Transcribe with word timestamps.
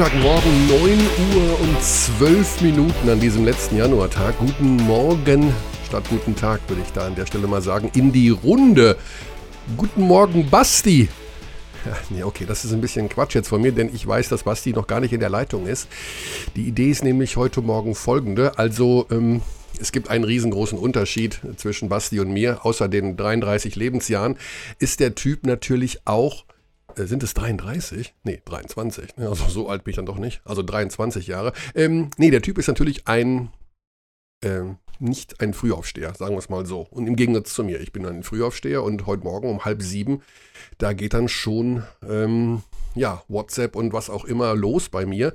Montagmorgen 0.00 0.66
9 0.66 0.80
Uhr 0.80 1.60
und 1.60 1.82
12 1.82 2.62
Minuten 2.62 3.10
an 3.10 3.20
diesem 3.20 3.44
letzten 3.44 3.76
Januartag. 3.76 4.34
Guten 4.38 4.76
Morgen 4.76 5.52
statt 5.86 6.04
guten 6.08 6.34
Tag, 6.34 6.62
würde 6.68 6.80
ich 6.80 6.90
da 6.94 7.06
an 7.06 7.16
der 7.16 7.26
Stelle 7.26 7.46
mal 7.46 7.60
sagen, 7.60 7.90
in 7.94 8.10
die 8.10 8.30
Runde. 8.30 8.96
Guten 9.76 10.00
Morgen, 10.00 10.48
Basti. 10.48 11.10
Ja, 11.84 11.92
nee, 12.08 12.22
okay, 12.22 12.46
das 12.48 12.64
ist 12.64 12.72
ein 12.72 12.80
bisschen 12.80 13.10
Quatsch 13.10 13.34
jetzt 13.34 13.48
von 13.48 13.60
mir, 13.60 13.72
denn 13.72 13.94
ich 13.94 14.06
weiß, 14.06 14.30
dass 14.30 14.44
Basti 14.44 14.72
noch 14.72 14.86
gar 14.86 15.00
nicht 15.00 15.12
in 15.12 15.20
der 15.20 15.28
Leitung 15.28 15.66
ist. 15.66 15.86
Die 16.56 16.62
Idee 16.62 16.88
ist 16.90 17.04
nämlich 17.04 17.36
heute 17.36 17.60
Morgen 17.60 17.94
folgende. 17.94 18.58
Also, 18.58 19.06
ähm, 19.10 19.42
es 19.78 19.92
gibt 19.92 20.08
einen 20.08 20.24
riesengroßen 20.24 20.78
Unterschied 20.78 21.42
zwischen 21.56 21.90
Basti 21.90 22.20
und 22.20 22.32
mir. 22.32 22.64
Außer 22.64 22.88
den 22.88 23.18
33 23.18 23.76
Lebensjahren 23.76 24.38
ist 24.78 24.98
der 25.00 25.14
Typ 25.14 25.44
natürlich 25.44 26.00
auch 26.06 26.44
sind 27.06 27.22
es 27.22 27.34
33? 27.34 28.14
Nee, 28.24 28.42
23. 28.44 29.16
Ne? 29.16 29.28
Also 29.28 29.48
so 29.48 29.68
alt 29.68 29.84
bin 29.84 29.90
ich 29.90 29.96
dann 29.96 30.06
doch 30.06 30.18
nicht. 30.18 30.40
Also 30.44 30.62
23 30.62 31.26
Jahre. 31.26 31.52
Ähm, 31.74 32.10
nee, 32.16 32.30
der 32.30 32.42
Typ 32.42 32.58
ist 32.58 32.68
natürlich 32.68 33.06
ein, 33.06 33.50
ähm, 34.42 34.78
nicht 34.98 35.40
ein 35.40 35.54
Frühaufsteher, 35.54 36.14
sagen 36.14 36.34
wir 36.34 36.38
es 36.38 36.48
mal 36.48 36.66
so. 36.66 36.86
Und 36.90 37.06
im 37.06 37.16
Gegensatz 37.16 37.54
zu 37.54 37.64
mir, 37.64 37.80
ich 37.80 37.92
bin 37.92 38.06
ein 38.06 38.22
Frühaufsteher 38.22 38.82
und 38.82 39.06
heute 39.06 39.24
Morgen 39.24 39.48
um 39.48 39.64
halb 39.64 39.82
sieben, 39.82 40.22
da 40.78 40.92
geht 40.92 41.14
dann 41.14 41.28
schon, 41.28 41.82
ähm, 42.08 42.62
ja, 42.94 43.22
WhatsApp 43.28 43.76
und 43.76 43.92
was 43.92 44.10
auch 44.10 44.24
immer 44.24 44.54
los 44.54 44.88
bei 44.88 45.06
mir. 45.06 45.32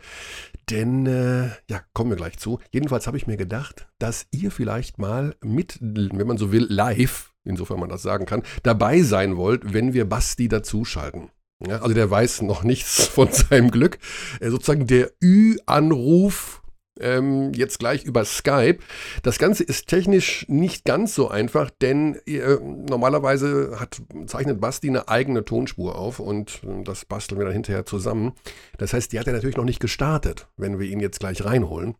Denn, 0.69 1.05
äh, 1.05 1.49
ja, 1.69 1.81
kommen 1.93 2.11
wir 2.11 2.17
gleich 2.17 2.37
zu. 2.37 2.59
Jedenfalls 2.71 3.07
habe 3.07 3.17
ich 3.17 3.27
mir 3.27 3.37
gedacht, 3.37 3.87
dass 3.99 4.27
ihr 4.31 4.51
vielleicht 4.51 4.97
mal 4.97 5.35
mit, 5.41 5.77
wenn 5.81 6.27
man 6.27 6.37
so 6.37 6.51
will, 6.51 6.65
live, 6.69 7.33
insofern 7.43 7.79
man 7.79 7.89
das 7.89 8.01
sagen 8.01 8.25
kann, 8.25 8.43
dabei 8.63 9.01
sein 9.01 9.37
wollt, 9.37 9.73
wenn 9.73 9.93
wir 9.93 10.05
Basti 10.05 10.47
dazuschalten. 10.47 11.29
Ja, 11.59 11.81
also 11.81 11.93
der 11.93 12.09
weiß 12.09 12.41
noch 12.41 12.63
nichts 12.63 13.05
von 13.07 13.31
seinem 13.31 13.71
Glück. 13.71 13.97
Äh, 14.39 14.49
sozusagen 14.49 14.87
der 14.87 15.11
Ü-Anruf 15.23 16.61
ähm, 16.99 17.51
jetzt 17.53 17.79
gleich 17.79 18.03
über 18.03 18.23
Skype. 18.25 18.79
Das 19.23 19.37
Ganze 19.37 19.63
ist 19.63 19.87
technisch 19.87 20.45
nicht 20.47 20.85
ganz 20.85 21.15
so 21.15 21.27
einfach, 21.27 21.69
denn 21.69 22.15
äh, 22.25 22.57
normalerweise 22.61 23.79
hat, 23.79 24.01
zeichnet 24.27 24.61
Basti 24.61 24.89
eine 24.89 25.09
eigene 25.09 25.43
Tonspur 25.43 25.97
auf 25.97 26.19
und 26.19 26.61
äh, 26.63 26.83
das 26.83 27.05
basteln 27.05 27.39
wir 27.39 27.45
dann 27.45 27.53
hinterher 27.53 27.85
zusammen. 27.85 28.33
Das 28.77 28.93
heißt, 28.93 29.11
die 29.11 29.19
hat 29.19 29.27
er 29.27 29.33
natürlich 29.33 29.57
noch 29.57 29.65
nicht 29.65 29.79
gestartet, 29.81 30.47
wenn 30.57 30.79
wir 30.79 30.87
ihn 30.87 30.99
jetzt 30.99 31.19
gleich 31.19 31.43
reinholen. 31.43 31.95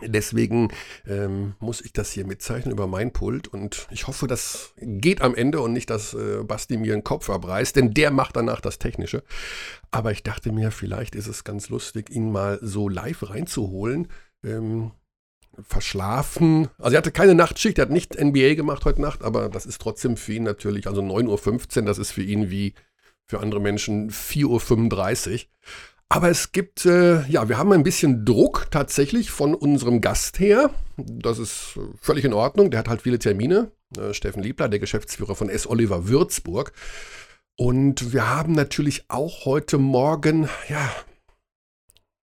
Deswegen 0.00 0.68
ähm, 1.04 1.54
muss 1.58 1.80
ich 1.80 1.92
das 1.92 2.12
hier 2.12 2.24
mitzeichnen 2.24 2.72
über 2.72 2.86
mein 2.86 3.12
Pult 3.12 3.48
und 3.48 3.88
ich 3.90 4.06
hoffe, 4.06 4.28
das 4.28 4.72
geht 4.76 5.20
am 5.20 5.34
Ende 5.34 5.60
und 5.60 5.72
nicht, 5.72 5.90
dass 5.90 6.14
äh, 6.14 6.44
Basti 6.44 6.76
mir 6.76 6.94
den 6.94 7.02
Kopf 7.02 7.28
abreißt, 7.28 7.74
denn 7.74 7.92
der 7.92 8.12
macht 8.12 8.36
danach 8.36 8.60
das 8.60 8.78
Technische. 8.78 9.24
Aber 9.90 10.12
ich 10.12 10.22
dachte 10.22 10.52
mir, 10.52 10.70
vielleicht 10.70 11.16
ist 11.16 11.26
es 11.26 11.42
ganz 11.42 11.70
lustig, 11.70 12.08
ihn 12.10 12.30
mal 12.30 12.60
so 12.62 12.88
live 12.88 13.28
reinzuholen. 13.28 14.06
Ähm, 14.44 14.92
verschlafen. 15.62 16.68
Also 16.78 16.94
er 16.94 16.98
hatte 16.98 17.10
keine 17.10 17.34
Nachtschicht, 17.34 17.78
er 17.78 17.82
hat 17.82 17.90
nicht 17.90 18.18
NBA 18.18 18.54
gemacht 18.54 18.84
heute 18.84 19.02
Nacht, 19.02 19.22
aber 19.22 19.48
das 19.48 19.66
ist 19.66 19.80
trotzdem 19.80 20.16
für 20.16 20.34
ihn 20.34 20.44
natürlich, 20.44 20.86
also 20.86 21.02
9.15 21.02 21.80
Uhr, 21.80 21.86
das 21.86 21.98
ist 21.98 22.12
für 22.12 22.22
ihn 22.22 22.50
wie 22.50 22.74
für 23.26 23.40
andere 23.40 23.60
Menschen 23.60 24.10
4.35 24.10 25.32
Uhr. 25.32 25.40
Aber 26.12 26.28
es 26.28 26.50
gibt, 26.50 26.86
äh, 26.86 27.24
ja, 27.28 27.48
wir 27.48 27.56
haben 27.56 27.72
ein 27.72 27.84
bisschen 27.84 28.24
Druck 28.24 28.66
tatsächlich 28.72 29.30
von 29.30 29.54
unserem 29.54 30.00
Gast 30.00 30.40
her. 30.40 30.70
Das 30.96 31.38
ist 31.38 31.78
völlig 32.00 32.24
in 32.24 32.32
Ordnung. 32.32 32.72
Der 32.72 32.80
hat 32.80 32.88
halt 32.88 33.02
viele 33.02 33.20
Termine. 33.20 33.70
Äh, 33.96 34.12
Steffen 34.12 34.42
Liebler, 34.42 34.68
der 34.68 34.80
Geschäftsführer 34.80 35.36
von 35.36 35.48
S. 35.48 35.68
Oliver 35.68 36.08
Würzburg. 36.08 36.72
Und 37.56 38.12
wir 38.12 38.28
haben 38.28 38.54
natürlich 38.54 39.04
auch 39.08 39.44
heute 39.44 39.78
Morgen, 39.78 40.48
ja, 40.68 40.90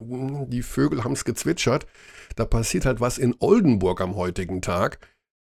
die 0.01 0.63
Vögel 0.63 1.05
haben 1.05 1.13
es 1.13 1.27
gezwitschert. 1.27 1.87
Da 2.35 2.47
passiert 2.47 2.87
halt 2.87 3.01
was 3.01 3.19
in 3.19 3.35
Oldenburg 3.41 4.01
am 4.01 4.17
heutigen 4.17 4.63
Tag. 4.63 5.01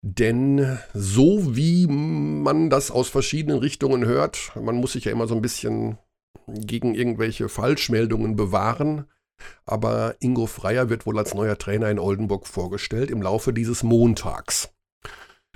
Denn 0.02 0.80
so 0.94 1.56
wie 1.56 1.86
man 1.88 2.72
das 2.72 2.90
aus 2.90 3.10
verschiedenen 3.10 3.60
Richtungen 3.60 4.06
hört, 4.06 4.52
man 4.56 4.76
muss 4.76 4.94
sich 4.94 5.06
ja 5.06 5.12
immer 5.12 5.28
so 5.28 5.36
ein 5.36 5.42
bisschen 5.42 6.00
gegen 6.48 6.96
irgendwelche 6.96 7.50
Falschmeldungen 7.50 8.36
bewahren. 8.36 9.06
Aber 9.66 10.16
Ingo 10.20 10.46
Freier 10.46 10.90
wird 10.90 11.06
wohl 11.06 11.18
als 11.18 11.34
neuer 11.34 11.58
Trainer 11.58 11.90
in 11.90 12.00
Oldenburg 12.00 12.48
vorgestellt 12.48 13.12
im 13.12 13.22
Laufe 13.22 13.54
dieses 13.54 13.84
Montags. 13.84 14.70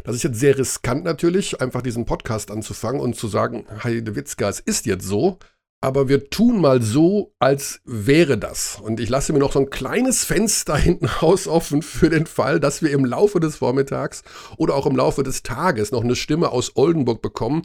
Das 0.03 0.15
ist 0.15 0.23
jetzt 0.23 0.39
sehr 0.39 0.57
riskant 0.57 1.03
natürlich, 1.03 1.61
einfach 1.61 1.81
diesen 1.81 2.05
Podcast 2.05 2.51
anzufangen 2.51 3.01
und 3.01 3.15
zu 3.15 3.27
sagen, 3.27 3.65
Heide 3.83 4.15
Witzka, 4.15 4.47
es 4.47 4.59
ist 4.59 4.85
jetzt 4.85 5.05
so, 5.05 5.39
aber 5.81 6.09
wir 6.09 6.29
tun 6.29 6.59
mal 6.59 6.81
so, 6.81 7.33
als 7.39 7.79
wäre 7.85 8.37
das. 8.37 8.79
Und 8.81 8.99
ich 8.99 9.07
lasse 9.07 9.31
mir 9.31 9.39
noch 9.39 9.53
so 9.53 9.59
ein 9.59 9.69
kleines 9.69 10.25
Fenster 10.25 10.75
hinten 10.75 11.05
raus 11.05 11.47
offen 11.47 11.81
für 11.81 12.09
den 12.09 12.25
Fall, 12.25 12.59
dass 12.59 12.81
wir 12.81 12.91
im 12.91 13.05
Laufe 13.05 13.39
des 13.39 13.57
Vormittags 13.57 14.23
oder 14.57 14.75
auch 14.75 14.85
im 14.85 14.95
Laufe 14.95 15.23
des 15.23 15.43
Tages 15.43 15.91
noch 15.91 16.03
eine 16.03 16.17
Stimme 16.17 16.49
aus 16.49 16.75
Oldenburg 16.75 17.21
bekommen. 17.21 17.61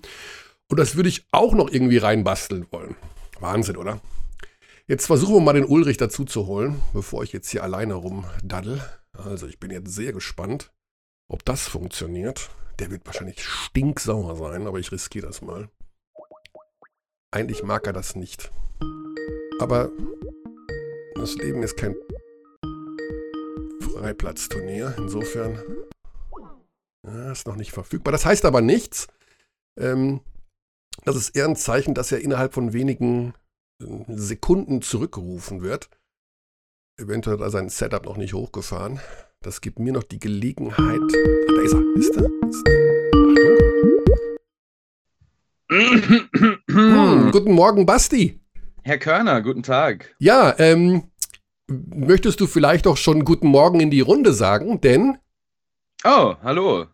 Und 0.75 0.81
das 0.81 0.97
würde 0.97 1.09
ich 1.09 1.25
auch 1.31 1.55
noch 1.55 1.71
irgendwie 1.71 1.99
reinbasteln 1.99 2.67
wollen. 2.73 2.97
Wahnsinn, 3.39 3.77
oder? 3.77 4.01
Jetzt 4.89 5.07
versuchen 5.07 5.37
wir 5.37 5.41
mal 5.41 5.53
den 5.53 5.67
Ulrich 5.67 5.99
dazu 5.99 6.25
zu 6.25 6.49
holen, 6.49 6.83
bevor 6.93 7.23
ich 7.23 7.33
jetzt 7.33 7.49
hier 7.49 7.63
alleine 7.63 7.95
rumdaddel. 7.95 8.83
Also 9.13 9.47
ich 9.47 9.61
bin 9.61 9.71
jetzt 9.71 9.95
sehr 9.95 10.13
gespannt, 10.13 10.73
ob 11.29 11.45
das 11.45 11.69
funktioniert. 11.69 12.51
Der 12.81 12.91
wird 12.91 13.07
wahrscheinlich 13.07 13.45
stinksauer 13.45 14.35
sein, 14.35 14.67
aber 14.67 14.81
ich 14.81 14.91
riskiere 14.91 15.29
das 15.29 15.43
mal. 15.43 15.69
Eigentlich 17.31 17.63
mag 17.63 17.87
er 17.87 17.93
das 17.93 18.17
nicht. 18.17 18.51
Aber 19.61 19.93
das 21.15 21.37
Leben 21.37 21.63
ist 21.63 21.77
kein 21.77 21.95
Freiplatzturnier. 23.81 24.93
Insofern 24.99 25.57
ja, 27.07 27.31
ist 27.31 27.47
noch 27.47 27.55
nicht 27.55 27.71
verfügbar. 27.71 28.11
Das 28.11 28.27
heißt 28.27 28.45
aber 28.45 28.61
nichts. 28.61 29.07
Ähm, 29.79 30.21
das 31.05 31.17
ist 31.17 31.31
eher 31.31 31.47
ein 31.47 31.57
Zeichen, 31.57 31.95
dass 31.95 32.13
er 32.13 32.21
innerhalb 32.21 32.55
von 32.55 32.73
wenigen 32.73 33.35
äh, 33.81 33.87
Sekunden 34.09 34.83
zurückgerufen 34.83 35.63
wird. 35.63 35.91
Eventuell 36.97 37.37
hat 37.37 37.43
er 37.43 37.51
sein 37.51 37.69
Setup 37.69 38.05
noch 38.05 38.17
nicht 38.17 38.35
hochgefahren. 38.35 39.01
Das 39.41 39.61
gibt 39.61 39.79
mir 39.79 39.93
noch 39.93 40.05
die 40.05 40.21
Gelegenheit. 40.21 41.01
Ach, 41.03 41.55
da 41.55 41.63
ist 41.63 41.75
er. 41.75 41.83
Ist 41.97 42.17
er? 42.17 42.31
Ist 42.49 42.69
er? 42.69 42.85
hm, 46.71 47.31
guten 47.33 47.53
Morgen, 47.53 47.85
Basti. 47.85 48.41
Herr 48.83 48.99
Körner, 48.99 49.43
guten 49.43 49.63
Tag. 49.63 50.15
Ja, 50.19 50.55
ähm, 50.59 51.11
möchtest 51.67 52.41
du 52.41 52.47
vielleicht 52.47 52.87
auch 52.87 52.97
schon 52.97 53.25
guten 53.25 53.49
Morgen 53.49 53.81
in 53.81 53.91
die 53.91 54.03
Runde 54.03 54.33
sagen, 54.33 54.81
denn. 54.81 55.19
Oh, 56.05 56.35
hallo 56.43 56.87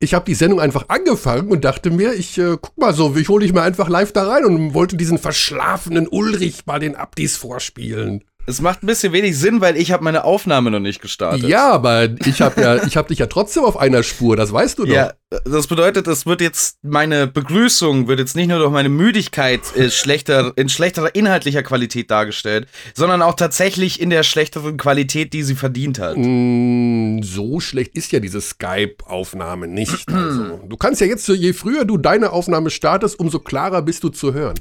ich 0.00 0.14
habe 0.14 0.24
die 0.24 0.34
Sendung 0.34 0.60
einfach 0.60 0.88
angefangen 0.88 1.50
und 1.50 1.64
dachte 1.64 1.90
mir, 1.90 2.14
ich 2.14 2.38
äh, 2.38 2.56
guck 2.60 2.78
mal 2.78 2.94
so, 2.94 3.16
ich 3.16 3.28
hole 3.28 3.44
dich 3.44 3.52
mal 3.52 3.62
einfach 3.62 3.88
live 3.88 4.12
da 4.12 4.28
rein 4.28 4.44
und 4.44 4.74
wollte 4.74 4.96
diesen 4.96 5.18
verschlafenen 5.18 6.06
Ulrich 6.06 6.66
mal 6.66 6.78
den 6.78 6.94
Abdis 6.94 7.36
vorspielen. 7.36 8.22
Es 8.48 8.62
macht 8.62 8.82
ein 8.82 8.86
bisschen 8.86 9.12
wenig 9.12 9.38
Sinn, 9.38 9.60
weil 9.60 9.76
ich 9.76 9.92
habe 9.92 10.02
meine 10.02 10.24
Aufnahme 10.24 10.70
noch 10.70 10.80
nicht 10.80 11.02
gestartet. 11.02 11.46
Ja, 11.46 11.70
aber 11.70 12.08
ich 12.24 12.40
habe 12.40 12.58
ja, 12.62 12.82
ich 12.82 12.96
habe 12.96 13.08
dich 13.08 13.18
ja 13.18 13.26
trotzdem 13.26 13.62
auf 13.62 13.76
einer 13.76 14.02
Spur, 14.02 14.36
das 14.36 14.50
weißt 14.50 14.78
du 14.78 14.86
doch. 14.86 14.94
Ja, 14.94 15.12
das 15.44 15.66
bedeutet, 15.66 16.06
es 16.06 16.24
wird 16.24 16.40
jetzt 16.40 16.78
meine 16.82 17.26
Begrüßung 17.26 18.08
wird 18.08 18.20
jetzt 18.20 18.36
nicht 18.36 18.48
nur 18.48 18.58
durch 18.58 18.72
meine 18.72 18.88
Müdigkeit 18.88 19.60
äh, 19.76 19.90
schlechter 19.90 20.54
in 20.56 20.70
schlechterer 20.70 21.14
inhaltlicher 21.14 21.62
Qualität 21.62 22.10
dargestellt, 22.10 22.68
sondern 22.94 23.20
auch 23.20 23.34
tatsächlich 23.34 24.00
in 24.00 24.08
der 24.08 24.22
schlechteren 24.22 24.78
Qualität, 24.78 25.34
die 25.34 25.42
sie 25.42 25.54
verdient 25.54 25.98
hat. 25.98 26.16
Mm, 26.16 27.20
so 27.20 27.60
schlecht 27.60 27.94
ist 27.94 28.12
ja 28.12 28.20
diese 28.20 28.40
Skype-Aufnahme 28.40 29.68
nicht. 29.68 30.06
Also, 30.28 30.60
du 30.66 30.76
kannst 30.76 31.00
ja 31.00 31.06
jetzt, 31.06 31.28
je 31.28 31.52
früher 31.52 31.84
du 31.84 31.96
deine 31.96 32.32
Aufnahme 32.32 32.70
startest, 32.70 33.18
umso 33.18 33.38
klarer 33.38 33.82
bist 33.82 34.04
du 34.04 34.08
zu 34.08 34.34
hören. 34.34 34.58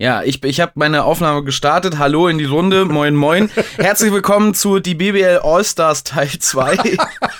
Ja, 0.00 0.22
ich, 0.22 0.44
ich 0.44 0.60
habe 0.60 0.70
meine 0.76 1.02
Aufnahme 1.02 1.42
gestartet. 1.42 1.98
Hallo 1.98 2.28
in 2.28 2.38
die 2.38 2.44
Runde. 2.44 2.84
Moin, 2.84 3.16
moin. 3.16 3.50
Herzlich 3.78 4.12
willkommen 4.12 4.54
zu 4.54 4.78
die 4.78 4.94
BBL 4.94 5.40
All-Stars 5.42 6.04
Teil 6.04 6.30
2. 6.38 6.78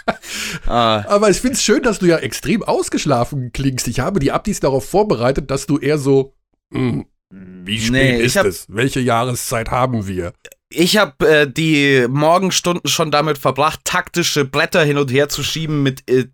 ah. 0.67 1.05
Aber 1.07 1.31
ich 1.31 1.37
finde 1.37 1.55
es 1.55 1.63
schön, 1.63 1.85
dass 1.85 2.01
du 2.01 2.07
ja 2.07 2.17
extrem 2.17 2.65
ausgeschlafen 2.65 3.53
klingst. 3.53 3.87
Ich 3.87 4.01
habe 4.01 4.19
die 4.19 4.33
Abdis 4.33 4.59
darauf 4.59 4.89
vorbereitet, 4.89 5.53
dass 5.53 5.67
du 5.67 5.79
eher 5.79 5.99
so, 5.99 6.35
mh, 6.71 7.05
hm, 7.31 7.65
wie 7.65 7.79
spät 7.79 7.93
nee, 7.93 8.21
ist 8.21 8.35
hab, 8.35 8.47
es? 8.47 8.67
Welche 8.69 8.99
Jahreszeit 8.99 9.71
haben 9.71 10.09
wir? 10.09 10.33
Ich 10.71 10.99
habe 10.99 11.27
äh, 11.27 11.51
die 11.51 12.07
Morgenstunden 12.09 12.89
schon 12.89 13.11
damit 13.11 13.39
verbracht, 13.39 13.81
taktische 13.85 14.45
Blätter 14.45 14.85
hin 14.85 14.99
und 14.99 15.11
her 15.11 15.29
zu 15.31 15.43
schieben 15.43 15.83
mit 15.83 16.09
äh, 16.11 16.27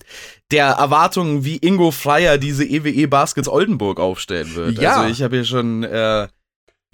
der 0.50 0.66
Erwartung, 0.66 1.44
wie 1.44 1.56
Ingo 1.56 1.92
Freier 1.92 2.36
diese 2.38 2.64
EWE 2.64 3.06
Baskets 3.06 3.48
Oldenburg 3.48 4.00
aufstellen 4.00 4.54
wird. 4.56 4.78
Ja. 4.80 4.96
Also 4.96 5.12
ich 5.12 5.22
habe 5.22 5.36
hier 5.36 5.44
schon 5.44 5.84
äh, 5.84 6.26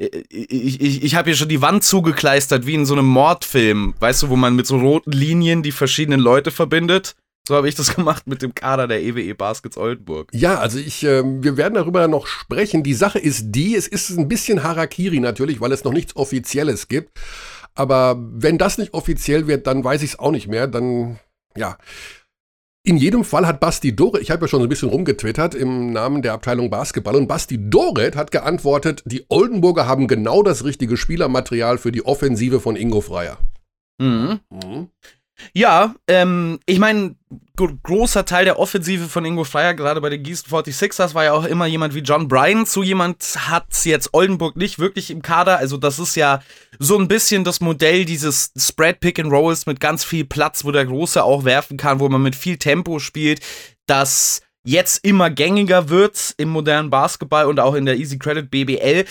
ich, 0.00 0.80
ich, 0.80 1.02
ich 1.02 1.14
habe 1.14 1.30
hier 1.30 1.36
schon 1.36 1.48
die 1.48 1.60
Wand 1.60 1.84
zugekleistert, 1.84 2.66
wie 2.66 2.74
in 2.74 2.86
so 2.86 2.94
einem 2.94 3.06
Mordfilm, 3.06 3.94
weißt 4.00 4.22
du, 4.22 4.28
wo 4.30 4.36
man 4.36 4.56
mit 4.56 4.66
so 4.66 4.78
roten 4.78 5.12
Linien 5.12 5.62
die 5.62 5.72
verschiedenen 5.72 6.20
Leute 6.20 6.50
verbindet. 6.50 7.16
So 7.50 7.56
habe 7.56 7.68
ich 7.68 7.74
das 7.74 7.94
gemacht 7.96 8.28
mit 8.28 8.42
dem 8.42 8.54
Kader 8.54 8.86
der 8.86 9.02
EWE 9.02 9.34
Baskets 9.34 9.76
Oldenburg. 9.76 10.28
Ja, 10.32 10.60
also 10.60 10.78
ich, 10.78 11.02
äh, 11.02 11.24
wir 11.24 11.56
werden 11.56 11.74
darüber 11.74 12.06
noch 12.06 12.28
sprechen. 12.28 12.84
Die 12.84 12.94
Sache 12.94 13.18
ist 13.18 13.46
die, 13.46 13.74
es 13.74 13.88
ist 13.88 14.16
ein 14.16 14.28
bisschen 14.28 14.62
Harakiri 14.62 15.18
natürlich, 15.18 15.60
weil 15.60 15.72
es 15.72 15.82
noch 15.82 15.92
nichts 15.92 16.14
Offizielles 16.14 16.86
gibt. 16.86 17.10
Aber 17.74 18.16
wenn 18.20 18.56
das 18.56 18.78
nicht 18.78 18.94
offiziell 18.94 19.48
wird, 19.48 19.66
dann 19.66 19.82
weiß 19.82 20.02
ich 20.02 20.10
es 20.10 20.18
auch 20.20 20.30
nicht 20.30 20.46
mehr. 20.46 20.68
Dann, 20.68 21.18
ja. 21.56 21.76
In 22.84 22.96
jedem 22.96 23.24
Fall 23.24 23.48
hat 23.48 23.58
Basti 23.58 23.96
Doret, 23.96 24.22
ich 24.22 24.30
habe 24.30 24.44
ja 24.44 24.48
schon 24.48 24.60
so 24.60 24.66
ein 24.66 24.68
bisschen 24.68 24.88
rumgetwittert 24.88 25.56
im 25.56 25.92
Namen 25.92 26.22
der 26.22 26.34
Abteilung 26.34 26.70
Basketball, 26.70 27.16
und 27.16 27.26
Basti 27.26 27.68
Doret 27.68 28.14
hat 28.14 28.30
geantwortet, 28.30 29.02
die 29.06 29.26
Oldenburger 29.28 29.88
haben 29.88 30.06
genau 30.06 30.44
das 30.44 30.64
richtige 30.64 30.96
Spielermaterial 30.96 31.78
für 31.78 31.90
die 31.90 32.06
Offensive 32.06 32.60
von 32.60 32.76
Ingo 32.76 33.00
Freier. 33.00 33.38
Mhm. 34.00 34.38
Mhm. 34.50 34.88
Ja, 35.52 35.94
ähm, 36.06 36.60
ich 36.66 36.78
meine, 36.78 37.16
großer 37.56 38.24
Teil 38.24 38.44
der 38.44 38.58
Offensive 38.58 39.08
von 39.08 39.24
Ingo 39.24 39.44
Freier, 39.44 39.74
gerade 39.74 40.00
bei 40.00 40.08
den 40.08 40.22
Gießen 40.22 40.50
46ers, 40.50 41.14
war 41.14 41.24
ja 41.24 41.32
auch 41.32 41.44
immer 41.44 41.66
jemand 41.66 41.94
wie 41.94 42.00
John 42.00 42.28
Bryan. 42.28 42.66
So 42.66 42.82
jemand 42.82 43.22
hat 43.48 43.84
jetzt 43.84 44.10
Oldenburg 44.12 44.56
nicht 44.56 44.78
wirklich 44.78 45.10
im 45.10 45.22
Kader. 45.22 45.58
Also, 45.58 45.76
das 45.76 45.98
ist 45.98 46.16
ja 46.16 46.40
so 46.78 46.98
ein 46.98 47.08
bisschen 47.08 47.44
das 47.44 47.60
Modell 47.60 48.04
dieses 48.04 48.52
Spread 48.56 49.00
Pick 49.00 49.18
and 49.18 49.32
Rolls 49.32 49.66
mit 49.66 49.80
ganz 49.80 50.04
viel 50.04 50.24
Platz, 50.24 50.64
wo 50.64 50.72
der 50.72 50.86
Große 50.86 51.22
auch 51.22 51.44
werfen 51.44 51.76
kann, 51.76 52.00
wo 52.00 52.08
man 52.08 52.22
mit 52.22 52.36
viel 52.36 52.56
Tempo 52.56 52.98
spielt, 52.98 53.40
das 53.86 54.42
jetzt 54.62 55.04
immer 55.04 55.30
gängiger 55.30 55.88
wird 55.88 56.34
im 56.36 56.50
modernen 56.50 56.90
Basketball 56.90 57.46
und 57.46 57.60
auch 57.60 57.74
in 57.74 57.86
der 57.86 57.96
Easy 57.96 58.18
Credit 58.18 58.50
BBL 58.50 59.04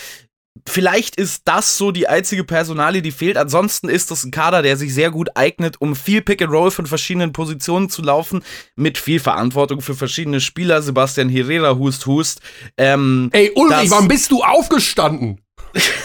vielleicht 0.68 1.16
ist 1.16 1.44
das 1.46 1.78
so 1.78 1.92
die 1.92 2.08
einzige 2.08 2.44
Personalie, 2.44 3.02
die 3.02 3.12
fehlt. 3.12 3.38
Ansonsten 3.38 3.90
ist 3.90 4.12
das 4.12 4.24
ein 4.24 4.32
Kader, 4.32 4.62
der 4.62 4.78
sich 4.78 4.94
sehr 4.94 5.12
gut 5.12 5.30
eignet, 5.36 5.80
um 5.80 5.96
viel 5.96 6.22
Pick 6.22 6.42
and 6.42 6.52
Roll 6.52 6.72
von 6.72 6.86
verschiedenen 6.86 7.34
Positionen 7.34 7.90
zu 7.90 8.02
laufen, 8.02 8.44
mit 8.76 8.98
viel 8.98 9.20
Verantwortung 9.20 9.82
für 9.82 9.96
verschiedene 9.96 10.42
Spieler. 10.42 10.82
Sebastian 10.82 11.30
Herrera, 11.30 11.78
Hust, 11.78 12.06
Hust. 12.06 12.42
Ähm, 12.78 13.30
Ey, 13.32 13.52
Ulrich, 13.56 13.92
wann 13.92 14.08
bist 14.08 14.32
du 14.32 14.44
aufgestanden? 14.44 15.42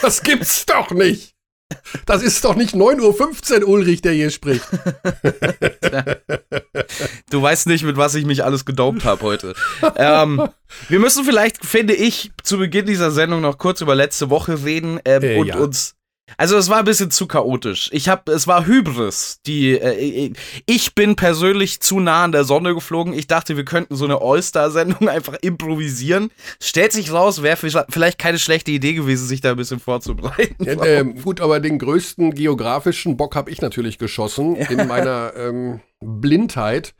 Das 0.02 0.22
gibt's 0.22 0.66
doch 0.66 0.90
nicht. 0.90 1.33
Das 2.06 2.22
ist 2.22 2.44
doch 2.44 2.54
nicht 2.54 2.74
9.15 2.74 3.62
Uhr, 3.62 3.68
Ulrich, 3.68 4.02
der 4.02 4.12
hier 4.12 4.30
spricht. 4.30 4.64
du 7.30 7.42
weißt 7.42 7.66
nicht, 7.66 7.84
mit 7.84 7.96
was 7.96 8.14
ich 8.14 8.24
mich 8.26 8.44
alles 8.44 8.64
gedopt 8.64 9.04
habe 9.04 9.22
heute. 9.22 9.54
ähm, 9.96 10.48
wir 10.88 10.98
müssen 10.98 11.24
vielleicht, 11.24 11.64
finde 11.64 11.94
ich, 11.94 12.30
zu 12.42 12.58
Beginn 12.58 12.86
dieser 12.86 13.10
Sendung 13.10 13.40
noch 13.40 13.58
kurz 13.58 13.80
über 13.80 13.94
letzte 13.94 14.30
Woche 14.30 14.64
reden 14.64 15.00
ähm, 15.04 15.22
äh, 15.22 15.38
und 15.38 15.46
ja. 15.46 15.56
uns 15.58 15.93
also 16.36 16.56
es 16.56 16.68
war 16.68 16.78
ein 16.78 16.84
bisschen 16.84 17.10
zu 17.10 17.26
chaotisch. 17.26 17.90
Ich 17.92 18.08
habe, 18.08 18.32
es 18.32 18.46
war 18.46 18.66
Hybris. 18.66 19.40
Die, 19.46 19.72
äh, 19.72 20.32
ich 20.66 20.94
bin 20.94 21.16
persönlich 21.16 21.80
zu 21.80 22.00
nah 22.00 22.24
an 22.24 22.32
der 22.32 22.44
Sonne 22.44 22.74
geflogen. 22.74 23.12
Ich 23.12 23.26
dachte, 23.26 23.56
wir 23.56 23.64
könnten 23.64 23.94
so 23.94 24.04
eine 24.04 24.20
All-Star-Sendung 24.20 25.08
einfach 25.10 25.34
improvisieren. 25.42 26.30
Stellt 26.62 26.92
sich 26.92 27.12
raus, 27.12 27.42
wäre 27.42 27.56
vielleicht 27.56 28.18
keine 28.18 28.38
schlechte 28.38 28.70
Idee 28.70 28.94
gewesen, 28.94 29.26
sich 29.26 29.42
da 29.42 29.50
ein 29.50 29.56
bisschen 29.56 29.80
vorzubereiten. 29.80 30.64
Ja, 30.64 30.72
äh, 30.84 31.04
gut, 31.04 31.40
aber 31.40 31.60
den 31.60 31.78
größten 31.78 32.34
geografischen 32.34 33.16
Bock 33.16 33.36
habe 33.36 33.50
ich 33.50 33.60
natürlich 33.60 33.98
geschossen 33.98 34.56
ja. 34.56 34.68
in 34.70 34.88
meiner 34.88 35.32
ähm, 35.36 35.80
Blindheit. 36.00 36.94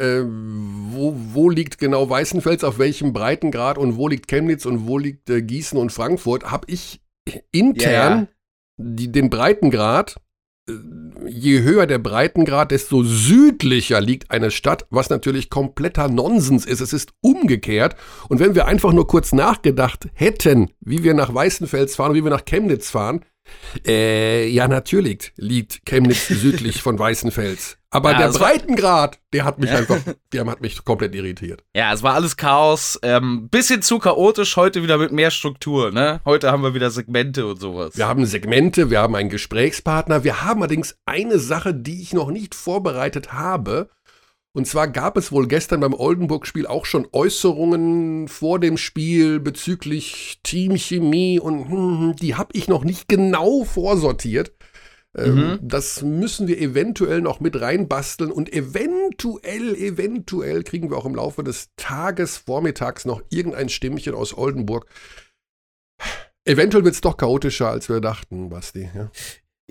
Äh, 0.00 0.22
wo, 0.24 1.14
wo, 1.34 1.50
liegt 1.50 1.78
genau 1.78 2.08
Weißenfels, 2.08 2.64
auf 2.64 2.78
welchem 2.78 3.12
Breitengrad 3.12 3.76
und 3.76 3.98
wo 3.98 4.08
liegt 4.08 4.26
Chemnitz 4.26 4.64
und 4.64 4.86
wo 4.88 4.96
liegt 4.96 5.28
äh, 5.28 5.42
Gießen 5.42 5.78
und 5.78 5.92
Frankfurt, 5.92 6.50
habe 6.50 6.64
ich 6.68 7.01
intern 7.50 8.20
ja, 8.20 8.28
die, 8.78 9.12
den 9.12 9.30
Breitengrad, 9.30 10.16
äh, 10.68 10.72
je 11.26 11.62
höher 11.62 11.86
der 11.86 11.98
Breitengrad, 11.98 12.70
desto 12.70 13.02
südlicher 13.04 14.00
liegt 14.00 14.30
eine 14.30 14.50
Stadt, 14.50 14.86
was 14.90 15.10
natürlich 15.10 15.50
kompletter 15.50 16.08
Nonsens 16.08 16.66
ist. 16.66 16.80
Es 16.80 16.92
ist 16.92 17.12
umgekehrt. 17.20 17.96
Und 18.28 18.40
wenn 18.40 18.54
wir 18.54 18.66
einfach 18.66 18.92
nur 18.92 19.06
kurz 19.06 19.32
nachgedacht 19.32 20.08
hätten, 20.14 20.70
wie 20.80 21.04
wir 21.04 21.14
nach 21.14 21.32
Weißenfels 21.34 21.96
fahren 21.96 22.14
wie 22.14 22.24
wir 22.24 22.30
nach 22.30 22.44
Chemnitz 22.44 22.90
fahren, 22.90 23.24
äh, 23.86 24.46
ja, 24.48 24.68
natürlich 24.68 25.32
liegt 25.36 25.84
Chemnitz 25.86 26.28
südlich 26.28 26.82
von 26.82 26.98
Weißenfels. 26.98 27.78
Aber 27.94 28.12
ja, 28.12 28.18
der 28.18 28.38
Breitengrad, 28.38 29.18
der 29.34 29.44
hat 29.44 29.58
mich 29.58 29.70
einfach, 29.70 29.98
der 30.32 30.46
hat 30.46 30.62
mich 30.62 30.82
komplett 30.82 31.14
irritiert. 31.14 31.62
Ja, 31.76 31.92
es 31.92 32.02
war 32.02 32.14
alles 32.14 32.38
Chaos. 32.38 32.98
Ähm, 33.02 33.50
bisschen 33.50 33.82
zu 33.82 33.98
chaotisch, 33.98 34.56
heute 34.56 34.82
wieder 34.82 34.96
mit 34.96 35.12
mehr 35.12 35.30
Struktur, 35.30 35.92
ne? 35.92 36.22
Heute 36.24 36.50
haben 36.50 36.62
wir 36.62 36.72
wieder 36.72 36.90
Segmente 36.90 37.46
und 37.46 37.60
sowas. 37.60 37.98
Wir 37.98 38.08
haben 38.08 38.24
Segmente, 38.24 38.88
wir 38.88 39.00
haben 39.00 39.14
einen 39.14 39.28
Gesprächspartner, 39.28 40.24
wir 40.24 40.42
haben 40.42 40.62
allerdings 40.62 40.96
eine 41.04 41.38
Sache, 41.38 41.74
die 41.74 42.00
ich 42.00 42.14
noch 42.14 42.30
nicht 42.30 42.54
vorbereitet 42.54 43.34
habe. 43.34 43.90
Und 44.54 44.66
zwar 44.66 44.88
gab 44.88 45.16
es 45.16 45.32
wohl 45.32 45.48
gestern 45.48 45.80
beim 45.80 45.94
Oldenburg-Spiel 45.94 46.66
auch 46.66 46.84
schon 46.84 47.08
Äußerungen 47.12 48.28
vor 48.28 48.60
dem 48.60 48.76
Spiel 48.76 49.40
bezüglich 49.40 50.40
Teamchemie 50.42 51.40
und 51.40 51.68
hm, 51.68 52.00
hm 52.00 52.16
die 52.16 52.34
habe 52.34 52.50
ich 52.52 52.68
noch 52.68 52.84
nicht 52.84 53.08
genau 53.08 53.64
vorsortiert. 53.64 54.52
Ähm, 55.16 55.34
mhm. 55.34 55.58
Das 55.62 56.02
müssen 56.02 56.48
wir 56.48 56.58
eventuell 56.58 57.20
noch 57.20 57.40
mit 57.40 57.60
reinbasteln 57.60 58.30
und 58.30 58.52
eventuell, 58.52 59.74
eventuell 59.74 60.62
kriegen 60.62 60.90
wir 60.90 60.96
auch 60.96 61.06
im 61.06 61.14
Laufe 61.14 61.42
des 61.44 61.70
Tages, 61.76 62.38
vormittags 62.38 63.04
noch 63.04 63.22
irgendein 63.30 63.68
Stimmchen 63.68 64.14
aus 64.14 64.36
Oldenburg. 64.36 64.86
Eventuell 66.44 66.84
wird 66.84 66.94
es 66.94 67.00
doch 67.00 67.16
chaotischer, 67.16 67.68
als 67.68 67.88
wir 67.88 68.00
dachten, 68.00 68.48
Basti. 68.48 68.90
Ja. 68.94 69.10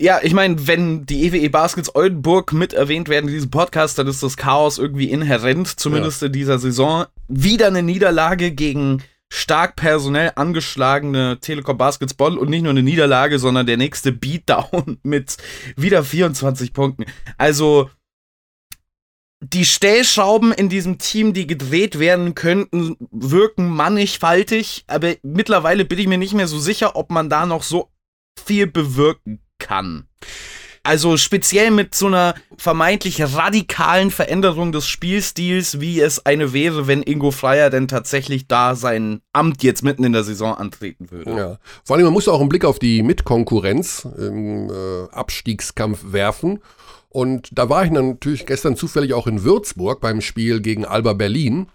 Ja, 0.02 0.18
ich 0.20 0.34
meine, 0.34 0.66
wenn 0.66 1.06
die 1.06 1.26
EWE 1.26 1.38
e 1.38 1.48
Baskets 1.48 1.94
Oldenburg 1.94 2.52
mit 2.52 2.72
erwähnt 2.72 3.08
werden 3.08 3.28
in 3.28 3.34
diesem 3.34 3.52
Podcast, 3.52 4.00
dann 4.00 4.08
ist 4.08 4.20
das 4.20 4.36
Chaos 4.36 4.78
irgendwie 4.78 5.08
inhärent, 5.08 5.68
zumindest 5.78 6.22
ja. 6.22 6.26
in 6.26 6.32
dieser 6.32 6.58
Saison. 6.58 7.06
Wieder 7.28 7.68
eine 7.68 7.84
Niederlage 7.84 8.50
gegen 8.50 9.04
stark 9.32 9.76
personell 9.76 10.32
angeschlagene 10.34 11.38
Telekom 11.40 11.78
Basketball 11.78 12.36
und 12.36 12.50
nicht 12.50 12.62
nur 12.62 12.70
eine 12.70 12.82
Niederlage, 12.82 13.38
sondern 13.38 13.64
der 13.64 13.76
nächste 13.76 14.10
Beatdown 14.10 14.98
mit 15.04 15.36
wieder 15.76 16.02
24 16.02 16.72
Punkten. 16.72 17.04
Also 17.38 17.88
die 19.38 19.64
Stellschrauben 19.64 20.50
in 20.50 20.68
diesem 20.68 20.98
Team, 20.98 21.32
die 21.32 21.46
gedreht 21.46 22.00
werden 22.00 22.34
könnten, 22.34 22.96
wirken 23.12 23.68
mannigfaltig, 23.68 24.82
aber 24.88 25.14
mittlerweile 25.22 25.84
bin 25.84 26.00
ich 26.00 26.08
mir 26.08 26.18
nicht 26.18 26.34
mehr 26.34 26.48
so 26.48 26.58
sicher, 26.58 26.96
ob 26.96 27.12
man 27.12 27.30
da 27.30 27.46
noch 27.46 27.62
so 27.62 27.92
viel 28.44 28.66
bewirken 28.66 29.38
kann. 29.62 30.06
Also 30.84 31.16
speziell 31.16 31.70
mit 31.70 31.94
so 31.94 32.08
einer 32.08 32.34
vermeintlich 32.56 33.22
radikalen 33.22 34.10
Veränderung 34.10 34.72
des 34.72 34.88
Spielstils, 34.88 35.80
wie 35.80 36.00
es 36.00 36.26
eine 36.26 36.52
wäre, 36.52 36.88
wenn 36.88 37.04
Ingo 37.04 37.30
Freier 37.30 37.70
denn 37.70 37.86
tatsächlich 37.86 38.48
da 38.48 38.74
sein 38.74 39.20
Amt 39.32 39.62
jetzt 39.62 39.84
mitten 39.84 40.02
in 40.02 40.12
der 40.12 40.24
Saison 40.24 40.54
antreten 40.54 41.12
würde. 41.12 41.36
Ja. 41.36 41.58
Vor 41.84 41.94
allem, 41.94 42.06
man 42.06 42.12
muss 42.12 42.26
auch 42.26 42.40
einen 42.40 42.48
Blick 42.48 42.64
auf 42.64 42.80
die 42.80 43.04
Mitkonkurrenz 43.04 44.08
im 44.18 44.70
äh, 44.70 45.08
Abstiegskampf 45.12 46.00
werfen. 46.06 46.58
Und 47.08 47.50
da 47.52 47.68
war 47.68 47.84
ich 47.84 47.92
natürlich 47.92 48.46
gestern 48.46 48.74
zufällig 48.74 49.14
auch 49.14 49.28
in 49.28 49.44
Würzburg 49.44 50.00
beim 50.00 50.20
Spiel 50.20 50.60
gegen 50.60 50.84
Alba 50.84 51.12
Berlin. 51.12 51.68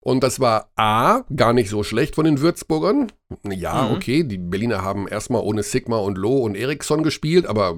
Und 0.00 0.24
das 0.24 0.40
war 0.40 0.70
A, 0.74 1.20
gar 1.36 1.52
nicht 1.52 1.70
so 1.70 1.84
schlecht 1.84 2.16
von 2.16 2.24
den 2.24 2.40
Würzburgern. 2.40 3.12
Ja, 3.50 3.84
mhm. 3.84 3.94
okay, 3.94 4.24
die 4.24 4.38
Berliner 4.38 4.82
haben 4.82 5.06
erstmal 5.06 5.42
ohne 5.42 5.62
Sigma 5.62 5.98
und 5.98 6.16
Loh 6.16 6.38
und 6.38 6.54
Eriksson 6.54 7.02
gespielt, 7.02 7.46
aber 7.46 7.76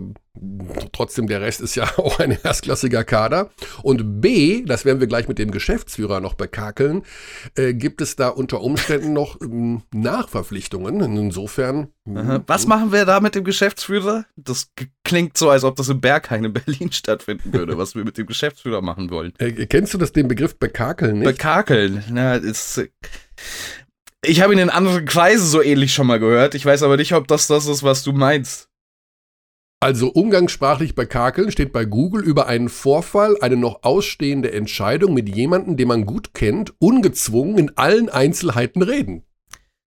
trotzdem 0.93 1.27
der 1.27 1.41
Rest 1.41 1.61
ist 1.61 1.75
ja 1.75 1.91
auch 1.97 2.21
ein 2.21 2.39
erstklassiger 2.43 3.03
Kader. 3.03 3.51
Und 3.83 4.21
B, 4.21 4.63
das 4.65 4.85
werden 4.85 5.01
wir 5.01 5.09
gleich 5.09 5.27
mit 5.27 5.41
dem 5.41 5.51
Geschäftsführer 5.51 6.21
noch 6.21 6.35
bekakeln, 6.35 7.03
äh, 7.57 7.75
gibt 7.75 8.01
es 8.01 8.15
da 8.15 8.29
unter 8.29 8.61
Umständen 8.61 9.13
noch 9.13 9.41
ähm, 9.41 9.83
Nachverpflichtungen. 9.93 11.01
Insofern. 11.01 11.89
Aha. 12.15 12.45
Was 12.47 12.69
machen 12.69 12.93
wir 12.93 13.05
da 13.05 13.19
mit 13.19 13.35
dem 13.35 13.43
Geschäftsführer? 13.43 14.27
Das 14.37 14.71
klingt 15.03 15.37
so, 15.37 15.51
als 15.51 15.65
ob 15.65 15.75
das 15.75 15.89
im 15.89 16.01
Berghain 16.01 16.45
in 16.45 16.53
Berlin 16.53 16.93
stattfinden 16.93 17.53
würde, 17.53 17.77
was 17.77 17.97
wir 17.97 18.05
mit 18.05 18.19
dem 18.19 18.27
Geschäftsführer 18.27 18.83
machen 18.83 19.11
wollen. 19.11 19.33
Äh, 19.39 19.67
kennst 19.67 19.95
du 19.95 19.99
das 19.99 20.13
den 20.13 20.29
Begriff 20.29 20.57
bekakeln 20.57 21.19
nicht? 21.19 21.27
Bekakeln, 21.29 22.05
na, 22.09 22.37
ist 22.37 22.81
ich 24.25 24.41
habe 24.41 24.53
ihn 24.53 24.59
in 24.59 24.71
anderen 24.71 25.05
Kreisen 25.05 25.47
so 25.47 25.63
ähnlich 25.63 25.95
schon 25.95 26.07
mal 26.07 26.21
gehört. 26.21 26.55
Ich 26.55 26.65
weiß 26.65 26.83
aber 26.83 26.97
nicht, 26.97 27.15
ob 27.15 27.29
das 27.29 27.47
das 27.47 27.67
ist, 27.67 27.83
was 27.83 28.03
du 28.03 28.13
meinst. 28.13 28.69
Also 29.83 30.09
umgangssprachlich 30.09 30.95
bekakeln 30.95 31.51
steht 31.51 31.73
bei 31.73 31.87
Google 31.87 32.23
über 32.23 32.47
einen 32.47 32.69
Vorfall, 32.69 33.39
eine 33.41 33.57
noch 33.57 33.83
ausstehende 33.83 34.53
Entscheidung 34.53 35.15
mit 35.15 35.35
jemandem, 35.35 35.79
den 35.79 35.89
man 35.89 36.05
gut 36.05 36.35
kennt, 36.35 36.75
ungezwungen 36.79 37.57
in 37.57 37.79
allen 37.79 38.11
Einzelheiten 38.11 38.83
reden. 38.83 39.25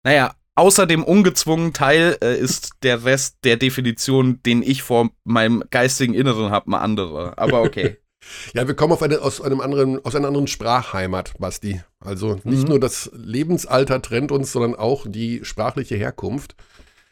Naja, 0.05 0.33
außer 0.55 0.87
dem 0.87 1.03
ungezwungenen 1.03 1.73
Teil 1.73 2.17
äh, 2.23 2.39
ist 2.39 2.71
der 2.83 3.03
Rest 3.03 3.39
der 3.43 3.57
Definition, 3.57 4.41
den 4.43 4.63
ich 4.63 4.81
vor 4.81 5.09
meinem 5.25 5.61
geistigen 5.69 6.13
Inneren 6.13 6.51
habe, 6.51 6.69
mal 6.69 6.79
andere. 6.79 7.37
Aber 7.37 7.61
okay. 7.61 7.97
Ja, 8.53 8.67
wir 8.67 8.75
kommen 8.75 8.93
auf 8.93 9.01
eine, 9.01 9.21
aus, 9.21 9.41
einem 9.41 9.61
anderen, 9.61 10.03
aus 10.05 10.15
einer 10.15 10.27
anderen 10.27 10.47
Sprachheimat, 10.47 11.33
Basti. 11.39 11.81
Also 11.99 12.39
nicht 12.43 12.63
mhm. 12.63 12.69
nur 12.69 12.79
das 12.79 13.09
Lebensalter 13.13 14.01
trennt 14.01 14.31
uns, 14.31 14.51
sondern 14.51 14.75
auch 14.75 15.05
die 15.07 15.43
sprachliche 15.43 15.95
Herkunft. 15.95 16.55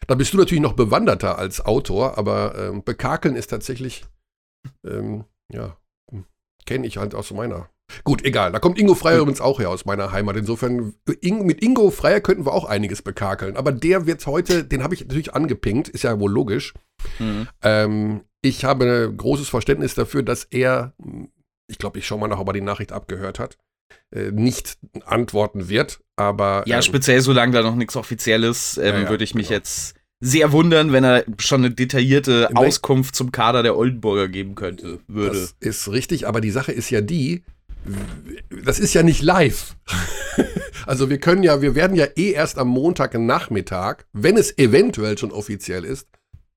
Da 0.07 0.15
bist 0.15 0.33
du 0.33 0.37
natürlich 0.37 0.61
noch 0.61 0.73
bewanderter 0.73 1.37
als 1.37 1.65
Autor, 1.65 2.17
aber 2.17 2.55
ähm, 2.57 2.83
Bekakeln 2.83 3.35
ist 3.35 3.47
tatsächlich, 3.47 4.05
ähm, 4.85 5.25
ja, 5.51 5.77
kenne 6.65 6.87
ich 6.87 6.97
halt 6.97 7.15
aus 7.15 7.31
meiner 7.31 7.69
Gut, 8.03 8.23
egal. 8.23 8.51
Da 8.51 8.59
kommt 8.59 8.79
Ingo 8.79 8.95
Freier 8.95 9.19
übrigens 9.19 9.41
auch 9.41 9.59
her 9.59 9.69
aus 9.69 9.85
meiner 9.85 10.11
Heimat. 10.11 10.35
Insofern, 10.37 10.93
mit 11.05 11.63
Ingo 11.63 11.91
Freier 11.91 12.21
könnten 12.21 12.45
wir 12.45 12.53
auch 12.53 12.65
einiges 12.65 13.01
bekakeln. 13.01 13.57
Aber 13.57 13.71
der 13.71 14.05
wird 14.05 14.25
heute, 14.25 14.63
den 14.63 14.83
habe 14.83 14.93
ich 14.93 15.01
natürlich 15.01 15.33
angepinkt, 15.33 15.89
ist 15.89 16.03
ja 16.03 16.19
wohl 16.19 16.31
logisch. 16.31 16.73
Mhm. 17.19 17.47
Ähm, 17.61 18.21
ich 18.41 18.65
habe 18.65 19.13
großes 19.15 19.49
Verständnis 19.49 19.95
dafür, 19.95 20.23
dass 20.23 20.45
er, 20.45 20.93
ich 21.67 21.77
glaube, 21.77 21.99
ich 21.99 22.07
schaue 22.07 22.19
mal 22.19 22.27
nach, 22.27 22.39
ob 22.39 22.47
er 22.47 22.53
die 22.53 22.61
Nachricht 22.61 22.91
abgehört 22.91 23.39
hat, 23.39 23.57
äh, 24.11 24.31
nicht 24.31 24.77
antworten 25.05 25.69
wird. 25.69 25.99
Aber. 26.15 26.63
Ja, 26.65 26.77
ähm, 26.77 26.81
speziell 26.81 27.21
solange 27.21 27.53
da 27.53 27.61
noch 27.61 27.75
nichts 27.75 27.95
Offizielles, 27.95 28.77
ähm, 28.77 29.03
ja, 29.03 29.09
würde 29.09 29.23
ich 29.23 29.35
mich 29.35 29.47
genau. 29.47 29.57
jetzt 29.57 29.95
sehr 30.21 30.51
wundern, 30.51 30.91
wenn 30.91 31.03
er 31.03 31.23
schon 31.37 31.63
eine 31.63 31.73
detaillierte 31.73 32.49
Auskunft 32.53 33.15
zum 33.15 33.31
Kader 33.31 33.63
der 33.63 33.77
Oldenburger 33.77 34.27
geben 34.27 34.55
könnte, 34.55 34.99
würde. 35.07 35.39
Das 35.39 35.55
ist 35.59 35.91
richtig, 35.91 36.27
aber 36.27 36.41
die 36.41 36.51
Sache 36.51 36.71
ist 36.73 36.89
ja 36.89 37.01
die, 37.01 37.43
das 38.65 38.79
ist 38.79 38.93
ja 38.93 39.03
nicht 39.03 39.21
live. 39.21 39.75
also 40.85 41.09
wir 41.09 41.19
können 41.19 41.43
ja, 41.43 41.61
wir 41.61 41.75
werden 41.75 41.95
ja 41.95 42.05
eh 42.15 42.31
erst 42.31 42.57
am 42.57 42.69
Montagnachmittag, 42.69 44.05
wenn 44.13 44.37
es 44.37 44.57
eventuell 44.57 45.17
schon 45.17 45.31
offiziell 45.31 45.85
ist, 45.85 46.07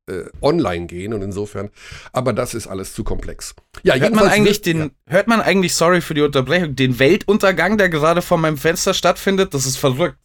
äh, 0.09 0.25
online 0.41 0.87
gehen 0.87 1.15
und 1.15 1.23
insofern, 1.23 1.71
aber 2.13 2.33
das 2.33 2.55
ist 2.55 2.67
alles 2.67 2.93
zu 2.93 3.05
komplex. 3.05 3.55
Ja, 3.83 3.95
hört 3.95 4.15
man 4.15 4.27
eigentlich 4.27 4.63
den, 4.63 4.79
ja. 4.79 4.89
hört 5.07 5.29
man 5.29 5.41
eigentlich, 5.41 5.75
sorry 5.75 6.01
für 6.01 6.15
die 6.15 6.23
Unterbrechung, 6.23 6.75
den 6.75 6.99
Weltuntergang, 6.99 7.79
der 7.79 7.89
gerade 7.89 8.23
vor 8.23 8.39
meinem 8.39 8.59
Fenster 8.59 8.95
stattfindet? 8.95 9.55
Das 9.55 9.67
ist 9.67 9.77
verrückt. 9.77 10.19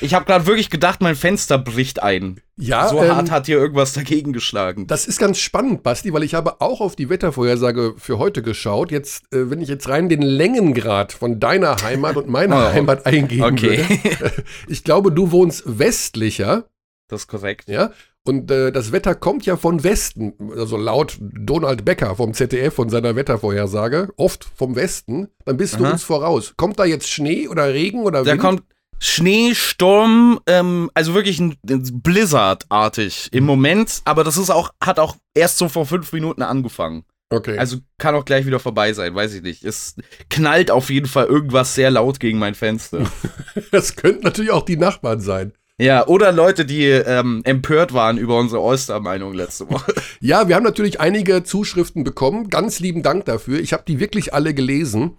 Ich 0.00 0.14
habe 0.14 0.24
gerade 0.26 0.46
wirklich 0.46 0.70
gedacht, 0.70 1.00
mein 1.00 1.16
Fenster 1.16 1.58
bricht 1.58 2.02
ein. 2.02 2.40
Ja, 2.56 2.88
so 2.88 3.02
ähm, 3.02 3.16
hart 3.16 3.30
hat 3.30 3.46
hier 3.46 3.58
irgendwas 3.58 3.92
dagegen 3.94 4.32
geschlagen. 4.32 4.86
Das 4.86 5.06
ist 5.06 5.18
ganz 5.18 5.38
spannend, 5.38 5.82
Basti, 5.82 6.12
weil 6.12 6.22
ich 6.22 6.34
habe 6.34 6.60
auch 6.60 6.80
auf 6.80 6.96
die 6.96 7.08
Wettervorhersage 7.08 7.94
für 7.96 8.18
heute 8.18 8.42
geschaut. 8.42 8.90
Jetzt, 8.90 9.32
äh, 9.32 9.50
wenn 9.50 9.60
ich 9.60 9.68
jetzt 9.68 9.88
rein 9.88 10.08
den 10.08 10.22
Längengrad 10.22 11.12
von 11.12 11.40
deiner 11.40 11.82
Heimat 11.82 12.16
und 12.16 12.28
meiner 12.28 12.56
oh, 12.70 12.72
Heimat 12.72 13.06
eingeben 13.06 13.42
okay. 13.42 13.86
würde. 13.88 14.44
ich 14.68 14.84
glaube, 14.84 15.12
du 15.12 15.30
wohnst 15.30 15.62
westlicher. 15.66 16.64
Das 17.08 17.22
ist 17.22 17.28
korrekt. 17.28 17.68
Ja. 17.68 17.92
Und 18.22 18.50
äh, 18.50 18.70
das 18.70 18.92
Wetter 18.92 19.14
kommt 19.14 19.46
ja 19.46 19.56
von 19.56 19.82
Westen, 19.82 20.34
also 20.54 20.76
laut 20.76 21.16
Donald 21.20 21.86
Becker 21.86 22.14
vom 22.16 22.34
ZDF 22.34 22.74
von 22.74 22.90
seiner 22.90 23.16
Wettervorhersage, 23.16 24.10
oft 24.16 24.44
vom 24.44 24.76
Westen. 24.76 25.28
Dann 25.46 25.56
bist 25.56 25.76
Aha. 25.76 25.84
du 25.84 25.90
uns 25.92 26.02
voraus. 26.04 26.52
Kommt 26.58 26.78
da 26.78 26.84
jetzt 26.84 27.08
Schnee 27.08 27.48
oder 27.48 27.72
Regen 27.72 28.02
oder 28.02 28.26
Wind? 28.26 28.28
Da 28.28 28.36
kommt 28.36 28.62
Schnee, 29.02 29.54
Sturm, 29.54 30.40
ähm, 30.46 30.90
also 30.94 31.14
wirklich 31.14 31.40
ein, 31.40 31.56
ein 31.68 32.02
Blizzard-artig 32.02 33.30
im 33.32 33.44
Moment, 33.44 34.02
aber 34.04 34.24
das 34.24 34.36
ist 34.36 34.50
auch, 34.50 34.72
hat 34.84 34.98
auch 34.98 35.16
erst 35.34 35.58
so 35.58 35.68
vor 35.68 35.86
fünf 35.86 36.12
Minuten 36.12 36.42
angefangen. 36.42 37.04
Okay. 37.30 37.56
Also 37.56 37.78
kann 37.98 38.14
auch 38.14 38.24
gleich 38.24 38.44
wieder 38.44 38.58
vorbei 38.58 38.92
sein, 38.92 39.14
weiß 39.14 39.34
ich 39.34 39.42
nicht. 39.42 39.64
Es 39.64 39.94
knallt 40.28 40.70
auf 40.70 40.90
jeden 40.90 41.06
Fall 41.06 41.26
irgendwas 41.26 41.74
sehr 41.74 41.90
laut 41.90 42.20
gegen 42.20 42.38
mein 42.38 42.54
Fenster. 42.54 43.04
das 43.70 43.96
könnten 43.96 44.24
natürlich 44.24 44.50
auch 44.50 44.64
die 44.64 44.76
Nachbarn 44.76 45.20
sein. 45.20 45.52
Ja, 45.78 46.06
oder 46.06 46.30
Leute, 46.30 46.66
die 46.66 46.84
ähm, 46.84 47.40
empört 47.44 47.94
waren 47.94 48.18
über 48.18 48.38
unsere 48.38 48.60
Oyster-Meinung 48.60 49.32
letzte 49.32 49.70
Woche. 49.70 49.94
ja, 50.20 50.46
wir 50.46 50.56
haben 50.56 50.64
natürlich 50.64 51.00
einige 51.00 51.42
Zuschriften 51.42 52.04
bekommen. 52.04 52.50
Ganz 52.50 52.80
lieben 52.80 53.02
Dank 53.02 53.24
dafür. 53.24 53.60
Ich 53.60 53.72
habe 53.72 53.84
die 53.88 53.98
wirklich 53.98 54.34
alle 54.34 54.52
gelesen. 54.52 55.16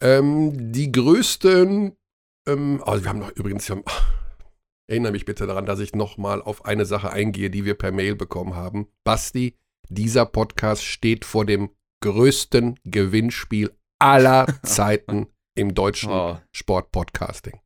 Ähm, 0.00 0.72
die 0.72 0.92
größten 0.92 1.96
ähm, 2.46 2.82
also 2.84 3.04
wir 3.04 3.10
haben 3.10 3.18
noch 3.18 3.32
übrigens, 3.32 3.68
wir 3.68 3.76
haben, 3.76 3.84
erinnere 4.90 5.12
mich 5.12 5.24
bitte 5.24 5.46
daran, 5.46 5.66
dass 5.66 5.80
ich 5.80 5.94
nochmal 5.94 6.42
auf 6.42 6.64
eine 6.64 6.86
Sache 6.86 7.10
eingehe, 7.10 7.50
die 7.50 7.64
wir 7.64 7.74
per 7.74 7.92
Mail 7.92 8.14
bekommen 8.14 8.54
haben. 8.54 8.88
Basti, 9.04 9.56
dieser 9.88 10.26
Podcast 10.26 10.84
steht 10.84 11.24
vor 11.24 11.44
dem 11.44 11.70
größten 12.02 12.78
Gewinnspiel 12.84 13.72
aller 13.98 14.46
Zeiten 14.62 15.28
im 15.56 15.74
deutschen 15.74 16.10
oh. 16.10 16.38
Sportpodcasting. 16.52 17.60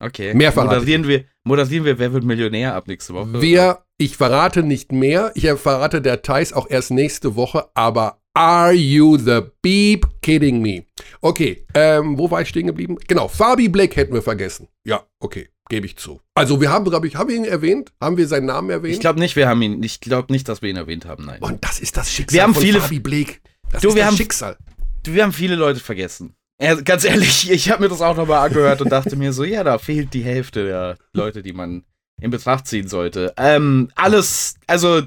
Okay. 0.00 0.34
Mehr 0.34 0.52
moderieren 0.54 1.06
wir, 1.06 1.24
moderieren 1.44 1.84
wir 1.84 1.98
Wer 1.98 2.12
wird 2.12 2.24
Millionär 2.24 2.74
ab 2.74 2.88
nächste 2.88 3.14
Woche? 3.14 3.40
Wer, 3.40 3.84
ich 3.96 4.16
verrate 4.16 4.62
nicht 4.62 4.92
mehr. 4.92 5.32
Ich 5.34 5.48
verrate 5.52 6.02
der 6.02 6.22
Thais 6.22 6.52
auch 6.52 6.68
erst 6.68 6.90
nächste 6.90 7.36
Woche, 7.36 7.68
aber 7.74 8.20
Are 8.36 8.72
you 8.72 9.16
the 9.16 9.42
beep 9.62 10.06
kidding 10.20 10.60
me? 10.60 10.86
Okay, 11.20 11.64
ähm, 11.72 12.18
wo 12.18 12.28
war 12.32 12.42
ich 12.42 12.48
stehen 12.48 12.66
geblieben? 12.66 12.98
Genau, 13.06 13.28
Fabi 13.28 13.68
Black 13.68 13.94
hätten 13.94 14.12
wir 14.12 14.22
vergessen. 14.22 14.66
Ja, 14.84 15.04
okay, 15.20 15.50
gebe 15.68 15.86
ich 15.86 15.96
zu. 15.96 16.20
Also 16.34 16.60
wir 16.60 16.72
haben, 16.72 16.84
glaube 16.84 17.06
ich, 17.06 17.14
haben 17.14 17.28
wir 17.28 17.36
ihn 17.36 17.44
erwähnt? 17.44 17.92
Haben 18.00 18.16
wir 18.16 18.26
seinen 18.26 18.46
Namen 18.46 18.70
erwähnt? 18.70 18.94
Ich 18.94 19.00
glaube 19.00 19.20
nicht, 19.20 19.36
wir 19.36 19.48
haben 19.48 19.62
ihn, 19.62 19.80
ich 19.84 20.00
glaube 20.00 20.32
nicht, 20.32 20.48
dass 20.48 20.62
wir 20.62 20.68
ihn 20.68 20.76
erwähnt 20.76 21.06
haben, 21.06 21.26
nein. 21.26 21.40
Und 21.42 21.62
das 21.62 21.78
ist 21.78 21.96
das 21.96 22.10
Schicksal 22.10 22.34
wir 22.34 22.42
haben 22.42 22.54
von 22.54 22.62
viele, 22.64 22.80
Fabi 22.80 22.98
Blake. 22.98 23.34
Das 23.70 23.82
du, 23.82 23.90
ist 23.90 23.94
wir 23.94 24.02
das 24.02 24.10
haben, 24.10 24.16
Schicksal. 24.16 24.56
Du, 25.04 25.14
wir 25.14 25.22
haben 25.22 25.32
viele 25.32 25.54
Leute 25.54 25.78
vergessen. 25.78 26.34
Ja, 26.60 26.74
ganz 26.74 27.04
ehrlich, 27.04 27.48
ich 27.52 27.70
habe 27.70 27.84
mir 27.84 27.88
das 27.88 28.00
auch 28.00 28.16
nochmal 28.16 28.48
angehört 28.48 28.82
und 28.82 28.90
dachte 28.90 29.14
mir 29.14 29.32
so, 29.32 29.44
ja, 29.44 29.62
da 29.62 29.78
fehlt 29.78 30.12
die 30.12 30.24
Hälfte 30.24 30.66
der 30.66 30.98
Leute, 31.12 31.44
die 31.44 31.52
man 31.52 31.84
in 32.20 32.30
Betracht 32.30 32.66
ziehen 32.66 32.88
sollte. 32.88 33.32
Ähm, 33.36 33.90
alles, 33.94 34.56
also 34.66 35.02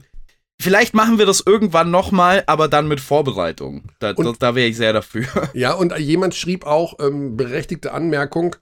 Vielleicht 0.59 0.93
machen 0.95 1.19
wir 1.19 1.25
das 1.25 1.43
irgendwann 1.45 1.91
nochmal, 1.91 2.43
aber 2.47 2.67
dann 2.67 2.87
mit 2.87 2.99
Vorbereitung. 2.99 3.83
Da, 3.99 4.13
da 4.13 4.55
wäre 4.55 4.67
ich 4.67 4.77
sehr 4.77 4.93
dafür. 4.93 5.27
Ja, 5.53 5.73
und 5.73 5.97
jemand 5.97 6.35
schrieb 6.35 6.65
auch, 6.65 6.95
ähm, 6.99 7.37
berechtigte 7.37 7.93
Anmerkung, 7.93 8.55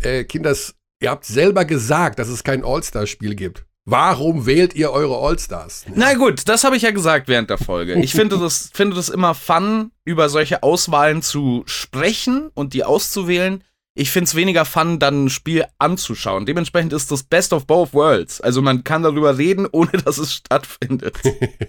äh, 0.00 0.24
Kinders, 0.24 0.74
ihr 1.00 1.10
habt 1.10 1.24
selber 1.24 1.64
gesagt, 1.64 2.18
dass 2.18 2.28
es 2.28 2.42
kein 2.44 2.64
All-Star-Spiel 2.64 3.34
gibt. 3.34 3.64
Warum 3.84 4.46
wählt 4.46 4.74
ihr 4.74 4.92
eure 4.92 5.18
All-Stars? 5.18 5.86
Na 5.94 6.14
gut, 6.14 6.48
das 6.48 6.62
habe 6.64 6.76
ich 6.76 6.82
ja 6.82 6.92
gesagt 6.92 7.26
während 7.28 7.50
der 7.50 7.58
Folge. 7.58 7.94
Ich 7.94 8.12
finde 8.12 8.38
das, 8.38 8.70
finde 8.72 8.96
das 8.96 9.08
immer 9.08 9.34
fun, 9.34 9.90
über 10.04 10.28
solche 10.28 10.62
Auswahlen 10.62 11.20
zu 11.20 11.64
sprechen 11.66 12.50
und 12.54 12.74
die 12.74 12.84
auszuwählen 12.84 13.64
ich 13.94 14.10
finde 14.10 14.24
es 14.24 14.34
weniger 14.34 14.64
fun, 14.64 14.98
dann 14.98 15.26
ein 15.26 15.30
Spiel 15.30 15.66
anzuschauen. 15.78 16.46
Dementsprechend 16.46 16.94
ist 16.94 17.10
das 17.10 17.24
Best 17.24 17.52
of 17.52 17.66
both 17.66 17.92
worlds. 17.92 18.40
Also 18.40 18.62
man 18.62 18.84
kann 18.84 19.02
darüber 19.02 19.36
reden, 19.36 19.68
ohne 19.72 19.90
dass 20.04 20.16
es 20.16 20.32
stattfindet. 20.32 21.18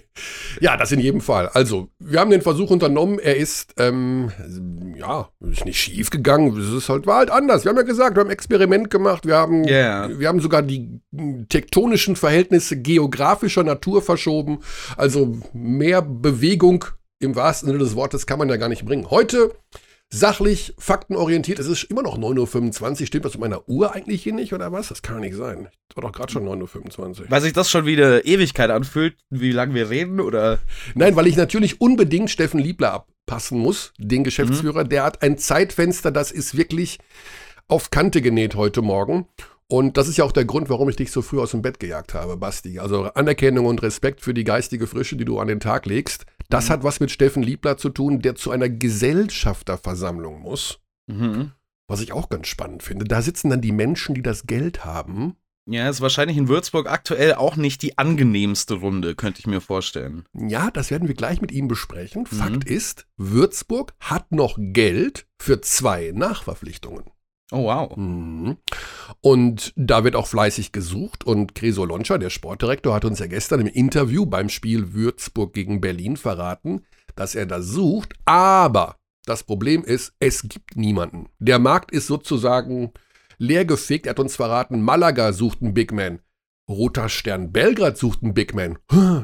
ja, 0.60 0.76
das 0.78 0.90
in 0.92 1.00
jedem 1.00 1.20
Fall. 1.20 1.48
Also, 1.48 1.90
wir 1.98 2.20
haben 2.20 2.30
den 2.30 2.40
Versuch 2.40 2.70
unternommen. 2.70 3.18
Er 3.18 3.36
ist, 3.36 3.74
ähm, 3.78 4.32
ja, 4.96 5.28
ist 5.40 5.66
nicht 5.66 5.78
schief 5.78 6.08
gegangen. 6.08 6.56
Es 6.58 6.72
ist 6.72 6.88
halt, 6.88 7.06
war 7.06 7.18
halt 7.18 7.30
anders. 7.30 7.64
Wir 7.64 7.70
haben 7.70 7.76
ja 7.76 7.82
gesagt, 7.82 8.16
wir 8.16 8.20
haben 8.20 8.28
ein 8.28 8.34
Experiment 8.34 8.90
gemacht. 8.90 9.26
Wir 9.26 9.36
haben, 9.36 9.64
yeah. 9.64 10.08
wir 10.18 10.28
haben 10.28 10.40
sogar 10.40 10.62
die 10.62 11.00
tektonischen 11.50 12.16
Verhältnisse 12.16 12.80
geografischer 12.80 13.64
Natur 13.64 14.00
verschoben. 14.00 14.60
Also 14.96 15.36
mehr 15.52 16.00
Bewegung 16.00 16.86
im 17.20 17.36
wahrsten 17.36 17.66
Sinne 17.68 17.78
des 17.78 17.94
Wortes 17.94 18.26
kann 18.26 18.38
man 18.38 18.48
ja 18.48 18.56
gar 18.56 18.68
nicht 18.68 18.84
bringen. 18.84 19.10
Heute 19.10 19.52
sachlich, 20.18 20.74
faktenorientiert. 20.78 21.58
Es 21.58 21.66
ist 21.66 21.84
immer 21.84 22.02
noch 22.02 22.16
9.25 22.16 23.00
Uhr. 23.00 23.06
Stimmt 23.06 23.24
das 23.24 23.32
mit 23.32 23.40
meiner 23.40 23.68
Uhr 23.68 23.94
eigentlich 23.94 24.22
hier 24.22 24.32
nicht 24.32 24.52
oder 24.52 24.72
was? 24.72 24.88
Das 24.88 25.02
kann 25.02 25.20
nicht 25.20 25.36
sein. 25.36 25.68
Das 25.88 25.96
war 25.96 26.02
doch 26.02 26.12
gerade 26.12 26.32
schon 26.32 26.46
9.25 26.46 27.20
Uhr. 27.20 27.26
Weil 27.28 27.40
sich 27.40 27.52
das 27.52 27.70
schon 27.70 27.86
wie 27.86 27.96
eine 27.96 28.20
Ewigkeit 28.20 28.70
anfühlt, 28.70 29.16
wie 29.30 29.52
lange 29.52 29.74
wir 29.74 29.90
reden 29.90 30.20
oder? 30.20 30.58
Nein, 30.94 31.16
weil 31.16 31.26
ich 31.26 31.36
natürlich 31.36 31.80
unbedingt 31.80 32.30
Steffen 32.30 32.60
Liebler 32.60 32.92
abpassen 32.92 33.58
muss, 33.58 33.92
den 33.98 34.24
Geschäftsführer. 34.24 34.84
Mhm. 34.84 34.88
Der 34.88 35.02
hat 35.02 35.22
ein 35.22 35.38
Zeitfenster, 35.38 36.10
das 36.10 36.30
ist 36.30 36.56
wirklich 36.56 36.98
auf 37.68 37.90
Kante 37.90 38.22
genäht 38.22 38.54
heute 38.54 38.82
Morgen. 38.82 39.26
Und 39.66 39.96
das 39.96 40.08
ist 40.08 40.18
ja 40.18 40.24
auch 40.24 40.32
der 40.32 40.44
Grund, 40.44 40.68
warum 40.68 40.88
ich 40.90 40.96
dich 40.96 41.10
so 41.10 41.22
früh 41.22 41.40
aus 41.40 41.52
dem 41.52 41.62
Bett 41.62 41.80
gejagt 41.80 42.14
habe, 42.14 42.36
Basti. 42.36 42.78
Also 42.78 43.04
Anerkennung 43.14 43.66
und 43.66 43.82
Respekt 43.82 44.20
für 44.20 44.34
die 44.34 44.44
geistige 44.44 44.86
Frische, 44.86 45.16
die 45.16 45.24
du 45.24 45.38
an 45.38 45.48
den 45.48 45.58
Tag 45.58 45.86
legst. 45.86 46.26
Das 46.48 46.68
mhm. 46.68 46.72
hat 46.72 46.84
was 46.84 47.00
mit 47.00 47.10
Steffen 47.10 47.42
Liebler 47.42 47.76
zu 47.76 47.90
tun, 47.90 48.20
der 48.20 48.34
zu 48.34 48.50
einer 48.50 48.68
Gesellschafterversammlung 48.68 50.40
muss. 50.40 50.80
Mhm. 51.06 51.52
Was 51.86 52.00
ich 52.00 52.12
auch 52.12 52.28
ganz 52.28 52.48
spannend 52.48 52.82
finde. 52.82 53.04
Da 53.04 53.20
sitzen 53.20 53.50
dann 53.50 53.60
die 53.60 53.72
Menschen, 53.72 54.14
die 54.14 54.22
das 54.22 54.46
Geld 54.46 54.84
haben. 54.84 55.36
Ja, 55.66 55.88
ist 55.88 56.02
wahrscheinlich 56.02 56.36
in 56.36 56.48
Würzburg 56.48 56.90
aktuell 56.90 57.34
auch 57.34 57.56
nicht 57.56 57.80
die 57.80 57.96
angenehmste 57.96 58.74
Runde, 58.74 59.14
könnte 59.14 59.40
ich 59.40 59.46
mir 59.46 59.62
vorstellen. 59.62 60.24
Ja, 60.34 60.70
das 60.70 60.90
werden 60.90 61.08
wir 61.08 61.14
gleich 61.14 61.40
mit 61.40 61.52
ihm 61.52 61.68
besprechen. 61.68 62.22
Mhm. 62.30 62.36
Fakt 62.36 62.64
ist, 62.64 63.06
Würzburg 63.16 63.94
hat 63.98 64.30
noch 64.30 64.58
Geld 64.58 65.26
für 65.38 65.62
zwei 65.62 66.12
Nachverpflichtungen. 66.14 67.04
Oh, 67.54 67.66
wow. 67.66 67.96
Mhm. 67.96 68.56
Und 69.20 69.72
da 69.76 70.02
wird 70.02 70.16
auch 70.16 70.26
fleißig 70.26 70.72
gesucht. 70.72 71.24
Und 71.24 71.54
Creso 71.54 71.84
Loncha, 71.84 72.18
der 72.18 72.30
Sportdirektor, 72.30 72.92
hat 72.92 73.04
uns 73.04 73.20
ja 73.20 73.26
gestern 73.26 73.60
im 73.60 73.68
Interview 73.68 74.26
beim 74.26 74.48
Spiel 74.48 74.92
Würzburg 74.92 75.52
gegen 75.52 75.80
Berlin 75.80 76.16
verraten, 76.16 76.84
dass 77.14 77.36
er 77.36 77.46
da 77.46 77.62
sucht. 77.62 78.14
Aber 78.24 78.96
das 79.24 79.44
Problem 79.44 79.84
ist, 79.84 80.14
es 80.18 80.42
gibt 80.48 80.76
niemanden. 80.76 81.28
Der 81.38 81.60
Markt 81.60 81.92
ist 81.92 82.08
sozusagen 82.08 82.92
leergefegt. 83.38 84.06
Er 84.06 84.10
hat 84.10 84.20
uns 84.20 84.34
verraten, 84.34 84.82
Malaga 84.82 85.32
sucht 85.32 85.62
einen 85.62 85.74
Big 85.74 85.92
Man. 85.92 86.18
Roter 86.68 87.08
Stern 87.08 87.52
Belgrad 87.52 87.98
sucht 87.98 88.24
einen 88.24 88.34
Big 88.34 88.52
Man. 88.52 88.78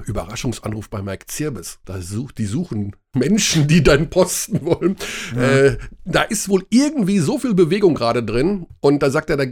Überraschungsanruf 0.05 0.89
bei 0.89 1.03
Mike 1.03 1.27
Zirbis. 1.27 1.81
Da 1.85 2.01
sucht, 2.01 2.39
die 2.39 2.47
suchen 2.47 2.95
Menschen, 3.13 3.67
die 3.67 3.83
deinen 3.83 4.09
Posten 4.09 4.65
wollen. 4.65 4.97
Ja. 5.35 5.43
Äh, 5.43 5.79
da 6.05 6.23
ist 6.23 6.49
wohl 6.49 6.65
irgendwie 6.71 7.19
so 7.19 7.39
viel 7.39 7.55
Bewegung 7.55 7.95
gerade 7.95 8.23
drin. 8.23 8.67
Und 8.81 9.03
da 9.03 9.11
sagt 9.11 9.31
er, 9.31 9.37
da 9.37 9.45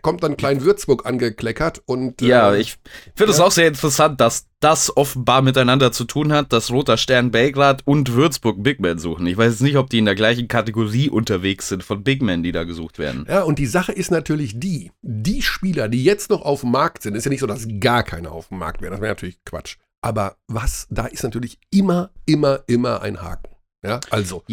kommt 0.00 0.22
dann 0.22 0.36
Klein 0.36 0.62
Würzburg 0.62 1.04
angekleckert. 1.04 1.82
Und, 1.84 2.22
ja, 2.22 2.54
äh, 2.54 2.60
ich 2.60 2.78
finde 3.14 3.32
es 3.32 3.38
ja. 3.38 3.44
auch 3.44 3.50
sehr 3.50 3.68
interessant, 3.68 4.20
dass 4.20 4.46
das 4.60 4.96
offenbar 4.96 5.42
miteinander 5.42 5.92
zu 5.92 6.04
tun 6.04 6.32
hat, 6.32 6.52
dass 6.52 6.70
Roter 6.70 6.96
Stern 6.96 7.30
Belgrad 7.30 7.82
und 7.84 8.14
Würzburg 8.14 8.62
Big 8.62 8.80
Men 8.80 8.98
suchen. 8.98 9.26
Ich 9.26 9.36
weiß 9.36 9.52
jetzt 9.52 9.62
nicht, 9.62 9.76
ob 9.76 9.90
die 9.90 9.98
in 9.98 10.06
der 10.06 10.14
gleichen 10.14 10.48
Kategorie 10.48 11.10
unterwegs 11.10 11.68
sind 11.68 11.84
von 11.84 12.02
Big 12.02 12.22
Men, 12.22 12.42
die 12.42 12.52
da 12.52 12.64
gesucht 12.64 12.98
werden. 12.98 13.26
Ja, 13.28 13.42
und 13.42 13.58
die 13.58 13.66
Sache 13.66 13.92
ist 13.92 14.10
natürlich 14.10 14.58
die, 14.58 14.90
die 15.02 15.42
Spieler, 15.42 15.88
die 15.88 16.02
jetzt 16.02 16.30
noch 16.30 16.42
auf 16.42 16.62
dem 16.62 16.72
Markt 16.72 17.02
sind, 17.02 17.14
ist 17.14 17.24
ja 17.24 17.30
nicht 17.30 17.40
so, 17.40 17.46
dass 17.46 17.68
gar 17.80 18.02
keine 18.02 18.30
auf 18.30 18.48
dem 18.48 18.58
Markt 18.58 18.80
wären. 18.80 18.92
Das 18.92 19.00
wäre 19.00 19.12
natürlich 19.12 19.38
Quatsch. 19.44 19.76
Aber 20.00 20.36
was, 20.46 20.86
da 20.90 21.06
ist 21.06 21.22
natürlich 21.22 21.58
immer, 21.70 22.10
immer, 22.24 22.62
immer 22.66 23.02
ein 23.02 23.20
Haken. 23.20 23.54
Ja, 23.82 24.00
also, 24.10 24.44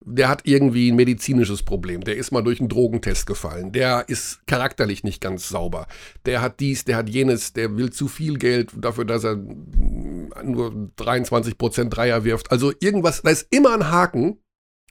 der 0.00 0.28
hat 0.28 0.42
irgendwie 0.44 0.90
ein 0.90 0.96
medizinisches 0.96 1.62
Problem, 1.62 2.02
der 2.02 2.16
ist 2.16 2.30
mal 2.30 2.42
durch 2.42 2.60
einen 2.60 2.68
Drogentest 2.68 3.26
gefallen, 3.26 3.72
der 3.72 4.08
ist 4.08 4.46
charakterlich 4.46 5.02
nicht 5.04 5.20
ganz 5.20 5.48
sauber, 5.48 5.86
der 6.24 6.40
hat 6.40 6.60
dies, 6.60 6.84
der 6.84 6.96
hat 6.96 7.08
jenes, 7.08 7.52
der 7.52 7.76
will 7.76 7.90
zu 7.90 8.08
viel 8.08 8.38
Geld 8.38 8.72
dafür, 8.76 9.04
dass 9.04 9.24
er 9.24 9.36
nur 9.36 10.70
23% 10.96 11.88
Dreier 11.88 12.24
wirft. 12.24 12.50
Also 12.52 12.72
irgendwas, 12.80 13.22
da 13.22 13.30
ist 13.30 13.48
immer 13.50 13.74
ein 13.74 13.90
Haken 13.90 14.38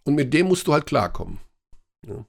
und 0.04 0.16
mit 0.16 0.34
dem 0.34 0.48
musst 0.48 0.68
du 0.68 0.74
halt 0.74 0.86
klarkommen. 0.86 1.40
Ja, 2.06 2.26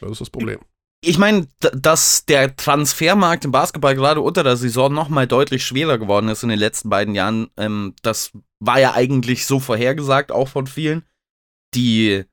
das 0.00 0.12
ist 0.12 0.20
das 0.20 0.30
Problem 0.30 0.60
ich 1.02 1.18
meine, 1.18 1.48
dass 1.60 2.26
der 2.26 2.54
Transfermarkt 2.56 3.44
im 3.44 3.52
Basketball 3.52 3.94
gerade 3.94 4.20
unter 4.20 4.44
der 4.44 4.56
Saison 4.56 4.92
nochmal 4.92 5.26
deutlich 5.26 5.64
schwerer 5.64 5.98
geworden 5.98 6.28
ist 6.28 6.42
in 6.42 6.50
den 6.50 6.58
letzten 6.58 6.90
beiden 6.90 7.14
Jahren, 7.14 7.48
ähm, 7.56 7.94
das 8.02 8.32
war 8.58 8.78
ja 8.78 8.92
eigentlich 8.92 9.46
so 9.46 9.60
vorhergesagt, 9.60 10.30
auch 10.30 10.48
von 10.48 10.66
vielen. 10.66 11.04
Die 11.74 12.24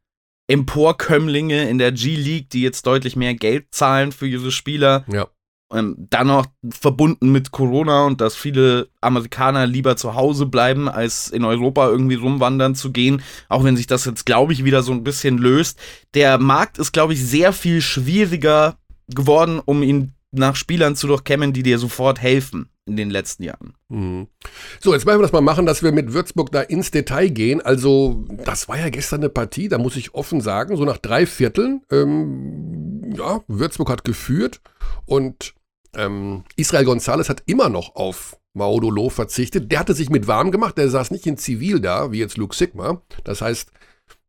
Emporkömmlinge 0.49 1.69
in 1.69 1.77
der 1.77 1.91
G-League, 1.91 2.49
die 2.49 2.61
jetzt 2.61 2.85
deutlich 2.85 3.15
mehr 3.15 3.35
Geld 3.35 3.67
zahlen 3.73 4.11
für 4.11 4.27
ihre 4.27 4.51
Spieler, 4.51 5.05
ja. 5.07 5.27
Ähm, 5.73 6.07
dann 6.09 6.27
noch 6.27 6.45
verbunden 6.69 7.31
mit 7.33 7.51
Corona 7.51 8.05
und 8.05 8.21
dass 8.21 8.37
viele 8.37 8.87
Amerikaner 9.01 9.67
lieber 9.67 9.97
zu 9.97 10.15
Hause 10.15 10.45
bleiben, 10.45 10.87
als 10.87 11.29
in 11.29 11.43
Europa 11.43 11.89
irgendwie 11.89 12.15
rumwandern 12.15 12.73
zu 12.73 12.93
gehen, 12.93 13.21
auch 13.49 13.65
wenn 13.65 13.75
sich 13.75 13.87
das 13.87 14.05
jetzt, 14.05 14.25
glaube 14.25 14.53
ich, 14.53 14.63
wieder 14.63 14.81
so 14.81 14.93
ein 14.93 15.03
bisschen 15.03 15.37
löst. 15.37 15.77
Der 16.13 16.37
Markt 16.37 16.77
ist, 16.77 16.93
glaube 16.93 17.13
ich, 17.13 17.25
sehr 17.25 17.51
viel 17.51 17.81
schwieriger 17.81 18.77
geworden, 19.09 19.61
um 19.63 19.83
ihn 19.83 20.13
nach 20.31 20.55
Spielern 20.55 20.95
zu 20.95 21.07
durchkämmen, 21.07 21.51
die 21.51 21.63
dir 21.63 21.79
sofort 21.79 22.21
helfen 22.21 22.69
in 22.85 22.95
den 22.95 23.09
letzten 23.09 23.43
Jahren. 23.43 23.73
Mhm. 23.89 24.27
So, 24.79 24.93
jetzt 24.93 25.05
wollen 25.05 25.19
wir 25.19 25.23
das 25.23 25.33
mal 25.33 25.41
machen, 25.41 25.65
dass 25.65 25.83
wir 25.83 25.91
mit 25.91 26.13
Würzburg 26.13 26.51
da 26.51 26.61
ins 26.61 26.91
Detail 26.91 27.27
gehen. 27.29 27.61
Also, 27.61 28.25
das 28.45 28.69
war 28.69 28.79
ja 28.79 28.89
gestern 28.89 29.19
eine 29.19 29.29
Partie, 29.29 29.67
da 29.67 29.77
muss 29.77 29.97
ich 29.97 30.13
offen 30.13 30.41
sagen, 30.41 30.77
so 30.77 30.85
nach 30.85 30.97
drei 30.97 31.25
Vierteln, 31.25 31.81
ähm, 31.91 33.13
ja, 33.15 33.41
Würzburg 33.47 33.89
hat 33.89 34.03
geführt 34.05 34.61
und 35.05 35.53
ähm, 35.97 36.43
Israel 36.55 36.85
González 36.85 37.27
hat 37.27 37.43
immer 37.45 37.69
noch 37.69 37.95
auf 37.95 38.37
Maudolo 38.53 39.09
verzichtet. 39.09 39.71
Der 39.71 39.79
hatte 39.79 39.93
sich 39.93 40.09
mit 40.09 40.27
warm 40.27 40.51
gemacht, 40.51 40.77
der 40.77 40.89
saß 40.89 41.11
nicht 41.11 41.25
in 41.25 41.37
Zivil 41.37 41.79
da, 41.79 42.11
wie 42.11 42.19
jetzt 42.19 42.37
Luke 42.37 42.55
Sigma. 42.55 43.01
Das 43.23 43.41
heißt, 43.41 43.71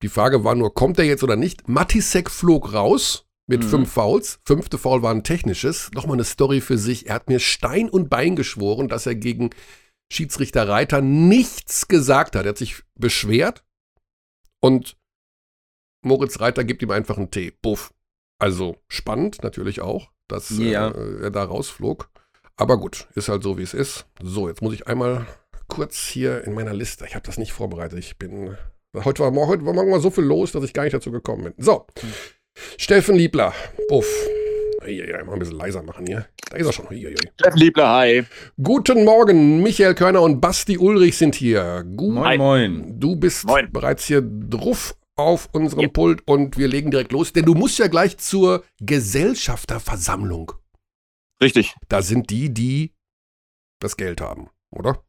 die 0.03 0.09
Frage 0.09 0.45
war 0.45 0.55
nur, 0.55 0.75
kommt 0.75 0.99
er 0.99 1.05
jetzt 1.05 1.23
oder 1.23 1.37
nicht? 1.37 1.69
Matisek 1.69 2.31
flog 2.31 2.73
raus 2.73 3.27
mit 3.47 3.63
mhm. 3.63 3.69
fünf 3.69 3.93
Fouls. 3.93 4.41
Fünfte 4.45 4.79
Foul 4.79 5.03
war 5.03 5.13
ein 5.13 5.25
technisches. 5.25 5.91
Nochmal 5.95 6.17
eine 6.17 6.25
Story 6.25 6.61
für 6.61 6.79
sich. 6.79 7.07
Er 7.07 7.15
hat 7.15 7.29
mir 7.29 7.41
Stein 7.41 7.89
und 7.89 8.09
Bein 8.09 8.37
geschworen, 8.37 8.89
dass 8.89 9.07
er 9.07 9.15
gegen 9.15 9.51
Schiedsrichter 10.13 10.69
Reiter 10.69 11.01
nichts 11.01 11.89
gesagt 11.89 12.37
hat. 12.37 12.47
Er 12.47 12.51
hat 12.51 12.59
sich 12.59 12.83
beschwert 12.95 13.65
und 14.61 14.97
Moritz 16.03 16.41
Reiter 16.41 16.65
gibt 16.65 16.83
ihm 16.83 16.91
einfach 16.91 17.17
einen 17.17 17.31
Tee. 17.31 17.53
Buff. 17.63 17.93
Also 18.39 18.77
spannend 18.89 19.43
natürlich 19.43 19.81
auch 19.81 20.11
dass 20.28 20.50
ja. 20.50 20.88
äh, 20.88 21.23
er 21.25 21.30
da 21.30 21.44
rausflog. 21.44 22.08
Aber 22.56 22.76
gut, 22.76 23.06
ist 23.14 23.28
halt 23.28 23.42
so, 23.42 23.56
wie 23.58 23.62
es 23.62 23.75
ist. 23.75 24.06
So, 24.23 24.49
jetzt 24.49 24.62
muss 24.62 24.75
ich 24.75 24.87
einmal 24.87 25.26
kurz 25.68 26.06
hier 26.06 26.44
in 26.44 26.54
meiner 26.54 26.75
Liste. 26.75 27.04
Ich 27.06 27.14
habe 27.14 27.25
das 27.25 27.38
nicht 27.38 27.52
vorbereitet. 27.52 27.99
Ich 27.99 28.18
bin. 28.18 28.56
Heute 29.04 29.23
war, 29.23 29.47
heute 29.47 29.64
war 29.64 29.75
mal 29.75 30.00
so 30.00 30.11
viel 30.11 30.25
los, 30.25 30.52
dass 30.52 30.64
ich 30.64 30.73
gar 30.73 30.82
nicht 30.82 30.94
dazu 30.94 31.12
gekommen 31.12 31.44
bin. 31.44 31.54
So. 31.58 31.87
Hm. 32.00 32.12
Steffen 32.76 33.14
Liebler. 33.14 33.54
Buff. 33.88 34.08
Ja, 34.86 35.23
mal 35.25 35.34
ein 35.34 35.38
bisschen 35.38 35.58
leiser 35.58 35.82
machen 35.82 36.06
hier. 36.06 36.26
Da 36.50 36.56
ist 36.56 36.67
er 36.67 36.73
schon. 36.73 36.86
Steffen 36.86 37.58
Liebler, 37.58 37.88
hi. 37.88 38.25
Guten 38.60 39.04
Morgen. 39.04 39.62
Michael 39.62 39.95
Körner 39.95 40.23
und 40.23 40.41
Basti 40.41 40.78
Ulrich 40.78 41.19
sind 41.19 41.34
hier. 41.34 41.84
Gut, 41.97 42.14
moin, 42.14 42.38
moin. 42.38 43.00
Du 43.00 43.17
bist 43.17 43.47
moin. 43.47 43.71
bereits 43.71 44.06
hier 44.06 44.23
drauf 44.23 44.95
auf 45.19 45.49
unserem 45.52 45.83
ja. 45.83 45.89
Pult 45.89 46.26
und 46.26 46.57
wir 46.57 46.69
legen 46.69 46.91
direkt 46.91 47.13
los, 47.13 47.33
denn 47.33 47.45
du 47.45 47.54
musst 47.54 47.78
ja 47.78 47.89
gleich 47.89 48.19
zur 48.19 48.65
Gesellschafterversammlung. 48.81 50.52
Richtig. 51.43 51.75
Da 51.89 52.02
sind 52.02 52.31
die, 52.31 52.52
die 52.52 52.95
das 53.81 53.97
Geld 53.97 54.21
haben, 54.21 54.49
oder? 54.71 55.04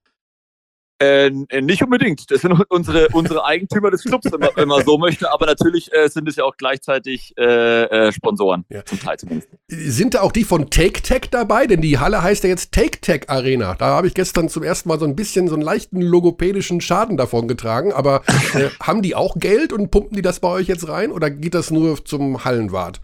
Äh, 1.01 1.29
nicht 1.61 1.81
unbedingt. 1.81 2.29
Das 2.29 2.41
sind 2.41 2.51
unsere, 2.69 3.07
unsere 3.13 3.45
Eigentümer 3.45 3.89
des 3.89 4.03
Clubs, 4.03 4.29
wenn 4.31 4.41
man, 4.41 4.49
wenn 4.55 4.67
man 4.67 4.83
so 4.83 4.97
möchte. 4.97 5.31
Aber 5.31 5.45
natürlich 5.45 5.93
äh, 5.93 6.09
sind 6.09 6.27
es 6.27 6.35
ja 6.35 6.43
auch 6.43 6.57
gleichzeitig 6.57 7.33
äh, 7.37 7.83
äh, 7.83 8.11
Sponsoren, 8.11 8.65
ja. 8.69 8.83
zum 8.83 8.99
Teil 8.99 9.17
zumindest. 9.17 9.49
Sind 9.69 10.13
da 10.13 10.21
auch 10.21 10.33
die 10.33 10.43
von 10.43 10.69
Take 10.69 11.01
Tech 11.01 11.29
dabei? 11.31 11.67
Denn 11.67 11.81
die 11.81 11.99
Halle 11.99 12.21
heißt 12.21 12.43
ja 12.43 12.49
jetzt 12.49 12.73
Take 12.73 12.99
Tech 12.99 13.29
Arena. 13.29 13.75
Da 13.75 13.85
habe 13.85 14.07
ich 14.07 14.13
gestern 14.13 14.49
zum 14.49 14.63
ersten 14.63 14.89
Mal 14.89 14.99
so 14.99 15.05
ein 15.05 15.15
bisschen 15.15 15.47
so 15.47 15.53
einen 15.53 15.63
leichten 15.63 16.01
logopädischen 16.01 16.81
Schaden 16.81 17.15
davon 17.15 17.47
getragen. 17.47 17.93
Aber 17.93 18.23
äh, 18.53 18.69
haben 18.83 19.01
die 19.01 19.15
auch 19.15 19.37
Geld 19.37 19.71
und 19.71 19.91
pumpen 19.91 20.17
die 20.17 20.21
das 20.21 20.41
bei 20.41 20.49
euch 20.49 20.67
jetzt 20.67 20.89
rein? 20.89 21.11
Oder 21.11 21.29
geht 21.29 21.53
das 21.53 21.71
nur 21.71 22.03
zum 22.03 22.43
Hallenwart? 22.43 22.99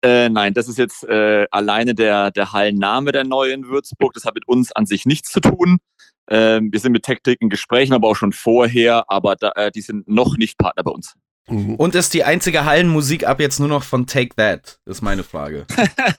Äh, 0.00 0.28
nein, 0.28 0.54
das 0.54 0.68
ist 0.68 0.78
jetzt 0.78 1.04
äh, 1.04 1.46
alleine 1.50 1.94
der, 1.94 2.30
der 2.30 2.52
Hallenname 2.52 3.12
der 3.12 3.24
neuen 3.24 3.68
Würzburg. 3.68 4.14
Das 4.14 4.24
hat 4.24 4.34
mit 4.34 4.46
uns 4.46 4.72
an 4.72 4.86
sich 4.86 5.04
nichts 5.04 5.30
zu 5.30 5.40
tun. 5.40 5.78
Ähm, 6.28 6.72
wir 6.72 6.80
sind 6.80 6.92
mit 6.92 7.04
Tactic 7.04 7.40
in 7.40 7.48
Gesprächen, 7.48 7.94
aber 7.94 8.08
auch 8.08 8.16
schon 8.16 8.32
vorher, 8.32 9.04
aber 9.08 9.36
da, 9.36 9.52
äh, 9.56 9.70
die 9.70 9.80
sind 9.80 10.08
noch 10.08 10.36
nicht 10.36 10.58
Partner 10.58 10.84
bei 10.84 10.90
uns. 10.90 11.14
Mhm. 11.50 11.76
Und 11.76 11.94
ist 11.94 12.12
die 12.12 12.24
einzige 12.24 12.64
Hallenmusik 12.64 13.26
ab 13.26 13.40
jetzt 13.40 13.58
nur 13.58 13.68
noch 13.68 13.82
von 13.82 14.06
Take 14.06 14.34
That, 14.36 14.80
ist 14.84 15.02
meine 15.02 15.24
Frage. 15.24 15.66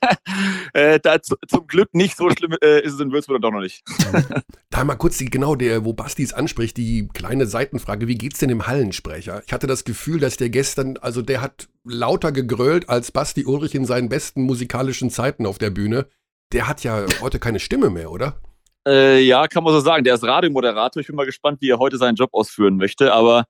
äh, 0.73 0.99
da, 0.99 1.21
zum 1.21 1.67
Glück 1.67 1.93
nicht 1.93 2.17
so 2.17 2.29
schlimm 2.31 2.55
äh, 2.63 2.81
ist 2.81 2.93
es 2.93 2.99
in 2.99 3.11
Würzburg 3.11 3.41
doch 3.41 3.51
noch 3.51 3.61
nicht. 3.61 3.83
da 4.69 4.83
mal 4.83 4.95
kurz 4.95 5.17
die, 5.17 5.25
genau, 5.25 5.55
der, 5.55 5.85
wo 5.85 5.93
Basti 5.93 6.23
es 6.23 6.33
anspricht, 6.33 6.77
die 6.77 7.07
kleine 7.13 7.45
Seitenfrage, 7.45 8.07
wie 8.07 8.15
geht's 8.15 8.39
denn 8.39 8.49
dem 8.49 8.65
Hallensprecher? 8.65 9.43
Ich 9.45 9.53
hatte 9.53 9.67
das 9.67 9.83
Gefühl, 9.83 10.19
dass 10.19 10.37
der 10.37 10.49
gestern, 10.49 10.97
also 10.97 11.21
der 11.21 11.41
hat 11.41 11.69
lauter 11.83 12.31
gegrölt 12.31 12.89
als 12.89 13.11
Basti 13.11 13.45
Ulrich 13.45 13.75
in 13.75 13.85
seinen 13.85 14.09
besten 14.09 14.43
musikalischen 14.43 15.09
Zeiten 15.11 15.45
auf 15.45 15.59
der 15.59 15.69
Bühne. 15.69 16.07
Der 16.51 16.67
hat 16.67 16.83
ja 16.83 17.05
heute 17.21 17.37
keine 17.37 17.59
Stimme 17.59 17.91
mehr, 17.91 18.11
oder? 18.11 18.41
Äh, 18.87 19.21
ja, 19.21 19.47
kann 19.47 19.63
man 19.63 19.73
so 19.73 19.79
sagen. 19.79 20.03
Der 20.03 20.15
ist 20.15 20.23
Radiomoderator. 20.23 21.01
Ich 21.01 21.07
bin 21.07 21.15
mal 21.15 21.25
gespannt, 21.25 21.59
wie 21.61 21.69
er 21.69 21.79
heute 21.79 21.97
seinen 21.97 22.15
Job 22.15 22.29
ausführen 22.33 22.77
möchte. 22.77 23.13
Aber 23.13 23.45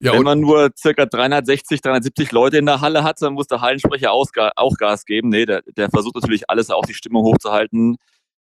ja, 0.00 0.12
wenn 0.14 0.22
man 0.22 0.40
nur 0.40 0.70
circa 0.76 1.06
360, 1.06 1.80
370 1.80 2.32
Leute 2.32 2.58
in 2.58 2.66
der 2.66 2.80
Halle 2.80 3.04
hat, 3.04 3.22
dann 3.22 3.34
muss 3.34 3.46
der 3.46 3.60
Hallensprecher 3.60 4.10
auch 4.10 4.76
Gas 4.76 5.04
geben. 5.04 5.28
Nee, 5.28 5.46
der, 5.46 5.62
der 5.76 5.90
versucht 5.90 6.16
natürlich 6.16 6.50
alles, 6.50 6.70
auch 6.70 6.84
die 6.84 6.94
Stimmung 6.94 7.22
hochzuhalten 7.22 7.96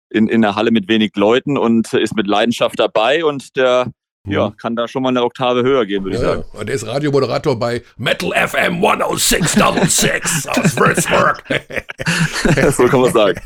in, 0.09 0.29
in 0.29 0.40
der 0.40 0.57
Halle 0.57 0.70
mit 0.70 0.88
wenig 0.88 1.14
Leuten 1.16 1.59
und 1.59 1.92
ist 1.92 2.16
mit 2.16 2.26
Leidenschaft 2.26 2.79
dabei. 2.79 3.24
Und 3.24 3.57
der 3.57 3.90
ja, 4.26 4.52
kann 4.61 4.76
da 4.76 4.87
schon 4.87 5.02
mal 5.02 5.09
eine 5.09 5.22
Oktave 5.22 5.62
höher 5.62 5.87
gehen, 5.87 6.04
würde 6.04 6.16
ja, 6.16 6.22
ich 6.22 6.28
sagen. 6.28 6.44
Und 6.52 6.66
der 6.68 6.76
ist 6.76 6.87
Radiomoderator 6.87 7.59
bei 7.59 7.83
Metal 7.96 8.30
FM 8.33 8.80
10666 8.80 10.50
aus 10.50 10.76
Würzburg. 10.76 11.42
so 12.76 12.85
kann 12.87 13.00
man 13.00 13.12
sagen. 13.12 13.40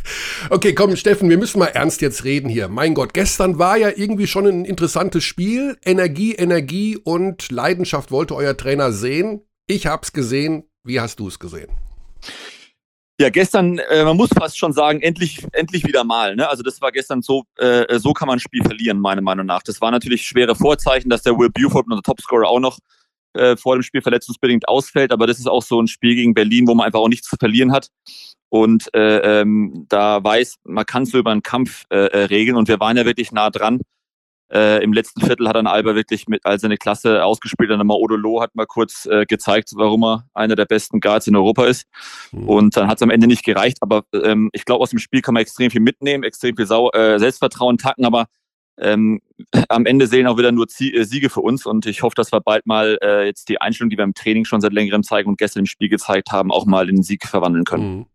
Okay, 0.50 0.74
komm, 0.74 0.96
Steffen, 0.96 1.30
wir 1.30 1.38
müssen 1.38 1.60
mal 1.60 1.66
ernst 1.66 2.00
jetzt 2.00 2.24
reden 2.24 2.48
hier. 2.48 2.68
Mein 2.68 2.94
Gott, 2.94 3.14
gestern 3.14 3.58
war 3.58 3.76
ja 3.76 3.90
irgendwie 3.94 4.26
schon 4.26 4.46
ein 4.46 4.64
interessantes 4.64 5.22
Spiel. 5.22 5.78
Energie, 5.84 6.34
Energie 6.34 6.96
und 6.96 7.52
Leidenschaft 7.52 8.10
wollte 8.10 8.34
euer 8.34 8.56
Trainer 8.56 8.90
sehen. 8.90 9.42
Ich 9.66 9.87
hab's 9.87 10.12
gesehen. 10.12 10.64
Wie 10.82 11.00
hast 11.00 11.20
du 11.20 11.28
es 11.28 11.38
gesehen? 11.38 11.70
Ja, 13.20 13.31
gestern, 13.31 13.79
äh, 13.79 14.03
man 14.03 14.16
muss 14.16 14.31
fast 14.37 14.59
schon 14.59 14.72
sagen, 14.72 15.00
endlich, 15.00 15.46
endlich 15.53 15.85
wieder 15.87 16.03
mal. 16.03 16.35
Ne? 16.35 16.48
Also 16.48 16.64
das 16.64 16.81
war 16.81 16.90
gestern 16.90 17.22
so, 17.22 17.44
äh, 17.59 17.98
so 18.00 18.12
kann 18.12 18.27
man 18.27 18.38
ein 18.38 18.40
Spiel 18.40 18.64
verlieren, 18.64 18.98
meiner 18.98 19.22
Meinung 19.22 19.46
nach. 19.46 19.62
Das 19.62 19.81
war 19.81 19.92
natürlich 19.92 20.22
schwere 20.22 20.57
Vorzeichen, 20.57 21.11
dass 21.11 21.22
der 21.22 21.38
Will 21.38 21.48
Buford, 21.48 21.87
unser 21.88 22.03
Topscorer, 22.03 22.48
auch 22.48 22.59
noch 22.59 22.79
äh, 23.35 23.57
vor 23.57 23.77
dem 23.77 23.83
Spiel 23.83 24.03
verletzungsbedingt 24.03 24.68
ausfällt. 24.68 25.12
Aber 25.12 25.29
das 25.29 25.38
ist 25.38 25.46
auch 25.46 25.62
so 25.62 25.81
ein 25.81 25.87
Spiel 25.87 26.16
gegen 26.16 26.35
Berlin, 26.35 26.66
wo 26.66 26.74
man 26.74 26.87
einfach 26.87 26.98
auch 26.98 27.09
nichts 27.09 27.29
zu 27.29 27.37
verlieren 27.37 27.70
hat. 27.70 27.88
Und 28.48 28.92
äh, 28.94 29.40
ähm, 29.40 29.87
da 29.88 30.22
weiß, 30.22 30.57
man 30.64 30.85
kann 30.85 31.05
es 31.05 31.11
so 31.11 31.18
über 31.18 31.31
einen 31.31 31.42
Kampf 31.42 31.85
äh, 31.90 32.07
äh, 32.07 32.24
regeln. 32.24 32.57
Und 32.57 32.66
wir 32.66 32.81
waren 32.81 32.96
ja 32.96 33.05
wirklich 33.05 33.31
nah 33.31 33.50
dran. 33.50 33.81
Äh, 34.52 34.83
Im 34.85 34.92
letzten 34.92 35.20
Viertel 35.20 35.48
hat 35.48 35.57
dann 35.57 35.66
Alba 35.66 35.94
wirklich 35.94 36.28
mit 36.28 36.44
all 36.44 36.59
seine 36.59 36.76
Klasse 36.76 37.24
ausgespielt. 37.24 37.70
Und 37.70 37.78
dann 37.78 37.87
mal 37.87 37.94
Odolo 37.94 38.40
hat 38.40 38.54
mal 38.54 38.66
kurz 38.66 39.07
äh, 39.07 39.24
gezeigt, 39.26 39.70
warum 39.74 40.04
er 40.04 40.28
einer 40.35 40.57
der 40.57 40.66
besten 40.66 41.00
Guards 41.00 41.26
in 41.26 41.37
Europa 41.37 41.64
ist. 41.66 41.87
Mhm. 42.33 42.48
Und 42.48 42.76
dann 42.76 42.88
hat 42.88 42.98
es 42.98 43.02
am 43.02 43.11
Ende 43.11 43.26
nicht 43.26 43.44
gereicht. 43.44 43.78
Aber 43.80 44.04
ähm, 44.12 44.50
ich 44.52 44.64
glaube, 44.64 44.83
aus 44.83 44.90
dem 44.90 44.98
Spiel 44.98 45.22
kann 45.22 45.35
man 45.35 45.42
extrem 45.42 45.70
viel 45.70 45.80
mitnehmen, 45.80 46.24
extrem 46.24 46.57
viel 46.57 46.66
Sau 46.66 46.90
äh, 46.90 47.18
Selbstvertrauen 47.18 47.78
tacken. 47.78 48.04
Aber 48.04 48.26
ähm, 48.78 49.20
am 49.68 49.87
Ende 49.87 50.07
sehen 50.07 50.26
auch 50.26 50.38
wieder 50.38 50.52
nur 50.52 50.66
äh, 50.66 51.04
Siege 51.04 51.30
für 51.30 51.40
uns 51.40 51.66
und 51.66 51.87
ich 51.87 52.02
hoffe, 52.02 52.14
dass 52.16 52.33
wir 52.33 52.40
bald 52.40 52.66
mal 52.66 52.98
äh, 53.02 53.24
jetzt 53.26 53.48
die 53.48 53.61
Einstellung, 53.61 53.90
die 53.90 53.96
wir 53.96 54.04
im 54.04 54.14
Training 54.14 54.44
schon 54.44 54.61
seit 54.61 54.72
längerem 54.72 55.02
zeigen 55.02 55.28
und 55.28 55.38
gestern 55.38 55.61
im 55.61 55.66
Spiel 55.66 55.88
gezeigt 55.88 56.33
haben, 56.33 56.50
auch 56.50 56.66
mal 56.66 56.88
in 56.88 57.02
Sieg 57.02 57.26
verwandeln 57.26 57.64
können. 57.64 57.96
Mhm. 57.96 58.07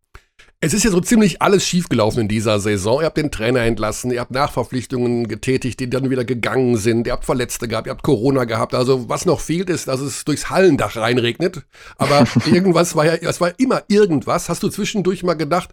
Es 0.62 0.74
ist 0.74 0.84
ja 0.84 0.92
so 0.92 1.00
ziemlich 1.00 1.42
alles 1.42 1.66
schiefgelaufen 1.66 2.24
in 2.24 2.28
dieser 2.28 2.60
Saison. 2.60 3.00
Ihr 3.00 3.06
habt 3.06 3.16
den 3.16 3.32
Trainer 3.32 3.62
entlassen, 3.62 4.12
ihr 4.12 4.20
habt 4.20 4.32
Nachverpflichtungen 4.32 5.30
getätigt, 5.30 5.80
die 5.80 5.90
dann 5.90 6.10
wieder 6.10 6.26
gegangen 6.26 6.76
sind, 6.76 7.08
ihr 7.08 7.14
habt 7.14 7.24
Verletzte 7.24 7.70
gehabt, 7.70 7.88
ihr 7.88 7.92
habt 7.92 8.04
Corona 8.04 8.44
gehabt. 8.44 8.76
Also 8.76 9.08
was 9.08 9.26
noch 9.26 9.40
fehlt, 9.40 9.70
ist, 9.70 9.88
dass 9.88 10.02
es 10.02 10.26
durchs 10.26 10.50
Hallendach 10.50 10.98
reinregnet. 10.98 11.64
Aber 11.98 12.26
irgendwas 12.46 12.94
war 12.98 13.06
ja, 13.06 13.14
es 13.14 13.40
war 13.40 13.58
immer 13.58 13.84
irgendwas. 13.88 14.50
Hast 14.50 14.62
du 14.62 14.68
zwischendurch 14.68 15.24
mal 15.24 15.36
gedacht, 15.36 15.70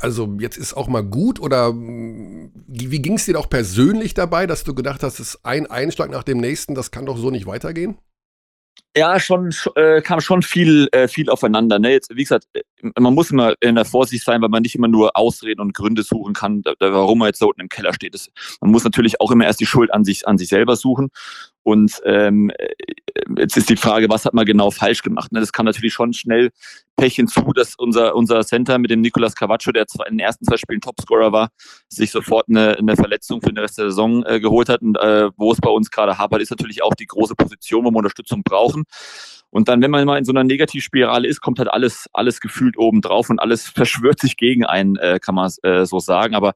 also 0.00 0.36
jetzt 0.40 0.56
ist 0.56 0.76
auch 0.76 0.88
mal 0.88 1.04
gut 1.04 1.38
oder 1.38 1.72
wie 1.72 3.02
ging 3.02 3.14
es 3.14 3.26
dir 3.26 3.38
auch 3.38 3.48
persönlich 3.48 4.14
dabei, 4.14 4.48
dass 4.48 4.64
du 4.64 4.74
gedacht 4.74 5.04
hast, 5.04 5.20
es 5.20 5.34
ist 5.34 5.44
ein 5.44 5.68
Einschlag 5.68 6.10
nach 6.10 6.24
dem 6.24 6.38
nächsten, 6.38 6.74
das 6.74 6.90
kann 6.90 7.06
doch 7.06 7.16
so 7.16 7.30
nicht 7.30 7.46
weitergehen? 7.46 7.96
Ja, 8.96 9.20
schon 9.20 9.54
äh, 9.74 10.00
kam 10.00 10.22
schon 10.22 10.40
viel, 10.40 10.88
äh, 10.90 11.06
viel 11.06 11.28
aufeinander. 11.28 11.78
Ne? 11.78 11.92
Jetzt, 11.92 12.16
wie 12.16 12.22
gesagt, 12.22 12.48
äh, 12.54 12.62
man 12.98 13.12
muss 13.12 13.30
immer 13.30 13.52
in 13.60 13.74
der 13.74 13.84
Vorsicht 13.84 14.24
sein, 14.24 14.40
weil 14.40 14.48
man 14.48 14.62
nicht 14.62 14.74
immer 14.74 14.88
nur 14.88 15.14
Ausreden 15.18 15.60
und 15.60 15.74
Gründe 15.74 16.02
suchen 16.02 16.32
kann, 16.32 16.62
da, 16.62 16.72
warum 16.80 17.18
man 17.18 17.28
jetzt 17.28 17.42
da 17.42 17.46
unten 17.46 17.60
im 17.60 17.68
Keller 17.68 17.92
steht. 17.92 18.14
Das, 18.14 18.30
man 18.62 18.70
muss 18.70 18.84
natürlich 18.84 19.20
auch 19.20 19.30
immer 19.30 19.44
erst 19.44 19.60
die 19.60 19.66
Schuld 19.66 19.92
an 19.92 20.04
sich, 20.04 20.26
an 20.26 20.38
sich 20.38 20.48
selber 20.48 20.76
suchen. 20.76 21.10
Und 21.66 22.00
ähm, 22.04 22.50
äh, 22.56 22.68
jetzt 23.38 23.56
ist 23.56 23.68
die 23.68 23.76
Frage, 23.76 24.08
was 24.08 24.24
hat 24.24 24.34
man 24.34 24.46
genau 24.46 24.70
falsch 24.70 25.02
gemacht? 25.02 25.32
Ne? 25.32 25.40
Das 25.40 25.52
kam 25.52 25.66
natürlich 25.66 25.92
schon 25.92 26.12
schnell 26.12 26.50
Pech 26.96 27.16
hinzu, 27.16 27.52
dass 27.54 27.74
unser, 27.74 28.14
unser 28.14 28.44
Center 28.44 28.78
mit 28.78 28.92
dem 28.92 29.00
Nicolas 29.00 29.34
Cavaccio, 29.34 29.72
der 29.72 29.88
zwar 29.88 30.06
in 30.06 30.14
den 30.14 30.20
ersten 30.24 30.44
zwei 30.44 30.56
Spielen 30.58 30.80
Topscorer 30.80 31.32
war, 31.32 31.48
sich 31.88 32.12
sofort 32.12 32.48
eine, 32.48 32.78
eine 32.78 32.94
Verletzung 32.94 33.40
für 33.40 33.48
den 33.48 33.58
Rest 33.58 33.78
der 33.78 33.86
Saison 33.86 34.24
äh, 34.24 34.38
geholt 34.38 34.68
hat. 34.68 34.80
Und 34.80 34.96
äh, 34.96 35.28
wo 35.36 35.50
es 35.50 35.60
bei 35.60 35.68
uns 35.68 35.90
gerade 35.90 36.16
hapert, 36.16 36.40
ist 36.40 36.50
natürlich 36.50 36.82
auch 36.82 36.94
die 36.94 37.06
große 37.06 37.34
Position, 37.34 37.84
wo 37.84 37.90
wir 37.90 37.98
Unterstützung 37.98 38.44
brauchen. 38.44 38.84
Und 39.50 39.68
dann, 39.68 39.80
wenn 39.80 39.90
man 39.90 40.04
mal 40.04 40.18
in 40.18 40.24
so 40.24 40.32
einer 40.32 40.44
Negativspirale 40.44 41.26
ist, 41.26 41.40
kommt 41.40 41.58
halt 41.58 41.70
alles, 41.70 42.08
alles 42.12 42.40
gefühlt 42.40 42.76
oben 42.76 43.00
drauf 43.00 43.30
und 43.30 43.38
alles 43.38 43.68
verschwört 43.74 44.20
sich 44.20 44.36
gegen 44.36 44.64
einen, 44.64 44.96
äh, 44.96 45.18
kann 45.20 45.34
man 45.34 45.50
äh, 45.62 45.86
so 45.86 45.98
sagen. 45.98 46.34
Aber 46.34 46.54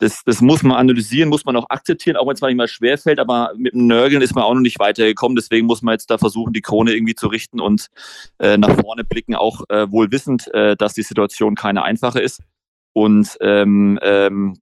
das, 0.00 0.24
das 0.24 0.40
muss 0.40 0.62
man 0.62 0.78
analysieren, 0.78 1.28
muss 1.28 1.44
man 1.44 1.56
auch 1.56 1.68
akzeptieren, 1.68 2.16
auch 2.16 2.26
wenn 2.26 2.34
es 2.34 2.40
manchmal 2.40 2.68
schwerfällt, 2.68 3.18
aber 3.18 3.52
mit 3.56 3.74
dem 3.74 3.86
Nörgeln 3.86 4.22
ist 4.22 4.34
man 4.34 4.44
auch 4.44 4.54
noch 4.54 4.60
nicht 4.60 4.78
weitergekommen. 4.78 5.36
Deswegen 5.36 5.66
muss 5.66 5.82
man 5.82 5.92
jetzt 5.92 6.10
da 6.10 6.16
versuchen, 6.16 6.54
die 6.54 6.62
Krone 6.62 6.92
irgendwie 6.92 7.14
zu 7.14 7.28
richten 7.28 7.60
und 7.60 7.88
äh, 8.38 8.56
nach 8.56 8.80
vorne 8.80 9.04
blicken, 9.04 9.34
auch 9.34 9.62
äh, 9.68 9.90
wohl 9.92 10.10
wissend, 10.10 10.52
äh, 10.54 10.74
dass 10.74 10.94
die 10.94 11.02
Situation 11.02 11.54
keine 11.54 11.82
einfache 11.82 12.20
ist. 12.20 12.40
Und 12.94 13.36
ähm, 13.42 13.98
ähm, 14.02 14.56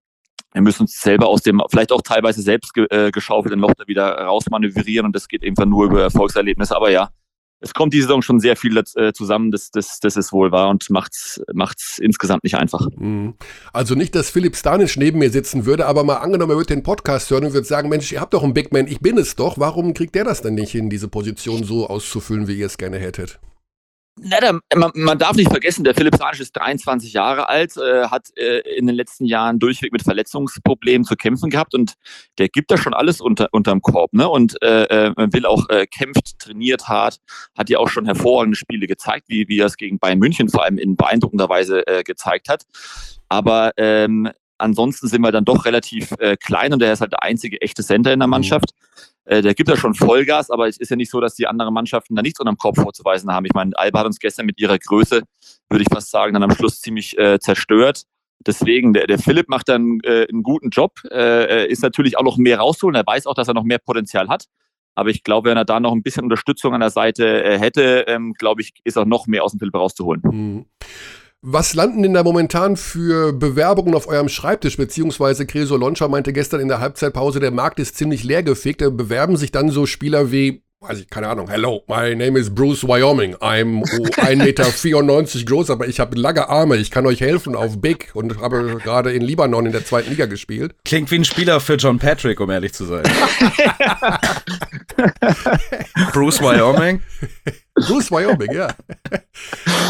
wir 0.53 0.63
müssen 0.63 0.83
uns 0.83 1.01
selber 1.01 1.29
aus 1.29 1.43
dem, 1.43 1.63
vielleicht 1.71 1.93
auch 1.93 2.03
teilweise 2.03 2.43
selbst 2.43 2.75
ge, 2.75 2.87
äh, 2.91 3.11
geschaufelten 3.11 3.61
Loch 3.61 3.75
da 3.77 3.87
wieder 3.87 4.19
rausmanövrieren 4.19 5.07
und 5.07 5.15
das 5.15 5.29
geht 5.29 5.45
einfach 5.45 5.67
nur 5.67 5.87
über 5.87 6.03
Erfolgserlebnisse. 6.03 6.75
Aber 6.75 6.91
ja, 6.91 7.11
es 7.61 7.75
kommt 7.75 7.93
die 7.93 8.01
Saison 8.01 8.23
schon 8.23 8.41
sehr 8.41 8.57
viel 8.57 8.77
äh, 8.77 9.13
zusammen, 9.13 9.51
das, 9.51 9.71
das, 9.71 9.99
das 10.01 10.17
ist 10.17 10.33
wohl 10.33 10.53
wahr 10.53 10.71
und 10.71 10.89
macht's, 10.91 11.41
macht's 11.53 11.99
insgesamt 11.99 12.45
nicht 12.45 12.57
einfach. 12.57 12.89
Mhm. 12.97 13.35
Also 13.73 13.95
nicht, 13.95 14.15
dass 14.15 14.31
Philipp 14.31 14.57
Stanisch 14.57 14.97
neben 14.97 15.19
mir 15.19 15.31
sitzen 15.31 15.67
würde, 15.67 15.87
aber 15.87 16.05
mal 16.05 16.17
angenommen, 16.17 16.53
er 16.53 16.57
würde 16.57 16.75
den 16.75 16.83
Podcast 16.83 17.31
hören 17.31 17.47
und 17.47 17.53
würde 17.53 17.67
sagen, 17.67 17.89
Mensch, 17.89 18.13
ihr 18.13 18.21
habt 18.21 18.35
doch 18.35 18.45
einen 18.45 18.55
Big 18.55 18.73
Man, 18.73 18.87
ich 18.87 19.01
bin 19.01 19.19
es 19.19 19.37
doch, 19.37 19.59
warum 19.59 19.93
kriegt 19.93 20.15
der 20.15 20.25
das 20.25 20.41
denn 20.43 20.55
nicht 20.55 20.71
hin, 20.71 20.89
diese 20.89 21.09
Position 21.09 21.65
so 21.65 21.89
auszufüllen, 21.89 22.49
wie 22.49 22.59
ihr 22.59 22.67
es 22.67 22.79
gerne 22.79 22.99
hättet? 22.99 23.41
Na, 24.23 24.41
der, 24.41 24.61
man, 24.75 24.91
man, 24.95 25.19
darf 25.19 25.37
nicht 25.37 25.51
vergessen, 25.51 25.85
der 25.85 25.95
Philipp 25.95 26.17
Sanisch 26.17 26.41
ist 26.41 26.53
23 26.53 27.13
Jahre 27.13 27.49
alt, 27.49 27.77
äh, 27.77 28.09
hat 28.09 28.29
äh, 28.37 28.61
in 28.77 28.87
den 28.87 28.97
letzten 28.97 29.25
Jahren 29.25 29.59
durchweg 29.59 29.93
mit 29.93 30.03
Verletzungsproblemen 30.03 31.05
zu 31.05 31.17
kämpfen 31.17 31.51
gehabt 31.51 31.75
und 31.75 31.95
der 32.39 32.49
gibt 32.49 32.71
da 32.71 32.77
schon 32.77 32.95
alles 32.95 33.21
unter, 33.21 33.49
unterm 33.53 33.81
Korb. 33.83 34.13
Ne? 34.13 34.29
Und 34.29 34.61
äh, 34.63 34.85
äh 34.85 35.13
will 35.33 35.47
auch 35.47 35.69
äh, 35.69 35.87
kämpft, 35.87 36.39
trainiert 36.39 36.89
hart, 36.89 37.19
hat 37.57 37.71
ja 37.71 37.79
auch 37.79 37.89
schon 37.89 38.07
hervorragende 38.07 38.57
Spiele 38.57 38.87
gezeigt, 38.87 39.27
wie, 39.29 39.49
wie 39.49 39.61
er 39.61 39.67
es 39.67 39.77
gegen 39.77 39.99
Bayern 39.99 40.19
München 40.19 40.49
vor 40.49 40.65
allem 40.65 40.79
in 40.79 40.97
beeindruckender 40.97 41.49
Weise 41.49 41.87
äh, 41.87 42.03
gezeigt 42.03 42.49
hat. 42.49 42.65
Aber 43.29 43.73
ähm, 43.77 44.31
ansonsten 44.57 45.07
sind 45.09 45.23
wir 45.23 45.33
dann 45.33 45.45
doch 45.45 45.65
relativ 45.65 46.15
klein 46.41 46.73
und 46.73 46.83
er 46.83 46.93
ist 46.93 47.01
halt 47.01 47.13
der 47.13 47.23
einzige 47.23 47.61
echte 47.61 47.85
Center 47.85 48.13
in 48.13 48.19
der 48.19 48.27
mhm. 48.27 48.33
Mannschaft. 48.33 48.73
Mhm. 48.75 48.89
Äh, 49.29 49.43
der 49.43 49.55
gibt 49.55 49.69
ja 49.69 49.77
schon 49.77 49.95
Vollgas, 49.95 50.51
aber 50.51 50.69
es 50.69 50.79
ist 50.79 50.89
ja 50.89 50.97
nicht 50.97 51.11
so, 51.11 51.21
dass 51.21 51.35
die 51.35 51.47
anderen 51.47 51.75
Mannschaften 51.75 52.17
da 52.17 52.23
nichts 52.23 52.41
unterm 52.41 52.57
Kopf 52.57 52.81
vorzuweisen 52.81 53.31
haben. 53.31 53.45
Ich 53.45 53.53
meine, 53.53 53.77
Alba 53.77 54.01
hat 54.01 54.07
uns 54.07 54.19
gestern 54.19 54.47
mit 54.47 54.59
ihrer 54.59 54.79
Größe, 54.79 55.23
würde 55.69 55.83
ich 55.83 55.89
fast 55.93 56.11
sagen, 56.11 56.33
dann 56.33 56.43
am 56.43 56.51
Schluss 56.51 56.81
ziemlich 56.81 57.17
äh, 57.19 57.39
zerstört. 57.39 58.05
Deswegen, 58.47 58.95
der, 58.95 59.07
der 59.07 59.19
Philipp 59.19 59.49
macht 59.49 59.69
dann 59.69 59.99
äh, 60.03 60.27
einen 60.31 60.43
guten 60.43 60.71
Job, 60.71 61.01
äh, 61.11 61.69
ist 61.69 61.83
natürlich 61.83 62.17
auch 62.17 62.23
noch 62.23 62.39
mehr 62.39 62.59
rausholen. 62.59 62.95
Er 62.95 63.07
weiß 63.07 63.27
auch, 63.27 63.35
dass 63.35 63.49
er 63.49 63.55
noch 63.55 63.65
mehr 63.65 63.79
Potenzial 63.79 64.29
hat. 64.29 64.47
Aber 64.95 65.11
ich 65.11 65.23
glaube, 65.23 65.51
wenn 65.51 65.59
er 65.59 65.65
da 65.65 65.79
noch 65.79 65.93
ein 65.93 66.03
bisschen 66.03 66.25
Unterstützung 66.25 66.73
an 66.73 66.81
der 66.81 66.91
Seite 66.91 67.45
äh, 67.45 67.59
hätte, 67.59 68.07
ähm, 68.09 68.33
glaube 68.33 68.63
ich, 68.63 68.73
ist 68.85 68.97
auch 68.97 69.05
noch 69.05 69.27
mehr 69.27 69.45
aus 69.45 69.53
dem 69.53 69.59
Philipp 69.59 69.75
rauszuholen. 69.75 70.23
Mhm. 70.25 70.67
Was 71.41 71.75
landen 71.75 72.03
denn 72.03 72.15
da 72.15 72.25
momentan 72.25 72.77
für 72.77 73.33
Bewerbungen 73.33 73.95
auf 73.95 74.09
eurem 74.09 74.29
Schreibtisch? 74.29 74.77
Beziehungsweise 74.77 75.47
Creso 75.47 75.77
Loncha 75.77 76.09
meinte 76.09 76.33
gestern 76.33 76.61
in 76.61 76.67
der 76.67 76.81
Halbzeitpause, 76.81 77.39
der 77.39 77.53
Markt 77.53 77.79
ist 77.79 77.97
ziemlich 77.97 78.25
leergefegt. 78.25 78.81
Da 78.81 78.91
bewerben 78.91 79.37
sich 79.37 79.53
dann 79.53 79.71
so 79.71 79.87
Spieler 79.87 80.33
wie, 80.33 80.65
weiß 80.81 81.01
ich, 81.01 81.11
keine 81.11 81.27
Ahnung, 81.27 81.49
hello, 81.49 81.83
my 81.89 82.15
name 82.15 82.39
is 82.39 82.55
Bruce 82.55 82.87
Wyoming. 82.87 83.35
I'm 83.37 83.83
1,94 83.83 84.37
Meter 84.37 85.45
groß, 85.45 85.71
aber 85.71 85.89
ich 85.89 85.99
habe 85.99 86.17
lange 86.17 86.49
Arme. 86.49 86.77
Ich 86.77 86.93
kann 86.93 87.05
euch 87.05 87.21
helfen 87.21 87.57
auf 87.57 87.81
Big 87.81 88.11
und 88.15 88.41
habe 88.41 88.79
gerade 88.83 89.11
in 89.13 89.23
Libanon 89.23 89.67
in 89.67 89.73
der 89.73 89.85
zweiten 89.85 90.11
Liga 90.11 90.27
gespielt. 90.27 90.77
Klingt 90.85 91.11
wie 91.11 91.17
ein 91.17 91.25
Spieler 91.25 91.59
für 91.59 91.75
John 91.75 91.99
Patrick, 91.99 92.39
um 92.39 92.49
ehrlich 92.51 92.75
zu 92.75 92.85
sein. 92.85 93.03
Bruce 96.13 96.41
Wyoming? 96.41 97.03
Bruce 97.75 98.13
Wyoming, 98.13 98.53
ja. 98.53 98.69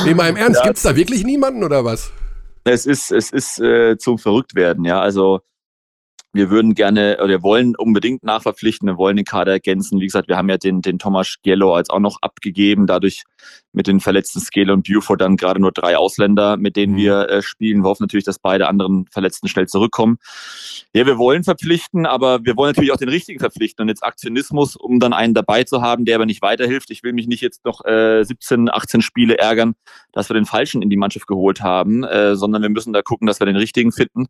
Nee, 0.07 0.15
mal 0.15 0.31
im 0.31 0.37
Ernst, 0.37 0.61
ja. 0.61 0.65
gibt 0.65 0.79
es 0.79 0.85
da 0.85 0.97
wirklich 0.97 1.23
niemanden 1.23 1.65
oder 1.65 1.85
was? 1.85 2.11
Es 2.65 2.87
ist, 2.87 3.13
es 3.13 3.31
ist 3.31 3.61
äh, 3.61 3.99
zum 3.99 4.17
Verrücktwerden, 4.17 4.87
ja. 4.87 5.01
Also 5.03 5.43
wir 6.33 6.51
würden 6.51 6.75
gerne 6.75 7.19
oder 7.23 7.43
wollen 7.43 7.75
unbedingt 7.77 8.23
nachverpflichten, 8.23 8.87
wir 8.87 8.97
wollen 8.97 9.17
den 9.17 9.25
Kader 9.25 9.53
ergänzen. 9.53 10.01
Wie 10.01 10.07
gesagt, 10.07 10.29
wir 10.29 10.37
haben 10.37 10.49
ja 10.49 10.59
den, 10.59 10.83
den 10.83 10.99
Thomas 10.99 11.37
Giello 11.43 11.75
als 11.75 11.91
auch 11.91 12.01
noch 12.01 12.19
abgegeben. 12.21 12.87
Dadurch 12.87 13.25
mit 13.79 13.87
den 13.87 14.01
verletzten 14.01 14.41
Scale 14.41 14.73
und 14.73 14.89
Buford 14.89 15.21
dann 15.21 15.37
gerade 15.37 15.61
nur 15.61 15.71
drei 15.71 15.97
Ausländer, 15.97 16.57
mit 16.57 16.75
denen 16.75 16.95
mhm. 16.95 16.97
wir 16.97 17.31
äh, 17.31 17.43
spielen. 17.43 17.85
Wir 17.85 17.89
hoffen 17.89 18.03
natürlich, 18.03 18.25
dass 18.25 18.41
beide 18.41 18.67
anderen 18.67 19.07
Verletzten 19.07 19.47
schnell 19.47 19.69
zurückkommen. 19.69 20.19
Ja, 20.93 21.07
wir 21.07 21.17
wollen 21.17 21.45
verpflichten, 21.45 22.05
aber 22.05 22.45
wir 22.45 22.57
wollen 22.57 22.71
natürlich 22.71 22.91
auch 22.91 22.97
den 22.97 23.09
richtigen 23.09 23.39
verpflichten 23.39 23.85
und 23.85 23.89
jetzt 23.89 24.03
Aktionismus, 24.03 24.75
um 24.75 24.99
dann 24.99 25.13
einen 25.13 25.33
dabei 25.33 25.63
zu 25.63 25.81
haben, 25.81 26.05
der 26.05 26.17
aber 26.17 26.27
nicht 26.27 26.43
weiterhilft. 26.43 26.91
Ich 26.91 27.05
will 27.05 27.13
mich 27.13 27.29
nicht 27.29 27.41
jetzt 27.41 27.65
noch 27.65 27.85
äh, 27.85 28.25
17, 28.25 28.69
18 28.69 29.01
Spiele 29.01 29.39
ärgern, 29.39 29.75
dass 30.11 30.29
wir 30.29 30.35
den 30.35 30.45
Falschen 30.45 30.83
in 30.83 30.91
die 30.91 30.97
Mannschaft 30.97 31.29
geholt 31.29 31.61
haben, 31.61 32.03
äh, 32.03 32.35
sondern 32.35 32.63
wir 32.63 32.71
müssen 32.71 32.93
da 32.93 33.03
gucken, 33.03 33.29
dass 33.29 33.39
wir 33.41 33.47
den 33.47 33.55
richtigen 33.55 33.93
finden, 33.93 34.27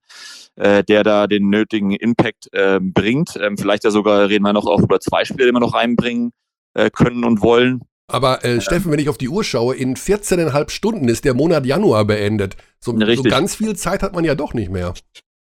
äh, 0.56 0.84
der 0.84 1.04
da 1.04 1.26
den 1.26 1.48
nötigen 1.48 1.92
Impact 1.92 2.52
äh, 2.52 2.80
bringt. 2.82 3.38
Ähm, 3.40 3.56
vielleicht 3.56 3.84
ja 3.84 3.90
sogar 3.90 4.28
reden 4.28 4.44
wir 4.44 4.52
noch 4.52 4.66
auch 4.66 4.82
über 4.82 5.00
zwei 5.00 5.24
Spiele, 5.24 5.46
die 5.46 5.54
wir 5.54 5.60
noch 5.60 5.72
reinbringen 5.72 6.32
äh, 6.74 6.90
können 6.90 7.24
und 7.24 7.40
wollen. 7.40 7.80
Aber 8.08 8.44
äh, 8.44 8.60
Steffen, 8.60 8.90
wenn 8.90 8.98
ich 8.98 9.10
auf 9.10 9.18
die 9.18 9.28
Uhr 9.28 9.44
schaue, 9.44 9.76
in 9.76 9.94
14,5 9.94 10.70
Stunden 10.70 11.08
ist 11.08 11.24
der 11.24 11.34
Monat 11.34 11.66
Januar 11.66 12.06
beendet. 12.06 12.56
So, 12.80 12.98
so, 12.98 13.22
ganz 13.22 13.54
viel 13.54 13.76
Zeit 13.76 14.02
hat 14.02 14.14
man 14.14 14.24
ja 14.24 14.34
doch 14.34 14.54
nicht 14.54 14.70
mehr. 14.70 14.94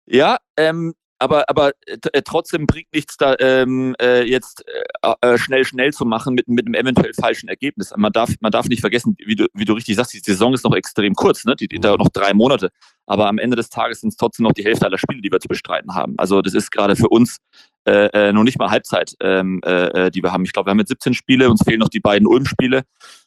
Ja, 0.07 0.37
ähm, 0.57 0.95
aber, 1.19 1.49
aber 1.49 1.73
äh, 1.87 2.23
trotzdem 2.23 2.67
bringt 2.67 2.93
nichts 2.93 3.17
da 3.17 3.37
ähm, 3.39 3.95
äh, 4.01 4.23
jetzt 4.23 4.65
äh, 5.03 5.15
äh, 5.21 5.39
schnell, 5.39 5.65
schnell 5.65 5.93
zu 5.93 6.05
machen 6.05 6.35
mit, 6.35 6.49
mit 6.49 6.67
einem 6.67 6.75
eventuell 6.75 7.13
falschen 7.15 7.49
Ergebnis. 7.49 7.93
Man 7.97 8.13
darf, 8.13 8.31
man 8.41 8.53
darf 8.53 8.67
nicht 8.67 8.81
vergessen, 8.81 9.17
wie 9.25 9.37
du, 9.37 9.47
wie 9.55 9.65
du 9.65 9.75
richtig 9.75 9.97
sagst, 9.97 10.15
die 10.15 10.19
Saison 10.19 10.55
ist 10.55 10.65
noch 10.65 10.75
extrem 10.75 11.15
kurz, 11.15 11.45
ne? 11.45 11.57
die, 11.57 11.69
die 11.69 11.79
da 11.79 11.97
noch 11.97 12.09
drei 12.09 12.35
Monate. 12.35 12.71
Aber 13.07 13.29
am 13.29 13.39
Ende 13.39 13.57
des 13.57 13.69
Tages 13.69 14.01
sind 14.01 14.11
es 14.11 14.17
trotzdem 14.17 14.45
noch 14.45 14.53
die 14.53 14.65
Hälfte 14.65 14.87
aller 14.87 14.99
Spiele, 14.99 15.23
die 15.23 15.31
wir 15.31 15.41
zu 15.41 15.49
bestreiten 15.49 15.95
haben. 15.95 16.15
Also 16.19 16.43
das 16.43 16.55
ist 16.55 16.71
gerade 16.71 16.97
für 16.97 17.09
uns 17.09 17.39
äh, 17.87 18.07
äh, 18.13 18.33
noch 18.33 18.45
nicht 18.45 18.59
mal 18.59 18.71
Halbzeit, 18.71 19.15
ähm, 19.21 19.61
äh, 19.63 20.11
die 20.11 20.23
wir 20.23 20.33
haben. 20.33 20.45
Ich 20.45 20.53
glaube, 20.53 20.69
wir 20.69 20.71
haben 20.71 20.79
jetzt 20.79 20.89
17 20.89 21.15
Spiele, 21.15 21.51
uns 21.51 21.63
fehlen 21.63 21.81
noch 21.81 21.91
die 21.91 22.01
beiden 22.01 22.27
Ulm-Spiele 22.27 22.83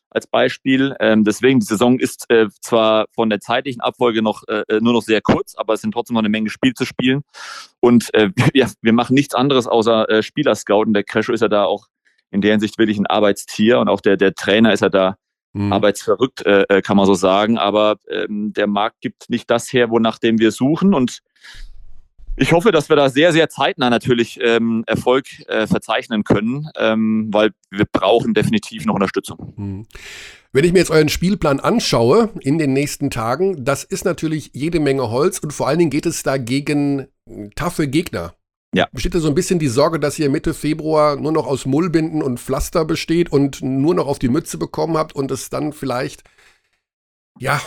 als 0.10 0.28
Beispiel. 0.28 0.96
Ähm, 1.00 1.24
deswegen, 1.24 1.60
die 1.60 1.66
Saison 1.66 2.00
ist 2.00 2.26
äh, 2.30 2.48
zwar 2.62 3.06
von 3.14 3.30
der 3.30 3.40
zeitlichen 3.40 3.82
Abfolge 3.82 4.22
noch 4.22 4.44
äh, 4.48 4.64
äh 4.68 4.80
nur 4.82 4.94
noch 4.94 5.02
sehr 5.02 5.22
kurz, 5.22 5.56
aber 5.56 5.74
es 5.74 5.82
sind 5.82 5.92
trotzdem 5.92 6.16
noch 6.16 6.22
eine 6.22 6.30
Menge 6.30 6.50
Spiel 6.50 6.74
zu 6.74 6.86
spielen. 6.86 7.24
Und 7.80 8.14
äh, 8.14 8.30
ja, 8.54 8.68
wir 8.82 8.94
machen 8.94 9.14
nichts 9.14 9.36
anderes 9.36 9.68
außer 9.68 10.10
äh, 10.10 10.24
Spieler 10.24 10.56
scouten. 10.56 10.94
Der 10.94 11.04
Cresho 11.04 11.34
ist 11.34 11.42
ja 11.42 11.48
da 11.50 11.66
auch 11.66 11.88
in 12.32 12.42
der 12.42 12.52
Hinsicht 12.52 12.78
wirklich 12.78 12.98
ein 12.98 13.08
Arbeitstier 13.08 13.80
und 13.80 13.90
auch 13.90 14.02
der, 14.02 14.18
der 14.18 14.34
Trainer 14.34 14.74
ist 14.74 14.82
ja 14.82 14.90
da 14.90 15.16
mhm. 15.54 15.72
arbeitsverrückt, 15.72 16.46
äh, 16.46 16.64
äh 16.70 16.82
kann 16.82 16.98
man 16.98 17.06
so 17.06 17.14
sagen. 17.14 17.58
Aber 17.58 17.98
ähm, 18.10 18.54
der 18.54 18.68
Markt 18.68 19.02
gibt 19.02 19.30
nicht 19.30 19.50
das 19.50 19.72
her, 19.72 19.90
wonach 19.90 20.20
dem 20.20 20.40
wir 20.40 20.52
suchen. 20.52 20.94
Und 20.94 21.20
ich 22.38 22.52
hoffe, 22.52 22.72
dass 22.72 22.88
wir 22.88 22.96
da 22.96 23.10
sehr, 23.10 23.34
sehr 23.34 23.50
zeitnah 23.50 23.90
natürlich 23.90 24.40
ähm, 24.42 24.84
Erfolg 24.88 25.26
äh, 25.48 25.68
verzeichnen 25.68 26.24
können, 26.24 26.70
ähm, 26.78 27.28
weil 27.32 27.52
wir 27.72 27.86
brauchen 27.92 28.34
definitiv 28.34 28.86
noch 28.86 28.94
Unterstützung. 28.94 29.54
Hm. 29.58 29.88
Wenn 30.54 30.64
ich 30.64 30.72
mir 30.72 30.80
jetzt 30.80 30.92
euren 30.92 31.10
Spielplan 31.10 31.60
anschaue 31.60 32.30
in 32.40 32.58
den 32.58 32.74
nächsten 32.74 33.10
Tagen, 33.10 33.66
das 33.66 33.84
ist 33.84 34.06
natürlich 34.06 34.52
jede 34.54 34.80
Menge 34.80 35.10
Holz 35.10 35.40
und 35.40 35.52
vor 35.52 35.68
allen 35.68 35.80
Dingen 35.80 35.92
geht 35.92 36.06
es 36.06 36.24
da 36.24 36.38
gegen 36.38 37.08
taffe 37.56 37.88
Gegner. 37.88 38.34
Ja. 38.74 38.88
Besteht 38.92 39.16
da 39.16 39.20
so 39.20 39.28
ein 39.28 39.36
bisschen 39.36 39.60
die 39.60 39.68
Sorge, 39.68 40.00
dass 40.00 40.20
ihr 40.20 40.30
Mitte 40.30 40.54
Februar 40.54 41.16
nur 41.16 41.32
noch 41.32 41.48
aus 41.48 41.66
Mullbinden 41.66 42.22
und 42.22 42.40
Pflaster 42.40 42.86
besteht 42.86 43.32
und 43.32 43.62
nur 43.62 43.96
noch 43.96 44.08
auf 44.08 44.20
die 44.20 44.30
Mütze 44.30 44.58
bekommen 44.58 44.98
habt 44.98 45.16
und 45.16 45.32
es 45.32 45.50
dann 45.50 45.74
vielleicht, 45.74 46.24
ja, 47.40 47.60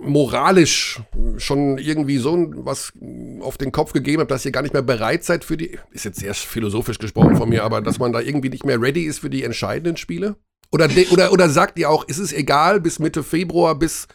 moralisch 0.00 1.00
schon 1.36 1.78
irgendwie 1.78 2.18
so 2.18 2.50
was 2.56 2.92
auf 3.40 3.58
den 3.58 3.72
Kopf 3.72 3.92
gegeben 3.92 4.20
habt, 4.20 4.30
dass 4.30 4.44
ihr 4.44 4.52
gar 4.52 4.62
nicht 4.62 4.72
mehr 4.72 4.82
bereit 4.82 5.24
seid 5.24 5.44
für 5.44 5.56
die, 5.56 5.78
ist 5.90 6.04
jetzt 6.04 6.20
sehr 6.20 6.34
philosophisch 6.34 6.98
gesprochen 6.98 7.36
von 7.36 7.48
mir, 7.48 7.64
aber 7.64 7.80
dass 7.80 7.98
man 7.98 8.12
da 8.12 8.20
irgendwie 8.20 8.48
nicht 8.48 8.64
mehr 8.64 8.80
ready 8.80 9.04
ist 9.04 9.18
für 9.18 9.30
die 9.30 9.44
entscheidenden 9.44 9.96
Spiele? 9.96 10.36
Oder, 10.70 10.88
oder, 11.10 11.32
oder 11.32 11.48
sagt 11.48 11.78
ihr 11.78 11.88
auch, 11.88 12.04
ist 12.04 12.18
es 12.18 12.32
egal, 12.32 12.80
bis 12.80 12.98
Mitte 12.98 13.22
Februar, 13.22 13.74
bis 13.74 14.06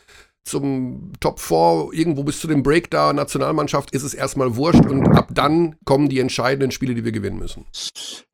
zum 0.43 1.13
Top 1.19 1.39
4, 1.39 1.89
irgendwo 1.93 2.23
bis 2.23 2.39
zu 2.39 2.47
dem 2.47 2.63
Break 2.63 2.91
da, 2.91 3.13
Nationalmannschaft, 3.13 3.91
ist 3.91 4.03
es 4.03 4.13
erstmal 4.13 4.55
wurscht 4.55 4.85
und 4.85 5.07
ab 5.15 5.29
dann 5.33 5.75
kommen 5.85 6.09
die 6.09 6.19
entscheidenden 6.19 6.71
Spiele, 6.71 6.93
die 6.93 7.05
wir 7.05 7.11
gewinnen 7.11 7.39
müssen. 7.39 7.65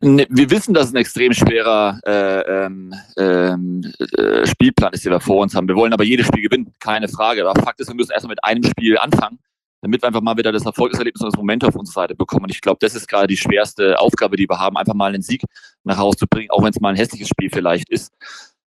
Ne, 0.01 0.25
wir 0.29 0.49
wissen, 0.49 0.73
dass 0.73 0.87
es 0.87 0.93
ein 0.93 0.97
extrem 0.97 1.33
schwerer 1.33 1.99
äh, 2.05 2.65
ähm, 2.65 2.93
ähm, 3.17 3.93
äh, 4.17 4.47
Spielplan 4.47 4.93
ist, 4.93 5.05
den 5.05 5.11
wir 5.11 5.19
vor 5.19 5.41
uns 5.41 5.53
haben. 5.55 5.67
Wir 5.67 5.75
wollen 5.75 5.93
aber 5.93 6.03
jedes 6.03 6.27
Spiel 6.27 6.41
gewinnen, 6.41 6.73
keine 6.79 7.07
Frage. 7.07 7.47
Aber 7.47 7.61
Fakt 7.61 7.79
ist, 7.79 7.87
wir 7.87 7.95
müssen 7.95 8.11
erstmal 8.11 8.31
mit 8.31 8.43
einem 8.43 8.63
Spiel 8.63 8.97
anfangen, 8.97 9.39
damit 9.81 10.01
wir 10.01 10.07
einfach 10.07 10.21
mal 10.21 10.37
wieder 10.37 10.51
das 10.51 10.65
Erfolgserlebnis 10.65 11.21
und 11.21 11.31
das 11.31 11.37
Moment 11.37 11.63
auf 11.63 11.75
unserer 11.75 12.01
Seite 12.03 12.15
bekommen. 12.15 12.45
Und 12.45 12.51
ich 12.51 12.61
glaube, 12.61 12.77
das 12.81 12.95
ist 12.95 13.07
gerade 13.07 13.27
die 13.27 13.37
schwerste 13.37 13.99
Aufgabe, 13.99 14.35
die 14.35 14.49
wir 14.49 14.59
haben, 14.59 14.77
einfach 14.77 14.95
mal 14.95 15.13
einen 15.13 15.21
Sieg 15.21 15.43
nach 15.83 15.97
Hause 15.97 16.17
zu 16.17 16.27
bringen, 16.27 16.49
auch 16.51 16.63
wenn 16.63 16.71
es 16.71 16.79
mal 16.79 16.89
ein 16.89 16.95
hässliches 16.95 17.29
Spiel 17.29 17.49
vielleicht 17.49 17.89
ist. 17.89 18.11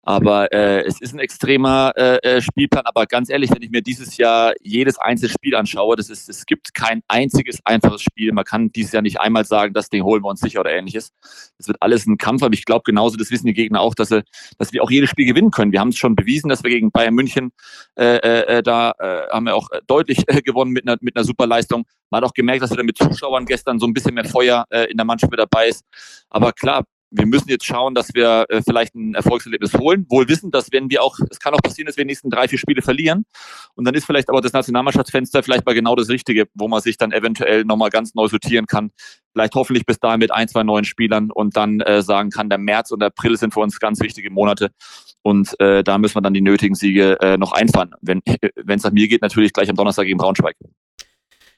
Aber 0.03 0.51
äh, 0.51 0.81
es 0.81 0.99
ist 0.99 1.13
ein 1.13 1.19
extremer 1.19 1.93
äh, 1.95 2.17
äh, 2.17 2.41
Spielplan. 2.41 2.85
Aber 2.85 3.05
ganz 3.05 3.29
ehrlich, 3.29 3.51
wenn 3.51 3.61
ich 3.61 3.69
mir 3.69 3.81
dieses 3.81 4.17
Jahr 4.17 4.53
jedes 4.61 4.97
einzelne 4.97 5.29
Spiel 5.31 5.55
anschaue, 5.55 5.95
das 5.95 6.09
ist, 6.09 6.27
es 6.27 6.45
gibt 6.45 6.73
kein 6.73 7.03
einziges 7.07 7.59
einfaches 7.65 8.01
Spiel. 8.01 8.31
Man 8.31 8.43
kann 8.43 8.71
dieses 8.71 8.93
Jahr 8.93 9.03
nicht 9.03 9.19
einmal 9.19 9.45
sagen, 9.45 9.73
das 9.73 9.89
Ding 9.89 10.03
holen 10.03 10.23
wir 10.23 10.29
uns 10.29 10.39
sicher 10.39 10.61
oder 10.61 10.71
ähnliches. 10.71 11.11
Es 11.59 11.67
wird 11.67 11.77
alles 11.81 12.07
ein 12.07 12.17
Kampf. 12.17 12.41
Aber 12.41 12.53
ich 12.53 12.65
glaube 12.65 12.81
genauso, 12.83 13.15
das 13.15 13.29
wissen 13.29 13.45
die 13.45 13.53
Gegner 13.53 13.81
auch, 13.81 13.93
dass, 13.93 14.09
sie, 14.09 14.23
dass 14.57 14.73
wir 14.73 14.83
auch 14.83 14.89
jedes 14.89 15.11
Spiel 15.11 15.27
gewinnen 15.27 15.51
können. 15.51 15.71
Wir 15.71 15.79
haben 15.79 15.89
es 15.89 15.97
schon 15.97 16.15
bewiesen, 16.15 16.49
dass 16.49 16.63
wir 16.63 16.71
gegen 16.71 16.91
Bayern 16.91 17.13
München 17.13 17.51
äh, 17.95 18.17
äh, 18.17 18.57
äh 18.57 18.63
da 18.63 18.93
äh, 18.97 19.29
haben 19.31 19.45
wir 19.45 19.55
auch 19.55 19.69
deutlich 19.85 20.23
äh, 20.27 20.41
gewonnen 20.41 20.71
mit 20.71 20.87
einer, 20.87 20.97
mit 21.01 21.15
einer 21.15 21.25
super 21.25 21.45
Leistung. 21.45 21.85
Man 22.09 22.21
hat 22.21 22.29
auch 22.29 22.33
gemerkt, 22.33 22.63
dass 22.63 22.71
wir 22.71 22.77
da 22.77 22.83
mit 22.83 22.97
Zuschauern 22.97 23.45
gestern 23.45 23.79
so 23.79 23.85
ein 23.85 23.93
bisschen 23.93 24.15
mehr 24.15 24.25
Feuer 24.25 24.65
äh, 24.71 24.85
in 24.85 24.97
der 24.97 25.05
Mannschaft 25.05 25.31
mit 25.31 25.39
dabei 25.39 25.67
ist. 25.67 25.83
Aber 26.29 26.53
klar, 26.53 26.85
wir 27.11 27.25
müssen 27.25 27.49
jetzt 27.49 27.65
schauen, 27.65 27.93
dass 27.93 28.13
wir 28.13 28.45
äh, 28.49 28.61
vielleicht 28.65 28.95
ein 28.95 29.13
Erfolgserlebnis 29.13 29.73
holen. 29.73 30.05
Wohl 30.09 30.27
wissen, 30.29 30.49
dass 30.49 30.71
wenn 30.71 30.89
wir 30.89 31.03
auch, 31.03 31.17
es 31.29 31.39
kann 31.39 31.53
auch 31.53 31.61
passieren, 31.61 31.87
dass 31.87 31.97
wir 31.97 32.05
die 32.05 32.09
nächsten 32.09 32.29
drei, 32.29 32.47
vier 32.47 32.57
Spiele 32.57 32.81
verlieren. 32.81 33.25
Und 33.75 33.85
dann 33.85 33.93
ist 33.93 34.05
vielleicht 34.05 34.29
aber 34.29 34.41
das 34.41 34.53
Nationalmannschaftsfenster 34.53 35.43
vielleicht 35.43 35.65
mal 35.65 35.75
genau 35.75 35.95
das 35.95 36.09
Richtige, 36.09 36.45
wo 36.53 36.69
man 36.69 36.81
sich 36.81 36.97
dann 36.97 37.11
eventuell 37.11 37.65
nochmal 37.65 37.89
ganz 37.89 38.15
neu 38.15 38.27
sortieren 38.29 38.65
kann. 38.65 38.91
Vielleicht 39.33 39.55
hoffentlich 39.55 39.85
bis 39.85 39.99
dahin 39.99 40.19
mit 40.19 40.31
ein, 40.31 40.47
zwei 40.47 40.63
neuen 40.63 40.85
Spielern 40.85 41.31
und 41.31 41.57
dann 41.57 41.81
äh, 41.81 42.01
sagen 42.01 42.29
kann, 42.29 42.49
der 42.49 42.57
März 42.57 42.91
und 42.91 43.03
April 43.03 43.37
sind 43.37 43.53
für 43.53 43.59
uns 43.59 43.79
ganz 43.79 43.99
wichtige 44.01 44.29
Monate. 44.29 44.71
Und 45.21 45.59
äh, 45.59 45.83
da 45.83 45.97
müssen 45.97 46.15
wir 46.15 46.21
dann 46.21 46.33
die 46.33 46.41
nötigen 46.41 46.75
Siege 46.75 47.19
äh, 47.19 47.37
noch 47.37 47.51
einfahren. 47.51 47.91
Wenn 48.01 48.21
es 48.67 48.83
nach 48.83 48.91
mir 48.91 49.07
geht, 49.07 49.21
natürlich 49.21 49.51
gleich 49.51 49.69
am 49.69 49.75
Donnerstag 49.75 50.05
gegen 50.05 50.17
Braunschweig. 50.17 50.55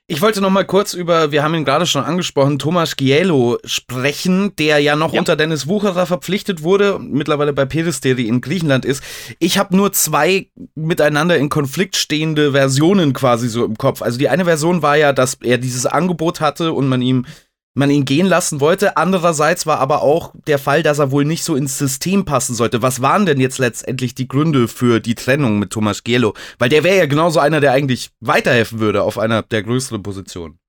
Ich 0.06 0.22
wollte 0.22 0.42
noch 0.42 0.50
mal 0.50 0.66
kurz 0.66 0.94
über, 0.94 1.32
wir 1.32 1.44
haben 1.44 1.56
ihn 1.56 1.64
gerade 1.64 1.86
schon 1.86 2.04
angesprochen, 2.04 2.60
Thomas 2.60 2.98
Gielo 2.98 3.58
sprechen, 3.64 4.54
der 4.58 4.80
ja 4.80 4.98
noch 4.98 5.14
ja. 5.14 5.20
unter 5.20 5.38
Dennis 5.38 5.66
Wucherer 5.66 6.06
verpflichtet 6.06 6.62
wurde, 6.62 7.00
mittlerweile 7.00 7.54
bei 7.54 7.64
Peristeri 7.64 8.28
in 8.28 8.42
Griechenland 8.42 8.84
ist. 8.84 9.02
Ich 9.40 9.58
habe 9.58 9.78
nur 9.78 9.94
zwei 9.94 10.50
miteinander 10.76 11.38
in 11.38 11.48
Konflikt 11.48 11.96
stehende 11.96 12.52
Versionen 12.52 13.14
quasi 13.14 13.48
so 13.48 13.64
im 13.64 13.78
Kopf. 13.78 14.02
Also 14.02 14.20
die 14.20 14.28
eine 14.28 14.44
Version 14.44 14.82
war 14.82 14.98
ja, 14.98 15.14
dass 15.14 15.36
er 15.42 15.58
dieses 15.58 15.86
Angebot 15.86 16.42
hatte 16.42 16.74
und 16.74 16.90
man 16.90 17.02
ihm 17.02 17.26
man 17.74 17.90
ihn 17.90 18.06
gehen 18.06 18.28
lassen 18.28 18.60
wollte. 18.60 18.98
Andererseits 18.98 19.66
war 19.66 19.80
aber 19.80 20.02
auch 20.02 20.34
der 20.48 20.60
Fall, 20.60 20.84
dass 20.84 21.00
er 21.00 21.12
wohl 21.12 21.26
nicht 21.26 21.44
so 21.44 21.56
ins 21.56 21.78
System 21.78 22.26
passen 22.26 22.56
sollte. 22.56 22.82
Was 22.82 23.02
waren 23.02 23.26
denn 23.26 23.40
jetzt 23.40 23.58
letztendlich 23.58 24.16
die 24.16 24.28
Gründe 24.28 24.68
für 24.68 25.00
die 25.00 25.16
Trennung 25.16 25.60
mit 25.60 25.72
Thomas 25.72 26.04
Gielo? 26.04 26.34
Weil 26.60 26.70
der 26.70 26.84
wäre 26.84 26.98
ja 26.98 27.06
genauso 27.06 27.40
einer, 27.40 27.60
der 27.60 27.72
eigentlich 27.72 28.12
weiterhelfen 28.20 28.80
würde 28.80 29.04
auf 29.04 29.18
einer 29.18 29.42
der 29.42 29.64
größeren 29.64 30.04
Positionen. 30.04 30.60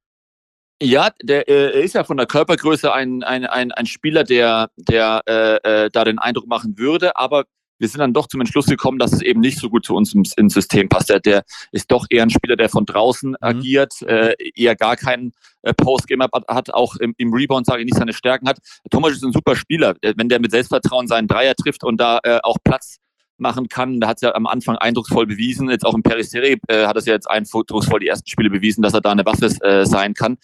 Ja, 0.82 1.10
der 1.22 1.48
äh, 1.48 1.84
ist 1.84 1.94
ja 1.94 2.04
von 2.04 2.16
der 2.16 2.26
Körpergröße 2.26 2.92
ein, 2.92 3.22
ein, 3.22 3.46
ein, 3.46 3.70
ein 3.70 3.86
Spieler, 3.86 4.24
der, 4.24 4.70
der 4.76 5.22
äh, 5.26 5.84
äh, 5.84 5.90
da 5.90 6.04
den 6.04 6.18
Eindruck 6.18 6.48
machen 6.48 6.76
würde, 6.78 7.16
aber 7.16 7.44
wir 7.84 7.88
sind 7.88 8.00
dann 8.00 8.14
doch 8.14 8.28
zum 8.28 8.40
Entschluss 8.40 8.64
gekommen, 8.64 8.98
dass 8.98 9.12
es 9.12 9.20
eben 9.20 9.40
nicht 9.40 9.58
so 9.58 9.68
gut 9.68 9.84
zu 9.84 9.94
uns 9.94 10.14
ins, 10.14 10.34
ins 10.38 10.54
System 10.54 10.88
passt. 10.88 11.10
Der, 11.10 11.20
der, 11.20 11.44
ist 11.70 11.90
doch 11.90 12.06
eher 12.08 12.22
ein 12.22 12.30
Spieler, 12.30 12.56
der 12.56 12.70
von 12.70 12.86
draußen 12.86 13.32
mhm. 13.32 13.36
agiert, 13.40 14.00
äh, 14.02 14.34
eher 14.54 14.74
gar 14.74 14.96
keinen 14.96 15.32
äh, 15.60 15.74
Postgame 15.74 16.24
hat, 16.24 16.48
hat, 16.48 16.72
auch 16.72 16.96
im, 16.96 17.14
im 17.18 17.34
Rebound, 17.34 17.66
sage 17.66 17.82
ich, 17.82 17.84
nicht 17.84 17.98
seine 17.98 18.14
Stärken 18.14 18.48
hat. 18.48 18.56
Thomas 18.90 19.12
ist 19.12 19.22
ein 19.22 19.32
super 19.32 19.54
Spieler. 19.54 19.96
Wenn 20.00 20.30
der 20.30 20.40
mit 20.40 20.50
Selbstvertrauen 20.50 21.08
seinen 21.08 21.28
Dreier 21.28 21.54
trifft 21.54 21.84
und 21.84 22.00
da 22.00 22.20
äh, 22.22 22.38
auch 22.42 22.56
Platz 22.64 22.96
machen 23.36 23.68
kann. 23.68 24.00
Da 24.00 24.08
hat 24.08 24.18
es 24.18 24.22
ja 24.22 24.34
am 24.34 24.46
Anfang 24.46 24.76
eindrucksvoll 24.76 25.26
bewiesen. 25.26 25.68
Jetzt 25.68 25.84
auch 25.84 25.94
im 25.94 26.02
Peristeri 26.02 26.58
äh, 26.68 26.86
hat 26.86 26.96
es 26.96 27.04
ja 27.04 27.14
jetzt 27.14 27.28
eindrucksvoll 27.28 28.00
die 28.00 28.06
ersten 28.06 28.28
Spiele 28.28 28.48
bewiesen, 28.48 28.80
dass 28.80 28.94
er 28.94 29.00
da 29.00 29.10
eine 29.10 29.26
Waffe 29.26 29.46
äh, 29.60 29.84
sein 29.84 30.14
kann. 30.14 30.38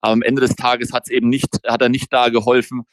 Aber 0.00 0.12
am 0.12 0.22
Ende 0.22 0.42
des 0.42 0.54
Tages 0.54 0.92
hat 0.92 1.04
es 1.06 1.10
eben 1.10 1.28
nicht, 1.28 1.48
hat 1.66 1.80
er 1.80 1.88
nicht 1.88 2.12
da 2.12 2.28
geholfen, 2.28 2.84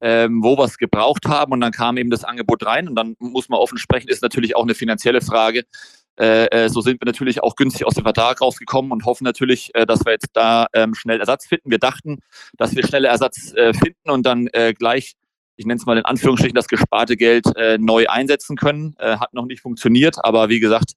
ähm, 0.00 0.42
wo 0.42 0.56
wir 0.56 0.64
es 0.64 0.78
gebraucht 0.78 1.26
haben. 1.26 1.52
Und 1.52 1.60
dann 1.60 1.72
kam 1.72 1.96
eben 1.96 2.10
das 2.10 2.24
Angebot 2.24 2.64
rein. 2.66 2.88
Und 2.88 2.94
dann 2.94 3.16
muss 3.18 3.48
man 3.48 3.58
offen 3.58 3.78
sprechen, 3.78 4.08
ist 4.08 4.22
natürlich 4.22 4.56
auch 4.56 4.62
eine 4.62 4.74
finanzielle 4.74 5.20
Frage. 5.20 5.64
Äh, 6.20 6.48
äh, 6.50 6.68
so 6.68 6.82
sind 6.82 7.00
wir 7.00 7.06
natürlich 7.06 7.42
auch 7.42 7.56
günstig 7.56 7.86
aus 7.86 7.94
dem 7.94 8.04
Vertrag 8.04 8.42
rausgekommen 8.42 8.92
und 8.92 9.06
hoffen 9.06 9.24
natürlich, 9.24 9.74
äh, 9.74 9.86
dass 9.86 10.04
wir 10.04 10.12
jetzt 10.12 10.28
da 10.34 10.66
ähm, 10.74 10.94
schnell 10.94 11.18
Ersatz 11.18 11.46
finden. 11.46 11.70
Wir 11.70 11.78
dachten, 11.78 12.18
dass 12.58 12.76
wir 12.76 12.86
schnell 12.86 13.06
Ersatz 13.06 13.54
äh, 13.54 13.72
finden 13.72 14.10
und 14.10 14.26
dann 14.26 14.46
äh, 14.48 14.74
gleich, 14.74 15.14
ich 15.56 15.64
nenne 15.64 15.78
es 15.78 15.86
mal 15.86 15.96
in 15.96 16.04
Anführungsstrichen, 16.04 16.54
das 16.54 16.68
gesparte 16.68 17.16
Geld 17.16 17.46
äh, 17.56 17.78
neu 17.78 18.06
einsetzen 18.06 18.56
können. 18.56 18.94
hat 18.98 19.32
noch 19.32 19.46
nicht 19.46 19.62
funktioniert, 19.62 20.16
aber 20.22 20.48
wie 20.48 20.60
gesagt, 20.60 20.92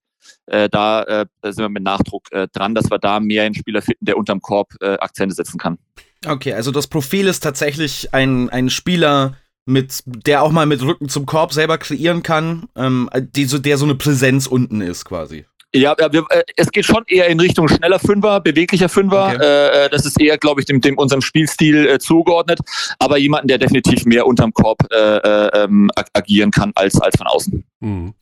da 0.45 1.25
sind 1.43 1.57
wir 1.57 1.67
mit 1.67 1.83
Nachdruck 1.83 2.29
dran, 2.53 2.75
dass 2.75 2.89
wir 2.89 2.97
da 2.97 3.19
mehr 3.19 3.43
einen 3.43 3.55
Spieler 3.55 3.81
finden, 3.81 4.05
der 4.05 4.15
unterm 4.15 4.39
Korb 4.39 4.71
Akzente 4.79 5.35
setzen 5.35 5.57
kann. 5.57 5.77
Okay, 6.25 6.53
also 6.53 6.71
das 6.71 6.87
Profil 6.87 7.27
ist 7.27 7.41
tatsächlich 7.41 8.13
ein, 8.13 8.49
ein 8.49 8.69
Spieler, 8.69 9.35
mit, 9.65 10.03
der 10.05 10.43
auch 10.43 10.51
mal 10.51 10.65
mit 10.65 10.81
Rücken 10.81 11.09
zum 11.09 11.25
Korb 11.25 11.53
selber 11.53 11.77
kreieren 11.77 12.23
kann, 12.23 12.67
ähm, 12.75 13.09
die, 13.15 13.45
so, 13.45 13.57
der 13.57 13.77
so 13.77 13.85
eine 13.85 13.95
Präsenz 13.95 14.47
unten 14.47 14.81
ist 14.81 15.05
quasi. 15.05 15.45
Ja, 15.75 15.95
wir, 15.97 16.25
äh, 16.29 16.43
es 16.55 16.71
geht 16.71 16.85
schon 16.85 17.03
eher 17.07 17.27
in 17.27 17.39
Richtung 17.39 17.67
schneller 17.67 17.97
Fünfer, 17.97 18.41
beweglicher 18.41 18.89
Fünfer. 18.89 19.33
Okay. 19.33 19.43
Äh, 19.43 19.85
äh 19.85 19.89
das 19.89 20.05
ist 20.05 20.21
eher, 20.21 20.37
glaube 20.37 20.61
ich, 20.61 20.67
dem, 20.67 20.81
dem 20.81 20.97
unserem 20.97 21.21
Spielstil 21.21 21.87
äh, 21.87 21.97
zugeordnet. 21.97 22.59
Aber 22.99 23.17
jemanden, 23.17 23.47
der 23.47 23.57
definitiv 23.57 24.05
mehr 24.05 24.27
unterm 24.27 24.53
Korb 24.53 24.79
äh, 24.91 25.17
äh 25.17 25.63
ähm, 25.63 25.89
agieren 26.13 26.51
kann 26.51 26.71
als, 26.75 27.01
als 27.01 27.17
von 27.17 27.25
außen. 27.25 27.63
Mhm. 27.79 28.13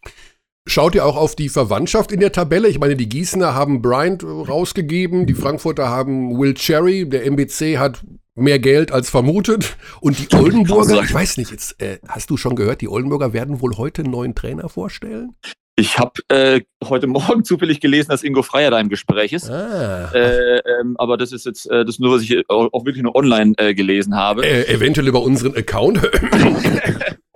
Schaut 0.68 0.94
ihr 0.94 1.06
auch 1.06 1.18
auf 1.18 1.36
die 1.36 1.50
Verwandtschaft 1.50 2.12
in 2.12 2.20
der 2.20 2.32
Tabelle? 2.32 2.68
Ich 2.68 2.80
meine, 2.80 2.96
die 2.96 3.10
Gießener 3.10 3.56
haben 3.56 3.82
Bryant 3.82 4.24
rausgegeben, 4.24 5.26
die 5.26 5.34
Frankfurter 5.34 5.90
haben 5.90 6.40
Will 6.40 6.54
Cherry, 6.54 7.10
der 7.10 7.26
MBC 7.26 7.80
hat 7.80 8.04
mehr 8.36 8.60
Geld 8.60 8.92
als 8.92 9.10
vermutet. 9.10 9.76
Und 10.02 10.20
die 10.20 10.36
Oldenburger, 10.36 11.02
ich 11.04 11.14
weiß 11.14 11.38
nicht, 11.38 11.52
jetzt 11.52 11.82
äh, 11.82 11.98
hast 12.08 12.30
du 12.30 12.38
schon 12.38 12.56
gehört, 12.56 12.82
die 12.82 12.90
Oldenburger 12.90 13.34
werden 13.34 13.60
wohl 13.60 13.76
heute 13.78 14.04
einen 14.04 14.12
neuen 14.12 14.36
Trainer 14.36 14.70
vorstellen? 14.70 15.36
Ich 15.78 15.98
habe 15.98 16.14
äh, 16.28 16.62
heute 16.84 17.08
Morgen 17.08 17.44
zufällig 17.44 17.80
gelesen, 17.80 18.10
dass 18.10 18.22
Ingo 18.22 18.44
Freier 18.44 18.70
da 18.70 18.80
im 18.80 18.90
Gespräch 18.90 19.34
ist. 19.34 19.50
Ah. 19.50 20.12
Äh, 20.14 20.60
ähm, 20.60 20.96
aber 21.00 21.18
das 21.18 21.32
ist 21.32 21.48
jetzt 21.48 21.70
äh, 21.72 21.84
das 21.86 21.98
nur, 21.98 22.16
was 22.16 22.22
ich 22.22 22.48
auch 22.50 22.86
wirklich 22.86 23.02
nur 23.02 23.16
online 23.16 23.54
äh, 23.58 23.74
gelesen 23.74 24.16
habe. 24.16 24.46
Äh, 24.46 24.72
eventuell 24.72 25.08
über 25.08 25.24
unseren 25.24 25.56
Account. 25.56 26.00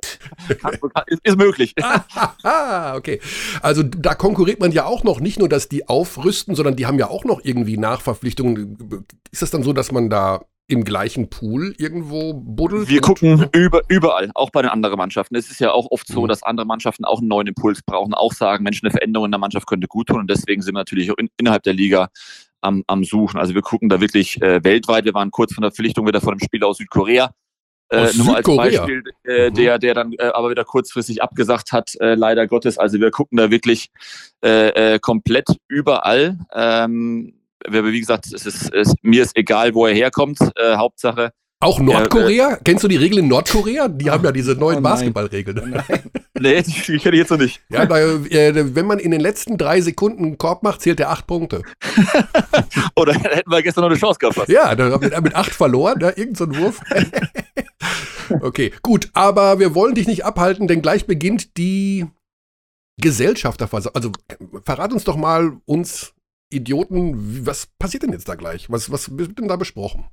ist, 1.08 1.20
ist 1.24 1.38
möglich. 1.38 1.74
okay. 2.96 3.20
Also 3.62 3.84
da 3.84 4.16
konkurriert 4.16 4.60
man 4.60 4.72
ja 4.72 4.86
auch 4.86 5.04
noch, 5.04 5.20
nicht 5.20 5.40
nur, 5.40 5.50
dass 5.50 5.70
die 5.70 5.88
aufrüsten, 5.88 6.56
sondern 6.56 6.76
die 6.76 6.86
haben 6.86 7.00
ja 7.00 7.10
auch 7.10 7.26
noch 7.26 7.42
irgendwie 7.44 7.78
Nachverpflichtungen. 7.78 9.06
Ist 9.32 9.42
das 9.42 9.52
dann 9.52 9.64
so, 9.64 9.74
dass 9.74 9.92
man 9.92 10.10
da 10.10 10.46
im 10.68 10.84
gleichen 10.84 11.30
Pool 11.30 11.76
irgendwo 11.78 12.34
buddelt? 12.34 12.90
Wir 12.90 13.02
gucken 13.02 13.48
über, 13.54 13.82
überall, 13.88 14.32
auch 14.34 14.50
bei 14.50 14.62
den 14.62 14.72
anderen 14.72 14.98
Mannschaften. 14.98 15.36
Es 15.36 15.52
ist 15.52 15.60
ja 15.60 15.72
auch 15.72 15.88
oft 15.92 16.08
so, 16.08 16.24
mhm. 16.24 16.28
dass 16.28 16.44
andere 16.44 16.66
Mannschaften 16.66 17.06
auch 17.06 17.20
einen 17.20 17.28
neuen 17.28 17.48
Impuls 17.48 17.82
brauchen, 17.84 18.14
auch 18.14 18.34
sagen, 18.34 18.64
Mensch, 18.64 18.82
eine 18.84 18.92
Veränderung 18.92 19.26
in 19.26 19.32
der 19.32 19.40
Mannschaft 19.40 19.68
könnte 19.68 19.88
gut 19.88 20.08
tun. 20.08 20.20
Und 20.20 20.30
deswegen 20.30 20.62
sind 20.62 20.74
wir 20.74 20.80
natürlich 20.80 21.12
auch 21.12 21.18
in, 21.18 21.30
innerhalb 21.38 21.64
der 21.64 21.74
Liga 21.74 22.10
am, 22.62 22.84
am 22.88 23.04
Suchen. 23.04 23.40
Also 23.40 23.54
wir 23.54 23.62
gucken 23.62 23.90
da 23.90 24.02
wirklich 24.02 24.42
äh, 24.42 24.64
weltweit. 24.64 25.06
Wir 25.06 25.14
waren 25.14 25.32
kurz 25.32 25.54
von 25.54 25.62
der 25.62 25.72
Verpflichtung 25.72 26.08
wieder 26.08 26.22
vor 26.22 26.34
dem 26.34 26.40
Spiel 26.40 26.64
aus 26.64 26.78
Südkorea. 26.78 27.32
Äh, 27.90 28.10
nur 28.16 28.36
als 28.36 28.48
Beispiel, 28.48 29.04
äh, 29.26 29.50
mhm. 29.50 29.54
der, 29.54 29.80
der 29.80 29.94
dann 29.94 30.14
äh, 30.14 30.26
aber 30.34 30.50
wieder 30.50 30.66
kurzfristig 30.66 31.22
abgesagt 31.22 31.72
hat, 31.72 31.94
äh, 32.00 32.16
leider 32.16 32.48
Gottes. 32.48 32.78
Also 32.78 33.00
wir 33.00 33.12
gucken 33.12 33.38
da 33.38 33.52
wirklich 33.52 33.90
äh, 34.44 34.94
äh, 34.94 35.00
komplett 35.00 35.48
überall. 35.68 36.40
Ähm, 36.54 37.34
wie 37.68 38.00
gesagt, 38.00 38.32
es 38.34 38.46
ist, 38.46 38.74
es, 38.74 38.94
mir 39.02 39.24
ist 39.24 39.36
egal, 39.36 39.74
wo 39.74 39.88
er 39.88 39.94
herkommt. 39.94 40.38
Hauptsache, 40.60 41.32
Auch 41.62 41.80
Nordkorea? 41.80 42.50
Ja, 42.50 42.56
äh, 42.56 42.60
Kennst 42.64 42.84
du 42.84 42.88
die 42.88 42.98
Regeln 42.98 43.24
in 43.24 43.28
Nordkorea? 43.30 43.88
Die 43.88 44.10
oh, 44.10 44.12
haben 44.12 44.24
ja 44.26 44.32
diese 44.32 44.54
neuen 44.56 44.80
oh 44.80 44.82
Basketballregeln. 44.82 45.74
Oh 45.74 45.96
nee, 46.40 46.62
die 46.62 46.98
kenne 46.98 47.16
ich 47.16 47.22
jetzt 47.22 47.32
noch 47.32 47.38
nicht. 47.38 47.62
Ja, 47.70 47.90
weil, 47.90 48.26
äh, 48.30 48.76
wenn 48.76 48.86
man 48.86 49.00
in 49.00 49.12
den 49.12 49.22
letzten 49.22 49.58
drei 49.58 49.80
Sekunden 49.80 50.26
einen 50.26 50.38
Korb 50.38 50.64
macht, 50.64 50.82
zählt 50.82 51.00
er 51.00 51.12
acht 51.12 51.28
Punkte. 51.28 51.62
Oder 52.96 53.14
hätten 53.14 53.50
wir 53.50 53.64
gestern 53.64 53.84
noch 53.84 53.90
eine 53.90 54.00
Chance 54.00 54.20
gehabt. 54.20 54.50
Ja, 54.50 54.76
da 54.76 54.98
mit, 54.98 55.24
mit 55.24 55.36
acht 55.36 55.52
verloren, 55.52 56.00
da, 56.00 56.10
irgend 56.10 56.38
so 56.38 56.44
ein 56.44 56.58
Wurf. 56.58 56.82
okay, 58.42 58.74
gut, 58.82 59.10
aber 59.14 59.58
wir 59.60 59.74
wollen 59.74 59.96
dich 59.96 60.08
nicht 60.08 60.26
abhalten, 60.26 60.68
denn 60.68 60.82
gleich 60.82 61.06
beginnt 61.08 61.58
die 61.58 62.06
Gesellschafterversammlung. 63.02 63.96
Also 63.96 64.12
verrat 64.64 64.92
uns 64.92 65.06
doch 65.06 65.16
mal, 65.16 65.58
uns 65.66 66.14
Idioten, 66.52 67.46
was 67.46 67.68
passiert 67.80 68.04
denn 68.04 68.12
jetzt 68.12 68.28
da 68.28 68.36
gleich? 68.36 68.70
Was, 68.70 68.92
was 68.92 69.18
wird 69.18 69.40
denn 69.40 69.48
da 69.48 69.56
besprochen? 69.56 70.06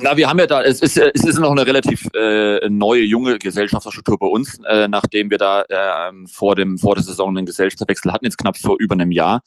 Na, 0.00 0.16
wir 0.16 0.28
haben 0.28 0.38
ja 0.38 0.46
da, 0.46 0.62
es 0.62 0.80
ist, 0.80 0.96
es 0.96 1.24
ist 1.24 1.38
noch 1.38 1.50
eine 1.50 1.66
relativ 1.66 2.06
äh, 2.14 2.68
neue, 2.68 3.02
junge 3.02 3.38
Gesellschaftsstruktur 3.38 4.18
bei 4.18 4.26
uns, 4.26 4.60
äh, 4.66 4.88
nachdem 4.88 5.30
wir 5.30 5.38
da 5.38 5.62
äh, 5.62 6.12
vor, 6.26 6.54
dem, 6.54 6.78
vor 6.78 6.94
der 6.94 7.04
Saison 7.04 7.36
einen 7.36 7.46
Gesellschaftswechsel 7.46 8.12
hatten, 8.12 8.24
jetzt 8.24 8.38
knapp 8.38 8.56
vor 8.56 8.76
über 8.78 8.94
einem 8.94 9.10
Jahr. 9.10 9.42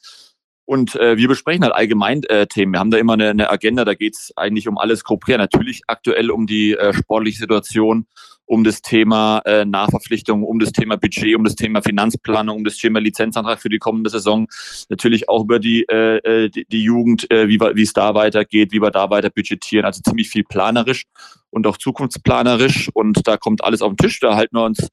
Und 0.70 0.94
äh, 0.94 1.16
wir 1.16 1.26
besprechen 1.26 1.64
halt 1.64 1.74
allgemein 1.74 2.22
äh, 2.28 2.46
Themen. 2.46 2.74
Wir 2.74 2.78
haben 2.78 2.92
da 2.92 2.98
immer 2.98 3.14
eine, 3.14 3.30
eine 3.30 3.50
Agenda, 3.50 3.84
da 3.84 3.94
geht 3.94 4.14
es 4.14 4.32
eigentlich 4.36 4.68
um 4.68 4.78
alles 4.78 5.02
grob 5.02 5.26
Natürlich 5.26 5.80
aktuell 5.88 6.30
um 6.30 6.46
die 6.46 6.74
äh, 6.74 6.94
sportliche 6.94 7.40
Situation, 7.40 8.06
um 8.46 8.62
das 8.62 8.80
Thema 8.80 9.42
äh, 9.46 9.64
Nachverpflichtung, 9.64 10.44
um 10.44 10.60
das 10.60 10.70
Thema 10.70 10.96
Budget, 10.96 11.34
um 11.34 11.42
das 11.42 11.56
Thema 11.56 11.82
Finanzplanung, 11.82 12.58
um 12.58 12.64
das 12.64 12.76
Thema 12.76 13.00
Lizenzantrag 13.00 13.60
für 13.60 13.68
die 13.68 13.78
kommende 13.78 14.10
Saison. 14.10 14.46
Natürlich 14.88 15.28
auch 15.28 15.42
über 15.42 15.58
die, 15.58 15.86
äh, 15.88 16.18
äh 16.18 16.48
die, 16.50 16.64
die 16.66 16.84
Jugend, 16.84 17.28
äh, 17.32 17.48
wie, 17.48 17.58
wie 17.58 17.82
es 17.82 17.92
da 17.92 18.14
weitergeht, 18.14 18.70
wie 18.70 18.80
wir 18.80 18.92
da 18.92 19.10
weiter 19.10 19.30
budgetieren. 19.30 19.84
Also 19.84 20.02
ziemlich 20.02 20.30
viel 20.30 20.44
planerisch 20.44 21.02
und 21.50 21.66
auch 21.66 21.78
zukunftsplanerisch. 21.78 22.90
Und 22.94 23.26
da 23.26 23.36
kommt 23.36 23.64
alles 23.64 23.82
auf 23.82 23.90
den 23.90 23.96
Tisch. 23.96 24.20
Da 24.20 24.36
halten 24.36 24.56
wir 24.56 24.62
uns 24.62 24.86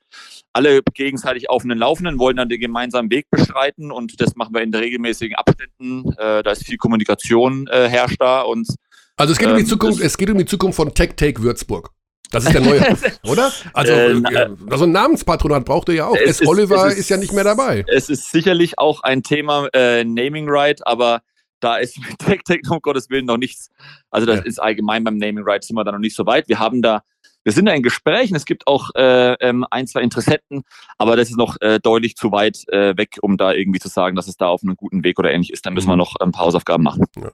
alle 0.58 0.82
gegenseitig 0.94 1.52
auf 1.52 1.62
den 1.62 1.78
Laufenden, 1.78 2.18
wollen 2.18 2.36
dann 2.36 2.50
den 2.50 2.60
gemeinsamen 2.60 3.12
Weg 3.12 3.30
beschreiten. 3.30 3.92
Und 3.92 4.20
das 4.20 4.36
machen 4.36 4.56
wir 4.56 4.62
in 4.64 4.74
regelmäßigen 4.74 5.36
Abständen. 5.36 6.12
Äh, 6.18 6.42
da 6.42 6.52
ist 6.52 6.66
viel 6.66 6.78
Kommunikation 6.78 7.68
äh, 7.68 7.88
herrscht 7.88 8.20
da. 8.20 8.42
Und, 8.42 8.68
also 9.18 9.34
es 9.34 9.38
geht 9.38 9.50
um 9.50 9.56
die 9.56 9.62
ähm, 9.62 9.68
Zukunft, 9.68 10.02
es 10.02 10.18
geht 10.18 10.30
um 10.32 10.38
die 10.38 10.46
Zukunft 10.46 10.76
von 10.76 10.94
Tech 10.94 11.12
Take 11.16 11.44
Würzburg. 11.44 11.92
Das 12.32 12.44
ist 12.44 12.54
der 12.54 12.62
neue, 12.62 12.82
oder? 13.24 13.54
Also, 13.74 13.94
ähm, 13.94 14.26
äh, 14.26 14.50
also 14.70 14.84
ein 14.84 14.92
Namenspatronat 14.92 15.64
braucht 15.64 15.90
ihr 15.90 15.96
ja 15.96 16.08
auch. 16.08 16.16
S. 16.16 16.42
Ist, 16.42 16.48
Oliver 16.48 16.88
ist, 16.88 16.98
ist, 16.98 17.10
ja 17.10 17.18
nicht 17.18 17.32
mehr 17.32 17.44
dabei. 17.44 17.86
Es 17.88 18.10
ist 18.10 18.32
sicherlich 18.32 18.80
auch 18.80 19.02
ein 19.04 19.24
Thema 19.24 19.68
äh, 19.74 20.04
Naming 20.04 20.48
Right, 20.50 20.86
aber 20.86 21.22
da 21.60 21.78
ist 21.78 21.98
mit 22.00 22.20
Tech 22.20 22.42
Tech 22.46 22.62
um 22.70 22.80
Gottes 22.82 23.10
Willen 23.10 23.26
noch 23.26 23.38
nichts. 23.38 23.70
Also 24.10 24.26
das 24.26 24.40
ja. 24.40 24.44
ist 24.44 24.60
allgemein 24.60 25.04
beim 25.04 25.18
Naming 25.18 25.44
Right 25.46 25.64
sind 25.64 25.76
wir 25.76 25.84
da 25.84 25.92
noch 25.92 26.00
nicht 26.00 26.16
so 26.16 26.26
weit. 26.26 26.50
Wir 26.50 26.60
haben 26.60 26.82
da 26.82 27.04
wir 27.48 27.54
sind 27.54 27.66
da 27.66 27.72
in 27.72 27.82
Gesprächen, 27.82 28.36
es 28.36 28.44
gibt 28.44 28.68
auch 28.68 28.90
äh, 28.94 29.32
ähm, 29.36 29.66
ein, 29.72 29.88
zwei 29.88 30.02
Interessenten, 30.02 30.64
aber 30.98 31.16
das 31.16 31.30
ist 31.30 31.38
noch 31.38 31.56
äh, 31.62 31.80
deutlich 31.80 32.18
zu 32.18 32.34
weit 32.34 32.68
äh, 32.68 32.98
weg, 32.98 33.20
um 33.22 33.38
da 33.38 33.54
irgendwie 33.54 33.80
zu 33.80 33.88
sagen, 33.88 34.18
dass 34.18 34.28
es 34.28 34.36
da 34.36 34.48
auf 34.48 34.64
einem 34.64 34.76
guten 34.76 35.06
Weg 35.06 35.18
oder 35.18 35.32
ähnlich 35.32 35.54
ist. 35.54 35.66
Da 35.66 35.72
müssen 35.72 35.88
wir 35.88 35.94
mhm. 35.94 36.00
noch 36.00 36.16
ein 36.20 36.34
paar 36.34 36.44
Hausaufgaben 36.44 36.84
machen. 36.84 37.06
Ja. 37.16 37.32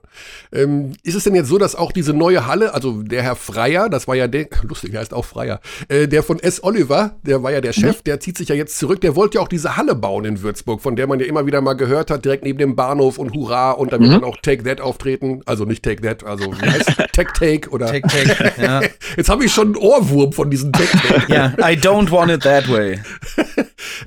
Ähm, 0.52 0.92
ist 1.02 1.16
es 1.16 1.24
denn 1.24 1.34
jetzt 1.34 1.48
so, 1.48 1.58
dass 1.58 1.74
auch 1.74 1.90
diese 1.90 2.12
neue 2.12 2.46
Halle, 2.46 2.74
also 2.74 3.02
der 3.02 3.24
Herr 3.24 3.34
Freier, 3.34 3.88
das 3.88 4.06
war 4.06 4.14
ja 4.14 4.28
der, 4.28 4.46
lustig, 4.62 4.92
der 4.92 5.00
heißt 5.00 5.12
auch 5.12 5.24
Freier, 5.24 5.60
äh, 5.88 6.06
der 6.06 6.22
von 6.22 6.38
S. 6.38 6.62
Oliver, 6.62 7.16
der 7.24 7.42
war 7.42 7.50
ja 7.50 7.60
der 7.60 7.72
Chef, 7.72 7.96
mhm. 7.98 8.04
der 8.04 8.20
zieht 8.20 8.38
sich 8.38 8.50
ja 8.50 8.54
jetzt 8.54 8.78
zurück, 8.78 9.00
der 9.00 9.16
wollte 9.16 9.38
ja 9.38 9.42
auch 9.42 9.48
diese 9.48 9.76
Halle 9.76 9.96
bauen 9.96 10.24
in 10.26 10.42
Würzburg, 10.42 10.80
von 10.80 10.94
der 10.94 11.08
man 11.08 11.18
ja 11.18 11.26
immer 11.26 11.44
wieder 11.44 11.60
mal 11.60 11.74
gehört 11.74 12.12
hat, 12.12 12.24
direkt 12.24 12.44
neben 12.44 12.60
dem 12.60 12.76
Bahnhof 12.76 13.18
und 13.18 13.34
Hurra 13.34 13.72
und 13.72 13.92
da 13.92 13.98
wird 13.98 14.10
mhm. 14.10 14.14
dann 14.14 14.24
auch 14.24 14.36
Take 14.36 14.62
That 14.62 14.80
auftreten, 14.80 15.40
also 15.44 15.64
nicht 15.64 15.82
Take 15.82 16.02
That, 16.02 16.22
also 16.22 16.52
wie 16.52 16.70
heißt 16.70 16.92
Tech 17.12 17.28
Take 17.34 17.70
oder 17.70 17.86
Take 17.86 18.06
Take, 18.06 18.62
ja. 18.62 18.80
Jetzt 19.16 19.28
habe 19.28 19.44
ich 19.44 19.52
schon 19.52 19.74
einen 19.74 19.76
Ohrwurm 20.04 20.32
von 20.32 20.50
diesen 20.50 20.72
Take 20.72 21.24
ja, 21.28 21.52
I 21.58 21.76
don't 21.76 22.10
want 22.10 22.30
it 22.30 22.42
that 22.42 22.68
way. 22.68 23.00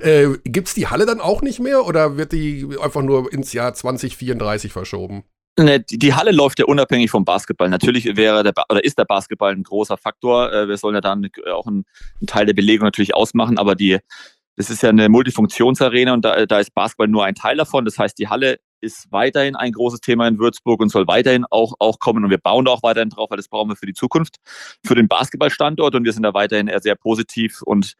äh, 0.00 0.36
Gibt 0.44 0.68
es 0.68 0.74
die 0.74 0.86
Halle 0.86 1.06
dann 1.06 1.20
auch 1.20 1.42
nicht 1.42 1.60
mehr 1.60 1.86
oder 1.86 2.16
wird 2.16 2.32
die 2.32 2.66
einfach 2.80 3.02
nur 3.02 3.32
ins 3.32 3.52
Jahr 3.52 3.74
2034 3.74 4.72
verschoben? 4.72 5.24
Ne, 5.58 5.80
die 5.80 6.14
Halle 6.14 6.30
läuft 6.30 6.60
ja 6.60 6.66
unabhängig 6.66 7.10
vom 7.10 7.24
Basketball. 7.24 7.68
Natürlich 7.68 8.16
wäre 8.16 8.44
der 8.44 8.52
oder 8.70 8.84
ist 8.84 8.96
der 8.96 9.04
Basketball 9.04 9.52
ein 9.52 9.64
großer 9.64 9.96
Faktor. 9.96 10.52
Äh, 10.52 10.68
wir 10.68 10.76
sollen 10.76 10.94
ja 10.94 11.00
dann 11.00 11.28
auch 11.52 11.66
einen, 11.66 11.84
Teil 12.26 12.46
der 12.46 12.54
Belegung 12.54 12.84
natürlich 12.84 13.14
ausmachen, 13.14 13.58
aber 13.58 13.74
die, 13.74 13.98
das 14.56 14.70
ist 14.70 14.82
ja 14.82 14.90
eine 14.90 15.08
Multifunktionsarena 15.08 16.12
und 16.12 16.24
da, 16.24 16.46
da 16.46 16.60
ist 16.60 16.74
Basketball 16.74 17.08
nur 17.08 17.24
ein 17.24 17.34
Teil 17.34 17.56
davon. 17.56 17.84
Das 17.84 17.98
heißt, 17.98 18.18
die 18.18 18.28
Halle 18.28 18.60
ist 18.80 19.10
weiterhin 19.10 19.56
ein 19.56 19.72
großes 19.72 20.00
Thema 20.00 20.26
in 20.28 20.38
Würzburg 20.38 20.80
und 20.80 20.90
soll 20.90 21.06
weiterhin 21.06 21.44
auch, 21.50 21.74
auch 21.78 21.98
kommen. 21.98 22.24
Und 22.24 22.30
wir 22.30 22.38
bauen 22.38 22.64
da 22.64 22.72
auch 22.72 22.82
weiterhin 22.82 23.10
drauf, 23.10 23.30
weil 23.30 23.36
das 23.36 23.48
brauchen 23.48 23.70
wir 23.70 23.76
für 23.76 23.86
die 23.86 23.94
Zukunft, 23.94 24.36
für 24.84 24.94
den 24.94 25.08
Basketballstandort. 25.08 25.94
Und 25.94 26.04
wir 26.04 26.12
sind 26.12 26.22
da 26.22 26.34
weiterhin 26.34 26.68
eher 26.68 26.80
sehr 26.80 26.94
positiv. 26.94 27.62
Und 27.62 27.94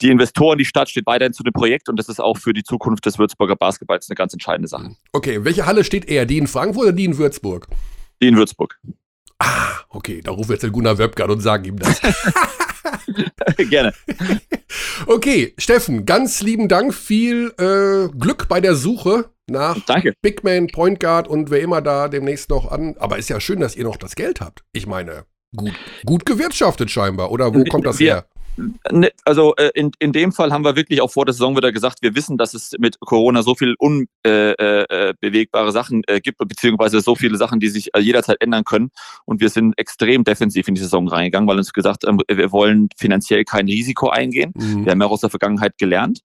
die 0.00 0.10
Investoren, 0.10 0.58
die 0.58 0.64
Stadt 0.64 0.88
steht 0.88 1.06
weiterhin 1.06 1.32
zu 1.32 1.42
dem 1.42 1.52
Projekt. 1.52 1.88
Und 1.88 1.98
das 1.98 2.08
ist 2.08 2.20
auch 2.20 2.38
für 2.38 2.52
die 2.52 2.64
Zukunft 2.64 3.06
des 3.06 3.18
Würzburger 3.18 3.56
Basketballs 3.56 4.08
eine 4.08 4.16
ganz 4.16 4.32
entscheidende 4.32 4.68
Sache. 4.68 4.96
Okay, 5.12 5.44
welche 5.44 5.66
Halle 5.66 5.84
steht 5.84 6.06
eher? 6.06 6.26
Die 6.26 6.38
in 6.38 6.46
Frankfurt 6.46 6.84
oder 6.84 6.92
die 6.92 7.04
in 7.04 7.18
Würzburg? 7.18 7.68
Die 8.22 8.28
in 8.28 8.36
Würzburg. 8.36 8.78
Ah, 9.38 9.80
okay, 9.88 10.20
da 10.22 10.30
rufen 10.30 10.50
wir 10.50 10.54
jetzt 10.54 10.62
den 10.62 10.72
Gunnar 10.72 10.98
Wöbke 10.98 11.24
an 11.24 11.30
und 11.30 11.40
sagen 11.40 11.64
ihm 11.64 11.78
das. 11.78 12.00
Gerne. 13.70 13.92
Okay, 15.06 15.54
Steffen, 15.58 16.06
ganz 16.06 16.42
lieben 16.42 16.68
Dank. 16.68 16.94
Viel 16.94 17.52
äh, 17.58 18.08
Glück 18.16 18.48
bei 18.48 18.60
der 18.60 18.74
Suche 18.74 19.30
nach 19.48 19.78
Danke. 19.86 20.14
Big 20.22 20.44
Man, 20.44 20.68
Point 20.68 21.00
Guard 21.00 21.28
und 21.28 21.50
wer 21.50 21.60
immer 21.60 21.82
da 21.82 22.08
demnächst 22.08 22.50
noch 22.50 22.70
an. 22.70 22.96
Aber 22.98 23.18
ist 23.18 23.28
ja 23.28 23.40
schön, 23.40 23.60
dass 23.60 23.76
ihr 23.76 23.84
noch 23.84 23.96
das 23.96 24.14
Geld 24.14 24.40
habt. 24.40 24.64
Ich 24.72 24.86
meine, 24.86 25.24
gut, 25.56 25.72
gut 26.04 26.26
gewirtschaftet 26.26 26.90
scheinbar. 26.90 27.30
Oder 27.30 27.54
wo 27.54 27.64
kommt 27.64 27.86
das 27.86 28.00
her? 28.00 28.26
Ne, 28.90 29.10
also 29.24 29.54
äh, 29.56 29.70
in, 29.74 29.90
in 29.98 30.12
dem 30.12 30.30
Fall 30.30 30.52
haben 30.52 30.64
wir 30.64 30.76
wirklich 30.76 31.00
auch 31.00 31.10
vor 31.10 31.24
der 31.24 31.32
Saison 31.32 31.56
wieder 31.56 31.72
gesagt, 31.72 32.02
wir 32.02 32.14
wissen, 32.14 32.36
dass 32.38 32.54
es 32.54 32.72
mit 32.78 33.00
Corona 33.00 33.42
so 33.42 33.54
viel 33.56 33.74
unbewegbare 33.78 34.56
äh, 34.62 35.68
äh, 35.68 35.72
Sachen 35.72 36.02
gibt, 36.22 36.38
beziehungsweise 36.38 37.00
so 37.00 37.16
viele 37.16 37.36
Sachen, 37.36 37.58
die 37.58 37.68
sich 37.68 37.90
jederzeit 37.98 38.40
ändern 38.40 38.64
können. 38.64 38.90
Und 39.24 39.40
wir 39.40 39.48
sind 39.48 39.76
extrem 39.76 40.22
defensiv 40.22 40.68
in 40.68 40.76
die 40.76 40.80
Saison 40.80 41.08
reingegangen, 41.08 41.48
weil 41.48 41.58
uns 41.58 41.72
gesagt 41.72 42.04
haben, 42.06 42.20
wir 42.28 42.52
wollen 42.52 42.88
finanziell 42.96 43.44
kein 43.44 43.66
Risiko 43.66 44.08
eingehen. 44.08 44.52
Mhm. 44.54 44.84
Wir 44.84 44.92
haben 44.92 45.00
ja 45.00 45.08
aus 45.08 45.20
der 45.20 45.30
Vergangenheit 45.30 45.76
gelernt. 45.78 46.20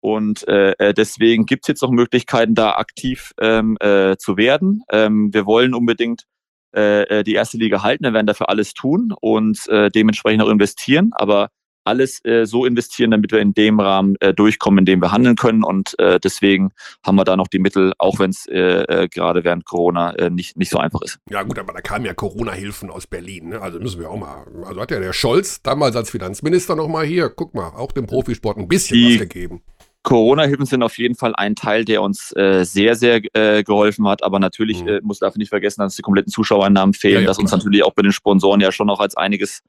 Und 0.00 0.46
äh, 0.48 0.94
deswegen 0.94 1.46
gibt 1.46 1.64
es 1.64 1.68
jetzt 1.68 1.82
noch 1.82 1.90
Möglichkeiten, 1.90 2.54
da 2.54 2.72
aktiv 2.72 3.32
ähm, 3.40 3.76
äh, 3.80 4.16
zu 4.16 4.36
werden. 4.36 4.82
Ähm, 4.90 5.32
wir 5.32 5.46
wollen 5.46 5.74
unbedingt 5.74 6.24
äh, 6.72 7.24
die 7.24 7.34
erste 7.34 7.58
Liga 7.58 7.82
halten, 7.82 8.04
wir 8.04 8.12
werden 8.12 8.26
dafür 8.26 8.48
alles 8.48 8.74
tun 8.74 9.12
und 9.20 9.68
äh, 9.68 9.90
dementsprechend 9.90 10.42
auch 10.42 10.48
investieren. 10.48 11.10
Aber 11.12 11.48
alles 11.84 12.24
äh, 12.24 12.46
so 12.46 12.64
investieren, 12.64 13.10
damit 13.10 13.32
wir 13.32 13.40
in 13.40 13.54
dem 13.54 13.80
Rahmen 13.80 14.16
äh, 14.20 14.34
durchkommen, 14.34 14.80
in 14.80 14.84
dem 14.84 15.02
wir 15.02 15.12
handeln 15.12 15.36
können. 15.36 15.64
Und 15.64 15.98
äh, 15.98 16.20
deswegen 16.20 16.72
haben 17.04 17.16
wir 17.16 17.24
da 17.24 17.36
noch 17.36 17.48
die 17.48 17.58
Mittel, 17.58 17.92
auch 17.98 18.18
wenn 18.18 18.30
es 18.30 18.46
äh, 18.46 18.58
äh, 18.58 19.08
gerade 19.08 19.44
während 19.44 19.64
Corona 19.64 20.12
äh, 20.14 20.30
nicht, 20.30 20.56
nicht 20.56 20.70
so 20.70 20.78
einfach 20.78 21.02
ist. 21.02 21.18
Ja 21.30 21.42
gut, 21.42 21.58
aber 21.58 21.72
da 21.72 21.80
kamen 21.80 22.04
ja 22.04 22.14
Corona-Hilfen 22.14 22.90
aus 22.90 23.06
Berlin. 23.06 23.50
Ne? 23.50 23.60
Also 23.60 23.80
müssen 23.80 24.00
wir 24.00 24.10
auch 24.10 24.18
mal. 24.18 24.46
Also 24.64 24.80
hat 24.80 24.90
ja 24.90 25.00
der 25.00 25.12
Scholz 25.12 25.62
damals 25.62 25.96
als 25.96 26.10
Finanzminister 26.10 26.76
noch 26.76 26.88
mal 26.88 27.04
hier, 27.04 27.30
guck 27.30 27.54
mal, 27.54 27.68
auch 27.68 27.92
dem 27.92 28.06
Profisport 28.06 28.58
ein 28.58 28.68
bisschen 28.68 28.96
die, 28.96 29.14
was 29.14 29.20
gegeben. 29.20 29.62
Corona-Hilfen 30.02 30.66
sind 30.66 30.82
auf 30.82 30.96
jeden 30.98 31.14
Fall 31.14 31.34
ein 31.34 31.54
Teil, 31.54 31.84
der 31.84 32.02
uns 32.02 32.34
äh, 32.36 32.64
sehr, 32.64 32.94
sehr 32.94 33.20
äh, 33.34 33.62
geholfen 33.62 34.08
hat. 34.08 34.22
Aber 34.22 34.38
natürlich 34.38 34.82
mhm. 34.82 34.88
äh, 34.88 35.00
muss 35.02 35.18
dafür 35.18 35.38
nicht 35.38 35.50
vergessen, 35.50 35.80
dass 35.80 35.96
die 35.96 36.02
kompletten 36.02 36.32
Zuschauernamen 36.32 36.94
fehlen, 36.94 37.14
ja, 37.16 37.20
ja, 37.20 37.26
dass 37.26 37.36
klar. 37.36 37.44
uns 37.44 37.52
natürlich 37.52 37.84
auch 37.84 37.94
bei 37.94 38.02
den 38.02 38.12
Sponsoren 38.12 38.60
ja 38.60 38.72
schon 38.72 38.86
noch 38.86 39.00
als 39.00 39.16
einiges 39.16 39.60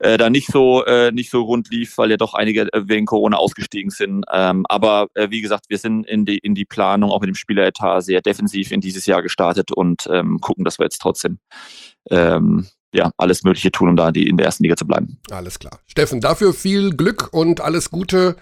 äh, 0.00 0.18
da 0.18 0.28
nicht 0.28 0.48
so 0.48 0.84
äh, 0.84 1.12
nicht 1.12 1.30
so 1.30 1.42
rund 1.42 1.70
lief, 1.70 1.96
weil 1.98 2.10
ja 2.10 2.16
doch 2.16 2.34
einige 2.34 2.62
äh, 2.72 2.88
wegen 2.88 3.06
Corona 3.06 3.36
ausgestiegen 3.36 3.90
sind. 3.90 4.24
Ähm, 4.32 4.66
aber 4.68 5.06
äh, 5.14 5.30
wie 5.30 5.40
gesagt, 5.40 5.66
wir 5.68 5.78
sind 5.78 6.04
in 6.06 6.24
die 6.24 6.38
in 6.38 6.54
die 6.54 6.64
Planung 6.64 7.10
auch 7.10 7.20
mit 7.20 7.28
dem 7.28 7.36
Spieleretat 7.36 8.02
sehr 8.04 8.20
defensiv 8.20 8.72
in 8.72 8.80
dieses 8.80 9.06
Jahr 9.06 9.22
gestartet 9.22 9.70
und 9.72 10.08
ähm, 10.10 10.40
gucken, 10.40 10.64
dass 10.64 10.78
wir 10.78 10.84
jetzt 10.84 10.98
trotzdem 10.98 11.38
ähm, 12.10 12.66
ja, 12.92 13.10
alles 13.16 13.42
Mögliche 13.42 13.72
tun, 13.72 13.88
um 13.88 13.96
da 13.96 14.12
die, 14.12 14.28
in 14.28 14.36
der 14.36 14.46
ersten 14.46 14.62
Liga 14.62 14.76
zu 14.76 14.86
bleiben. 14.86 15.18
Alles 15.30 15.58
klar. 15.58 15.80
Steffen, 15.86 16.20
dafür 16.20 16.54
viel 16.54 16.94
Glück 16.94 17.28
und 17.32 17.60
alles 17.60 17.90
Gute. 17.90 18.36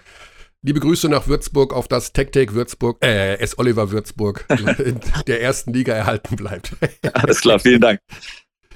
Liebe 0.65 0.79
Grüße 0.79 1.09
nach 1.09 1.27
Würzburg 1.27 1.73
auf 1.73 1.89
das 1.89 2.13
TechTake 2.13 2.53
Würzburg, 2.53 3.03
äh, 3.03 3.37
S. 3.39 3.59
Oliver 3.59 3.91
Würzburg 3.91 4.45
in 4.79 4.97
der 5.27 5.41
ersten 5.41 5.73
Liga 5.73 5.93
erhalten 5.93 6.37
bleibt. 6.37 6.73
Alles 7.13 7.41
klar, 7.41 7.59
vielen 7.59 7.81
Dank. 7.81 7.99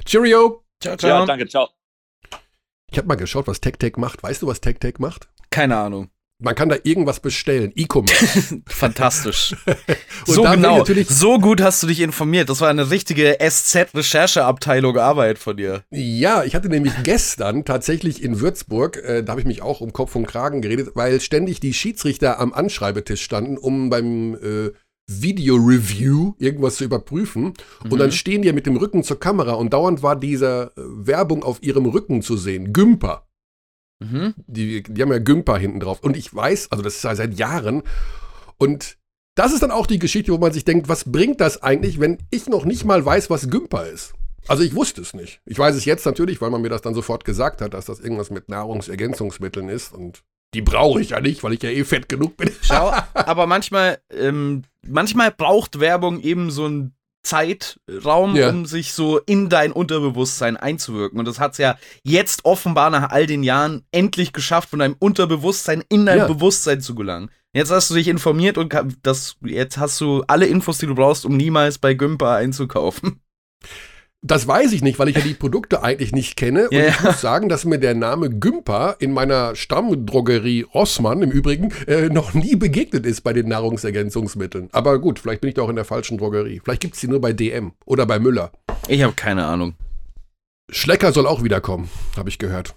Cheerio. 0.04 0.66
Ciao, 0.82 0.98
ciao. 0.98 1.22
Ja, 1.22 1.26
danke, 1.26 1.48
ciao. 1.48 1.70
Ich 2.92 2.98
habe 2.98 3.08
mal 3.08 3.16
geschaut, 3.16 3.48
was 3.48 3.62
TechTake 3.62 4.02
macht. 4.02 4.22
Weißt 4.22 4.42
du, 4.42 4.48
was 4.48 4.60
TechTake 4.60 5.02
macht? 5.02 5.30
Keine 5.50 5.78
Ahnung. 5.78 6.10
Man 6.40 6.54
kann 6.54 6.70
da 6.70 6.76
irgendwas 6.84 7.20
bestellen. 7.20 7.72
E-Commerce. 7.76 8.62
Fantastisch. 8.68 9.56
so 10.26 10.44
genau. 10.44 10.86
So 11.08 11.40
gut 11.40 11.62
hast 11.62 11.82
du 11.82 11.88
dich 11.88 12.00
informiert. 12.00 12.50
Das 12.50 12.62
war 12.62 12.70
eine 12.70 12.92
richtige 12.92 13.38
SZ-Rechercheabteilung 13.40 14.98
Arbeit 14.98 15.40
von 15.40 15.58
dir. 15.58 15.84
Ja, 15.90 16.44
ich 16.44 16.54
hatte 16.54 16.70
nämlich 16.70 16.94
gestern 17.04 17.66
tatsächlich 17.66 18.22
in 18.22 18.40
Würzburg, 18.40 18.98
äh, 18.98 19.24
da 19.24 19.32
habe 19.32 19.42
ich 19.42 19.48
mich 19.48 19.64
auch 19.64 19.82
um 19.82 19.94
Kopf 19.94 20.16
und 20.16 20.28
Kragen 20.28 20.62
geredet, 20.62 20.92
weil 20.94 21.20
ständig 21.22 21.60
die 21.60 21.74
Schiedsrichter 21.74 22.40
am 22.40 22.54
Anschreibetisch 22.54 23.24
standen, 23.24 23.58
um 23.58 23.90
beim 23.90 24.36
äh, 24.36 24.72
Video-Review 25.08 26.34
irgendwas 26.38 26.76
zu 26.76 26.84
überprüfen. 26.84 27.54
Mhm. 27.84 27.92
Und 27.92 28.00
dann 28.00 28.12
stehen 28.12 28.42
die 28.42 28.54
mit 28.54 28.66
dem 28.66 28.78
Rücken 28.78 29.04
zur 29.04 29.20
Kamera 29.20 29.54
und 29.54 29.74
dauernd 29.74 30.04
war 30.04 30.16
diese 30.16 30.72
äh, 30.76 30.82
Werbung 30.86 31.44
auf 31.44 31.64
ihrem 31.64 31.86
Rücken 31.88 32.22
zu 32.22 32.38
sehen. 32.38 32.74
Gümper. 32.74 33.27
Mhm. 34.00 34.34
Die, 34.46 34.84
die 34.84 35.02
haben 35.02 35.12
ja 35.12 35.20
Gümper 35.20 35.58
hinten 35.58 35.80
drauf. 35.80 36.00
Und 36.02 36.16
ich 36.18 36.34
weiß, 36.34 36.72
also 36.72 36.84
das 36.84 36.96
ist 36.96 37.04
ja 37.04 37.16
seit 37.16 37.38
Jahren. 37.38 37.84
Und 38.58 38.98
das 39.36 39.54
ist 39.54 39.62
dann 39.62 39.72
auch 39.72 39.86
die 39.86 40.00
Geschichte, 40.00 40.32
wo 40.32 40.38
man 40.38 40.52
sich 40.52 40.66
denkt, 40.66 40.90
was 40.90 41.12
bringt 41.12 41.42
das 41.42 41.62
eigentlich, 41.62 42.00
wenn 42.00 42.18
ich 42.32 42.48
noch 42.48 42.66
nicht 42.66 42.86
mal 42.86 43.06
weiß, 43.06 43.30
was 43.30 43.50
Gümper 43.50 43.88
ist? 43.88 44.14
Also 44.48 44.64
ich 44.64 44.76
wusste 44.76 45.02
es 45.02 45.14
nicht. 45.14 45.42
Ich 45.46 45.60
weiß 45.60 45.76
es 45.76 45.86
jetzt 45.86 46.06
natürlich, 46.06 46.42
weil 46.42 46.50
man 46.50 46.62
mir 46.62 46.70
das 46.70 46.82
dann 46.82 46.94
sofort 46.94 47.26
gesagt 47.26 47.62
hat, 47.62 47.74
dass 47.74 47.86
das 47.86 48.00
irgendwas 48.00 48.30
mit 48.30 48.50
Nahrungsergänzungsmitteln 48.50 49.70
ist 49.70 49.94
und 49.94 50.24
die 50.54 50.62
brauche 50.62 51.02
ich 51.02 51.10
ja 51.10 51.20
nicht, 51.20 51.44
weil 51.44 51.54
ich 51.54 51.62
ja 51.62 51.70
eh 51.70 51.84
fett 51.84 52.08
genug 52.08 52.38
bin. 52.38 52.50
Schau, 52.62 52.92
aber 53.14 53.48
manchmal, 53.48 54.00
ähm, 54.12 54.64
manchmal 54.82 55.32
braucht 55.32 55.80
Werbung 55.80 56.22
eben 56.22 56.50
so 56.52 56.66
einen 56.66 56.97
Zeitraum, 57.24 58.36
ja. 58.36 58.50
um 58.50 58.66
sich 58.66 58.94
so 58.94 59.20
in 59.20 59.50
dein 59.50 59.72
Unterbewusstsein 59.72 60.56
einzuwirken. 60.58 61.20
Und 61.20 61.28
das 61.28 61.40
hat 61.40 61.54
es 61.54 61.58
ja 61.58 61.78
jetzt 62.04 62.46
offenbar 62.46 62.90
nach 62.90 63.10
all 63.10 63.26
den 63.26 63.44
Jahren 63.44 63.84
endlich 63.92 64.34
geschafft, 64.34 64.70
von 64.70 64.80
deinem 64.80 64.96
Unterbewusstsein 65.00 65.84
in 65.90 66.06
dein 66.06 66.20
ja. 66.20 66.28
Bewusstsein 66.28 66.82
zu 66.82 66.96
gelangen. 66.96 67.30
Jetzt 67.54 67.72
hast 67.72 67.90
du 67.90 67.96
dich 67.96 68.08
informiert 68.08 68.58
und 68.58 68.74
das, 69.04 69.36
jetzt 69.44 69.78
hast 69.78 70.00
du 70.00 70.24
alle 70.28 70.46
Infos, 70.46 70.78
die 70.78 70.88
du 70.88 70.96
brauchst, 70.96 71.26
um 71.26 71.36
niemals 71.36 71.80
bei 71.80 71.94
Gümper 71.94 72.36
einzukaufen. 72.36 73.22
Das 74.24 74.48
weiß 74.48 74.74
ich 74.74 74.82
nicht, 74.82 74.98
weil 74.98 75.10
ich 75.10 75.16
ja 75.16 75.22
die 75.22 75.36
Produkte 75.36 75.84
eigentlich 75.84 76.12
nicht 76.12 76.38
kenne. 76.38 76.70
Und 76.70 76.76
yeah. 76.76 76.88
ich 76.90 77.02
muss 77.04 77.22
sagen, 77.22 77.50
dass 77.50 77.66
mir 77.66 77.78
der 77.78 77.94
Name 77.94 78.32
Gümper 78.32 78.96
in 78.98 79.14
meiner 79.14 79.56
Stammdrogerie 79.56 80.64
Rossmann 80.64 81.22
im 81.22 81.30
Übrigen 81.30 81.72
äh, 81.86 82.10
noch 82.10 82.34
nie 82.34 82.56
begegnet 82.56 83.06
ist 83.06 83.22
bei 83.22 83.34
den 83.34 83.48
Nahrungsergänzungsmitteln. 83.48 84.70
Aber 84.72 85.00
gut, 85.00 85.20
vielleicht 85.20 85.42
bin 85.42 85.50
ich 85.50 85.54
da 85.54 85.62
auch 85.62 85.70
in 85.70 85.76
der 85.76 85.86
falschen 85.86 86.18
Drogerie. 86.18 86.62
Vielleicht 86.64 86.82
gibt 86.82 86.96
es 86.96 87.02
die 87.02 87.08
nur 87.08 87.22
bei 87.22 87.32
DM 87.32 87.74
oder 87.86 88.08
bei 88.08 88.18
Müller. 88.18 88.52
Ich 88.88 89.04
habe 89.04 89.14
keine 89.14 89.46
Ahnung. 89.46 89.76
Schlecker 90.70 91.14
soll 91.14 91.28
auch 91.28 91.46
wiederkommen, 91.46 91.90
habe 92.18 92.28
ich 92.28 92.40
gehört. 92.40 92.74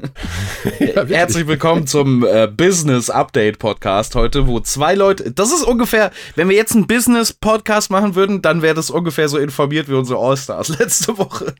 ja, 0.80 1.04
Herzlich 1.04 1.46
willkommen 1.46 1.86
zum 1.86 2.24
äh, 2.24 2.46
Business 2.46 3.10
Update 3.10 3.58
Podcast 3.58 4.14
heute, 4.14 4.46
wo 4.46 4.58
zwei 4.60 4.94
Leute, 4.94 5.30
das 5.30 5.52
ist 5.52 5.62
ungefähr, 5.62 6.12
wenn 6.34 6.48
wir 6.48 6.56
jetzt 6.56 6.74
einen 6.74 6.86
Business 6.86 7.34
Podcast 7.34 7.90
machen 7.90 8.14
würden, 8.14 8.40
dann 8.40 8.62
wäre 8.62 8.74
das 8.74 8.88
ungefähr 8.88 9.28
so 9.28 9.36
informiert 9.36 9.90
wie 9.90 9.94
unsere 9.94 10.18
All-Stars 10.18 10.68
letzte 10.78 11.18
Woche. 11.18 11.54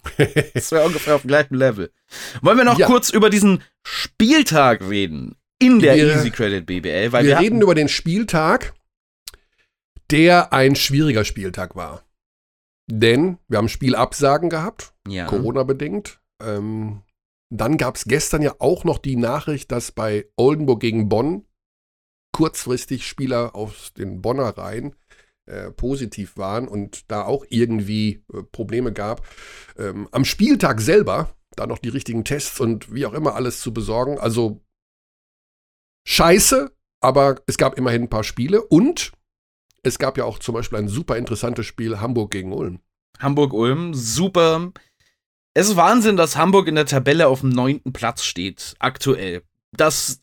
Das 0.54 0.72
wäre 0.72 0.86
ungefähr 0.86 1.16
auf 1.16 1.22
dem 1.22 1.28
gleichen 1.28 1.56
Level. 1.56 1.92
Wollen 2.40 2.56
wir 2.56 2.64
noch 2.64 2.78
ja. 2.78 2.86
kurz 2.86 3.10
über 3.10 3.28
diesen 3.28 3.62
Spieltag 3.86 4.80
reden 4.88 5.36
in 5.58 5.78
der 5.78 5.94
wir, 5.94 6.16
Easy 6.16 6.30
Credit 6.30 6.64
BBL? 6.64 7.12
Weil 7.12 7.26
wir, 7.26 7.32
wir 7.32 7.38
reden 7.38 7.60
über 7.60 7.74
den 7.74 7.90
Spieltag, 7.90 8.72
der 10.10 10.54
ein 10.54 10.74
schwieriger 10.74 11.26
Spieltag 11.26 11.76
war. 11.76 12.02
Denn 12.90 13.38
wir 13.48 13.58
haben 13.58 13.68
Spielabsagen 13.68 14.50
gehabt, 14.50 14.94
ja. 15.06 15.26
Corona-bedingt. 15.26 16.20
Ähm, 16.42 17.02
dann 17.50 17.76
gab 17.76 17.96
es 17.96 18.04
gestern 18.04 18.42
ja 18.42 18.54
auch 18.58 18.84
noch 18.84 18.98
die 18.98 19.16
Nachricht, 19.16 19.72
dass 19.72 19.92
bei 19.92 20.26
Oldenburg 20.36 20.80
gegen 20.80 21.08
Bonn 21.08 21.46
kurzfristig 22.32 23.06
Spieler 23.06 23.54
aus 23.54 23.92
den 23.92 24.22
Bonner 24.22 24.56
Reihen 24.56 24.94
äh, 25.46 25.70
positiv 25.70 26.36
waren 26.36 26.68
und 26.68 27.10
da 27.10 27.24
auch 27.24 27.44
irgendwie 27.48 28.24
äh, 28.32 28.42
Probleme 28.42 28.92
gab. 28.92 29.26
Ähm, 29.76 30.08
am 30.12 30.24
Spieltag 30.24 30.80
selber 30.80 31.34
da 31.56 31.66
noch 31.66 31.78
die 31.78 31.88
richtigen 31.88 32.24
Tests 32.24 32.60
und 32.60 32.94
wie 32.94 33.06
auch 33.06 33.12
immer 33.12 33.34
alles 33.34 33.60
zu 33.60 33.74
besorgen. 33.74 34.18
Also 34.18 34.62
scheiße, 36.06 36.70
aber 37.00 37.42
es 37.46 37.58
gab 37.58 37.76
immerhin 37.76 38.02
ein 38.02 38.10
paar 38.10 38.24
Spiele 38.24 38.62
und 38.62 39.12
es 39.82 39.98
gab 39.98 40.18
ja 40.18 40.24
auch 40.24 40.38
zum 40.38 40.54
Beispiel 40.54 40.78
ein 40.78 40.88
super 40.88 41.16
interessantes 41.16 41.66
Spiel 41.66 42.00
Hamburg 42.00 42.30
gegen 42.30 42.52
Ulm. 42.52 42.80
Hamburg-Ulm, 43.18 43.94
super. 43.94 44.72
Es 45.54 45.68
ist 45.68 45.76
Wahnsinn, 45.76 46.16
dass 46.16 46.36
Hamburg 46.36 46.68
in 46.68 46.74
der 46.74 46.86
Tabelle 46.86 47.28
auf 47.28 47.40
dem 47.40 47.50
neunten 47.50 47.92
Platz 47.92 48.24
steht, 48.24 48.74
aktuell. 48.78 49.42
Das 49.72 50.22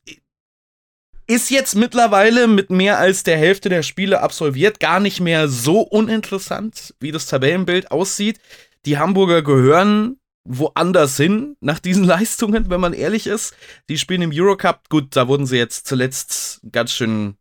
ist 1.28 1.52
jetzt 1.52 1.76
mittlerweile 1.76 2.48
mit 2.48 2.70
mehr 2.70 2.98
als 2.98 3.24
der 3.24 3.38
Hälfte 3.38 3.70
der 3.70 3.84
Spiele 3.84 4.22
absolviert 4.22 4.80
gar 4.80 5.00
nicht 5.00 5.20
mehr 5.20 5.50
so 5.50 5.82
uninteressant, 5.82 6.96
wie 7.00 7.12
das 7.12 7.28
Tabellenbild 7.28 7.92
aussieht. 7.92 8.40
Die 8.86 8.98
Hamburger 8.98 9.42
gehören 9.42 10.18
woanders 10.46 11.18
hin 11.18 11.58
nach 11.60 11.80
diesen 11.80 12.04
Leistungen, 12.06 12.70
wenn 12.70 12.80
man 12.80 12.94
ehrlich 12.94 13.28
ist. 13.28 13.54
Die 13.90 13.98
spielen 13.98 14.22
im 14.22 14.32
Eurocup. 14.34 14.88
Gut, 14.90 15.16
da 15.16 15.28
wurden 15.28 15.46
sie 15.46 15.58
jetzt 15.58 15.88
zuletzt 15.88 16.62
ganz 16.72 16.94
schön 16.94 17.36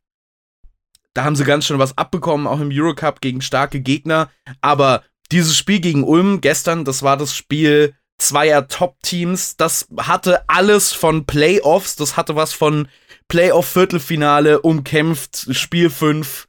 da 1.17 1.25
haben 1.25 1.37
sie 1.37 1.45
ganz 1.45 1.65
schön 1.65 1.79
was 1.79 1.97
abbekommen, 1.97 2.47
auch 2.47 2.61
im 2.61 2.71
Eurocup 2.71 3.21
gegen 3.21 3.41
starke 3.41 3.81
Gegner. 3.81 4.31
Aber 4.61 5.03
dieses 5.33 5.57
Spiel 5.57 5.81
gegen 5.81 6.05
Ulm 6.05 6.41
gestern, 6.41 6.85
das 6.85 7.03
war 7.03 7.17
das 7.17 7.35
Spiel 7.35 7.95
zweier 8.19 8.69
Top-Teams. 8.69 9.57
Das 9.57 9.89
hatte 9.97 10.49
alles 10.49 10.93
von 10.93 11.25
Playoffs, 11.25 11.97
das 11.97 12.17
hatte 12.17 12.37
was 12.37 12.53
von 12.53 12.89
Playoff-Viertelfinale, 13.29 14.61
umkämpft, 14.61 15.49
Spiel 15.55 15.89
5. 15.89 16.49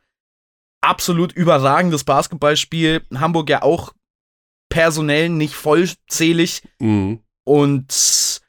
Absolut 0.81 1.31
überragendes 1.31 2.03
Basketballspiel. 2.03 3.03
Hamburg 3.15 3.49
ja 3.49 3.63
auch 3.63 3.93
personell 4.69 5.29
nicht 5.29 5.55
vollzählig. 5.55 6.61
Mhm. 6.79 7.21
Und 7.45 8.41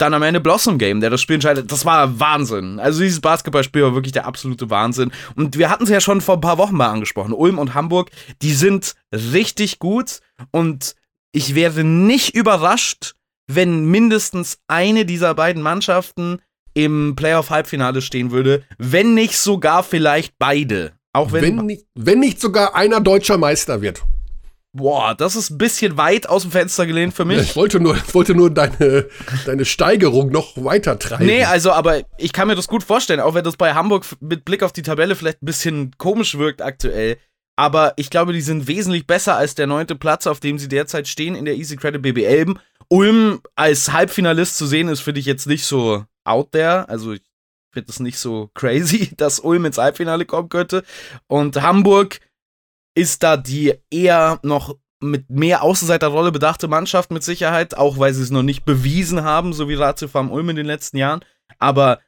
dann 0.00 0.14
am 0.14 0.22
Ende 0.22 0.40
Blossom 0.40 0.78
Game, 0.78 1.00
der 1.00 1.10
das 1.10 1.20
Spiel 1.20 1.34
entscheidet. 1.34 1.70
Das 1.70 1.84
war 1.84 2.18
Wahnsinn. 2.20 2.80
Also 2.80 3.02
dieses 3.02 3.20
Basketballspiel 3.20 3.82
war 3.82 3.94
wirklich 3.94 4.12
der 4.12 4.26
absolute 4.26 4.70
Wahnsinn. 4.70 5.10
Und 5.36 5.58
wir 5.58 5.70
hatten 5.70 5.84
es 5.84 5.90
ja 5.90 6.00
schon 6.00 6.20
vor 6.20 6.36
ein 6.36 6.40
paar 6.40 6.58
Wochen 6.58 6.76
mal 6.76 6.90
angesprochen. 6.90 7.32
Ulm 7.32 7.58
und 7.58 7.74
Hamburg, 7.74 8.10
die 8.42 8.52
sind 8.52 8.94
richtig 9.12 9.78
gut. 9.78 10.20
Und 10.50 10.94
ich 11.32 11.54
wäre 11.54 11.84
nicht 11.84 12.34
überrascht, 12.34 13.14
wenn 13.46 13.84
mindestens 13.86 14.58
eine 14.68 15.04
dieser 15.04 15.34
beiden 15.34 15.62
Mannschaften 15.62 16.40
im 16.74 17.14
Playoff-Halbfinale 17.16 18.00
stehen 18.00 18.30
würde, 18.30 18.62
wenn 18.78 19.14
nicht 19.14 19.36
sogar 19.36 19.82
vielleicht 19.82 20.34
beide. 20.38 20.92
Auch 21.12 21.32
wenn, 21.32 21.58
wenn, 21.58 21.66
nicht, 21.66 21.86
wenn 21.94 22.20
nicht 22.20 22.40
sogar 22.40 22.76
einer 22.76 23.00
deutscher 23.00 23.36
Meister 23.36 23.82
wird. 23.82 24.04
Boah, 24.72 25.16
das 25.16 25.34
ist 25.34 25.50
ein 25.50 25.58
bisschen 25.58 25.96
weit 25.96 26.28
aus 26.28 26.42
dem 26.42 26.52
Fenster 26.52 26.86
gelehnt 26.86 27.12
für 27.12 27.24
mich. 27.24 27.38
Ja, 27.38 27.42
ich 27.42 27.56
wollte 27.56 27.80
nur, 27.80 27.96
ich 27.96 28.14
wollte 28.14 28.34
nur 28.34 28.50
deine, 28.50 29.08
deine 29.44 29.64
Steigerung 29.64 30.30
noch 30.30 30.52
weiter 30.56 30.98
treiben. 30.98 31.26
Nee, 31.26 31.44
also, 31.44 31.72
aber 31.72 32.02
ich 32.18 32.32
kann 32.32 32.46
mir 32.46 32.54
das 32.54 32.68
gut 32.68 32.84
vorstellen, 32.84 33.18
auch 33.18 33.34
wenn 33.34 33.42
das 33.42 33.56
bei 33.56 33.74
Hamburg 33.74 34.06
mit 34.20 34.44
Blick 34.44 34.62
auf 34.62 34.72
die 34.72 34.82
Tabelle 34.82 35.16
vielleicht 35.16 35.42
ein 35.42 35.46
bisschen 35.46 35.90
komisch 35.98 36.38
wirkt 36.38 36.62
aktuell. 36.62 37.18
Aber 37.56 37.94
ich 37.96 38.10
glaube, 38.10 38.32
die 38.32 38.40
sind 38.40 38.68
wesentlich 38.68 39.06
besser 39.06 39.36
als 39.36 39.54
der 39.54 39.66
neunte 39.66 39.96
Platz, 39.96 40.26
auf 40.26 40.40
dem 40.40 40.58
sie 40.58 40.68
derzeit 40.68 41.08
stehen 41.08 41.34
in 41.34 41.44
der 41.44 41.56
Easy 41.56 41.76
Credit 41.76 42.00
BBL. 42.00 42.54
Ulm 42.88 43.40
als 43.56 43.92
Halbfinalist 43.92 44.56
zu 44.56 44.66
sehen, 44.66 44.88
ist, 44.88 45.00
finde 45.00 45.20
ich 45.20 45.26
jetzt 45.26 45.46
nicht 45.46 45.64
so 45.64 46.04
out 46.24 46.52
there. 46.52 46.88
Also, 46.88 47.12
ich 47.12 47.22
finde 47.72 47.90
es 47.90 48.00
nicht 48.00 48.18
so 48.18 48.50
crazy, 48.54 49.10
dass 49.16 49.40
Ulm 49.40 49.64
ins 49.64 49.78
Halbfinale 49.78 50.26
kommen 50.26 50.48
könnte. 50.48 50.84
Und 51.26 51.60
Hamburg 51.60 52.20
ist 52.94 53.22
da 53.22 53.36
die 53.36 53.74
eher 53.90 54.38
noch 54.42 54.76
mit 55.00 55.30
mehr 55.30 55.62
Außenseiterrolle 55.62 56.30
bedachte 56.30 56.68
Mannschaft 56.68 57.10
mit 57.10 57.22
Sicherheit, 57.22 57.76
auch 57.76 57.98
weil 57.98 58.12
sie 58.12 58.22
es 58.22 58.30
noch 58.30 58.42
nicht 58.42 58.64
bewiesen 58.64 59.22
haben, 59.22 59.52
so 59.52 59.68
wie 59.68 59.74
Ratio 59.74 60.08
Farm 60.08 60.30
Ulm 60.30 60.50
in 60.50 60.56
den 60.56 60.66
letzten 60.66 60.98
Jahren. 60.98 61.24
Aber 61.58 62.00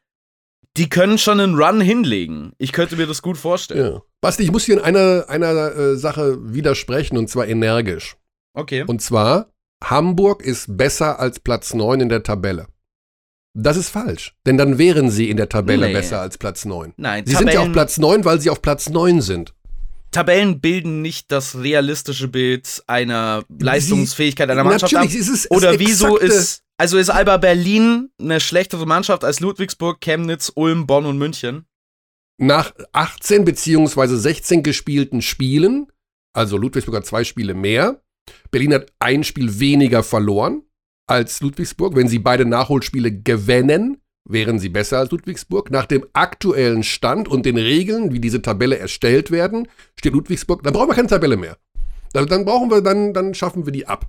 die 0.76 0.88
können 0.88 1.18
schon 1.18 1.40
einen 1.40 1.54
Run 1.54 1.80
hinlegen. 1.80 2.52
Ich 2.58 2.72
könnte 2.72 2.96
mir 2.96 3.06
das 3.06 3.22
gut 3.22 3.38
vorstellen. 3.38 3.94
Ja. 3.94 4.02
Basti, 4.20 4.42
ich 4.42 4.52
muss 4.52 4.64
hier 4.64 4.76
in 4.76 4.82
einer, 4.82 5.26
einer 5.28 5.74
äh, 5.74 5.96
Sache 5.96 6.38
widersprechen 6.40 7.16
und 7.16 7.28
zwar 7.28 7.46
energisch. 7.46 8.16
Okay. 8.54 8.84
Und 8.86 9.02
zwar, 9.02 9.52
Hamburg 9.82 10.42
ist 10.42 10.76
besser 10.76 11.18
als 11.18 11.40
Platz 11.40 11.74
9 11.74 12.00
in 12.00 12.08
der 12.08 12.22
Tabelle. 12.22 12.66
Das 13.54 13.76
ist 13.76 13.90
falsch, 13.90 14.34
denn 14.46 14.56
dann 14.56 14.78
wären 14.78 15.10
sie 15.10 15.28
in 15.28 15.36
der 15.36 15.48
Tabelle 15.48 15.88
nee. 15.88 15.92
besser 15.92 16.20
als 16.20 16.38
Platz 16.38 16.64
9. 16.64 16.94
Nein, 16.96 17.26
sie 17.26 17.32
Tabellen 17.32 17.50
sind 17.50 17.54
ja 17.54 17.66
auf 17.66 17.72
Platz 17.72 17.98
9, 17.98 18.24
weil 18.24 18.40
sie 18.40 18.48
auf 18.48 18.62
Platz 18.62 18.88
9 18.88 19.20
sind. 19.20 19.54
Tabellen 20.12 20.60
bilden 20.60 21.02
nicht 21.02 21.32
das 21.32 21.58
realistische 21.58 22.28
Bild 22.28 22.82
einer 22.86 23.42
Leistungsfähigkeit 23.58 24.48
einer 24.50 24.62
Mannschaft 24.62 24.92
Natürlich, 24.92 25.14
ab. 25.14 25.20
Ist 25.20 25.28
es, 25.28 25.50
Oder 25.50 25.78
wieso 25.78 26.16
ist, 26.18 26.62
also 26.76 26.98
ist 26.98 27.10
Alba 27.10 27.38
Berlin 27.38 28.10
eine 28.20 28.38
schlechtere 28.38 28.86
Mannschaft 28.86 29.24
als 29.24 29.40
Ludwigsburg, 29.40 30.00
Chemnitz, 30.00 30.52
Ulm, 30.54 30.86
Bonn 30.86 31.06
und 31.06 31.18
München? 31.18 31.66
Nach 32.38 32.72
18 32.92 33.44
beziehungsweise 33.44 34.18
16 34.18 34.62
gespielten 34.62 35.22
Spielen, 35.22 35.90
also 36.34 36.56
Ludwigsburg 36.56 36.96
hat 36.96 37.06
zwei 37.06 37.24
Spiele 37.24 37.54
mehr, 37.54 38.02
Berlin 38.50 38.74
hat 38.74 38.92
ein 38.98 39.24
Spiel 39.24 39.58
weniger 39.60 40.02
verloren 40.02 40.62
als 41.06 41.40
Ludwigsburg. 41.40 41.96
Wenn 41.96 42.08
sie 42.08 42.18
beide 42.18 42.44
Nachholspiele 42.44 43.12
gewinnen, 43.12 44.01
wären 44.24 44.58
sie 44.58 44.68
besser 44.68 44.98
als 44.98 45.10
Ludwigsburg. 45.10 45.70
Nach 45.70 45.86
dem 45.86 46.06
aktuellen 46.12 46.82
Stand 46.82 47.28
und 47.28 47.44
den 47.46 47.56
Regeln, 47.56 48.12
wie 48.12 48.20
diese 48.20 48.42
Tabelle 48.42 48.78
erstellt 48.78 49.30
werden, 49.30 49.68
steht 49.98 50.12
Ludwigsburg, 50.12 50.62
dann 50.62 50.72
brauchen 50.72 50.88
wir 50.88 50.94
keine 50.94 51.08
Tabelle 51.08 51.36
mehr. 51.36 51.56
Dann, 52.12 52.26
dann 52.26 52.44
brauchen 52.44 52.70
wir, 52.70 52.82
dann, 52.82 53.14
dann 53.14 53.34
schaffen 53.34 53.66
wir 53.66 53.72
die 53.72 53.86
ab. 53.86 54.06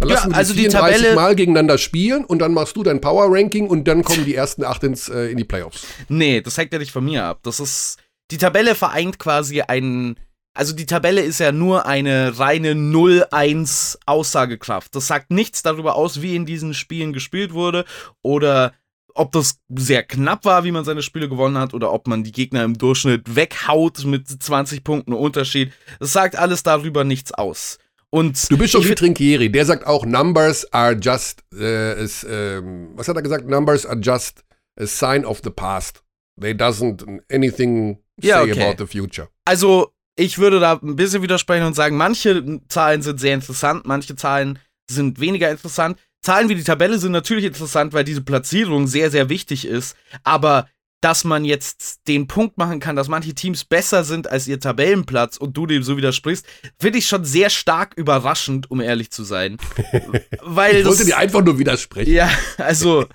Dann 0.00 0.08
lassen 0.08 0.30
ja, 0.30 0.36
also 0.36 0.54
wir 0.54 0.64
die 0.64 0.70
34 0.70 0.96
Tabelle 0.98 1.14
Mal 1.14 1.34
gegeneinander 1.36 1.78
spielen 1.78 2.24
und 2.24 2.40
dann 2.40 2.52
machst 2.52 2.76
du 2.76 2.82
dein 2.82 3.00
Power 3.00 3.26
Ranking 3.28 3.68
und 3.68 3.88
dann 3.88 4.02
kommen 4.02 4.24
die 4.24 4.34
ersten 4.34 4.64
acht 4.64 4.82
ins, 4.84 5.08
äh, 5.08 5.30
in 5.30 5.38
die 5.38 5.44
Playoffs. 5.44 5.86
Nee, 6.08 6.40
das 6.40 6.58
hängt 6.58 6.72
ja 6.72 6.78
nicht 6.78 6.92
von 6.92 7.04
mir 7.04 7.24
ab. 7.24 7.40
Das 7.42 7.60
ist 7.60 7.98
die 8.30 8.38
Tabelle 8.38 8.74
vereint 8.74 9.18
quasi 9.18 9.62
einen. 9.62 10.18
Also 10.54 10.74
die 10.74 10.86
Tabelle 10.86 11.20
ist 11.20 11.38
ja 11.38 11.52
nur 11.52 11.84
eine 11.84 12.38
reine 12.38 12.72
0-1 12.72 13.98
Aussagekraft. 14.06 14.94
Das 14.94 15.06
sagt 15.06 15.30
nichts 15.30 15.62
darüber 15.62 15.96
aus, 15.96 16.22
wie 16.22 16.34
in 16.34 16.46
diesen 16.46 16.72
Spielen 16.72 17.12
gespielt 17.12 17.52
wurde 17.52 17.84
oder 18.22 18.72
ob 19.16 19.32
das 19.32 19.58
sehr 19.74 20.02
knapp 20.02 20.44
war, 20.44 20.64
wie 20.64 20.72
man 20.72 20.84
seine 20.84 21.02
Spiele 21.02 21.28
gewonnen 21.28 21.58
hat, 21.58 21.74
oder 21.74 21.92
ob 21.92 22.06
man 22.06 22.24
die 22.24 22.32
Gegner 22.32 22.64
im 22.64 22.76
Durchschnitt 22.76 23.34
weghaut 23.34 24.04
mit 24.04 24.28
20 24.28 24.84
Punkten 24.84 25.12
Unterschied. 25.12 25.72
Das 25.98 26.12
sagt 26.12 26.36
alles 26.36 26.62
darüber 26.62 27.04
nichts 27.04 27.32
aus. 27.32 27.78
Und 28.10 28.50
du 28.50 28.56
bist 28.56 28.72
schon 28.72 28.84
wie 28.84 28.94
Trinkieri, 28.94 29.50
der 29.50 29.66
sagt 29.66 29.86
auch, 29.86 30.06
Numbers 30.06 30.72
are 30.72 30.94
just, 30.94 31.42
äh, 31.54 32.02
is, 32.02 32.24
äh, 32.24 32.62
was 32.94 33.08
hat 33.08 33.16
er 33.16 33.22
gesagt? 33.22 33.48
Numbers 33.48 33.84
are 33.84 33.98
just 33.98 34.44
a 34.78 34.86
sign 34.86 35.24
of 35.24 35.40
the 35.42 35.50
past. 35.50 36.02
They 36.40 36.52
doesn't 36.52 37.04
anything 37.32 37.98
say 38.20 38.28
ja, 38.28 38.42
okay. 38.42 38.62
about 38.62 38.84
the 38.84 38.86
future. 38.86 39.28
Also, 39.44 39.92
ich 40.16 40.38
würde 40.38 40.60
da 40.60 40.78
ein 40.82 40.96
bisschen 40.96 41.22
widersprechen 41.22 41.66
und 41.66 41.74
sagen, 41.74 41.96
manche 41.96 42.60
Zahlen 42.68 43.02
sind 43.02 43.20
sehr 43.20 43.34
interessant, 43.34 43.86
manche 43.86 44.16
Zahlen 44.16 44.58
sind 44.90 45.20
weniger 45.20 45.50
interessant. 45.50 45.98
Zahlen 46.26 46.48
wie 46.48 46.56
die 46.56 46.64
Tabelle 46.64 46.98
sind 46.98 47.12
natürlich 47.12 47.44
interessant, 47.44 47.92
weil 47.92 48.02
diese 48.02 48.20
Platzierung 48.20 48.88
sehr, 48.88 49.12
sehr 49.12 49.28
wichtig 49.28 49.64
ist. 49.64 49.96
Aber 50.24 50.68
dass 51.00 51.22
man 51.22 51.44
jetzt 51.44 52.08
den 52.08 52.26
Punkt 52.26 52.58
machen 52.58 52.80
kann, 52.80 52.96
dass 52.96 53.06
manche 53.06 53.32
Teams 53.32 53.64
besser 53.64 54.02
sind 54.02 54.28
als 54.28 54.48
ihr 54.48 54.58
Tabellenplatz 54.58 55.36
und 55.36 55.56
du 55.56 55.66
dem 55.66 55.84
so 55.84 55.96
widersprichst, 55.96 56.44
finde 56.80 56.98
ich 56.98 57.06
schon 57.06 57.24
sehr 57.24 57.48
stark 57.48 57.94
überraschend, 57.94 58.72
um 58.72 58.80
ehrlich 58.80 59.12
zu 59.12 59.22
sein. 59.22 59.56
Weil 60.42 60.78
ich 60.78 60.84
wollte 60.84 61.04
dir 61.04 61.16
einfach 61.16 61.44
nur 61.44 61.60
widersprechen. 61.60 62.12
Ja, 62.12 62.28
also, 62.58 63.06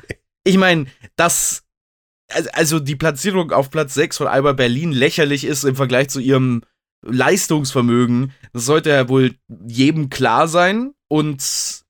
ich 0.45 0.57
meine, 0.57 0.85
dass 1.17 1.63
also 2.53 2.79
die 2.79 2.95
Platzierung 2.95 3.51
auf 3.51 3.71
Platz 3.71 3.93
6 3.93 4.19
von 4.19 4.27
Alba 4.27 4.53
Berlin 4.53 4.93
lächerlich 4.93 5.43
ist 5.43 5.65
im 5.65 5.75
Vergleich 5.75 6.07
zu 6.07 6.21
ihrem 6.21 6.61
Leistungsvermögen, 7.05 8.31
das 8.53 8.63
sollte 8.63 8.91
ja 8.91 9.09
wohl 9.09 9.35
jedem 9.67 10.09
klar 10.09 10.47
sein. 10.47 10.93
Und 11.09 11.80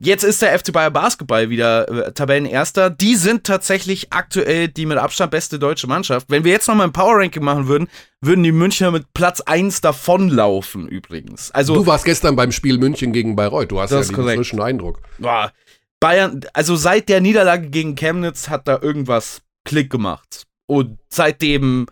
Jetzt 0.00 0.22
ist 0.22 0.42
der 0.42 0.56
FC 0.56 0.72
Bayer 0.72 0.92
Basketball 0.92 1.50
wieder 1.50 1.88
äh, 1.88 2.12
Tabellenerster. 2.12 2.88
Die 2.88 3.16
sind 3.16 3.42
tatsächlich 3.42 4.12
aktuell 4.12 4.68
die 4.68 4.86
mit 4.86 4.96
Abstand 4.96 5.32
beste 5.32 5.58
deutsche 5.58 5.88
Mannschaft. 5.88 6.30
Wenn 6.30 6.44
wir 6.44 6.52
jetzt 6.52 6.68
nochmal 6.68 6.86
ein 6.86 6.92
Power 6.92 7.16
Ranking 7.16 7.42
machen 7.42 7.66
würden, 7.66 7.88
würden 8.20 8.44
die 8.44 8.52
Münchner 8.52 8.92
mit 8.92 9.12
Platz 9.12 9.40
1 9.40 9.80
davonlaufen 9.80 10.86
übrigens. 10.86 11.50
Also, 11.50 11.74
du 11.74 11.86
warst 11.86 12.04
gestern 12.04 12.36
beim 12.36 12.52
Spiel 12.52 12.78
München 12.78 13.12
gegen 13.12 13.34
Bayreuth. 13.34 13.72
Du 13.72 13.80
hast 13.80 13.90
ja 13.90 14.00
den 14.00 14.14
frischen 14.14 14.60
Eindruck. 14.60 15.00
Boah, 15.18 15.52
Bayern, 15.98 16.42
also 16.52 16.76
seit 16.76 17.08
der 17.08 17.20
Niederlage 17.20 17.68
gegen 17.68 17.96
Chemnitz 17.96 18.48
hat 18.48 18.68
da 18.68 18.78
irgendwas 18.80 19.42
Klick 19.64 19.90
gemacht. 19.90 20.46
Und 20.66 20.98
seitdem 21.08 21.86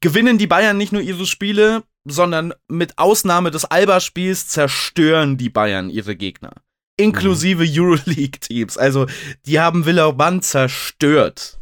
gewinnen 0.00 0.38
die 0.38 0.46
Bayern 0.46 0.76
nicht 0.76 0.92
nur 0.92 1.02
ihre 1.02 1.26
Spiele, 1.26 1.82
sondern 2.04 2.54
mit 2.68 2.96
Ausnahme 2.96 3.50
des 3.50 3.64
Alba-Spiels 3.64 4.46
zerstören 4.46 5.36
die 5.36 5.50
Bayern 5.50 5.90
ihre 5.90 6.14
Gegner 6.14 6.52
inklusive 6.98 7.64
mhm. 7.64 7.72
Euroleague-Teams. 7.72 8.76
Also, 8.76 9.06
die 9.46 9.58
haben 9.58 9.86
Villeurbanne 9.86 10.40
zerstört. 10.40 11.58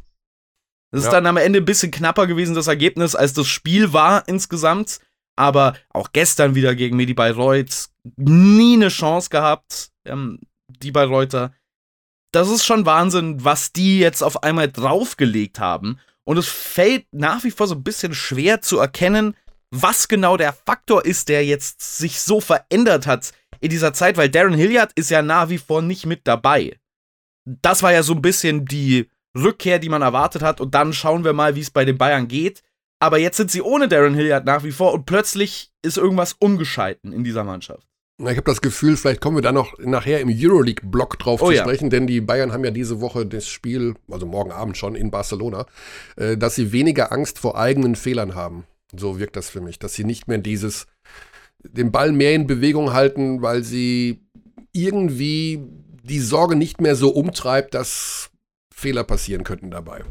Das 0.90 1.02
ja. 1.02 1.08
ist 1.08 1.12
dann 1.12 1.26
am 1.26 1.36
Ende 1.36 1.60
ein 1.60 1.64
bisschen 1.64 1.90
knapper 1.90 2.26
gewesen, 2.26 2.54
das 2.54 2.66
Ergebnis, 2.66 3.14
als 3.14 3.32
das 3.32 3.46
Spiel 3.46 3.92
war 3.92 4.26
insgesamt. 4.26 4.98
Aber 5.36 5.74
auch 5.90 6.12
gestern 6.12 6.54
wieder 6.54 6.74
gegen 6.74 6.96
Medi 6.96 7.12
Bayreuth 7.12 7.90
nie 8.16 8.74
eine 8.74 8.88
Chance 8.88 9.28
gehabt, 9.28 9.90
ähm, 10.06 10.40
die 10.68 10.92
Bayreuther. 10.92 11.52
Das 12.32 12.48
ist 12.48 12.64
schon 12.64 12.86
Wahnsinn, 12.86 13.44
was 13.44 13.72
die 13.72 13.98
jetzt 13.98 14.22
auf 14.22 14.42
einmal 14.42 14.70
draufgelegt 14.70 15.58
haben. 15.58 15.98
Und 16.24 16.38
es 16.38 16.48
fällt 16.48 17.06
nach 17.12 17.44
wie 17.44 17.50
vor 17.50 17.66
so 17.66 17.74
ein 17.74 17.84
bisschen 17.84 18.14
schwer 18.14 18.62
zu 18.62 18.78
erkennen, 18.78 19.36
was 19.70 20.08
genau 20.08 20.36
der 20.36 20.52
Faktor 20.52 21.04
ist, 21.04 21.28
der 21.28 21.44
jetzt 21.44 21.98
sich 21.98 22.20
so 22.20 22.40
verändert 22.40 23.06
hat 23.06 23.32
in 23.66 23.70
dieser 23.70 23.92
Zeit, 23.92 24.16
weil 24.16 24.28
Darren 24.28 24.54
Hilliard 24.54 24.92
ist 24.94 25.10
ja 25.10 25.22
nach 25.22 25.48
wie 25.48 25.58
vor 25.58 25.82
nicht 25.82 26.06
mit 26.06 26.26
dabei. 26.26 26.78
Das 27.44 27.82
war 27.82 27.92
ja 27.92 28.02
so 28.02 28.14
ein 28.14 28.22
bisschen 28.22 28.64
die 28.64 29.10
Rückkehr, 29.36 29.78
die 29.78 29.88
man 29.88 30.02
erwartet 30.02 30.42
hat. 30.42 30.60
Und 30.60 30.74
dann 30.74 30.92
schauen 30.92 31.24
wir 31.24 31.32
mal, 31.32 31.54
wie 31.54 31.60
es 31.60 31.70
bei 31.70 31.84
den 31.84 31.98
Bayern 31.98 32.28
geht. 32.28 32.62
Aber 32.98 33.18
jetzt 33.18 33.36
sind 33.36 33.50
sie 33.50 33.60
ohne 33.60 33.88
Darren 33.88 34.14
Hilliard 34.14 34.46
nach 34.46 34.64
wie 34.64 34.72
vor 34.72 34.94
und 34.94 35.04
plötzlich 35.04 35.70
ist 35.82 35.98
irgendwas 35.98 36.32
umgeschalten 36.32 37.12
in 37.12 37.24
dieser 37.24 37.44
Mannschaft. 37.44 37.86
Ich 38.18 38.26
habe 38.28 38.42
das 38.42 38.62
Gefühl, 38.62 38.96
vielleicht 38.96 39.20
kommen 39.20 39.36
wir 39.36 39.42
da 39.42 39.52
noch 39.52 39.78
nachher 39.78 40.20
im 40.20 40.30
Euroleague-Block 40.32 41.18
drauf 41.18 41.42
oh, 41.42 41.50
zu 41.50 41.56
sprechen, 41.58 41.84
ja. 41.84 41.90
denn 41.90 42.06
die 42.06 42.22
Bayern 42.22 42.50
haben 42.50 42.64
ja 42.64 42.70
diese 42.70 43.02
Woche 43.02 43.26
das 43.26 43.46
Spiel, 43.46 43.94
also 44.10 44.24
morgen 44.24 44.52
Abend 44.52 44.78
schon 44.78 44.94
in 44.94 45.10
Barcelona, 45.10 45.66
äh, 46.16 46.38
dass 46.38 46.54
sie 46.54 46.72
weniger 46.72 47.12
Angst 47.12 47.38
vor 47.38 47.58
eigenen 47.58 47.94
Fehlern 47.94 48.34
haben. 48.34 48.64
So 48.98 49.18
wirkt 49.18 49.36
das 49.36 49.50
für 49.50 49.60
mich, 49.60 49.78
dass 49.78 49.92
sie 49.92 50.04
nicht 50.04 50.28
mehr 50.28 50.38
dieses 50.38 50.86
den 51.72 51.92
Ball 51.92 52.12
mehr 52.12 52.34
in 52.34 52.46
Bewegung 52.46 52.92
halten, 52.92 53.42
weil 53.42 53.62
sie 53.62 54.26
irgendwie 54.72 55.62
die 56.02 56.20
Sorge 56.20 56.56
nicht 56.56 56.80
mehr 56.80 56.96
so 56.96 57.10
umtreibt, 57.10 57.74
dass 57.74 58.30
Fehler 58.72 59.04
passieren 59.04 59.44
könnten 59.44 59.70
dabei. 59.70 60.04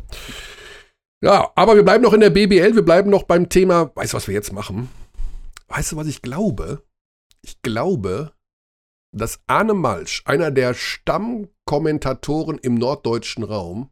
Ja, 1.21 1.51
aber 1.55 1.75
wir 1.75 1.83
bleiben 1.83 2.03
noch 2.03 2.13
in 2.13 2.19
der 2.19 2.29
BBL, 2.29 2.75
wir 2.75 2.85
bleiben 2.85 3.09
noch 3.09 3.23
beim 3.23 3.49
Thema, 3.49 3.91
weißt 3.95 4.13
du, 4.13 4.17
was 4.17 4.27
wir 4.27 4.33
jetzt 4.33 4.53
machen? 4.53 4.89
Weißt 5.67 5.91
du, 5.91 5.95
was 5.95 6.07
ich 6.07 6.21
glaube? 6.21 6.83
Ich 7.41 7.61
glaube, 7.61 8.33
dass 9.11 9.39
Arne 9.47 9.73
Malsch, 9.73 10.23
einer 10.25 10.51
der 10.51 10.73
Stammkommentatoren 10.73 12.57
im 12.57 12.75
norddeutschen 12.75 13.43
Raum, 13.43 13.91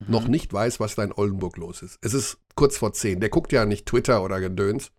mhm. 0.00 0.10
noch 0.10 0.28
nicht 0.28 0.52
weiß, 0.52 0.80
was 0.80 0.96
da 0.96 1.04
in 1.04 1.12
Oldenburg 1.12 1.56
los 1.56 1.82
ist. 1.82 1.98
Es 2.02 2.12
ist 2.12 2.38
kurz 2.54 2.76
vor 2.76 2.92
zehn. 2.92 3.20
Der 3.20 3.30
guckt 3.30 3.52
ja 3.52 3.64
nicht 3.64 3.86
Twitter 3.86 4.22
oder 4.22 4.40
Gedöns. 4.40 4.90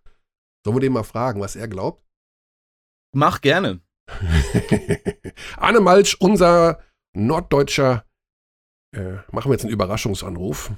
Sollen 0.64 0.76
wir 0.76 0.80
den 0.80 0.92
mal 0.92 1.04
fragen, 1.04 1.40
was 1.40 1.56
er 1.56 1.68
glaubt? 1.68 2.04
Mach 3.14 3.40
gerne. 3.40 3.80
Arne 5.56 5.80
Malsch, 5.80 6.16
unser 6.20 6.82
norddeutscher, 7.14 8.04
äh, 8.94 9.18
machen 9.30 9.50
wir 9.50 9.52
jetzt 9.52 9.64
einen 9.64 9.72
Überraschungsanruf. 9.72 10.72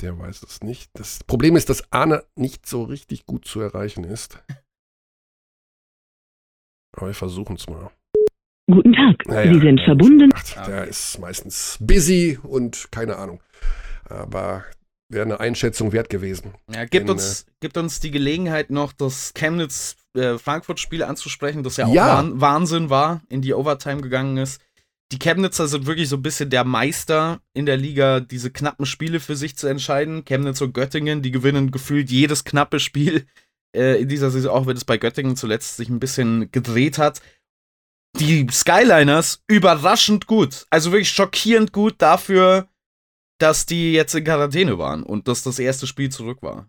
Der 0.00 0.18
weiß 0.18 0.42
es 0.42 0.62
nicht. 0.62 0.90
Das 0.94 1.22
Problem 1.24 1.56
ist, 1.56 1.68
dass 1.70 1.92
Arne 1.92 2.24
nicht 2.34 2.66
so 2.66 2.82
richtig 2.82 3.26
gut 3.26 3.46
zu 3.46 3.60
erreichen 3.60 4.04
ist. 4.04 4.42
Aber 6.96 7.08
wir 7.08 7.14
versuchen 7.14 7.56
es 7.56 7.68
mal. 7.68 7.90
Guten 8.70 8.94
Tag, 8.94 9.26
naja, 9.26 9.52
Sie 9.52 9.60
sind 9.60 9.80
verbunden. 9.84 10.30
Ach, 10.34 10.66
der 10.66 10.84
ist 10.86 11.18
meistens 11.18 11.76
busy 11.80 12.38
und 12.42 12.90
keine 12.90 13.16
Ahnung. 13.16 13.42
Aber 14.04 14.64
wäre 15.08 15.24
eine 15.24 15.40
Einschätzung 15.40 15.92
wert 15.92 16.08
gewesen. 16.08 16.54
Ja, 16.72 16.84
gibt, 16.84 17.08
Denn, 17.08 17.10
uns, 17.10 17.42
äh, 17.42 17.44
gibt 17.60 17.76
uns 17.76 18.00
die 18.00 18.10
Gelegenheit 18.10 18.70
noch, 18.70 18.92
das 18.92 19.32
Chemnitz-Frankfurt-Spiel 19.34 21.02
äh, 21.02 21.04
anzusprechen, 21.04 21.62
das 21.62 21.76
ja 21.76 21.86
auch 21.86 21.94
ja. 21.94 22.24
Wahnsinn 22.34 22.90
war, 22.90 23.22
in 23.28 23.42
die 23.42 23.54
Overtime 23.54 24.00
gegangen 24.00 24.36
ist. 24.36 24.60
Die 25.12 25.18
Chemnitzer 25.18 25.68
sind 25.68 25.86
wirklich 25.86 26.08
so 26.08 26.16
ein 26.16 26.22
bisschen 26.22 26.50
der 26.50 26.64
Meister 26.64 27.40
in 27.52 27.66
der 27.66 27.76
Liga, 27.76 28.20
diese 28.20 28.50
knappen 28.50 28.86
Spiele 28.86 29.20
für 29.20 29.36
sich 29.36 29.56
zu 29.56 29.66
entscheiden. 29.66 30.24
Chemnitz 30.24 30.60
und 30.60 30.72
Göttingen, 30.72 31.22
die 31.22 31.30
gewinnen 31.30 31.70
gefühlt 31.70 32.10
jedes 32.10 32.44
knappe 32.44 32.80
Spiel 32.80 33.26
äh, 33.76 34.00
in 34.00 34.08
dieser 34.08 34.30
Saison, 34.30 34.52
auch 34.52 34.66
wenn 34.66 34.76
es 34.76 34.84
bei 34.84 34.96
Göttingen 34.96 35.36
zuletzt 35.36 35.76
sich 35.76 35.88
ein 35.88 36.00
bisschen 36.00 36.50
gedreht 36.50 36.98
hat. 36.98 37.20
Die 38.18 38.46
Skyliners 38.50 39.42
überraschend 39.46 40.26
gut. 40.26 40.66
Also 40.70 40.92
wirklich 40.92 41.10
schockierend 41.10 41.72
gut 41.72 41.96
dafür, 41.98 42.68
dass 43.38 43.66
die 43.66 43.92
jetzt 43.92 44.14
in 44.14 44.24
Quarantäne 44.24 44.78
waren 44.78 45.02
und 45.02 45.28
dass 45.28 45.42
das 45.42 45.58
erste 45.58 45.86
Spiel 45.86 46.10
zurück 46.10 46.38
war. 46.42 46.68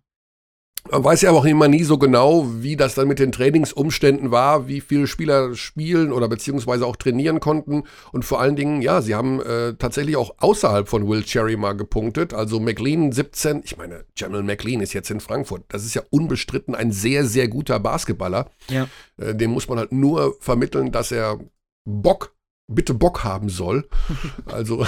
Man 0.92 1.04
weiß 1.04 1.24
ja 1.24 1.32
auch 1.32 1.46
immer 1.46 1.68
nie 1.68 1.84
so 1.84 1.98
genau, 1.98 2.46
wie 2.62 2.76
das 2.76 2.94
dann 2.94 3.08
mit 3.08 3.18
den 3.18 3.32
Trainingsumständen 3.32 4.30
war, 4.30 4.68
wie 4.68 4.82
viele 4.82 5.08
Spieler 5.08 5.56
spielen 5.56 6.12
oder 6.12 6.28
beziehungsweise 6.28 6.86
auch 6.86 6.96
trainieren 6.96 7.40
konnten. 7.40 7.86
Und 8.12 8.24
vor 8.24 8.40
allen 8.40 8.56
Dingen, 8.56 8.84
ja, 8.84 9.02
sie 9.02 9.16
haben 9.16 9.42
äh, 9.42 9.74
tatsächlich 9.74 10.16
auch 10.16 10.36
außerhalb 10.38 10.88
von 10.88 11.08
Will 11.08 11.24
Cherry 11.24 11.58
mal 11.58 11.74
gepunktet. 11.74 12.36
Also 12.36 12.60
McLean 12.60 13.12
17, 13.12 13.62
ich 13.66 13.78
meine, 13.78 14.06
Jamal 14.16 14.44
McLean 14.44 14.80
ist 14.82 14.94
jetzt 14.94 15.10
in 15.10 15.22
Frankfurt. 15.22 15.64
Das 15.70 15.86
ist 15.86 15.96
ja 15.96 16.04
unbestritten 16.12 16.76
ein 16.76 16.92
sehr, 16.92 17.26
sehr 17.26 17.48
guter 17.48 17.80
Basketballer. 17.80 18.52
Ja. 18.70 18.88
Äh, 19.18 19.34
dem 19.34 19.52
muss 19.52 19.68
man 19.68 19.80
halt 19.80 19.92
nur 19.92 20.36
vermitteln, 20.40 20.92
dass 20.92 21.12
er 21.12 21.40
Bock, 21.84 22.35
bitte 22.68 22.94
Bock 22.94 23.24
haben 23.24 23.50
soll. 23.50 23.88
also 24.46 24.86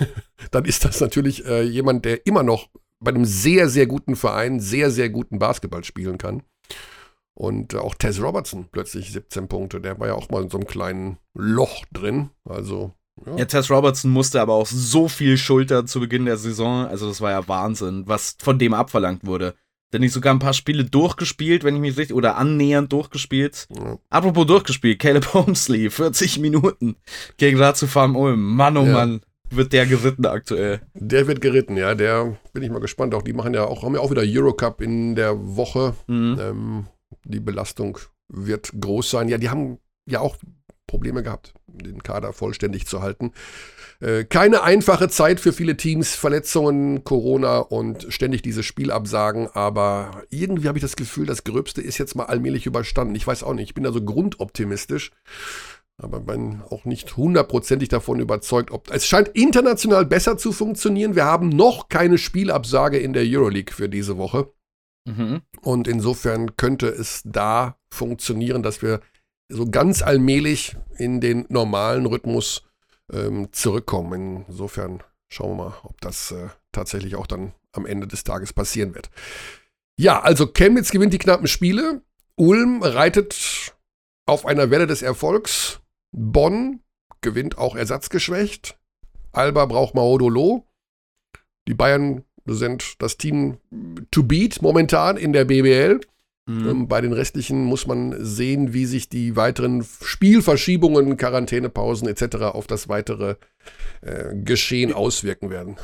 dann 0.50 0.64
ist 0.64 0.84
das 0.84 1.00
natürlich 1.00 1.46
äh, 1.46 1.62
jemand, 1.62 2.04
der 2.04 2.26
immer 2.26 2.42
noch 2.42 2.68
bei 3.00 3.10
einem 3.10 3.24
sehr, 3.24 3.68
sehr 3.68 3.86
guten 3.86 4.16
Verein 4.16 4.60
sehr, 4.60 4.90
sehr 4.90 5.08
guten 5.08 5.38
Basketball 5.38 5.84
spielen 5.84 6.18
kann. 6.18 6.42
Und 7.34 7.72
äh, 7.72 7.78
auch 7.78 7.94
Tess 7.94 8.20
Robertson 8.20 8.68
plötzlich 8.70 9.12
17 9.12 9.48
Punkte. 9.48 9.80
Der 9.80 9.98
war 9.98 10.08
ja 10.08 10.14
auch 10.14 10.28
mal 10.28 10.42
in 10.42 10.50
so 10.50 10.58
einem 10.58 10.66
kleinen 10.66 11.18
Loch 11.34 11.84
drin. 11.92 12.30
Also. 12.44 12.92
Ja. 13.24 13.36
ja, 13.36 13.44
Tess 13.46 13.70
Robertson 13.70 14.10
musste 14.10 14.40
aber 14.40 14.54
auch 14.54 14.66
so 14.66 15.08
viel 15.08 15.38
Schulter 15.38 15.86
zu 15.86 16.00
Beginn 16.00 16.26
der 16.26 16.36
Saison. 16.36 16.86
Also, 16.86 17.08
das 17.08 17.20
war 17.20 17.30
ja 17.30 17.48
Wahnsinn, 17.48 18.04
was 18.06 18.36
von 18.38 18.58
dem 18.58 18.74
abverlangt 18.74 19.24
wurde. 19.24 19.54
Denn 19.92 20.02
ich 20.02 20.12
sogar 20.12 20.32
ein 20.32 20.38
paar 20.38 20.52
Spiele 20.52 20.84
durchgespielt, 20.84 21.64
wenn 21.64 21.74
ich 21.74 21.80
mich 21.80 21.96
richtig, 21.96 22.16
oder 22.16 22.36
annähernd 22.36 22.92
durchgespielt. 22.92 23.66
Ja. 23.76 23.98
Apropos 24.08 24.46
durchgespielt, 24.46 25.00
Caleb 25.00 25.34
Holmesley, 25.34 25.90
40 25.90 26.38
Minuten 26.38 26.96
gegen 27.36 27.58
Ratio 27.58 27.88
Farm 27.88 28.16
Ulm. 28.16 28.54
Mann, 28.54 28.76
oh 28.76 28.84
ja. 28.84 28.92
Mann. 28.92 29.20
wird 29.50 29.72
der 29.72 29.86
geritten 29.86 30.26
aktuell. 30.26 30.80
Der 30.94 31.26
wird 31.26 31.40
geritten, 31.40 31.76
ja. 31.76 31.94
Der 31.94 32.38
bin 32.52 32.62
ich 32.62 32.70
mal 32.70 32.80
gespannt. 32.80 33.14
Auch 33.14 33.22
die 33.22 33.32
machen 33.32 33.54
ja 33.54 33.64
auch, 33.64 33.82
haben 33.82 33.94
ja 33.94 34.00
auch 34.00 34.10
wieder 34.10 34.22
Eurocup 34.24 34.80
in 34.80 35.16
der 35.16 35.56
Woche. 35.56 35.94
Mhm. 36.06 36.38
Ähm, 36.40 36.86
die 37.24 37.40
Belastung 37.40 37.98
wird 38.28 38.70
groß 38.78 39.10
sein. 39.10 39.28
Ja, 39.28 39.38
die 39.38 39.50
haben 39.50 39.78
ja 40.06 40.20
auch 40.20 40.36
Probleme 40.86 41.22
gehabt, 41.22 41.54
den 41.66 42.02
Kader 42.02 42.32
vollständig 42.32 42.86
zu 42.86 43.02
halten. 43.02 43.32
Äh, 44.00 44.24
keine 44.24 44.62
einfache 44.62 45.08
Zeit 45.08 45.40
für 45.40 45.52
viele 45.52 45.76
Teams, 45.76 46.14
Verletzungen, 46.14 47.04
Corona 47.04 47.58
und 47.58 48.06
ständig 48.08 48.40
diese 48.40 48.62
Spielabsagen, 48.62 49.48
aber 49.52 50.22
irgendwie 50.30 50.68
habe 50.68 50.78
ich 50.78 50.82
das 50.82 50.96
Gefühl, 50.96 51.26
das 51.26 51.44
Gröbste 51.44 51.82
ist 51.82 51.98
jetzt 51.98 52.14
mal 52.14 52.24
allmählich 52.24 52.64
überstanden. 52.64 53.14
Ich 53.14 53.26
weiß 53.26 53.42
auch 53.42 53.52
nicht, 53.52 53.68
ich 53.68 53.74
bin 53.74 53.84
da 53.84 53.92
so 53.92 54.02
grundoptimistisch, 54.02 55.12
aber 55.98 56.20
bin 56.20 56.62
auch 56.70 56.86
nicht 56.86 57.18
hundertprozentig 57.18 57.90
davon 57.90 58.20
überzeugt, 58.20 58.70
ob 58.70 58.90
es 58.90 59.06
scheint 59.06 59.28
international 59.28 60.06
besser 60.06 60.38
zu 60.38 60.52
funktionieren. 60.52 61.14
Wir 61.14 61.26
haben 61.26 61.50
noch 61.50 61.90
keine 61.90 62.16
Spielabsage 62.16 62.98
in 62.98 63.12
der 63.12 63.24
Euroleague 63.26 63.74
für 63.74 63.90
diese 63.90 64.16
Woche. 64.16 64.50
Mhm. 65.06 65.42
Und 65.60 65.88
insofern 65.88 66.56
könnte 66.56 66.88
es 66.88 67.20
da 67.26 67.76
funktionieren, 67.92 68.62
dass 68.62 68.80
wir 68.80 69.00
so 69.50 69.66
ganz 69.66 70.00
allmählich 70.00 70.76
in 70.96 71.20
den 71.20 71.44
normalen 71.50 72.06
Rhythmus 72.06 72.62
ähm, 73.12 73.52
zurückkommen. 73.52 74.44
Insofern 74.48 75.02
schauen 75.28 75.56
wir 75.56 75.64
mal, 75.64 75.74
ob 75.84 76.00
das 76.00 76.32
äh, 76.32 76.48
tatsächlich 76.72 77.16
auch 77.16 77.26
dann 77.26 77.52
am 77.72 77.86
Ende 77.86 78.06
des 78.06 78.24
Tages 78.24 78.52
passieren 78.52 78.94
wird. 78.94 79.10
Ja, 79.96 80.20
also 80.20 80.46
Chemnitz 80.46 80.90
gewinnt 80.90 81.12
die 81.12 81.18
knappen 81.18 81.46
Spiele. 81.46 82.02
Ulm 82.36 82.82
reitet 82.82 83.74
auf 84.26 84.46
einer 84.46 84.70
Welle 84.70 84.86
des 84.86 85.02
Erfolgs. 85.02 85.80
Bonn 86.12 86.80
gewinnt 87.20 87.58
auch 87.58 87.76
ersatzgeschwächt. 87.76 88.78
Alba 89.32 89.66
braucht 89.66 89.94
Maodolo. 89.94 90.66
Die 91.68 91.74
Bayern 91.74 92.24
sind 92.46 93.00
das 93.00 93.16
Team 93.16 93.58
to 94.10 94.22
beat 94.22 94.62
momentan 94.62 95.16
in 95.16 95.32
der 95.32 95.44
BBL. 95.44 96.00
Mhm. 96.50 96.88
Bei 96.88 97.00
den 97.00 97.12
restlichen 97.12 97.64
muss 97.64 97.86
man 97.86 98.14
sehen, 98.18 98.72
wie 98.72 98.86
sich 98.86 99.08
die 99.08 99.36
weiteren 99.36 99.84
Spielverschiebungen, 100.02 101.16
Quarantänepausen 101.16 102.08
etc. 102.08 102.36
auf 102.52 102.66
das 102.66 102.88
weitere 102.88 103.36
äh, 104.00 104.34
Geschehen 104.34 104.92
auswirken 104.92 105.50
werden. 105.50 105.76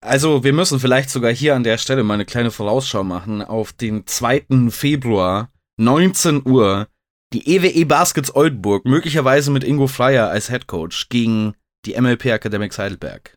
Also, 0.00 0.44
wir 0.44 0.52
müssen 0.52 0.78
vielleicht 0.78 1.10
sogar 1.10 1.32
hier 1.32 1.54
an 1.54 1.64
der 1.64 1.78
Stelle 1.78 2.04
mal 2.04 2.14
eine 2.14 2.24
kleine 2.24 2.50
Vorausschau 2.50 3.02
machen 3.02 3.42
auf 3.42 3.72
den 3.72 4.06
2. 4.06 4.70
Februar, 4.70 5.50
19 5.78 6.46
Uhr, 6.46 6.88
die 7.32 7.56
EWE 7.56 7.68
e 7.68 7.84
Baskets 7.84 8.34
Oldenburg, 8.34 8.84
möglicherweise 8.84 9.50
mit 9.50 9.64
Ingo 9.64 9.88
Flyer 9.88 10.28
als 10.28 10.48
Head 10.48 10.66
Coach, 10.66 11.08
gegen 11.08 11.54
die 11.84 12.00
MLP 12.00 12.26
Academics 12.26 12.78
Heidelberg. 12.78 13.36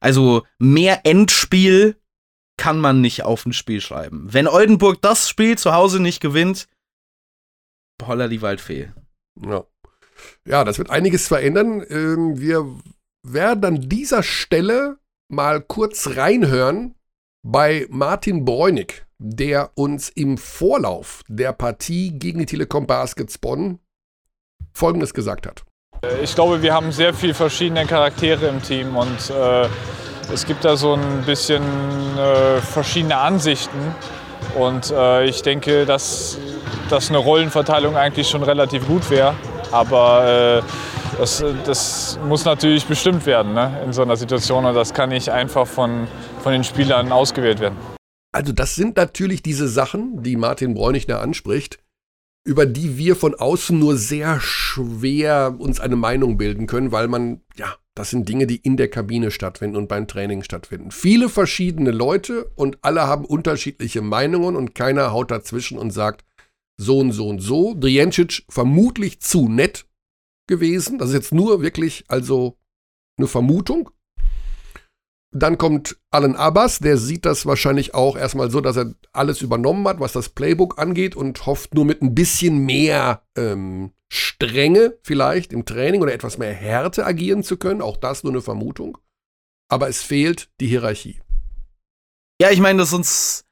Also 0.00 0.42
mehr 0.58 1.00
Endspiel 1.04 1.96
kann 2.56 2.78
man 2.78 3.00
nicht 3.00 3.24
auf 3.24 3.46
ein 3.46 3.52
Spiel 3.52 3.80
schreiben. 3.80 4.32
Wenn 4.32 4.48
Oldenburg 4.48 5.00
das 5.02 5.28
Spiel 5.28 5.58
zu 5.58 5.74
Hause 5.74 6.00
nicht 6.00 6.20
gewinnt, 6.20 6.68
holla 8.02 8.28
die 8.28 8.42
Waldfee. 8.42 8.90
Ja. 9.40 9.64
ja, 10.46 10.64
das 10.64 10.78
wird 10.78 10.90
einiges 10.90 11.28
verändern. 11.28 11.84
Ähm, 11.88 12.38
wir 12.38 12.66
werden 13.22 13.64
an 13.64 13.88
dieser 13.88 14.22
Stelle 14.22 14.98
mal 15.28 15.60
kurz 15.60 16.16
reinhören 16.16 16.94
bei 17.42 17.86
Martin 17.90 18.44
Bräunig, 18.44 19.04
der 19.18 19.70
uns 19.74 20.08
im 20.08 20.38
Vorlauf 20.38 21.22
der 21.28 21.52
Partie 21.52 22.18
gegen 22.18 22.40
die 22.40 22.46
Telekom 22.46 22.86
Baskets 22.86 23.38
Bonn 23.38 23.80
Folgendes 24.72 25.14
gesagt 25.14 25.46
hat. 25.46 25.64
Ich 26.22 26.34
glaube, 26.34 26.62
wir 26.62 26.74
haben 26.74 26.92
sehr 26.92 27.14
viele 27.14 27.34
verschiedene 27.34 27.86
Charaktere 27.86 28.48
im 28.48 28.62
Team 28.62 28.96
und 28.96 29.30
äh, 29.30 29.68
es 30.32 30.46
gibt 30.46 30.64
da 30.64 30.76
so 30.76 30.94
ein 30.94 31.22
bisschen 31.24 31.62
äh, 32.18 32.60
verschiedene 32.60 33.16
Ansichten. 33.16 33.94
Und 34.58 34.90
äh, 34.90 35.24
ich 35.26 35.42
denke, 35.42 35.84
dass, 35.86 36.38
dass 36.90 37.08
eine 37.08 37.18
Rollenverteilung 37.18 37.96
eigentlich 37.96 38.28
schon 38.28 38.42
relativ 38.42 38.86
gut 38.86 39.10
wäre. 39.10 39.34
Aber 39.72 40.62
äh, 40.62 41.18
das, 41.18 41.44
das, 41.64 42.18
muss 42.26 42.44
natürlich 42.44 42.86
bestimmt 42.86 43.26
werden 43.26 43.54
ne, 43.54 43.80
in 43.84 43.92
so 43.92 44.02
einer 44.02 44.16
Situation. 44.16 44.64
Und 44.64 44.74
das 44.74 44.94
kann 44.94 45.10
nicht 45.10 45.28
einfach 45.28 45.66
von, 45.66 46.06
von 46.42 46.52
den 46.52 46.64
Spielern 46.64 47.12
ausgewählt 47.12 47.60
werden. 47.60 47.76
Also 48.32 48.52
das 48.52 48.74
sind 48.74 48.96
natürlich 48.96 49.42
diese 49.42 49.68
Sachen, 49.68 50.22
die 50.22 50.36
Martin 50.36 50.74
Bräunig 50.74 51.12
anspricht, 51.12 51.78
über 52.44 52.66
die 52.66 52.98
wir 52.98 53.16
von 53.16 53.34
außen 53.34 53.78
nur 53.78 53.96
sehr 53.96 54.40
schwer 54.40 55.54
uns 55.58 55.80
eine 55.80 55.96
Meinung 55.96 56.36
bilden 56.36 56.66
können, 56.66 56.92
weil 56.92 57.08
man 57.08 57.40
ja 57.56 57.76
das 57.94 58.10
sind 58.10 58.28
Dinge, 58.28 58.46
die 58.46 58.56
in 58.56 58.76
der 58.76 58.88
Kabine 58.88 59.30
stattfinden 59.30 59.76
und 59.76 59.88
beim 59.88 60.08
Training 60.08 60.42
stattfinden. 60.42 60.90
Viele 60.90 61.28
verschiedene 61.28 61.92
Leute 61.92 62.50
und 62.56 62.78
alle 62.82 63.06
haben 63.06 63.24
unterschiedliche 63.24 64.02
Meinungen 64.02 64.56
und 64.56 64.74
keiner 64.74 65.12
haut 65.12 65.30
dazwischen 65.30 65.78
und 65.78 65.92
sagt 65.92 66.24
so 66.76 66.98
und 66.98 67.12
so 67.12 67.28
und 67.28 67.40
so. 67.40 67.74
Drijancic 67.74 68.44
vermutlich 68.48 69.20
zu 69.20 69.48
nett 69.48 69.86
gewesen. 70.48 70.98
Das 70.98 71.10
ist 71.10 71.14
jetzt 71.14 71.32
nur 71.32 71.62
wirklich 71.62 72.04
also 72.08 72.58
eine 73.16 73.28
Vermutung. 73.28 73.90
Dann 75.30 75.58
kommt 75.58 75.96
Alan 76.10 76.36
Abbas, 76.36 76.78
der 76.78 76.96
sieht 76.96 77.24
das 77.24 77.46
wahrscheinlich 77.46 77.94
auch 77.94 78.16
erstmal 78.16 78.50
so, 78.50 78.60
dass 78.60 78.76
er 78.76 78.94
alles 79.12 79.40
übernommen 79.40 79.86
hat, 79.88 79.98
was 79.98 80.12
das 80.12 80.28
Playbook 80.28 80.78
angeht 80.78 81.16
und 81.16 81.46
hofft 81.46 81.74
nur 81.74 81.84
mit 81.84 82.02
ein 82.02 82.14
bisschen 82.14 82.58
mehr 82.58 83.22
ähm, 83.36 83.92
Strenge 84.14 84.98
vielleicht 85.02 85.52
im 85.52 85.64
Training 85.64 86.02
oder 86.02 86.12
etwas 86.12 86.38
mehr 86.38 86.52
Härte 86.52 87.04
agieren 87.04 87.42
zu 87.42 87.56
können. 87.56 87.82
Auch 87.82 87.96
das 87.96 88.22
nur 88.22 88.32
eine 88.32 88.42
Vermutung. 88.42 88.98
Aber 89.68 89.88
es 89.88 90.02
fehlt 90.02 90.50
die 90.60 90.66
Hierarchie. 90.66 91.20
Ja, 92.40 92.50
ich 92.50 92.60
meine, 92.60 92.78
das 92.78 92.88
ist 92.88 92.94
uns 92.94 93.44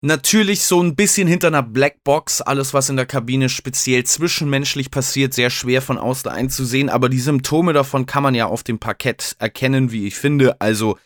natürlich 0.00 0.62
so 0.62 0.82
ein 0.82 0.94
bisschen 0.94 1.26
hinter 1.26 1.48
einer 1.48 1.62
Blackbox, 1.62 2.40
alles 2.40 2.72
was 2.72 2.88
in 2.88 2.96
der 2.96 3.06
Kabine 3.06 3.48
speziell 3.48 4.04
zwischenmenschlich 4.04 4.90
passiert, 4.90 5.34
sehr 5.34 5.50
schwer 5.50 5.82
von 5.82 5.98
außen 5.98 6.30
einzusehen, 6.30 6.88
aber 6.88 7.08
die 7.08 7.18
Symptome 7.18 7.72
davon 7.72 8.06
kann 8.06 8.22
man 8.22 8.34
ja 8.34 8.46
auf 8.46 8.62
dem 8.62 8.78
Parkett 8.78 9.36
erkennen, 9.38 9.90
wie 9.90 10.06
ich 10.06 10.16
finde. 10.16 10.60
Also 10.60 10.98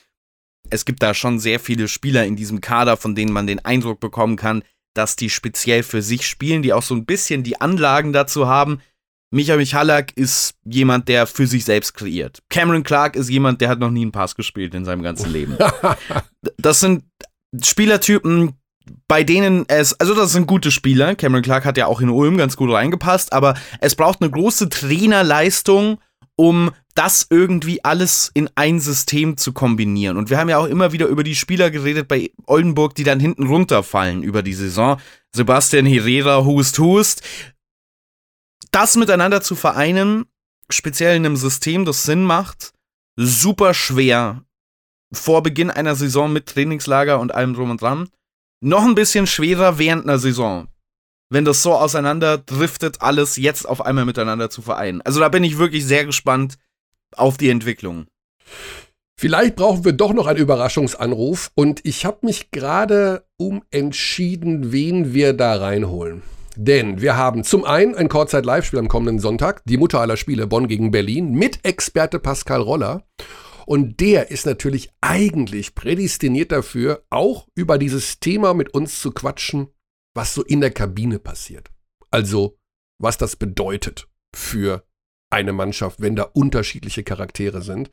es 0.71 0.85
gibt 0.85 1.03
da 1.03 1.15
schon 1.15 1.39
sehr 1.39 1.59
viele 1.59 1.89
Spieler 1.89 2.25
in 2.25 2.37
diesem 2.37 2.61
Kader, 2.61 2.97
von 2.97 3.15
denen 3.15 3.33
man 3.33 3.47
den 3.47 3.65
Eindruck 3.65 4.01
bekommen 4.01 4.37
kann, 4.37 4.63
dass 4.95 5.17
die 5.17 5.31
speziell 5.31 5.83
für 5.83 6.03
sich 6.03 6.27
spielen, 6.27 6.63
die 6.63 6.73
auch 6.73 6.83
so 6.83 6.95
ein 6.95 7.07
bisschen 7.07 7.43
die 7.43 7.61
Anlagen 7.61 8.13
dazu 8.13 8.47
haben. 8.47 8.81
Micha 9.31 9.57
Michalak 9.57 10.13
ist 10.15 10.55
jemand, 10.65 11.09
der 11.09 11.27
für 11.27 11.47
sich 11.47 11.65
selbst 11.65 11.95
kreiert. 11.95 12.43
Cameron 12.51 12.83
Clark 12.83 13.17
ist 13.17 13.31
jemand, 13.31 13.61
der 13.63 13.71
hat 13.71 13.79
noch 13.79 13.91
nie 13.91 14.03
einen 14.03 14.13
Pass 14.13 14.35
gespielt 14.35 14.75
in 14.75 14.85
seinem 14.85 15.03
ganzen 15.03 15.33
Leben. 15.33 15.57
das 16.59 16.81
sind 16.81 17.05
Spielertypen, 17.61 18.53
bei 19.09 19.25
denen 19.25 19.65
es, 19.69 19.99
also 19.99 20.15
das 20.15 20.33
sind 20.33 20.47
gute 20.47 20.71
Spieler. 20.71 21.15
Cameron 21.15 21.43
Clark 21.43 21.65
hat 21.65 21.79
ja 21.79 21.87
auch 21.87 22.01
in 22.01 22.11
Ulm 22.11 22.37
ganz 22.37 22.57
gut 22.57 22.71
reingepasst, 22.71 23.33
aber 23.33 23.55
es 23.81 23.95
braucht 23.95 24.21
eine 24.21 24.31
große 24.31 24.69
Trainerleistung, 24.69 25.99
um 26.37 26.71
das 26.95 27.27
irgendwie 27.31 27.85
alles 27.85 28.31
in 28.35 28.51
ein 28.55 28.81
System 28.81 29.37
zu 29.37 29.53
kombinieren. 29.53 30.17
Und 30.17 30.31
wir 30.31 30.39
haben 30.39 30.49
ja 30.49 30.59
auch 30.59 30.67
immer 30.67 30.93
wieder 30.93 31.07
über 31.07 31.25
die 31.25 31.37
Spieler 31.37 31.71
geredet 31.71 32.09
bei 32.09 32.31
Oldenburg, 32.47 32.95
die 32.95 33.05
dann 33.05 33.21
hinten 33.21 33.47
runterfallen 33.47 34.23
über 34.23 34.43
die 34.43 34.55
Saison. 34.55 35.01
Sebastian 35.35 35.87
Herrera, 35.87 36.45
Hust, 36.45 36.79
Hust. 36.79 37.23
Das 38.71 38.97
miteinander 38.97 39.41
zu 39.43 39.55
vereinen, 39.55 40.27
speziell 40.71 41.17
in 41.17 41.27
einem 41.27 41.37
System, 41.37 41.85
das 41.85 42.05
Sinn 42.05 42.25
macht, 42.25 42.73
super 43.17 43.75
schwer. 43.75 44.45
Vor 45.13 45.43
Beginn 45.43 45.71
einer 45.71 45.95
Saison 45.95 46.33
mit 46.33 46.47
Trainingslager 46.47 47.21
und 47.21 47.35
allem 47.35 47.55
drum 47.55 47.71
und 47.71 47.83
dran. 47.83 48.09
Noch 48.61 48.85
ein 48.85 48.95
bisschen 48.95 49.27
schwerer 49.27 49.79
während 49.79 50.05
einer 50.05 50.19
Saison 50.19 50.69
wenn 51.33 51.45
das 51.47 51.63
so 51.63 51.73
auseinander 51.73 52.37
driftet, 52.37 53.01
alles 53.01 53.37
jetzt 53.37 53.67
auf 53.67 53.85
einmal 53.85 54.05
miteinander 54.05 54.51
zu 54.51 54.61
vereinen. 54.61 55.01
Also 55.01 55.19
da 55.19 55.29
bin 55.31 55.45
ich 55.45 55.59
wirklich 55.59 55.85
sehr 55.87 56.05
gespannt 56.05 56.59
auf 57.17 57.39
die 57.39 57.49
Entwicklung. 57.49 58.07
Vielleicht 59.19 59.57
brauchen 59.57 59.85
wir 59.85 59.93
doch 59.93 60.13
noch 60.13 60.27
einen 60.27 60.41
Überraschungsanruf 60.41 61.51
und 61.55 61.81
ich 61.85 62.05
habe 62.05 62.27
mich 62.27 62.51
gerade 62.51 63.25
umentschieden, 63.39 64.73
wen 64.73 65.15
wir 65.15 65.33
da 65.33 65.57
reinholen. 65.57 66.23
Denn 66.57 67.01
wir 67.01 67.17
haben 67.17 67.45
zum 67.45 67.65
einen 67.65 67.95
ein 67.95 68.11
Kurzzeit-Live-Spiel 68.11 68.79
am 68.79 68.89
kommenden 68.89 69.19
Sonntag, 69.19 69.63
die 69.65 69.79
Mutter 69.79 70.01
aller 70.01 70.19
Spiele 70.19 70.47
Bonn 70.47 70.69
gegen 70.69 70.91
Berlin, 70.91 71.33
mit 71.33 71.65
Experte 71.65 72.19
Pascal 72.19 72.61
Roller. 72.61 73.05
Und 73.65 74.01
der 74.01 74.31
ist 74.31 74.45
natürlich 74.45 74.91
eigentlich 75.01 75.75
prädestiniert 75.75 76.53
dafür, 76.53 77.05
auch 77.09 77.47
über 77.55 77.79
dieses 77.79 78.21
Thema 78.21 78.53
mit 78.53 78.75
uns 78.75 79.01
zu 79.01 79.13
quatschen, 79.13 79.69
was 80.15 80.35
so 80.35 80.43
in 80.43 80.61
der 80.61 80.71
Kabine 80.71 81.19
passiert. 81.19 81.71
Also, 82.11 82.59
was 82.99 83.19
das 83.19 83.37
bedeutet 83.37 84.09
für 84.35 84.85
eine 85.31 85.53
Mannschaft, 85.53 86.01
wenn 86.01 86.15
da 86.15 86.25
unterschiedliche 86.25 87.03
Charaktere 87.03 87.63
sind. 87.63 87.91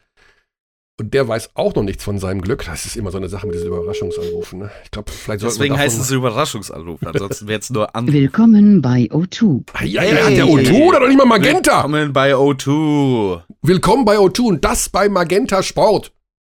Und 1.00 1.14
der 1.14 1.26
weiß 1.30 1.52
auch 1.56 1.74
noch 1.76 1.84
nichts 1.84 2.04
von 2.04 2.20
seinem 2.20 2.42
Glück. 2.42 2.66
Das 2.66 2.86
ist 2.86 2.98
immer 2.98 3.10
so 3.10 3.18
eine 3.18 3.30
Sache 3.30 3.48
mit 3.48 3.56
diesen 3.56 3.70
Überraschungsanrufen. 3.70 4.60
Ne? 4.60 4.72
Ich 4.84 4.92
glaube, 4.92 5.10
vielleicht 5.10 5.42
Deswegen 5.44 5.78
heißt 5.78 5.98
es 5.98 6.12
Überraschungsanruf. 6.12 7.00
Ansonsten 7.06 7.48
wäre 7.48 7.62
es 7.62 7.70
nur 7.70 7.96
an. 7.96 8.12
Willkommen 8.12 8.82
bei 8.82 9.04
O2. 9.10 9.64
Ah, 9.72 9.86
ja, 9.86 10.04
ja, 10.04 10.26
hey, 10.26 10.36
der 10.36 10.46
O2 10.46 10.88
oder 10.90 11.00
doch 11.00 11.08
nicht 11.08 11.18
mal 11.18 11.26
Magenta? 11.26 11.84
Willkommen 11.84 12.12
bei 12.12 12.34
O2. 12.34 13.44
Willkommen 13.62 14.04
bei 14.04 14.18
O2 14.18 14.42
und 14.42 14.66
das 14.66 14.90
bei 14.90 15.08
Magenta 15.08 15.64
Sport. 15.64 16.14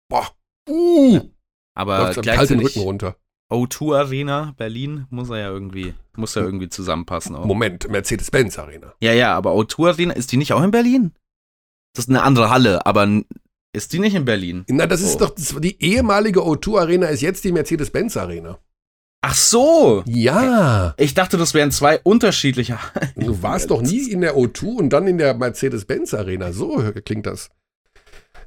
Boah. 0.09 0.27
Uh. 0.69 1.21
Aber 1.75 1.99
Läuft 1.99 2.23
kalt 2.23 2.49
den 2.49 2.59
Rücken 2.59 2.81
runter. 2.81 3.15
O2 3.53 3.95
Arena 3.97 4.53
Berlin 4.57 5.05
muss 5.09 5.29
er 5.29 5.37
ja 5.37 5.49
irgendwie 5.49 5.93
muss 6.15 6.35
ja 6.35 6.41
irgendwie 6.41 6.69
zusammenpassen 6.69 7.35
auch. 7.35 7.45
Moment, 7.45 7.89
Mercedes-Benz 7.89 8.59
Arena. 8.59 8.93
Ja, 9.01 9.13
ja, 9.13 9.35
aber 9.35 9.51
O2 9.53 9.87
Arena 9.89 10.13
ist 10.13 10.31
die 10.31 10.37
nicht 10.37 10.53
auch 10.53 10.63
in 10.63 10.71
Berlin? 10.71 11.11
Das 11.95 12.05
ist 12.05 12.09
eine 12.09 12.23
andere 12.23 12.49
Halle, 12.49 12.85
aber 12.85 13.07
ist 13.73 13.93
die 13.93 13.99
nicht 13.99 14.15
in 14.15 14.25
Berlin? 14.25 14.65
Na, 14.67 14.85
das 14.87 15.01
ist 15.01 15.15
Oh. 15.15 15.19
doch 15.19 15.29
das, 15.31 15.55
die 15.59 15.81
ehemalige 15.83 16.41
O2 16.41 16.79
Arena 16.79 17.07
ist 17.07 17.21
jetzt 17.21 17.43
die 17.43 17.51
Mercedes-Benz 17.51 18.17
Arena. 18.17 18.57
Ach 19.25 19.35
so. 19.35 20.03
Ja. 20.05 20.93
Ich 20.97 21.13
dachte, 21.13 21.37
das 21.37 21.53
wären 21.53 21.71
zwei 21.71 21.97
unterschiedliche. 21.99 22.77
Du 23.15 23.41
warst 23.41 23.71
doch 23.71 23.81
nie 23.81 24.09
in 24.11 24.19
der 24.21 24.35
O2 24.35 24.65
und 24.77 24.89
dann 24.89 25.07
in 25.07 25.17
der 25.17 25.33
Mercedes-Benz 25.33 26.13
Arena. 26.13 26.51
So 26.51 26.83
klingt 27.05 27.25
das. 27.25 27.49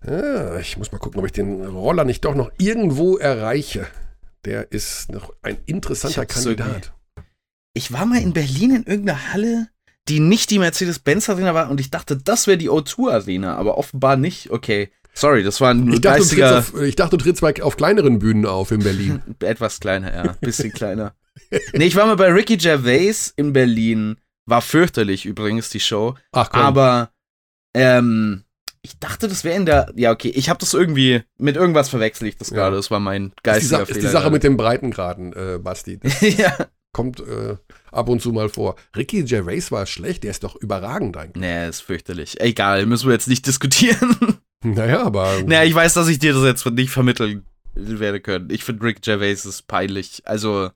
Ah, 0.07 0.59
ich 0.61 0.77
muss 0.77 0.93
mal 0.93 0.99
gucken, 0.99 1.19
ob 1.21 1.27
ich 1.27 1.33
den 1.33 1.65
Roller 1.65 2.05
nicht 2.05 2.25
doch 2.25 2.35
noch 2.35 2.51
irgendwo 2.59 3.17
erreiche. 3.17 3.87
Der 4.47 4.70
ist 4.72 5.11
noch 5.11 5.32
ein 5.42 5.59
interessanter 5.66 6.22
Ich 6.22 6.28
Kandidat. 6.28 6.92
Ich 7.74 7.92
war 7.92 8.07
mal 8.07 8.20
in 8.22 8.32
Berlin 8.32 8.74
in 8.76 8.84
irgendeiner 8.84 9.32
Halle, 9.32 9.68
die 10.09 10.20
nicht 10.20 10.51
die 10.51 10.59
Mercedes-Benz 10.61 11.28
Arena 11.28 11.53
war 11.53 11.68
und 11.68 11.80
ich 11.80 11.90
dachte, 11.90 12.16
das 12.16 12.47
wäre 12.47 12.57
die 12.57 12.70
O2 12.70 13.11
Arena, 13.12 13.57
aber 13.57 13.76
offenbar 13.76 14.16
nicht. 14.16 14.51
Okay. 14.51 14.90
Sorry, 15.14 15.42
das 15.42 15.61
war 15.61 15.72
ein 15.72 15.92
Ich 15.92 16.01
dachte, 16.01 16.20
geistiger, 16.20 16.59
auf, 16.59 16.80
ich 16.80 16.94
dachte, 16.94 17.16
du 17.16 17.24
trittst 17.24 17.40
bei- 17.42 17.62
auf 17.62 17.76
kleineren 17.76 18.18
Bühnen 18.18 18.47
auf 18.47 18.70
in 18.70 18.80
Berlin. 18.80 19.22
etwas 19.40 19.80
kleiner, 19.80 20.14
ja, 20.14 20.32
bisschen 20.40 20.72
kleiner. 20.72 21.14
Nee, 21.74 21.86
ich 21.86 21.97
war 21.97 22.07
mal 22.07 22.16
bei 22.16 22.28
Ricky 22.32 22.57
Gervais 22.57 23.32
in 23.36 23.53
Berlin, 23.53 24.16
war 24.47 24.62
fürchterlich 24.62 25.26
übrigens 25.26 25.70
die 25.70 25.80
Show, 25.80 26.14
Ach 26.32 26.51
komm. 26.51 26.61
aber 26.61 27.11
ähm, 27.74 28.44
ich 28.87 28.99
dachte, 28.99 29.28
das 29.28 29.45
wäre 29.45 29.57
in 29.57 29.66
der, 29.66 29.93
ja 29.97 30.12
okay, 30.12 30.28
ich 30.28 30.49
habe 30.49 30.59
das 30.59 30.74
irgendwie, 30.74 31.22
mit 31.39 31.57
irgendwas 31.57 31.89
verwechsel 31.89 32.28
ich 32.28 32.37
das 32.37 32.51
Ja. 32.51 32.57
gerade, 32.57 32.76
das 32.76 32.91
war 32.91 33.01
mein 33.01 33.26
ist 33.26 33.32
die, 33.37 33.43
geistiger 33.43 33.76
Sa 33.76 33.82
ist 33.82 33.89
die 33.89 33.95
Fehler. 33.95 34.11
Sache 34.11 34.30
mit 34.30 34.43
dem 34.45 34.57
Breitengraden, 34.57 35.32
äh, 35.32 35.59
Basti. 35.59 35.99
Ja. 36.39 36.57
kommt 36.93 37.20
äh, 37.20 37.57
ab 37.93 38.09
und 38.09 38.22
zu 38.22 38.32
mal 38.32 38.49
vor. 38.49 38.76
Ricky 38.97 39.22
Gervais 39.24 39.70
war 39.70 39.84
schlecht, 39.87 40.24
der 40.24 40.30
ist 40.30 40.45
doch 40.45 40.57
überragend 40.57 41.16
eigentlich. 41.16 41.41
Nee, 41.43 41.68
ist 41.68 41.82
fürchterlich. 41.82 42.41
Egal, 42.41 42.87
müssen 42.87 43.07
wir 43.09 43.12
jetzt 43.12 43.28
nicht 43.28 43.47
diskutieren. 43.47 44.16
Naja, 44.64 45.03
aber 45.05 45.43
naja, 45.45 45.64
ich 45.64 45.74
weiß, 45.74 45.95
dass 45.95 46.09
ich 46.09 46.18
dir 46.18 46.32
das 46.32 46.43
jetzt 46.45 46.64
nicht 46.66 46.91
vermitteln 46.91 47.45
werde 47.74 48.20
können. 48.20 48.49
Ich 48.51 48.64
finde 48.64 48.84
Rick 48.84 49.03
Gervais 49.03 49.45
ist 49.45 49.66
peinlich. 49.66 50.22
Also, 50.24 50.70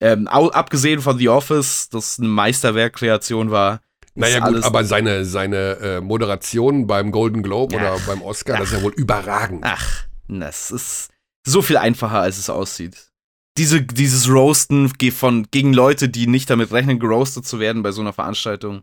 ähm, 0.00 0.26
abgesehen 0.26 1.00
von 1.02 1.18
The 1.18 1.28
Office, 1.28 1.90
das 1.90 2.18
eine 2.18 2.28
Meisterwerkkreation 2.28 3.50
war. 3.50 3.80
Naja 4.14 4.40
gut, 4.40 4.62
aber 4.62 4.84
seine, 4.84 5.24
seine 5.24 5.56
äh, 5.80 6.00
Moderation 6.00 6.86
beim 6.86 7.12
Golden 7.12 7.42
Globe 7.42 7.74
Ja. 7.76 7.94
oder 7.94 8.02
beim 8.06 8.22
Oscar, 8.22 8.58
das 8.58 8.68
ist 8.70 8.78
ja 8.78 8.82
wohl 8.82 8.92
überragend. 8.92 9.62
Ach, 9.64 10.04
das 10.28 10.70
ist 10.70 11.08
so 11.46 11.62
viel 11.62 11.76
einfacher, 11.78 12.20
als 12.20 12.38
es 12.38 12.50
aussieht. 12.50 13.10
Diese, 13.58 13.82
dieses 13.82 14.28
Roasten 14.28 14.92
von, 15.12 15.46
gegen 15.50 15.72
Leute, 15.72 16.08
die 16.08 16.26
nicht 16.26 16.48
damit 16.50 16.72
rechnen, 16.72 16.98
geroastet 16.98 17.46
zu 17.46 17.58
werden 17.58 17.82
bei 17.82 17.92
so 17.92 18.00
einer 18.00 18.12
Veranstaltung. 18.12 18.82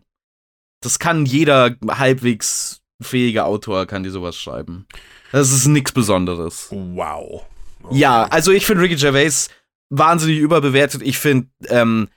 Das 0.82 0.98
kann 0.98 1.26
jeder 1.26 1.74
halbwegs 1.88 2.80
fähige 3.02 3.44
Autor, 3.44 3.86
kann 3.86 4.02
die 4.02 4.10
sowas 4.10 4.36
schreiben. 4.36 4.86
Das 5.32 5.50
ist 5.52 5.66
nichts 5.66 5.92
Besonderes. 5.92 6.68
Wow. 6.70 7.46
Ja, 7.90 8.24
also 8.24 8.52
ich 8.52 8.66
finde 8.66 8.82
Ricky 8.82 8.96
Gervais 8.96 9.48
wahnsinnig 9.90 10.38
überbewertet. 10.38 11.02
Ich 11.02 11.18
finde, 11.18 11.48
ähm, 11.68 12.08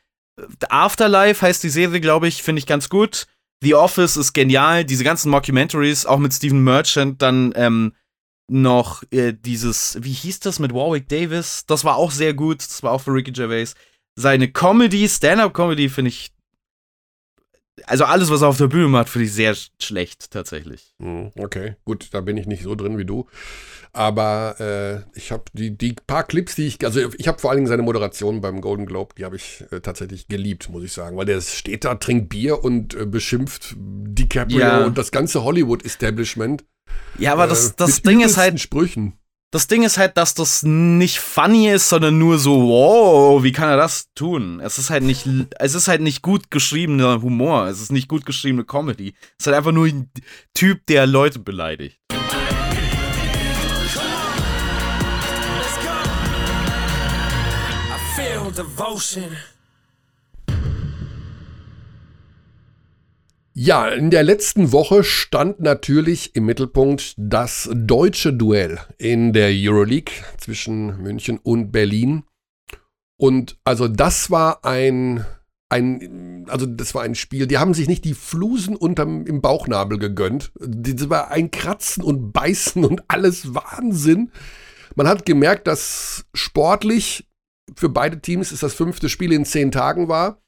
Afterlife 0.69 1.45
heißt 1.45 1.63
die 1.63 1.69
Serie, 1.69 2.01
glaube 2.01 2.27
ich, 2.27 2.43
finde 2.43 2.59
ich 2.59 2.65
ganz 2.65 2.89
gut. 2.89 3.27
The 3.61 3.75
Office 3.75 4.17
ist 4.17 4.33
genial. 4.33 4.83
Diese 4.83 5.03
ganzen 5.03 5.29
Mockumentaries, 5.29 6.05
auch 6.05 6.17
mit 6.19 6.33
Stephen 6.33 6.63
Merchant, 6.63 7.21
dann 7.21 7.53
ähm, 7.55 7.93
noch 8.49 9.03
äh, 9.11 9.33
dieses, 9.33 9.97
wie 10.01 10.11
hieß 10.11 10.41
das 10.41 10.59
mit 10.59 10.73
Warwick 10.73 11.07
Davis? 11.07 11.65
Das 11.65 11.85
war 11.85 11.95
auch 11.95 12.11
sehr 12.11 12.33
gut. 12.33 12.59
Das 12.59 12.83
war 12.83 12.91
auch 12.91 13.01
für 13.01 13.13
Ricky 13.13 13.31
Gervais. 13.31 13.75
Seine 14.15 14.51
Comedy, 14.51 15.07
Stand-up-Comedy 15.07 15.89
finde 15.89 16.09
ich. 16.09 16.32
Also 17.85 18.05
alles, 18.05 18.29
was 18.29 18.41
er 18.43 18.49
auf 18.49 18.57
der 18.57 18.67
Bühne 18.67 18.87
macht, 18.87 19.09
finde 19.09 19.25
ich 19.25 19.33
sehr 19.33 19.55
sch- 19.55 19.69
schlecht, 19.81 20.29
tatsächlich. 20.31 20.93
Hm, 21.01 21.31
Okay, 21.35 21.75
gut, 21.85 22.09
da 22.11 22.21
bin 22.21 22.37
ich 22.37 22.45
nicht 22.45 22.63
so 22.63 22.75
drin 22.75 22.97
wie 22.99 23.05
du. 23.05 23.27
Aber 23.91 24.55
äh, 24.59 25.17
ich 25.17 25.31
habe 25.31 25.43
die, 25.53 25.77
die 25.77 25.93
paar 26.07 26.23
Clips, 26.23 26.55
die 26.55 26.65
ich, 26.67 26.83
also 26.83 26.99
ich 27.17 27.27
habe 27.27 27.39
vor 27.39 27.51
allen 27.51 27.57
Dingen 27.57 27.67
seine 27.67 27.83
Moderation 27.83 28.41
beim 28.41 28.59
Golden 28.61 28.85
Globe, 28.85 29.13
die 29.17 29.25
habe 29.25 29.35
ich 29.35 29.63
äh, 29.71 29.81
tatsächlich 29.81 30.27
geliebt, 30.27 30.69
muss 30.69 30.83
ich 30.83 30.93
sagen. 30.93 31.15
Weil 31.17 31.25
der 31.25 31.41
steht 31.41 31.85
da, 31.85 31.95
trinkt 31.95 32.29
Bier 32.29 32.63
und 32.63 32.95
äh, 32.95 33.05
beschimpft 33.05 33.75
DiCaprio 33.77 34.59
Ja. 34.59 34.85
und 34.85 34.97
das 34.97 35.11
ganze 35.11 35.43
Hollywood-Establishment. 35.43 36.65
Ja, 37.19 37.33
aber 37.33 37.47
das, 37.47 37.69
äh, 37.71 37.73
das 37.77 37.97
mit 37.97 38.05
Ding 38.07 38.21
ist 38.21 38.37
halt, 38.37 38.59
Sprüchen. 38.59 39.13
Das 39.53 39.67
Ding 39.67 39.83
ist 39.83 39.99
halt, 39.99 40.17
dass 40.17 40.33
das 40.33 40.63
nicht 40.63 41.19
funny 41.19 41.69
ist, 41.69 41.87
sondern 41.87 42.17
nur 42.17 42.39
so, 42.39 42.69
wow, 42.69 43.43
wie 43.43 43.51
kann 43.51 43.69
er 43.69 43.77
das 43.77 44.11
tun? 44.15 44.59
Es 44.59 44.79
ist 44.79 44.89
halt 44.89 45.03
nicht, 45.03 45.27
es 45.59 45.75
ist 45.75 45.87
halt 45.87 46.01
nicht 46.01 46.23
gut 46.23 46.49
geschriebener 46.49 47.21
Humor. 47.21 47.67
Es 47.67 47.79
ist 47.79 47.91
nicht 47.91 48.07
gut 48.07 48.25
geschriebene 48.25 48.63
Comedy. 48.63 49.13
Es 49.37 49.45
ist 49.45 49.45
halt 49.45 49.57
einfach 49.57 49.71
nur 49.71 49.85
ein 49.85 50.09
Typ, 50.55 50.87
der 50.87 51.05
Leute 51.05 51.37
beleidigt. 51.37 51.99
Devotion. 58.55 59.35
Ja, 63.55 63.87
in 63.87 64.09
der 64.09 64.23
letzten 64.23 64.71
Woche 64.71 65.03
stand 65.03 65.59
natürlich 65.59 66.35
im 66.35 66.45
Mittelpunkt 66.45 67.13
das 67.17 67.69
deutsche 67.71 68.33
Duell 68.33 68.79
in 68.97 69.31
der 69.31 69.51
Euroleague 69.53 70.11
zwischen 70.39 71.03
München 71.03 71.37
und 71.37 71.71
Berlin. 71.71 72.23
Und 73.15 73.59
also 73.63 73.87
das 73.87 74.31
war 74.31 74.65
ein, 74.65 75.23
ein, 75.69 76.47
also 76.49 76.65
das 76.65 76.95
war 76.95 77.03
ein 77.03 77.13
Spiel, 77.13 77.45
die 77.45 77.59
haben 77.59 77.75
sich 77.75 77.87
nicht 77.87 78.05
die 78.05 78.15
Flusen 78.15 78.75
unterm, 78.75 79.27
im 79.27 79.39
Bauchnabel 79.41 79.99
gegönnt. 79.99 80.51
Das 80.59 81.11
war 81.11 81.29
ein 81.29 81.51
Kratzen 81.51 82.03
und 82.03 82.31
Beißen 82.31 82.83
und 82.83 83.03
alles 83.07 83.53
Wahnsinn. 83.53 84.31
Man 84.95 85.07
hat 85.07 85.27
gemerkt, 85.27 85.67
dass 85.67 86.25
sportlich 86.33 87.29
für 87.75 87.89
beide 87.89 88.19
Teams 88.19 88.51
es 88.51 88.61
das 88.61 88.73
fünfte 88.73 89.09
Spiel 89.09 89.31
in 89.31 89.45
zehn 89.45 89.71
Tagen 89.71 90.07
war 90.07 90.43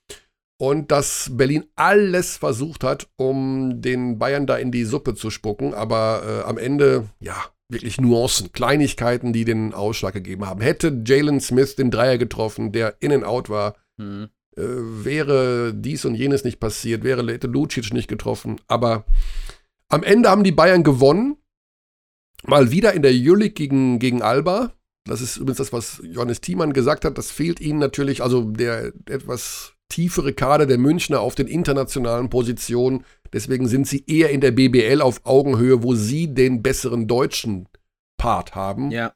und 0.57 0.91
dass 0.91 1.29
Berlin 1.33 1.65
alles 1.75 2.37
versucht 2.37 2.83
hat, 2.83 3.07
um 3.17 3.81
den 3.81 4.17
Bayern 4.17 4.47
da 4.47 4.57
in 4.57 4.71
die 4.71 4.85
Suppe 4.85 5.15
zu 5.15 5.29
spucken, 5.29 5.73
aber 5.73 6.23
äh, 6.25 6.47
am 6.47 6.57
Ende, 6.57 7.09
ja, 7.19 7.35
wirklich 7.69 7.99
Nuancen, 7.99 8.51
Kleinigkeiten, 8.51 9.33
die 9.33 9.43
den 9.43 9.73
Ausschlag 9.73 10.13
gegeben 10.13 10.45
haben. 10.45 10.61
Hätte 10.61 11.01
Jalen 11.05 11.41
Smith 11.41 11.75
den 11.75 11.91
Dreier 11.91 12.17
getroffen, 12.17 12.71
der 12.71 12.95
in 12.99 13.11
and 13.11 13.23
out 13.23 13.49
war, 13.49 13.75
Hm. 13.97 14.27
äh, 14.57 14.61
wäre 14.61 15.73
dies 15.73 16.03
und 16.03 16.15
jenes 16.15 16.43
nicht 16.43 16.59
passiert, 16.59 17.03
wäre 17.03 17.25
hätte 17.31 17.47
Lucic 17.47 17.93
nicht 17.93 18.09
getroffen, 18.09 18.59
aber 18.67 19.05
am 19.87 20.03
Ende 20.03 20.29
haben 20.29 20.43
die 20.43 20.51
Bayern 20.51 20.83
gewonnen, 20.83 21.37
mal 22.45 22.71
wieder 22.71 22.93
in 22.93 23.01
der 23.01 23.11
Euroleague 23.13 23.53
gegen, 23.53 23.99
gegen 23.99 24.21
Alba. 24.21 24.73
Das 25.05 25.21
ist 25.21 25.37
übrigens 25.37 25.57
das, 25.57 25.71
was 25.71 26.01
Johannes 26.03 26.41
Thiemann 26.41 26.73
gesagt 26.73 27.05
hat. 27.05 27.17
Das 27.17 27.29
fehlt 27.29 27.61
ihnen 27.61 27.79
natürlich, 27.79 28.23
also 28.23 28.43
der 28.43 28.91
etwas 29.07 29.74
tiefere 29.89 30.33
Kader 30.33 30.65
der 30.65 30.77
Münchner 30.77 31.19
auf 31.21 31.36
den 31.36 31.47
internationalen 31.47 32.29
Positionen. 32.29 33.05
Deswegen 33.33 33.67
sind 33.67 33.88
sie 33.88 34.03
eher 34.07 34.29
in 34.31 34.41
der 34.41 34.51
BBL 34.51 35.01
auf 35.01 35.25
Augenhöhe, 35.25 35.83
wo 35.83 35.95
sie 35.95 36.33
den 36.33 36.63
besseren 36.63 37.07
deutschen 37.07 37.67
Part 38.17 38.55
haben 38.55 38.91
Ja. 38.91 39.13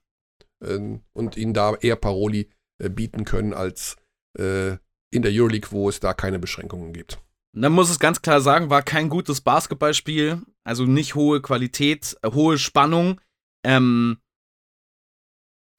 ähm, 0.63 1.01
und 1.13 1.37
ihnen 1.37 1.53
da 1.53 1.75
eher 1.75 1.95
Paroli 1.95 2.49
äh, 2.83 2.89
bieten 2.89 3.23
können 3.25 3.53
als 3.53 3.95
äh, 4.37 4.71
in 5.11 5.21
der 5.23 5.31
Euroleague, 5.31 5.71
wo 5.71 5.89
es 5.89 5.99
da 5.99 6.13
keine 6.13 6.37
Beschränkungen 6.39 6.93
gibt. 6.93 7.19
Dann 7.53 7.71
muss 7.71 7.89
es 7.89 7.97
ganz 7.99 8.21
klar 8.21 8.41
sagen, 8.41 8.69
war 8.69 8.83
kein 8.83 9.09
gutes 9.09 9.41
Basketballspiel. 9.41 10.41
Also 10.63 10.85
nicht 10.85 11.15
hohe 11.15 11.41
Qualität, 11.41 12.15
äh, 12.21 12.31
hohe 12.31 12.57
Spannung. 12.59 13.19
Ähm, 13.65 14.17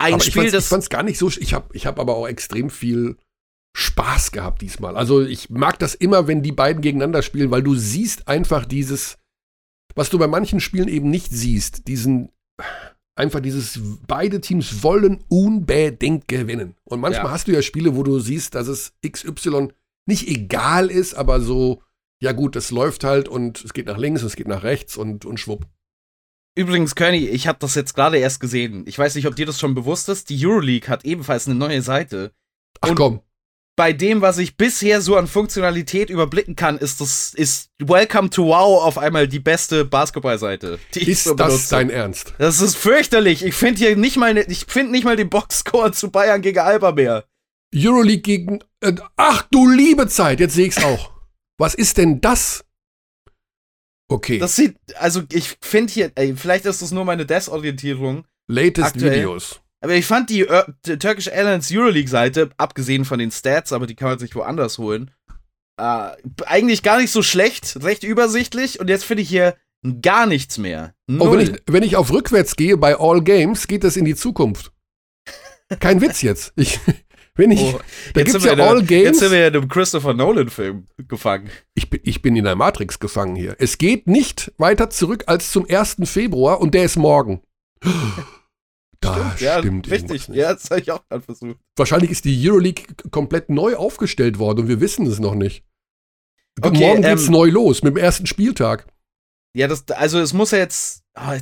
ein 0.00 0.14
aber 0.14 0.22
ich 0.24 0.30
Spiel, 0.32 0.46
ich 0.46 0.52
das. 0.52 0.68
fand's 0.68 0.88
gar 0.88 1.02
nicht 1.02 1.18
so. 1.18 1.28
Ich 1.28 1.54
habe 1.54 1.68
ich 1.74 1.86
hab 1.86 1.98
aber 2.00 2.16
auch 2.16 2.26
extrem 2.26 2.70
viel 2.70 3.16
Spaß 3.76 4.32
gehabt 4.32 4.62
diesmal. 4.62 4.96
Also 4.96 5.22
ich 5.22 5.48
mag 5.50 5.78
das 5.78 5.94
immer, 5.94 6.26
wenn 6.26 6.42
die 6.42 6.52
beiden 6.52 6.82
gegeneinander 6.82 7.22
spielen, 7.22 7.50
weil 7.50 7.62
du 7.62 7.74
siehst 7.74 8.26
einfach 8.28 8.64
dieses, 8.64 9.16
was 9.94 10.10
du 10.10 10.18
bei 10.18 10.26
manchen 10.26 10.60
Spielen 10.60 10.88
eben 10.88 11.10
nicht 11.10 11.30
siehst, 11.30 11.86
diesen 11.88 12.30
einfach 13.16 13.40
dieses, 13.40 13.78
beide 14.06 14.40
Teams 14.40 14.82
wollen 14.82 15.22
unbedingt 15.28 16.26
gewinnen. 16.26 16.74
Und 16.84 17.00
manchmal 17.00 17.26
Ja. 17.26 17.30
hast 17.32 17.48
du 17.48 17.52
ja 17.52 17.60
Spiele, 17.62 17.94
wo 17.94 18.02
du 18.02 18.18
siehst, 18.18 18.54
dass 18.54 18.66
es 18.66 18.94
XY 19.06 19.68
nicht 20.06 20.26
egal 20.28 20.90
ist, 20.90 21.14
aber 21.14 21.40
so, 21.40 21.82
ja 22.22 22.32
gut, 22.32 22.56
es 22.56 22.70
läuft 22.70 23.04
halt 23.04 23.28
und 23.28 23.62
es 23.64 23.72
geht 23.74 23.86
nach 23.86 23.98
links 23.98 24.22
und 24.22 24.28
es 24.28 24.36
geht 24.36 24.48
nach 24.48 24.62
rechts 24.62 24.96
und, 24.96 25.24
und 25.26 25.38
schwupp. 25.38 25.66
Übrigens, 26.56 26.94
Kearney, 26.94 27.26
ich 27.28 27.46
habe 27.46 27.58
das 27.60 27.74
jetzt 27.74 27.94
gerade 27.94 28.18
erst 28.18 28.40
gesehen. 28.40 28.84
Ich 28.86 28.98
weiß 28.98 29.14
nicht, 29.14 29.26
ob 29.26 29.36
dir 29.36 29.46
das 29.46 29.60
schon 29.60 29.74
bewusst 29.74 30.08
ist. 30.08 30.30
Die 30.30 30.44
Euroleague 30.46 30.88
hat 30.88 31.04
ebenfalls 31.04 31.46
eine 31.46 31.56
neue 31.56 31.82
Seite. 31.82 32.32
Ach 32.80 32.90
Und- 32.90 32.94
komm, 32.96 33.20
bei 33.80 33.94
dem, 33.94 34.20
was 34.20 34.36
ich 34.36 34.58
bisher 34.58 35.00
so 35.00 35.16
an 35.16 35.26
Funktionalität 35.26 36.10
überblicken 36.10 36.54
kann, 36.54 36.76
ist 36.76 37.00
das 37.00 37.32
ist 37.32 37.70
Welcome 37.78 38.28
to 38.28 38.48
Wow 38.48 38.84
auf 38.84 38.98
einmal 38.98 39.26
die 39.26 39.38
beste 39.38 39.86
Basketballseite. 39.86 40.78
Die 40.94 41.10
ist 41.10 41.24
so 41.24 41.32
das 41.32 41.70
dein 41.70 41.88
Ernst? 41.88 42.34
Das 42.36 42.60
ist 42.60 42.76
fürchterlich. 42.76 43.42
Ich 43.42 43.54
finde 43.54 43.78
hier 43.78 43.96
nicht 43.96 44.18
mal, 44.18 44.34
ne, 44.34 44.42
ich 44.42 44.66
finde 44.68 44.92
nicht 44.92 45.04
mal 45.04 45.16
den 45.16 45.30
Boxscore 45.30 45.92
zu 45.92 46.10
Bayern 46.10 46.42
gegen 46.42 46.58
Alba 46.58 46.92
mehr. 46.92 47.24
Euroleague 47.74 48.20
gegen, 48.20 48.58
äh, 48.82 48.92
ach 49.16 49.48
du 49.50 49.66
liebe 49.66 50.08
Zeit, 50.08 50.40
jetzt 50.40 50.56
sehe 50.56 50.66
ich's 50.66 50.84
auch. 50.84 51.12
Was 51.56 51.74
ist 51.74 51.96
denn 51.96 52.20
das? 52.20 52.62
Okay. 54.08 54.36
Das 54.36 54.56
sieht, 54.56 54.76
also 54.96 55.22
ich 55.32 55.56
finde 55.62 55.90
hier, 55.90 56.12
ey, 56.16 56.36
vielleicht 56.36 56.66
ist 56.66 56.82
das 56.82 56.90
nur 56.90 57.06
meine 57.06 57.24
Desorientierung. 57.24 58.26
Latest 58.46 58.88
aktuell. 58.88 59.20
Videos. 59.20 59.58
Aber 59.82 59.94
ich 59.94 60.06
fand 60.06 60.30
die, 60.30 60.46
uh, 60.46 60.62
die 60.84 60.98
Turkish 60.98 61.28
Airlines 61.28 61.70
Euroleague-Seite, 61.72 62.50
abgesehen 62.58 63.04
von 63.04 63.18
den 63.18 63.30
Stats, 63.30 63.72
aber 63.72 63.86
die 63.86 63.94
kann 63.94 64.08
man 64.08 64.18
sich 64.18 64.34
woanders 64.34 64.78
holen, 64.78 65.10
uh, 65.80 66.10
eigentlich 66.46 66.82
gar 66.82 66.98
nicht 66.98 67.10
so 67.10 67.22
schlecht, 67.22 67.82
recht 67.82 68.04
übersichtlich. 68.04 68.80
Und 68.80 68.88
jetzt 68.88 69.04
finde 69.04 69.22
ich 69.22 69.28
hier 69.28 69.56
gar 70.02 70.26
nichts 70.26 70.58
mehr. 70.58 70.94
Null. 71.06 71.28
Oh, 71.28 71.32
wenn 71.32 71.40
ich, 71.40 71.62
wenn 71.66 71.82
ich 71.82 71.96
auf 71.96 72.12
rückwärts 72.12 72.56
gehe 72.56 72.76
bei 72.76 72.98
All 72.98 73.22
Games, 73.22 73.66
geht 73.66 73.84
das 73.84 73.96
in 73.96 74.04
die 74.04 74.14
Zukunft. 74.14 74.72
Kein 75.78 76.00
Witz 76.02 76.20
jetzt. 76.20 76.52
Ich, 76.56 76.78
wenn 77.34 77.50
ich, 77.50 77.60
oh, 77.60 77.80
da 78.12 78.22
gibt's 78.22 78.44
ja 78.44 78.52
All 78.52 78.82
Games. 78.82 79.04
Jetzt 79.04 79.18
sind 79.20 79.32
wir 79.32 79.38
ja 79.38 79.48
in 79.48 79.56
einem 79.56 79.68
Christopher 79.68 80.12
Nolan-Film 80.12 80.88
gefangen. 81.08 81.48
Ich 81.74 81.88
bin, 81.88 82.00
ich 82.02 82.20
bin 82.20 82.36
in 82.36 82.44
der 82.44 82.56
Matrix 82.56 82.98
gefangen 82.98 83.36
hier. 83.36 83.56
Es 83.58 83.78
geht 83.78 84.06
nicht 84.06 84.52
weiter 84.58 84.90
zurück 84.90 85.24
als 85.26 85.50
zum 85.50 85.66
1. 85.66 85.96
Februar 86.04 86.60
und 86.60 86.74
der 86.74 86.84
ist 86.84 86.96
morgen. 86.96 87.40
Da 89.00 89.34
stimmt, 89.36 89.60
stimmt 89.60 89.86
ja, 89.86 89.92
richtig. 89.92 90.28
Ja, 90.28 90.52
das 90.52 90.70
habe 90.70 90.80
ich 90.80 90.90
auch 90.90 91.06
gerade 91.08 91.22
versucht. 91.22 91.58
Wahrscheinlich 91.76 92.10
ist 92.10 92.26
die 92.26 92.48
Euroleague 92.48 92.84
komplett 93.10 93.48
neu 93.48 93.76
aufgestellt 93.76 94.38
worden 94.38 94.60
und 94.60 94.68
wir 94.68 94.80
wissen 94.80 95.06
es 95.06 95.18
noch 95.18 95.34
nicht. 95.34 95.64
Okay, 96.60 96.78
Morgen 96.78 97.02
geht's 97.02 97.26
ähm, 97.26 97.32
neu 97.32 97.48
los 97.48 97.82
mit 97.82 97.94
dem 97.94 98.02
ersten 98.02 98.26
Spieltag. 98.26 98.86
Ja, 99.54 99.68
das, 99.68 99.88
also 99.88 100.18
es 100.20 100.32
muss 100.32 100.50
ja 100.50 100.58
jetzt, 100.58 101.02
oh, 101.18 101.38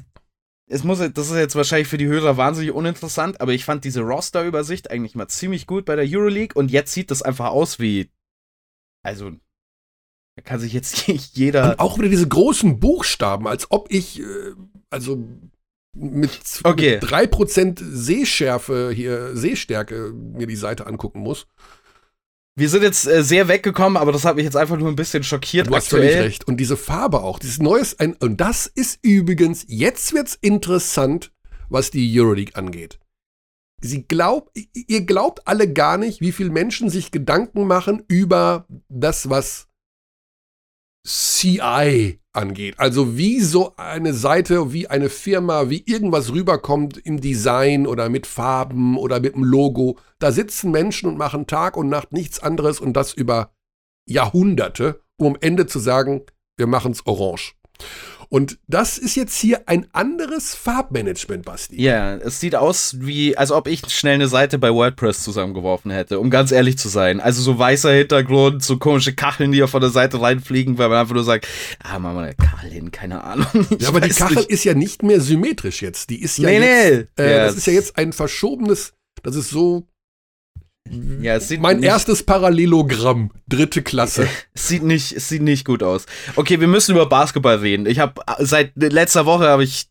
es 0.68 0.84
muss, 0.84 0.98
das 0.98 1.30
ist 1.30 1.36
jetzt 1.36 1.56
wahrscheinlich 1.56 1.88
für 1.88 1.98
die 1.98 2.06
Hörer 2.06 2.36
wahnsinnig 2.36 2.72
uninteressant, 2.72 3.40
aber 3.40 3.52
ich 3.52 3.64
fand 3.64 3.84
diese 3.84 4.02
Roster-Übersicht 4.02 4.90
eigentlich 4.90 5.14
mal 5.14 5.28
ziemlich 5.28 5.66
gut 5.66 5.84
bei 5.84 5.96
der 5.96 6.06
Euroleague 6.09 6.54
und 6.54 6.70
jetzt 6.70 6.92
sieht 6.92 7.11
das 7.11 7.22
einfach 7.22 7.46
aus 7.46 7.80
wie, 7.80 8.11
also 9.02 9.32
da 10.36 10.42
kann 10.42 10.61
sich 10.61 10.72
jetzt 10.72 11.09
jeder. 11.34 11.72
Und 11.72 11.80
auch 11.80 11.98
wieder 11.98 12.09
diese 12.09 12.28
großen 12.28 12.78
Buchstaben, 12.78 13.48
als 13.48 13.70
ob 13.70 13.90
ich, 13.90 14.20
äh, 14.20 14.54
also 14.90 15.26
mit, 15.95 16.41
okay. 16.64 16.99
mit 17.01 17.05
3% 17.05 17.80
Sehschärfe 17.82 18.91
hier, 18.95 19.36
Sehstärke 19.36 20.12
mir 20.12 20.47
die 20.47 20.57
Seite 20.57 20.86
angucken 20.86 21.20
muss. 21.20 21.47
Wir 22.57 22.68
sind 22.68 22.82
jetzt 22.82 23.07
äh, 23.07 23.22
sehr 23.22 23.47
weggekommen, 23.47 23.97
aber 23.97 24.11
das 24.11 24.24
hat 24.24 24.34
mich 24.34 24.45
jetzt 24.45 24.57
einfach 24.57 24.76
nur 24.76 24.89
ein 24.89 24.97
bisschen 24.97 25.22
schockiert. 25.22 25.68
Du 25.68 25.76
hast 25.76 25.89
völlig 25.89 26.16
recht. 26.16 26.49
Und 26.49 26.57
diese 26.57 26.76
Farbe 26.76 27.22
auch, 27.22 27.39
dieses 27.39 27.61
neues, 27.61 27.99
ein, 28.01 28.14
und 28.14 28.41
das 28.41 28.66
ist 28.66 28.99
übrigens, 29.03 29.64
jetzt 29.68 30.12
wird's 30.12 30.36
interessant, 30.41 31.30
was 31.68 31.93
die 31.93 32.20
Euroleague 32.20 32.57
angeht. 32.57 32.99
Sie 33.80 34.09
glaubt, 34.09 34.59
ihr 34.74 35.07
glaubt 35.07 35.47
alle 35.47 35.72
gar 35.72 35.99
nicht, 35.99 36.20
wie 36.20 36.32
viele 36.32 36.51
Menschen 36.51 36.91
sich 36.91 37.12
Gedanken 37.12 37.64
machen 37.68 38.03
über 38.09 38.66
das, 38.89 39.30
was 39.30 39.67
CI 41.09 42.20
angeht. 42.34 42.74
Also 42.78 43.16
wie 43.16 43.40
so 43.40 43.74
eine 43.76 44.12
Seite, 44.12 44.72
wie 44.72 44.88
eine 44.88 45.09
Firma, 45.09 45.70
wie 45.70 45.82
irgendwas 45.86 46.32
rüberkommt 46.32 46.98
im 46.98 47.20
Design 47.20 47.86
oder 47.86 48.11
mit 48.11 48.26
Farben 48.26 48.98
oder 48.98 49.18
mit 49.18 49.34
dem 49.34 49.42
Logo. 49.42 49.98
Da 50.18 50.30
sitzen 50.32 50.70
Menschen 50.70 51.09
und 51.09 51.16
machen 51.16 51.46
Tag 51.46 51.76
und 51.76 51.88
Nacht 51.88 52.12
nichts 52.12 52.40
anderes 52.40 52.78
und 52.78 52.92
das 52.92 53.14
über 53.14 53.52
Jahrhunderte, 54.06 55.00
um 55.16 55.28
am 55.28 55.38
Ende 55.40 55.66
zu 55.66 55.78
sagen, 55.78 56.22
wir 56.56 56.66
machen 56.66 56.92
es 56.92 57.06
orange. 57.06 57.54
Und 58.31 58.59
das 58.66 58.99
ist 58.99 59.14
jetzt 59.16 59.39
hier 59.39 59.62
ein 59.66 59.87
anderes 59.93 60.55
Farbmanagement, 60.55 61.47
Basti. 61.47 61.83
Ja, 61.83 62.16
es 62.16 62.41
sieht 62.41 62.55
aus 62.55 62.97
wie, 63.01 63.39
als 63.39 63.51
ob 63.51 63.66
ich 63.68 63.89
schnell 63.89 64.14
eine 64.14 64.29
Seite 64.29 64.59
bei 64.59 64.70
WordPress 64.70 65.22
zusammengeworfen 65.22 65.91
hätte, 65.91 66.20
um 66.20 66.29
ganz 66.29 66.53
ehrlich 66.53 66.76
zu 66.76 66.89
sein. 66.91 67.20
Also 67.20 67.41
so 67.41 67.59
weißer 67.59 67.91
Hintergrund, 67.93 68.62
so 68.62 68.76
komische 68.76 69.14
Kacheln, 69.14 69.53
die 69.53 69.62
auf 69.62 69.72
der 69.72 69.89
Seite 69.89 70.20
reinfliegen, 70.20 70.76
weil 70.76 70.91
man 70.91 70.99
einfach 70.99 71.14
nur 71.14 71.24
sagt, 71.24 71.49
ah, 71.83 71.99
machen 71.99 72.16
wir 72.16 72.22
eine 72.24 72.35
Kachel 72.35 72.70
hin, 72.70 72.91
keine 72.91 73.24
Ahnung. 73.24 73.47
ja, 73.79 73.89
aber 73.89 74.03
die 74.03 74.11
Kachel 74.11 74.37
nicht. 74.37 74.51
ist 74.51 74.64
ja 74.64 74.74
nicht 74.74 75.03
mehr 75.03 75.20
symmetrisch 75.22 75.81
jetzt. 75.81 76.11
Die 76.11 76.20
ist 76.20 76.37
ja 76.37 76.49
nee, 76.51 76.59
jetzt, 76.59 77.09
nee. 77.16 77.24
Äh, 77.24 77.31
ja, 77.31 77.45
das 77.47 77.57
ist 77.57 77.66
ja 77.66 77.72
jetzt 77.72 77.97
ein 77.97 78.12
verschobenes, 78.12 78.93
das 79.22 79.37
ist 79.37 79.49
so 79.49 79.87
ja, 81.20 81.36
es 81.36 81.49
sieht 81.49 81.61
mein 81.61 81.82
erstes 81.82 82.22
Parallelogramm, 82.22 83.30
dritte 83.49 83.82
Klasse. 83.82 84.28
Es 84.55 84.68
sieht 84.68 84.82
nicht, 84.82 85.12
es 85.12 85.28
sieht 85.28 85.43
nicht 85.43 85.64
gut 85.64 85.82
aus. 85.82 86.07
Okay, 86.36 86.61
wir 86.61 86.68
müssen 86.68 86.93
über 86.93 87.07
Basketball 87.07 87.57
reden. 87.57 87.86
Ich 87.86 87.99
habe 87.99 88.20
seit 88.39 88.72
letzter 88.76 89.26
Woche 89.26 89.49
habe 89.49 89.64
ich 89.64 89.89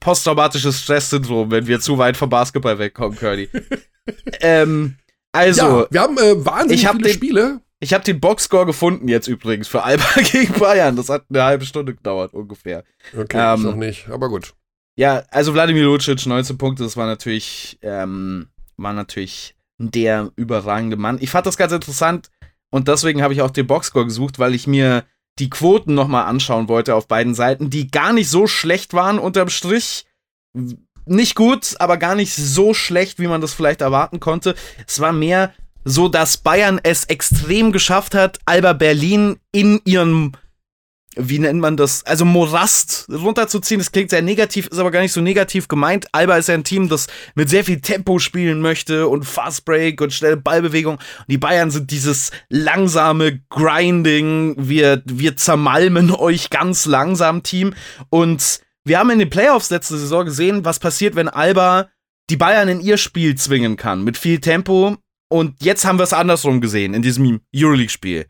posttraumatisches 0.00 0.80
Stresssyndrom, 0.80 1.50
wenn 1.50 1.66
wir 1.66 1.80
zu 1.80 1.98
weit 1.98 2.16
vom 2.16 2.30
Basketball 2.30 2.78
wegkommen, 2.78 3.18
Curdy. 3.18 3.48
ähm, 4.40 4.96
also, 5.32 5.62
ja, 5.62 5.86
wir 5.90 6.00
haben 6.00 6.18
äh, 6.18 6.44
wahnsinnig 6.44 6.86
hab 6.86 6.96
viele 6.96 7.08
den, 7.08 7.14
Spiele. 7.14 7.60
Ich 7.80 7.92
habe 7.92 8.04
den 8.04 8.20
Boxscore 8.20 8.66
gefunden 8.66 9.08
jetzt 9.08 9.28
übrigens 9.28 9.68
für 9.68 9.82
Alba 9.82 10.04
gegen 10.32 10.58
Bayern. 10.58 10.96
Das 10.96 11.08
hat 11.08 11.24
eine 11.30 11.42
halbe 11.42 11.64
Stunde 11.64 11.94
gedauert 11.94 12.34
ungefähr. 12.34 12.84
Okay, 13.16 13.54
ähm, 13.54 13.62
noch 13.62 13.76
nicht, 13.76 14.08
aber 14.08 14.28
gut. 14.28 14.54
Ja, 14.94 15.24
also 15.30 15.54
Wladimir 15.54 15.84
Lucic 15.84 16.26
19 16.26 16.58
Punkte, 16.58 16.82
das 16.82 16.96
war 16.96 17.06
natürlich 17.06 17.78
ähm, 17.82 18.48
war 18.76 18.92
natürlich 18.92 19.54
der 19.90 20.30
überragende 20.36 20.96
Mann. 20.96 21.18
Ich 21.20 21.30
fand 21.30 21.46
das 21.46 21.56
ganz 21.56 21.72
interessant 21.72 22.30
und 22.70 22.88
deswegen 22.88 23.22
habe 23.22 23.34
ich 23.34 23.42
auch 23.42 23.50
den 23.50 23.66
Boxscore 23.66 24.06
gesucht, 24.06 24.38
weil 24.38 24.54
ich 24.54 24.66
mir 24.66 25.04
die 25.38 25.50
Quoten 25.50 25.94
nochmal 25.94 26.26
anschauen 26.26 26.68
wollte 26.68 26.94
auf 26.94 27.08
beiden 27.08 27.34
Seiten, 27.34 27.70
die 27.70 27.90
gar 27.90 28.12
nicht 28.12 28.28
so 28.28 28.46
schlecht 28.46 28.94
waren 28.94 29.18
unterm 29.18 29.48
Strich. 29.48 30.06
Nicht 31.04 31.34
gut, 31.34 31.74
aber 31.78 31.96
gar 31.96 32.14
nicht 32.14 32.34
so 32.34 32.74
schlecht, 32.74 33.18
wie 33.18 33.26
man 33.26 33.40
das 33.40 33.54
vielleicht 33.54 33.80
erwarten 33.80 34.20
konnte. 34.20 34.54
Es 34.86 35.00
war 35.00 35.12
mehr 35.12 35.52
so, 35.84 36.08
dass 36.08 36.36
Bayern 36.36 36.80
es 36.82 37.06
extrem 37.06 37.72
geschafft 37.72 38.14
hat, 38.14 38.38
Alba 38.44 38.72
Berlin 38.72 39.38
in 39.50 39.80
ihrem 39.84 40.32
wie 41.16 41.38
nennt 41.38 41.60
man 41.60 41.76
das, 41.76 42.04
also 42.04 42.24
Morast 42.24 43.06
runterzuziehen. 43.10 43.78
Das 43.78 43.92
klingt 43.92 44.10
sehr 44.10 44.22
negativ, 44.22 44.66
ist 44.68 44.78
aber 44.78 44.90
gar 44.90 45.00
nicht 45.00 45.12
so 45.12 45.20
negativ 45.20 45.68
gemeint. 45.68 46.06
Alba 46.12 46.36
ist 46.36 46.48
ja 46.48 46.54
ein 46.54 46.64
Team, 46.64 46.88
das 46.88 47.06
mit 47.34 47.50
sehr 47.50 47.64
viel 47.64 47.80
Tempo 47.80 48.18
spielen 48.18 48.60
möchte 48.60 49.08
und 49.08 49.24
Fast 49.24 49.64
Break 49.64 50.00
und 50.00 50.12
schnelle 50.12 50.36
Ballbewegung. 50.36 50.94
Und 50.96 51.28
die 51.28 51.38
Bayern 51.38 51.70
sind 51.70 51.90
dieses 51.90 52.30
langsame 52.48 53.40
Grinding. 53.50 54.54
Wir, 54.58 55.02
wir 55.04 55.36
zermalmen 55.36 56.10
euch 56.14 56.50
ganz 56.50 56.86
langsam 56.86 57.42
Team. 57.42 57.74
Und 58.08 58.60
wir 58.84 58.98
haben 58.98 59.10
in 59.10 59.18
den 59.18 59.30
Playoffs 59.30 59.70
letzte 59.70 59.98
Saison 59.98 60.24
gesehen, 60.24 60.64
was 60.64 60.78
passiert, 60.78 61.14
wenn 61.14 61.28
Alba 61.28 61.88
die 62.30 62.36
Bayern 62.36 62.68
in 62.68 62.80
ihr 62.80 62.96
Spiel 62.96 63.34
zwingen 63.34 63.76
kann. 63.76 64.02
Mit 64.02 64.16
viel 64.16 64.40
Tempo. 64.40 64.96
Und 65.28 65.62
jetzt 65.62 65.84
haben 65.84 65.98
wir 65.98 66.04
es 66.04 66.12
andersrum 66.12 66.60
gesehen 66.60 66.94
in 66.94 67.02
diesem 67.02 67.40
Euroleague-Spiel 67.54 68.26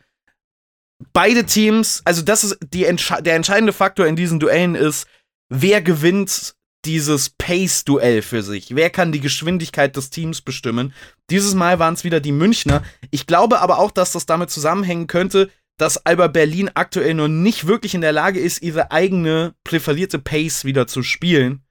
beide 1.13 1.45
Teams, 1.45 2.03
also 2.05 2.23
das 2.23 2.45
ist 2.45 2.59
die, 2.63 2.83
der 2.83 3.35
entscheidende 3.35 3.73
Faktor 3.73 4.07
in 4.07 4.17
diesen 4.17 4.41
Duellen 4.41 4.75
ist, 4.75 5.07
wer 5.49 5.83
gewinnt 5.83 6.55
dieses 6.85 7.31
Pace-Duell 7.31 8.23
für 8.23 8.43
sich? 8.43 8.75
Wer 8.75 8.91
kann 8.91 9.13
die 9.13 9.21
Geschwindigkeit 9.21 9.97
des 9.97 10.11
Teams 10.11 10.41
bestimmen? 10.41 10.93
Dieses 11.31 11.55
Mal 11.55 11.79
waren 11.79 11.95
es 11.95 12.05
wieder 12.05 12.21
die 12.21 12.33
Münchner. 12.33 12.83
Ich 13.11 13.27
glaube 13.27 13.61
aber 13.61 13.79
auch, 13.79 13.91
dass 13.91 14.13
das 14.13 14.27
damit 14.27 14.51
zusammenhängen 14.51 15.07
könnte, 15.07 15.51
dass 15.79 16.05
Alba 16.05 16.29
Berlin 16.29 16.71
aktuell 16.75 17.15
noch 17.15 17.29
nicht 17.29 17.67
wirklich 17.67 17.95
in 17.95 18.01
der 18.01 18.13
Lage 18.13 18.41
ist, 18.41 18.63
ihre 18.63 18.91
eigene 18.91 19.55
präferierte 19.65 20.19
Pace 20.19 20.65
wieder 20.65 20.87
zu 20.87 21.03
spielen. 21.03 21.63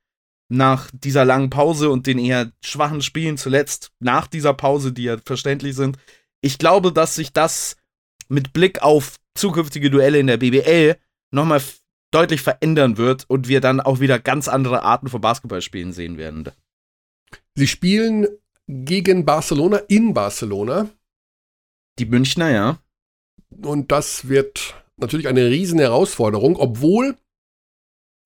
Nach 0.50 0.90
dieser 0.94 1.24
langen 1.24 1.50
Pause 1.50 1.90
und 1.90 2.08
den 2.08 2.20
eher 2.20 2.52
schwachen 2.64 3.02
Spielen 3.02 3.38
zuletzt, 3.38 3.92
nach 4.00 4.28
dieser 4.28 4.54
Pause, 4.54 4.92
die 4.92 5.04
ja 5.04 5.18
verständlich 5.26 5.76
sind. 5.76 5.98
Ich 6.42 6.58
glaube, 6.58 6.92
dass 6.92 7.16
sich 7.16 7.32
das 7.32 7.78
mit 8.28 8.52
Blick 8.52 8.82
auf 8.82 9.16
zukünftige 9.36 9.90
Duelle 9.90 10.20
in 10.20 10.28
der 10.28 10.38
BBL 10.38 10.98
nochmal 11.32 11.62
deutlich 12.12 12.42
verändern 12.42 12.98
wird 12.98 13.30
und 13.30 13.48
wir 13.48 13.62
dann 13.62 13.80
auch 13.80 14.00
wieder 14.00 14.20
ganz 14.20 14.48
andere 14.48 14.84
Arten 14.84 15.08
von 15.08 15.22
Basketballspielen 15.22 15.94
sehen 15.94 16.18
werden. 16.18 16.50
Sie 17.56 17.68
spielen 17.68 18.28
gegen 18.68 19.26
Barcelona 19.26 19.78
in 19.88 20.14
Barcelona. 20.14 20.90
Die 22.00 22.06
Münchner, 22.06 22.50
ja. 22.50 22.80
Und 23.62 23.92
das 23.92 24.28
wird 24.28 24.76
natürlich 24.98 25.28
eine 25.28 25.48
riesen 25.48 25.80
Herausforderung, 25.80 26.56
obwohl 26.56 27.18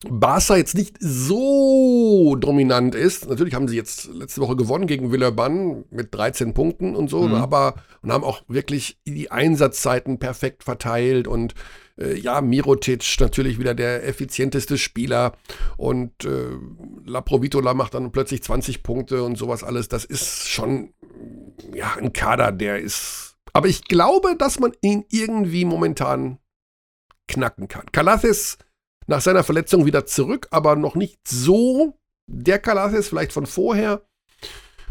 Barca 0.04 0.58
jetzt 0.58 0.76
nicht 0.76 0.98
so 1.00 2.36
dominant 2.36 2.96
ist. 2.96 3.30
Natürlich 3.30 3.54
haben 3.54 3.68
sie 3.68 3.78
jetzt 3.78 4.06
letzte 4.14 4.42
Woche 4.42 4.56
gewonnen 4.56 4.88
gegen 4.88 5.12
Villeurbanne 5.12 5.86
mit 5.90 6.14
13 6.14 6.54
Punkten 6.54 6.96
und 6.96 7.10
so, 7.10 7.24
mhm. 7.24 7.36
aber 7.36 7.76
und 8.02 8.12
haben 8.12 8.24
auch 8.24 8.44
wirklich 8.48 9.00
die 9.08 9.32
Einsatzzeiten 9.32 10.20
perfekt 10.20 10.64
verteilt 10.64 11.28
und 11.28 11.56
äh, 11.98 12.18
ja, 12.20 12.42
Mirotic 12.42 13.18
natürlich 13.20 13.58
wieder 13.58 13.74
der 13.74 14.06
effizienteste 14.06 14.78
Spieler 14.78 15.34
und 15.78 16.26
äh, 16.26 16.50
La 17.06 17.22
Provitola 17.22 17.74
macht 17.74 17.94
dann 17.94 18.12
plötzlich 18.12 18.44
20 18.44 18.84
Punkte 18.84 19.24
und 19.24 19.38
sowas 19.38 19.64
alles. 19.64 19.88
Das 19.88 20.04
ist 20.04 20.50
schon 20.50 20.94
ja 21.74 21.96
ein 21.98 22.12
Kader, 22.12 22.52
der 22.52 22.80
ist 22.80 23.38
Aber 23.54 23.70
ich 23.70 23.86
glaube, 23.86 24.36
dass 24.38 24.60
man 24.60 24.74
ihn 24.82 25.06
irgendwie 25.10 25.64
momentan 25.64 26.38
knacken 27.28 27.68
kann. 27.70 27.86
Kalathis 27.92 28.58
nach 29.08 29.22
seiner 29.22 29.44
Verletzung 29.44 29.86
wieder 29.86 30.06
zurück, 30.06 30.48
aber 30.52 30.76
noch 30.76 30.96
nicht 30.96 31.20
so 31.28 31.98
der 32.28 32.60
Kalathis, 32.60 33.08
vielleicht 33.08 33.34
von 33.34 33.46
vorher. 33.46 34.02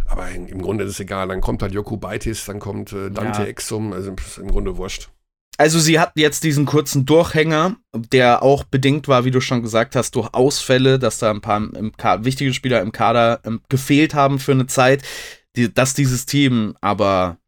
Aber 0.07 0.31
im 0.31 0.61
Grunde 0.61 0.85
ist 0.85 0.93
es 0.93 1.01
egal. 1.01 1.29
Dann 1.29 1.41
kommt 1.41 1.63
halt 1.63 1.73
Joku 1.73 1.97
Baitis, 1.97 2.45
dann 2.45 2.61
kommt 2.61 2.93
äh, 2.93 3.11
Dante 3.11 3.43
ja. 3.43 3.49
Exum. 3.49 3.93
Also 3.93 4.15
im 4.39 4.51
Grunde 4.51 4.77
wurscht. 4.77 5.09
Also 5.57 5.79
sie 5.79 6.01
hatten 6.01 6.19
jetzt 6.19 6.43
diesen 6.43 6.67
kurzen 6.67 7.07
Durchhänger, 7.07 7.77
der 7.95 8.43
auch 8.43 8.65
bedingt 8.65 9.07
war, 9.07 9.25
wie 9.25 9.31
du 9.31 9.41
schon 9.41 9.63
gesagt 9.63 9.95
hast, 9.95 10.17
durch 10.17 10.35
Ausfälle, 10.35 10.99
dass 10.99 11.19
da 11.19 11.31
ein 11.31 11.41
paar 11.41 12.25
wichtige 12.25 12.53
Spieler 12.53 12.81
im 12.81 12.91
Kader 12.91 13.41
ähm, 13.45 13.61
gefehlt 13.69 14.15
haben 14.15 14.41
für 14.41 14.53
eine 14.53 14.67
Zeit, 14.67 15.05
die, 15.55 15.73
dass 15.73 15.95
dieses 15.95 16.27
Team 16.27 16.77
aber 16.81 17.39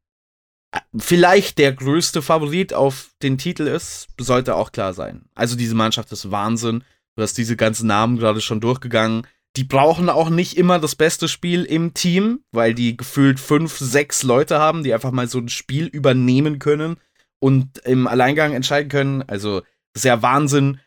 vielleicht 0.96 1.58
der 1.58 1.72
größte 1.72 2.22
Favorit 2.22 2.72
auf 2.74 3.10
den 3.22 3.38
Titel 3.38 3.66
ist, 3.66 4.08
sollte 4.18 4.54
auch 4.54 4.72
klar 4.72 4.94
sein. 4.94 5.26
Also 5.34 5.56
diese 5.56 5.74
Mannschaft 5.74 6.10
ist 6.12 6.30
Wahnsinn. 6.30 6.84
Du 7.16 7.22
hast 7.22 7.38
diese 7.38 7.56
ganzen 7.56 7.86
Namen 7.86 8.18
gerade 8.18 8.40
schon 8.40 8.60
durchgegangen. 8.60 9.26
Die 9.56 9.64
brauchen 9.64 10.10
auch 10.10 10.28
nicht 10.28 10.56
immer 10.56 10.78
das 10.78 10.94
beste 10.94 11.28
Spiel 11.28 11.64
im 11.64 11.94
Team, 11.94 12.40
weil 12.52 12.74
die 12.74 12.96
gefühlt 12.96 13.40
fünf, 13.40 13.78
sechs 13.78 14.22
Leute 14.22 14.58
haben, 14.58 14.82
die 14.82 14.92
einfach 14.92 15.12
mal 15.12 15.28
so 15.28 15.38
ein 15.38 15.48
Spiel 15.48 15.86
übernehmen 15.86 16.58
können 16.58 16.96
und 17.38 17.78
im 17.78 18.06
Alleingang 18.06 18.52
entscheiden 18.52 18.90
können. 18.90 19.22
Also, 19.22 19.62
ist 19.94 20.04
ja 20.04 20.20
Wahnsinn, 20.20 20.78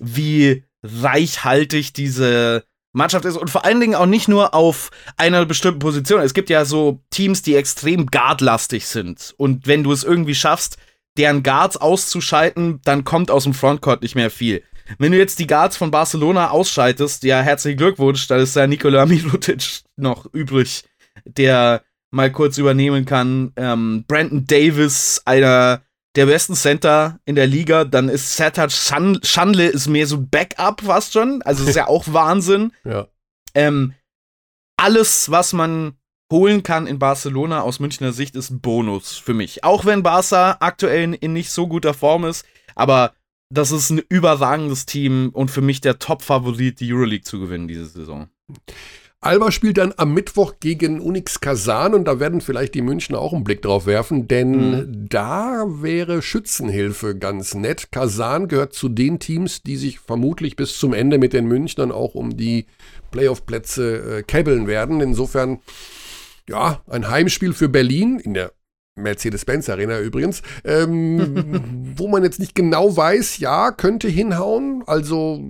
wie 0.00 0.64
reichhaltig 0.82 1.92
diese 1.92 2.64
Mannschaft 2.96 3.24
ist 3.24 3.36
und 3.36 3.50
vor 3.50 3.64
allen 3.64 3.80
Dingen 3.80 3.94
auch 3.94 4.06
nicht 4.06 4.26
nur 4.26 4.54
auf 4.54 4.90
einer 5.16 5.44
bestimmten 5.44 5.80
Position. 5.80 6.20
Es 6.20 6.34
gibt 6.34 6.50
ja 6.50 6.64
so 6.64 7.00
Teams, 7.10 7.42
die 7.42 7.54
extrem 7.54 8.06
guardlastig 8.06 8.86
sind 8.86 9.34
und 9.36 9.66
wenn 9.66 9.84
du 9.84 9.92
es 9.92 10.02
irgendwie 10.02 10.34
schaffst, 10.34 10.78
deren 11.16 11.42
Guards 11.42 11.76
auszuschalten, 11.76 12.80
dann 12.84 13.04
kommt 13.04 13.30
aus 13.30 13.44
dem 13.44 13.54
Frontcourt 13.54 14.02
nicht 14.02 14.14
mehr 14.14 14.30
viel. 14.30 14.62
Wenn 14.98 15.12
du 15.12 15.18
jetzt 15.18 15.38
die 15.38 15.46
Guards 15.46 15.76
von 15.76 15.90
Barcelona 15.90 16.50
ausschaltest, 16.50 17.24
ja, 17.24 17.40
herzlichen 17.40 17.78
Glückwunsch, 17.78 18.28
da 18.28 18.36
ist 18.36 18.56
ja 18.56 18.66
Nikola 18.66 19.04
Mirotic 19.06 19.82
noch 19.96 20.26
übrig, 20.32 20.84
der 21.24 21.82
mal 22.10 22.30
kurz 22.30 22.56
übernehmen 22.56 23.04
kann. 23.04 23.52
Ähm, 23.56 24.04
Brandon 24.06 24.46
Davis, 24.46 25.20
einer 25.24 25.82
der 26.16 26.26
besten 26.26 26.54
Center 26.54 27.20
in 27.24 27.34
der 27.34 27.46
Liga. 27.46 27.84
Dann 27.84 28.08
ist 28.08 28.36
Sertac 28.36 28.72
Schandle 28.72 29.68
ist 29.68 29.86
mehr 29.86 30.06
so 30.06 30.20
Backup 30.20 30.80
fast 30.80 31.12
schon. 31.12 31.42
Also 31.42 31.64
ist 31.64 31.76
ja 31.76 31.86
auch 31.88 32.04
Wahnsinn. 32.08 32.72
Ja. 32.84 33.06
Ähm, 33.54 33.94
alles, 34.76 35.30
was 35.30 35.52
man 35.52 35.96
holen 36.32 36.62
kann 36.62 36.86
in 36.86 36.98
Barcelona 36.98 37.62
aus 37.62 37.78
Münchner 37.78 38.12
Sicht, 38.12 38.34
ist 38.34 38.50
ein 38.50 38.60
Bonus 38.60 39.16
für 39.16 39.34
mich. 39.34 39.62
Auch 39.62 39.84
wenn 39.84 40.02
Barca 40.02 40.56
aktuell 40.60 41.02
in, 41.04 41.14
in 41.14 41.32
nicht 41.32 41.50
so 41.50 41.68
guter 41.68 41.94
Form 41.94 42.24
ist, 42.24 42.44
aber 42.74 43.14
das 43.48 43.70
ist 43.70 43.90
ein 43.90 44.02
überragendes 44.08 44.86
Team 44.86 45.30
und 45.32 45.50
für 45.50 45.60
mich 45.60 45.80
der 45.80 45.98
Top-Favorit, 45.98 46.80
die 46.80 46.92
Euroleague 46.92 47.24
zu 47.24 47.38
gewinnen 47.38 47.68
diese 47.68 47.86
Saison. 47.86 48.28
Alba 49.20 49.50
spielt 49.50 49.78
dann 49.78 49.94
am 49.96 50.12
Mittwoch 50.12 50.54
gegen 50.60 51.00
Unix 51.00 51.40
Kazan 51.40 51.94
und 51.94 52.04
da 52.04 52.20
werden 52.20 52.40
vielleicht 52.40 52.74
die 52.74 52.82
Münchner 52.82 53.18
auch 53.18 53.32
einen 53.32 53.44
Blick 53.44 53.62
drauf 53.62 53.86
werfen, 53.86 54.28
denn 54.28 54.70
mhm. 54.70 55.06
da 55.08 55.64
wäre 55.66 56.22
Schützenhilfe 56.22 57.16
ganz 57.16 57.54
nett. 57.54 57.90
Kazan 57.90 58.46
gehört 58.46 58.74
zu 58.74 58.88
den 58.88 59.18
Teams, 59.18 59.62
die 59.62 59.76
sich 59.76 59.98
vermutlich 60.00 60.54
bis 60.54 60.78
zum 60.78 60.92
Ende 60.92 61.18
mit 61.18 61.32
den 61.32 61.46
Münchnern 61.46 61.92
auch 61.92 62.14
um 62.14 62.36
die 62.36 62.66
Playoff-Plätze 63.10 64.18
äh, 64.18 64.22
käbbeln 64.22 64.66
werden. 64.66 65.00
Insofern, 65.00 65.60
ja, 66.48 66.82
ein 66.86 67.08
Heimspiel 67.08 67.54
für 67.54 67.68
Berlin 67.68 68.18
in 68.18 68.34
der 68.34 68.52
Mercedes-Benz 68.96 69.68
Arena 69.68 70.00
übrigens, 70.00 70.42
ähm, 70.64 71.94
wo 71.96 72.08
man 72.08 72.22
jetzt 72.22 72.40
nicht 72.40 72.54
genau 72.54 72.96
weiß, 72.96 73.38
ja, 73.38 73.70
könnte 73.70 74.08
hinhauen. 74.08 74.82
Also 74.86 75.42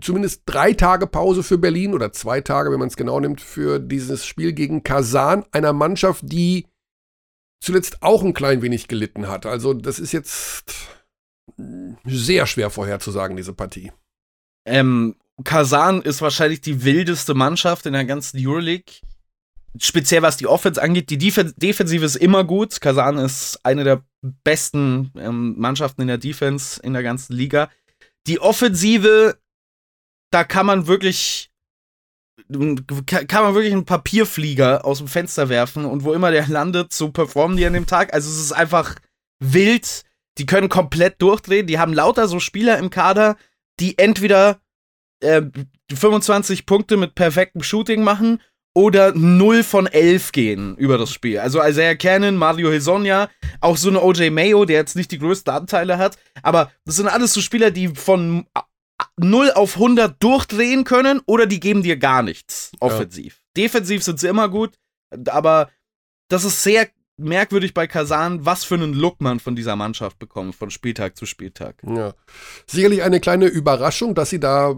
zumindest 0.00 0.42
drei 0.46 0.72
Tage 0.72 1.06
Pause 1.06 1.42
für 1.42 1.58
Berlin 1.58 1.94
oder 1.94 2.12
zwei 2.12 2.40
Tage, 2.40 2.70
wenn 2.70 2.78
man 2.78 2.88
es 2.88 2.96
genau 2.96 3.20
nimmt, 3.20 3.40
für 3.40 3.78
dieses 3.78 4.26
Spiel 4.26 4.52
gegen 4.52 4.82
Kasan, 4.82 5.44
einer 5.52 5.72
Mannschaft, 5.72 6.22
die 6.24 6.66
zuletzt 7.60 8.02
auch 8.02 8.22
ein 8.22 8.34
klein 8.34 8.62
wenig 8.62 8.88
gelitten 8.88 9.28
hat. 9.28 9.46
Also 9.46 9.74
das 9.74 9.98
ist 9.98 10.12
jetzt 10.12 10.64
sehr 12.04 12.46
schwer 12.46 12.70
vorherzusagen, 12.70 13.36
diese 13.36 13.52
Partie. 13.52 13.92
Ähm, 14.66 15.16
Kasan 15.44 16.02
ist 16.02 16.22
wahrscheinlich 16.22 16.60
die 16.60 16.84
wildeste 16.84 17.34
Mannschaft 17.34 17.86
in 17.86 17.92
der 17.92 18.04
ganzen 18.04 18.38
Euroleague 18.44 19.00
speziell 19.78 20.22
was 20.22 20.36
die 20.36 20.46
Offense 20.46 20.82
angeht, 20.82 21.10
die 21.10 21.18
Def 21.18 21.54
Defensive 21.56 22.04
ist 22.04 22.16
immer 22.16 22.44
gut. 22.44 22.80
Kasan 22.80 23.18
ist 23.18 23.60
eine 23.62 23.84
der 23.84 24.02
besten 24.44 25.12
ähm, 25.16 25.54
Mannschaften 25.58 26.02
in 26.02 26.08
der 26.08 26.18
Defense 26.18 26.80
in 26.82 26.92
der 26.92 27.02
ganzen 27.02 27.34
Liga. 27.34 27.70
Die 28.26 28.40
Offensive, 28.40 29.38
da 30.30 30.44
kann 30.44 30.66
man 30.66 30.86
wirklich 30.86 31.50
kann 33.06 33.42
man 33.42 33.54
wirklich 33.54 33.72
einen 33.72 33.86
Papierflieger 33.86 34.84
aus 34.84 34.98
dem 34.98 35.08
Fenster 35.08 35.48
werfen 35.48 35.84
und 35.84 36.04
wo 36.04 36.12
immer 36.12 36.30
der 36.30 36.46
landet, 36.48 36.92
so 36.92 37.10
performen 37.10 37.56
die 37.56 37.66
an 37.66 37.72
dem 37.72 37.86
Tag. 37.86 38.12
Also 38.12 38.30
es 38.30 38.38
ist 38.38 38.52
einfach 38.52 38.94
wild. 39.40 40.02
Die 40.38 40.46
können 40.46 40.68
komplett 40.68 41.20
durchdrehen. 41.22 41.66
Die 41.66 41.78
haben 41.78 41.94
lauter 41.94 42.28
so 42.28 42.40
Spieler 42.40 42.78
im 42.78 42.90
Kader, 42.90 43.36
die 43.80 43.98
entweder 43.98 44.60
äh, 45.20 45.42
25 45.92 46.66
Punkte 46.66 46.96
mit 46.96 47.14
perfektem 47.14 47.62
Shooting 47.62 48.04
machen 48.04 48.42
oder 48.74 49.14
0 49.14 49.62
von 49.62 49.86
11 49.86 50.32
gehen 50.32 50.76
über 50.76 50.98
das 50.98 51.10
Spiel. 51.10 51.38
Also 51.38 51.62
Isaiah 51.62 51.96
Cannon, 51.96 52.36
Mario 52.36 52.70
Hezonja, 52.70 53.30
auch 53.62 53.78
so 53.78 53.88
eine 53.88 54.02
OJ 54.02 54.28
Mayo, 54.28 54.66
der 54.66 54.76
jetzt 54.76 54.96
nicht 54.96 55.10
die 55.10 55.18
größten 55.18 55.52
Anteile 55.54 55.96
hat, 55.96 56.18
aber 56.42 56.70
das 56.84 56.96
sind 56.96 57.08
alles 57.08 57.32
so 57.32 57.40
Spieler, 57.40 57.70
die 57.70 57.88
von 57.88 58.44
0 59.18 59.52
auf 59.52 59.74
100 59.74 60.22
durchdrehen 60.22 60.84
können 60.84 61.20
oder 61.26 61.46
die 61.46 61.60
geben 61.60 61.82
dir 61.82 61.96
gar 61.96 62.22
nichts 62.22 62.72
offensiv. 62.80 63.36
Ja. 63.36 63.64
Defensiv 63.64 64.02
sind 64.02 64.20
sie 64.20 64.28
immer 64.28 64.48
gut, 64.48 64.74
aber 65.28 65.70
das 66.28 66.44
ist 66.44 66.62
sehr 66.62 66.88
merkwürdig 67.18 67.72
bei 67.72 67.86
Kasan, 67.86 68.44
was 68.44 68.64
für 68.64 68.74
einen 68.74 68.92
Look 68.92 69.20
man 69.20 69.40
von 69.40 69.56
dieser 69.56 69.76
Mannschaft 69.76 70.18
bekommt, 70.18 70.54
von 70.54 70.70
Spieltag 70.70 71.16
zu 71.16 71.24
Spieltag. 71.26 71.82
Ja. 71.86 72.14
Sicherlich 72.66 73.02
eine 73.02 73.20
kleine 73.20 73.46
Überraschung, 73.46 74.14
dass 74.14 74.30
sie 74.30 74.40
da 74.40 74.74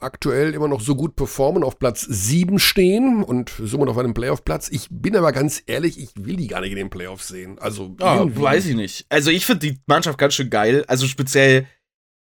aktuell 0.00 0.54
immer 0.54 0.68
noch 0.68 0.80
so 0.80 0.94
gut 0.94 1.14
performen, 1.16 1.62
auf 1.62 1.78
Platz 1.78 2.00
7 2.08 2.58
stehen 2.58 3.22
und 3.22 3.52
somit 3.62 3.88
auf 3.88 3.98
einem 3.98 4.14
Playoff-Platz. 4.14 4.68
Ich 4.70 4.88
bin 4.90 5.16
aber 5.16 5.32
ganz 5.32 5.62
ehrlich, 5.66 5.98
ich 5.98 6.12
will 6.16 6.36
die 6.36 6.46
gar 6.46 6.60
nicht 6.60 6.70
in 6.70 6.78
den 6.78 6.90
Playoffs 6.90 7.28
sehen. 7.28 7.58
Also, 7.58 7.96
oh, 8.00 8.30
weiß 8.32 8.66
ich 8.66 8.76
nicht. 8.76 9.06
Also, 9.08 9.30
ich 9.30 9.44
finde 9.44 9.68
die 9.70 9.78
Mannschaft 9.86 10.18
ganz 10.18 10.34
schön 10.34 10.48
geil. 10.50 10.84
Also, 10.88 11.06
speziell, 11.06 11.66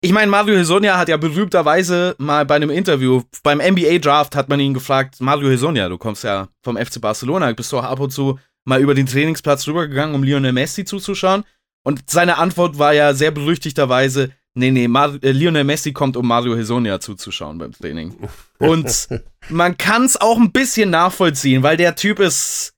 ich 0.01 0.13
meine, 0.13 0.31
Mario 0.31 0.57
Hesonia 0.57 0.97
hat 0.97 1.09
ja 1.09 1.17
berühmterweise 1.17 2.15
mal 2.19 2.47
bei 2.47 2.57
einem 2.57 2.71
Interview, 2.71 3.23
beim 3.43 3.59
NBA-Draft 3.59 4.37
hat 4.37 4.49
man 4.49 4.61
ihn 4.61 4.75
gefragt, 4.75 5.21
Mario 5.21 5.51
Hesonia, 5.51 5.89
du 5.89 5.99
kommst 5.99 6.25
ja 6.25 6.49
vom 6.63 6.77
FC 6.77 7.01
Barcelona, 7.01 7.53
bist 7.53 7.73
du 7.73 7.79
auch 7.79 7.85
ab 7.85 8.01
und 8.01 8.11
zu 8.11 8.39
mal 8.65 8.81
über 8.81 8.95
den 8.95 9.07
Trainingsplatz 9.07 9.67
rübergegangen, 9.67 10.15
um 10.15 10.23
Lionel 10.23 10.53
Messi 10.53 10.85
zuzuschauen? 10.85 11.45
Und 11.85 12.11
seine 12.11 12.39
Antwort 12.39 12.79
war 12.79 12.93
ja 12.93 13.15
sehr 13.15 13.31
berüchtigterweise, 13.31 14.31
Nee, 14.59 14.73
nee, 14.73 14.89
Mar 14.89 15.15
äh, 15.23 15.31
Lionel 15.31 15.63
Messi 15.63 15.93
kommt, 15.93 16.17
um 16.17 16.27
Mario 16.27 16.57
Hesonia 16.57 16.99
zuzuschauen 16.99 17.59
beim 17.59 17.73
Training. 17.73 18.17
Und 18.59 19.09
man 19.51 19.79
kann 19.79 20.05
es 20.05 20.21
auch 20.21 20.37
ein 20.37 20.51
bisschen 20.51 20.91
nachvollziehen, 20.91 21.63
weil 21.63 21.77
der 21.77 21.95
Typ 21.95 22.19
ist. 22.19 22.75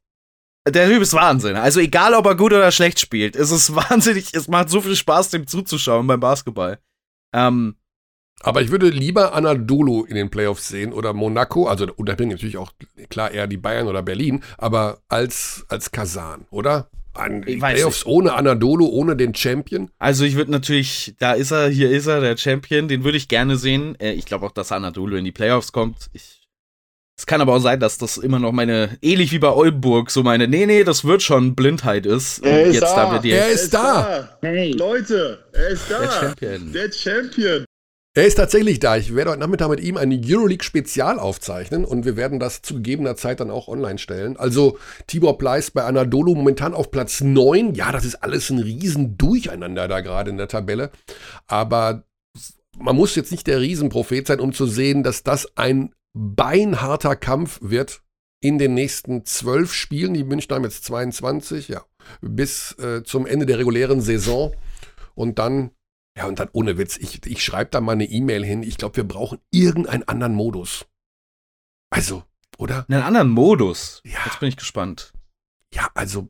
Der 0.68 0.88
Typ 0.90 1.00
ist 1.00 1.14
Wahnsinn. 1.14 1.56
Also 1.56 1.80
egal, 1.80 2.12
ob 2.12 2.26
er 2.26 2.34
gut 2.34 2.52
oder 2.52 2.70
schlecht 2.70 3.00
spielt, 3.00 3.34
es 3.34 3.50
ist 3.50 3.74
wahnsinnig, 3.74 4.34
es 4.34 4.46
macht 4.46 4.68
so 4.68 4.82
viel 4.82 4.94
Spaß, 4.94 5.30
dem 5.30 5.46
zuzuschauen 5.46 6.06
beim 6.06 6.20
Basketball. 6.20 6.78
Ähm, 7.32 7.76
aber 8.42 8.62
ich 8.62 8.70
würde 8.70 8.88
lieber 8.88 9.34
Anadolu 9.34 10.04
in 10.04 10.14
den 10.14 10.30
Playoffs 10.30 10.68
sehen 10.68 10.92
oder 10.92 11.12
Monaco, 11.12 11.66
also 11.66 11.86
unabhängig 11.96 12.32
natürlich 12.32 12.56
auch 12.56 12.72
klar 13.10 13.30
eher 13.30 13.46
die 13.46 13.58
Bayern 13.58 13.86
oder 13.86 14.02
Berlin, 14.02 14.42
aber 14.56 15.02
als, 15.08 15.66
als 15.68 15.90
Kasan, 15.90 16.46
oder? 16.50 16.88
An 17.12 17.42
Playoffs 17.42 18.04
nicht. 18.04 18.06
ohne 18.06 18.34
Anadolu, 18.34 18.86
ohne 18.86 19.16
den 19.16 19.34
Champion? 19.34 19.90
Also 19.98 20.24
ich 20.24 20.36
würde 20.36 20.52
natürlich, 20.52 21.14
da 21.18 21.32
ist 21.32 21.50
er, 21.50 21.68
hier 21.68 21.90
ist 21.90 22.06
er, 22.06 22.20
der 22.20 22.36
Champion, 22.36 22.88
den 22.88 23.04
würde 23.04 23.18
ich 23.18 23.28
gerne 23.28 23.56
sehen. 23.56 23.98
Äh, 24.00 24.12
ich 24.12 24.26
glaube 24.26 24.46
auch, 24.46 24.52
dass 24.52 24.72
Anadolu 24.72 25.16
in 25.16 25.24
die 25.24 25.32
Playoffs 25.32 25.72
kommt. 25.72 26.08
Ich, 26.12 26.39
es 27.20 27.26
kann 27.26 27.42
aber 27.42 27.54
auch 27.54 27.60
sein, 27.60 27.80
dass 27.80 27.98
das 27.98 28.16
immer 28.16 28.38
noch 28.38 28.50
meine, 28.50 28.96
ähnlich 29.02 29.30
wie 29.30 29.38
bei 29.38 29.50
Oldenburg, 29.50 30.10
so 30.10 30.22
meine, 30.22 30.48
nee, 30.48 30.64
nee, 30.64 30.84
das 30.84 31.04
wird 31.04 31.20
schon 31.20 31.54
Blindheit 31.54 32.06
ist. 32.06 32.42
Er 32.42 32.64
ist 32.64 32.76
jetzt 32.76 32.94
da. 32.94 33.18
da 33.18 33.28
er 33.28 33.48
ist 33.50 33.74
da. 33.74 34.38
Hey. 34.40 34.72
Leute, 34.72 35.44
er 35.52 35.68
ist 35.68 35.82
da. 35.90 35.98
Der 35.98 36.10
Champion. 36.10 36.72
Der 36.72 36.90
Champion. 36.90 37.64
Er 38.14 38.26
ist 38.26 38.36
tatsächlich 38.36 38.80
da. 38.80 38.96
Ich 38.96 39.14
werde 39.14 39.32
heute 39.32 39.40
Nachmittag 39.40 39.68
mit 39.68 39.80
ihm 39.80 39.98
eine 39.98 40.18
Euroleague-Spezial 40.18 41.18
aufzeichnen 41.18 41.84
und 41.84 42.06
wir 42.06 42.16
werden 42.16 42.40
das 42.40 42.62
zu 42.62 42.76
gegebener 42.76 43.16
Zeit 43.16 43.40
dann 43.40 43.50
auch 43.50 43.68
online 43.68 43.98
stellen. 43.98 44.38
Also 44.38 44.78
Tibor 45.06 45.36
Pleiss 45.36 45.70
bei 45.70 45.84
Anadolu 45.84 46.34
momentan 46.34 46.72
auf 46.72 46.90
Platz 46.90 47.20
9. 47.20 47.74
Ja, 47.74 47.92
das 47.92 48.06
ist 48.06 48.14
alles 48.14 48.48
ein 48.48 48.60
Riesendurcheinander 48.60 49.88
da 49.88 50.00
gerade 50.00 50.30
in 50.30 50.38
der 50.38 50.48
Tabelle. 50.48 50.90
Aber 51.48 52.04
man 52.78 52.96
muss 52.96 53.14
jetzt 53.14 53.30
nicht 53.30 53.46
der 53.46 53.60
Riesenprophet 53.60 54.26
sein, 54.26 54.40
um 54.40 54.54
zu 54.54 54.64
sehen, 54.64 55.02
dass 55.02 55.22
das 55.22 55.58
ein 55.58 55.92
beinharter 56.12 57.16
Kampf 57.16 57.58
wird 57.62 58.02
in 58.42 58.58
den 58.58 58.74
nächsten 58.74 59.24
zwölf 59.24 59.74
Spielen. 59.74 60.14
Die 60.14 60.24
Münchner 60.24 60.56
haben 60.56 60.64
jetzt 60.64 60.84
22, 60.84 61.68
ja. 61.68 61.84
bis 62.20 62.72
äh, 62.78 63.02
zum 63.04 63.26
Ende 63.26 63.46
der 63.46 63.58
regulären 63.58 64.00
Saison. 64.00 64.54
Und 65.14 65.38
dann, 65.38 65.70
ja, 66.16 66.26
und 66.26 66.38
dann 66.40 66.48
ohne 66.52 66.78
Witz, 66.78 66.96
ich, 66.96 67.26
ich 67.26 67.44
schreibe 67.44 67.70
da 67.70 67.80
mal 67.80 67.92
eine 67.92 68.06
E-Mail 68.06 68.44
hin. 68.44 68.62
Ich 68.62 68.78
glaube, 68.78 68.96
wir 68.96 69.04
brauchen 69.04 69.38
irgendeinen 69.50 70.04
anderen 70.04 70.34
Modus. 70.34 70.86
Also, 71.90 72.24
oder? 72.56 72.86
Einen 72.88 73.02
anderen 73.02 73.28
Modus? 73.28 74.00
Ja. 74.04 74.18
Jetzt 74.24 74.40
bin 74.40 74.48
ich 74.48 74.56
gespannt. 74.56 75.12
Ja, 75.74 75.88
also 75.94 76.28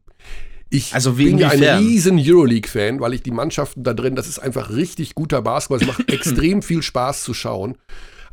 ich 0.71 0.95
also 0.95 1.15
bin 1.15 1.39
ja 1.39 1.49
ein 1.49 1.63
riesen 1.63 2.19
Euroleague-Fan, 2.19 3.01
weil 3.01 3.15
ich 3.15 3.23
die 3.23 3.33
Mannschaften 3.33 3.83
da 3.83 3.93
drin, 3.93 4.15
das 4.15 4.29
ist 4.29 4.39
einfach 4.39 4.71
richtig 4.71 5.17
guter 5.17 5.43
Basketball. 5.43 5.81
Es 5.81 5.87
macht 5.87 6.09
extrem 6.13 6.63
viel 6.63 6.83
Spaß 6.83 7.25
zu 7.25 7.35
schauen. 7.35 7.77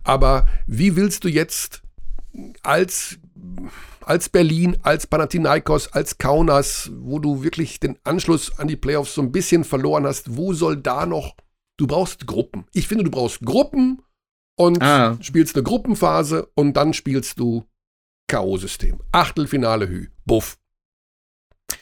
Aber 0.04 0.48
wie 0.68 0.96
willst 0.96 1.24
du 1.24 1.30
jetzt 1.30 1.82
als, 2.64 3.18
als 4.02 4.30
Berlin, 4.30 4.78
als 4.84 5.08
Panathinaikos, 5.08 5.92
als 5.94 6.18
Kaunas, 6.18 6.92
wo 6.94 7.20
du 7.20 7.44
wirklich 7.44 7.80
den 7.80 7.98
Anschluss 8.04 8.58
an 8.60 8.68
die 8.68 8.76
Playoffs 8.76 9.16
so 9.16 9.22
ein 9.22 9.32
bisschen 9.32 9.64
verloren 9.64 10.06
hast, 10.06 10.38
wo 10.38 10.54
soll 10.54 10.78
da 10.78 11.06
noch, 11.06 11.36
du 11.78 11.88
brauchst 11.88 12.28
Gruppen. 12.28 12.66
Ich 12.74 12.88
finde, 12.88 13.04
du 13.04 13.12
brauchst 13.12 13.42
Gruppen 13.42 14.02
und 14.58 14.82
ah. 14.82 15.18
spielst 15.22 15.56
eine 15.56 15.64
Gruppenphase 15.64 16.50
und 16.56 16.74
dann 16.74 16.94
spielst 16.94 17.40
du 17.40 17.66
K.O.-System. 18.28 19.00
Achtelfinale 19.12 19.88
Hü. 19.88 20.08
Buff. 20.26 20.58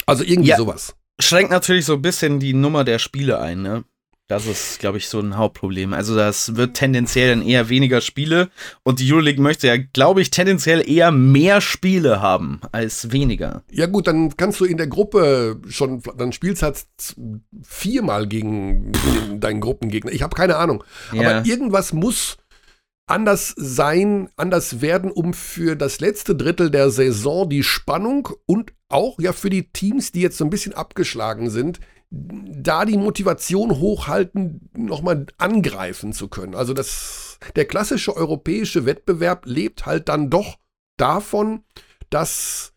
Also 0.06 0.24
irgendwie 0.24 0.50
ja, 0.50 0.58
sowas. 0.58 0.96
Schränkt 1.20 1.52
natürlich 1.52 1.86
so 1.86 1.94
ein 1.94 2.02
bisschen 2.02 2.40
die 2.40 2.54
Nummer 2.54 2.84
der 2.84 3.00
Spiele 3.00 3.40
ein, 3.40 3.62
ne? 3.62 3.86
Das 4.28 4.48
ist, 4.48 4.80
glaube 4.80 4.98
ich, 4.98 5.08
so 5.08 5.20
ein 5.20 5.38
Hauptproblem. 5.38 5.94
Also 5.94 6.16
das 6.16 6.56
wird 6.56 6.76
tendenziell 6.76 7.30
dann 7.30 7.48
eher 7.48 7.70
weniger 7.70 8.02
Spiele 8.02 8.50
und 8.82 9.00
die 9.00 9.12
Euroleague 9.12 9.42
möchte 9.42 9.68
ja, 9.68 9.78
glaube 9.78 10.22
ich, 10.22 10.32
tendenziell 10.32 10.90
eher 10.90 11.12
mehr 11.12 11.62
Spiele 11.62 12.22
haben 12.22 12.60
als 12.72 13.12
weniger. 13.12 13.64
Ja 13.70 13.86
gut, 13.86 14.08
dann 14.08 14.36
kannst 14.36 14.60
du 14.60 14.66
in 14.66 14.78
der 14.78 14.88
Gruppe 14.88 15.62
schon, 15.68 16.02
dann 16.18 16.32
spielst 16.32 16.64
du 16.64 16.66
halt 16.66 16.86
viermal 17.62 18.26
gegen 18.28 18.92
deinen 19.40 19.62
Gruppengegner. 19.62 20.12
Ich 20.12 20.24
habe 20.24 20.36
keine 20.36 20.56
Ahnung. 20.56 20.84
Ja. 21.14 21.22
Aber 21.22 21.46
irgendwas 21.46 21.94
muss 21.94 22.38
anders 23.08 23.54
sein, 23.56 24.30
anders 24.38 24.82
werden, 24.82 25.12
um 25.12 25.36
für 25.36 25.76
das 25.76 26.00
letzte 26.00 26.36
Drittel 26.36 26.72
der 26.72 26.90
Saison 26.90 27.48
die 27.48 27.62
Spannung 27.62 28.30
und 28.48 28.74
auch 28.90 29.20
ja 29.20 29.34
für 29.34 29.52
die 29.52 29.70
Teams, 29.70 30.12
die 30.12 30.22
jetzt 30.22 30.38
so 30.38 30.44
ein 30.44 30.50
bisschen 30.50 30.74
abgeschlagen 30.74 31.52
sind, 31.52 31.80
da 32.10 32.86
die 32.86 32.98
Motivation 32.98 33.80
hochhalten, 33.80 34.70
nochmal 34.76 35.26
angreifen 35.38 36.14
zu 36.14 36.28
können. 36.28 36.56
Also 36.56 36.74
das, 36.74 37.40
der 37.56 37.66
klassische 37.66 38.16
europäische 38.16 38.86
Wettbewerb 38.86 39.46
lebt 39.46 39.86
halt 39.86 40.10
dann 40.10 40.30
doch 40.30 40.58
davon, 40.98 41.64
dass 42.10 42.74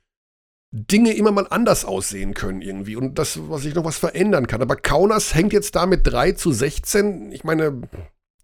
Dinge 0.70 1.14
immer 1.14 1.30
mal 1.30 1.46
anders 1.48 1.84
aussehen 1.84 2.34
können 2.34 2.60
irgendwie 2.60 2.96
und 2.96 3.18
das, 3.18 3.38
was 3.48 3.62
sich 3.62 3.74
noch 3.74 3.84
was 3.84 3.98
verändern 3.98 4.46
kann. 4.46 4.60
Aber 4.60 4.76
Kaunas 4.76 5.34
hängt 5.34 5.52
jetzt 5.52 5.74
da 5.76 5.86
mit 5.86 6.06
3 6.06 6.32
zu 6.32 6.52
16. 6.52 7.32
Ich 7.32 7.44
meine, 7.44 7.82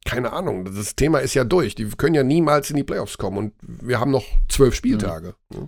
keine 0.07 0.33
Ahnung, 0.33 0.65
das 0.65 0.97
Thema 0.97 1.19
ist 1.19 1.35
ja 1.35 1.45
durch. 1.45 1.75
Die 1.75 1.89
können 1.89 2.15
ja 2.15 2.23
niemals 2.23 2.71
in 2.71 2.77
die 2.77 2.85
Playoffs 2.85 3.19
kommen 3.19 3.39
und 3.39 3.55
wir 3.61 4.01
haben 4.01 4.11
noch 4.11 4.25
zwölf 4.49 4.75
Spieltage. 4.75 5.35
Mhm. 5.51 5.67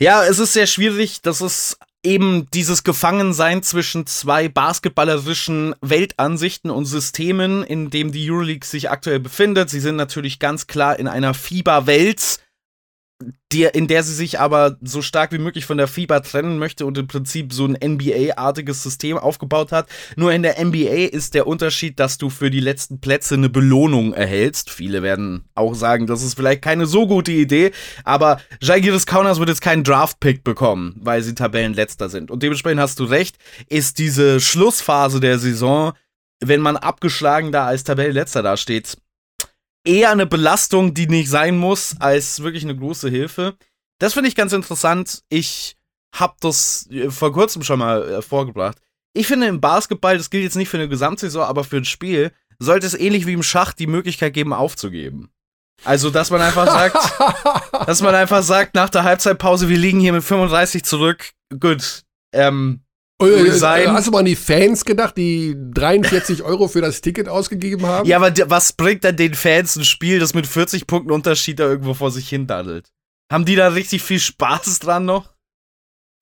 Ja, 0.00 0.24
es 0.24 0.38
ist 0.38 0.54
sehr 0.54 0.66
schwierig. 0.66 1.20
Das 1.20 1.40
ist 1.40 1.78
eben 2.02 2.46
dieses 2.52 2.82
Gefangensein 2.82 3.62
zwischen 3.62 4.06
zwei 4.06 4.48
basketballerischen 4.48 5.74
Weltansichten 5.80 6.70
und 6.70 6.86
Systemen, 6.86 7.62
in 7.62 7.90
dem 7.90 8.12
die 8.12 8.30
Euroleague 8.30 8.66
sich 8.66 8.90
aktuell 8.90 9.20
befindet. 9.20 9.70
Sie 9.70 9.80
sind 9.80 9.96
natürlich 9.96 10.38
ganz 10.38 10.66
klar 10.66 10.98
in 10.98 11.08
einer 11.08 11.34
Fieberwelt 11.34 12.40
die, 13.52 13.64
in 13.64 13.88
der 13.88 14.02
sie 14.02 14.14
sich 14.14 14.40
aber 14.40 14.76
so 14.80 15.02
stark 15.02 15.32
wie 15.32 15.38
möglich 15.38 15.66
von 15.66 15.76
der 15.76 15.88
FIBA 15.88 16.20
trennen 16.20 16.58
möchte 16.58 16.86
und 16.86 16.96
im 16.98 17.06
Prinzip 17.06 17.52
so 17.52 17.66
ein 17.66 17.76
NBA-artiges 17.82 18.82
System 18.82 19.18
aufgebaut 19.18 19.72
hat. 19.72 19.88
Nur 20.16 20.32
in 20.32 20.42
der 20.42 20.64
NBA 20.64 21.08
ist 21.10 21.34
der 21.34 21.46
Unterschied, 21.46 21.98
dass 21.98 22.16
du 22.16 22.30
für 22.30 22.50
die 22.50 22.60
letzten 22.60 23.00
Plätze 23.00 23.34
eine 23.34 23.48
Belohnung 23.48 24.14
erhältst. 24.14 24.70
Viele 24.70 25.02
werden 25.02 25.44
auch 25.54 25.74
sagen, 25.74 26.06
das 26.06 26.22
ist 26.22 26.34
vielleicht 26.34 26.62
keine 26.62 26.86
so 26.86 27.06
gute 27.06 27.32
Idee, 27.32 27.72
aber 28.04 28.40
Jagiris 28.60 29.06
Kaunas 29.06 29.38
wird 29.38 29.48
jetzt 29.48 29.62
keinen 29.62 29.84
Draft-Pick 29.84 30.44
bekommen, 30.44 30.94
weil 31.00 31.22
sie 31.22 31.34
Tabellenletzter 31.34 32.08
sind. 32.08 32.30
Und 32.30 32.42
dementsprechend 32.42 32.80
hast 32.80 33.00
du 33.00 33.04
recht, 33.04 33.36
ist 33.68 33.98
diese 33.98 34.40
Schlussphase 34.40 35.20
der 35.20 35.38
Saison, 35.38 35.92
wenn 36.40 36.60
man 36.60 36.76
abgeschlagen 36.76 37.52
da 37.52 37.66
als 37.66 37.84
Tabellenletzter 37.84 38.42
dasteht, 38.42 38.96
eher 39.84 40.10
eine 40.10 40.26
Belastung, 40.26 40.94
die 40.94 41.06
nicht 41.06 41.30
sein 41.30 41.56
muss, 41.56 41.96
als 42.00 42.42
wirklich 42.42 42.64
eine 42.64 42.76
große 42.76 43.08
Hilfe. 43.08 43.56
Das 43.98 44.14
finde 44.14 44.28
ich 44.28 44.34
ganz 44.34 44.52
interessant. 44.52 45.22
Ich 45.28 45.76
habe 46.14 46.34
das 46.40 46.88
äh, 46.90 47.10
vor 47.10 47.32
kurzem 47.32 47.62
schon 47.62 47.78
mal 47.78 48.08
äh, 48.08 48.22
vorgebracht. 48.22 48.78
Ich 49.12 49.26
finde 49.26 49.46
im 49.46 49.60
Basketball, 49.60 50.16
das 50.16 50.30
gilt 50.30 50.44
jetzt 50.44 50.56
nicht 50.56 50.68
für 50.68 50.76
eine 50.76 50.88
Gesamtsaison, 50.88 51.42
aber 51.42 51.64
für 51.64 51.78
ein 51.78 51.84
Spiel, 51.84 52.32
sollte 52.58 52.86
es 52.86 52.94
ähnlich 52.94 53.26
wie 53.26 53.32
im 53.32 53.42
Schach 53.42 53.72
die 53.72 53.86
Möglichkeit 53.86 54.34
geben, 54.34 54.52
aufzugeben. 54.52 55.30
Also, 55.84 56.10
dass 56.10 56.30
man 56.30 56.42
einfach 56.42 56.66
sagt, 56.66 56.96
dass 57.86 58.02
man 58.02 58.14
einfach 58.14 58.42
sagt, 58.42 58.74
nach 58.74 58.90
der 58.90 59.02
Halbzeitpause, 59.02 59.68
wir 59.68 59.78
liegen 59.78 60.00
hier 60.00 60.12
mit 60.12 60.22
35 60.22 60.84
zurück. 60.84 61.30
Gut, 61.58 62.02
ähm, 62.32 62.82
Resign. 63.20 63.86
Äh, 63.86 63.88
hast 63.88 64.06
du 64.06 64.10
mal 64.12 64.20
an 64.20 64.24
die 64.24 64.36
Fans 64.36 64.84
gedacht, 64.84 65.16
die 65.16 65.56
43 65.74 66.42
Euro 66.42 66.68
für 66.68 66.80
das 66.80 67.00
Ticket 67.00 67.28
ausgegeben 67.28 67.86
haben? 67.86 68.08
Ja, 68.08 68.16
aber 68.16 68.32
was 68.50 68.72
bringt 68.72 69.04
dann 69.04 69.16
den 69.16 69.34
Fans 69.34 69.76
ein 69.76 69.84
Spiel, 69.84 70.18
das 70.18 70.34
mit 70.34 70.46
40 70.46 70.86
Punkten 70.86 71.12
Unterschied 71.12 71.58
da 71.58 71.68
irgendwo 71.68 71.94
vor 71.94 72.10
sich 72.10 72.28
hin 72.28 72.46
daddelt? 72.46 72.90
Haben 73.30 73.44
die 73.44 73.56
da 73.56 73.68
richtig 73.68 74.02
viel 74.02 74.18
Spaß 74.18 74.80
dran 74.80 75.04
noch? 75.04 75.30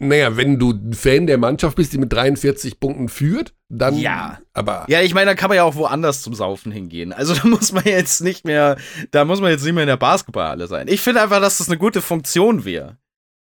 Naja, 0.01 0.37
wenn 0.37 0.61
du 0.61 0.75
Fan 0.93 1.27
der 1.27 1.39
Mannschaft 1.39 1.77
bist, 1.77 1.93
die 1.93 1.99
mit 1.99 2.13
43 2.13 2.79
Punkten 2.79 3.09
führt, 3.09 3.55
dann. 3.69 3.99
Ja. 3.99 4.39
Aber. 4.53 4.85
Ja, 4.89 5.03
ich 5.03 5.13
meine, 5.13 5.27
da 5.27 5.35
kann 5.35 5.49
man 5.49 5.57
ja 5.57 5.65
auch 5.65 5.75
woanders 5.75 6.23
zum 6.23 6.35
Saufen 6.35 6.71
hingehen. 6.71 7.13
Also 7.13 7.35
da 7.35 7.45
muss 7.49 7.73
man 7.73 7.85
jetzt 7.85 8.21
nicht 8.21 8.45
mehr, 8.45 8.77
da 9.11 9.25
muss 9.25 9.41
man 9.41 9.51
jetzt 9.51 9.65
nicht 9.65 9.75
mehr 9.75 9.83
in 9.83 9.89
der 9.89 9.97
Basketballhalle 9.97 10.69
sein. 10.69 10.87
Ich 10.87 11.01
finde 11.01 11.23
einfach, 11.23 11.41
dass 11.41 11.59
das 11.59 11.69
eine 11.69 11.79
gute 11.79 12.01
Funktion 12.01 12.65
wäre. 12.65 12.97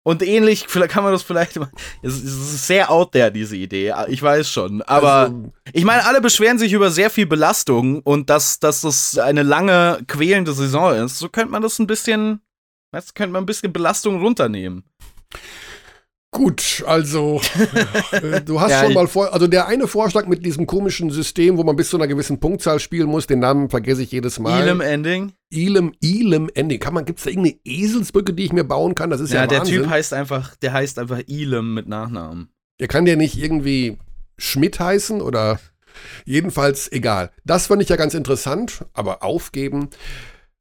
Und 0.07 0.23
ähnlich, 0.23 0.67
kann 0.67 1.03
man 1.03 1.11
das 1.11 1.21
vielleicht. 1.21 1.59
Es 2.01 2.15
ist 2.23 2.65
sehr 2.65 2.89
out 2.89 3.11
there, 3.11 3.29
diese 3.29 3.57
Idee. 3.57 3.93
Ich 4.07 4.23
weiß 4.23 4.49
schon. 4.49 4.81
Aber 4.83 5.11
also, 5.11 5.51
ich 5.73 5.83
meine, 5.83 6.05
alle 6.05 6.21
beschweren 6.21 6.57
sich 6.57 6.71
über 6.71 6.91
sehr 6.91 7.09
viel 7.09 7.25
Belastung 7.25 7.99
und 8.03 8.29
dass, 8.29 8.61
dass 8.61 8.79
das 8.79 9.17
eine 9.17 9.43
lange, 9.43 9.99
quälende 10.07 10.53
Saison 10.53 10.93
ist. 10.93 11.19
So 11.19 11.27
könnte 11.27 11.51
man 11.51 11.61
das 11.61 11.77
ein 11.79 11.87
bisschen. 11.87 12.39
Weißt, 12.93 13.15
könnte 13.15 13.33
man 13.33 13.43
ein 13.43 13.45
bisschen 13.45 13.73
Belastung 13.73 14.21
runternehmen. 14.21 14.85
Gut, 16.31 16.85
also 16.87 17.41
äh, 18.11 18.39
du 18.39 18.61
hast 18.61 18.71
ja, 18.71 18.85
schon 18.85 18.93
mal 18.93 19.07
vor, 19.07 19.33
also 19.33 19.47
der 19.47 19.67
eine 19.67 19.87
Vorschlag 19.87 20.25
mit 20.25 20.45
diesem 20.45 20.67
komischen 20.67 21.09
System, 21.09 21.57
wo 21.57 21.65
man 21.65 21.75
bis 21.75 21.89
zu 21.89 21.97
einer 21.97 22.07
gewissen 22.07 22.39
Punktzahl 22.39 22.79
spielen 22.79 23.09
muss, 23.09 23.27
den 23.27 23.39
Namen 23.39 23.69
vergesse 23.69 24.03
ich 24.03 24.11
jedes 24.13 24.39
Mal. 24.39 24.61
Elam 24.61 24.79
Ending. 24.79 25.33
Elam, 25.51 25.93
Elam 26.03 26.49
Ending. 26.53 26.79
Kann 26.79 26.93
man, 26.93 27.05
gibt's 27.05 27.23
da 27.23 27.29
irgendeine 27.29 27.57
Eselsbrücke, 27.63 28.33
die 28.33 28.45
ich 28.45 28.53
mir 28.53 28.63
bauen 28.63 28.95
kann? 28.95 29.09
Das 29.09 29.21
ist 29.21 29.31
ja, 29.31 29.41
ja 29.41 29.47
der 29.47 29.63
Typ 29.63 29.87
heißt 29.87 30.13
einfach, 30.13 30.55
der 30.57 30.73
heißt 30.73 30.99
einfach 30.99 31.21
Elam 31.27 31.73
mit 31.73 31.87
Nachnamen. 31.87 32.49
Der 32.79 32.87
kann 32.87 33.05
der 33.05 33.17
nicht 33.17 33.37
irgendwie 33.37 33.97
Schmidt 34.37 34.79
heißen 34.79 35.21
oder 35.21 35.59
jedenfalls 36.25 36.91
egal. 36.91 37.31
Das 37.43 37.67
fand 37.67 37.81
ich 37.81 37.89
ja 37.89 37.95
ganz 37.95 38.13
interessant, 38.13 38.85
aber 38.93 39.23
aufgeben. 39.23 39.89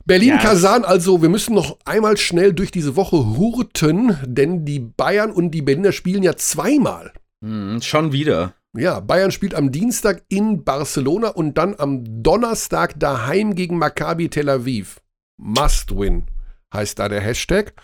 Berlin-Kasan, 0.07 0.82
ja. 0.82 0.89
also 0.89 1.20
wir 1.20 1.28
müssen 1.28 1.55
noch 1.55 1.78
einmal 1.84 2.16
schnell 2.16 2.53
durch 2.53 2.70
diese 2.70 2.95
Woche 2.95 3.16
hurten, 3.37 4.16
denn 4.24 4.64
die 4.64 4.78
Bayern 4.78 5.32
und 5.32 5.51
die 5.51 5.62
Berliner 5.62 5.93
spielen 5.93 6.22
ja 6.22 6.37
zweimal. 6.37 7.12
Mhm, 7.41 7.82
schon 7.82 8.12
wieder. 8.12 8.55
Ja, 8.77 9.01
Bayern 9.01 9.31
spielt 9.31 9.55
am 9.55 9.72
Dienstag 9.72 10.24
in 10.29 10.64
Barcelona 10.64 11.29
und 11.29 11.55
dann 11.55 11.74
am 11.79 12.22
Donnerstag 12.22 12.99
daheim 12.99 13.55
gegen 13.55 13.79
Maccabi 13.79 14.29
Tel 14.29 14.49
Aviv. 14.49 15.01
Must 15.39 15.97
win 15.97 16.27
heißt 16.72 16.99
da 16.99 17.09
der 17.09 17.20
Hashtag. 17.20 17.74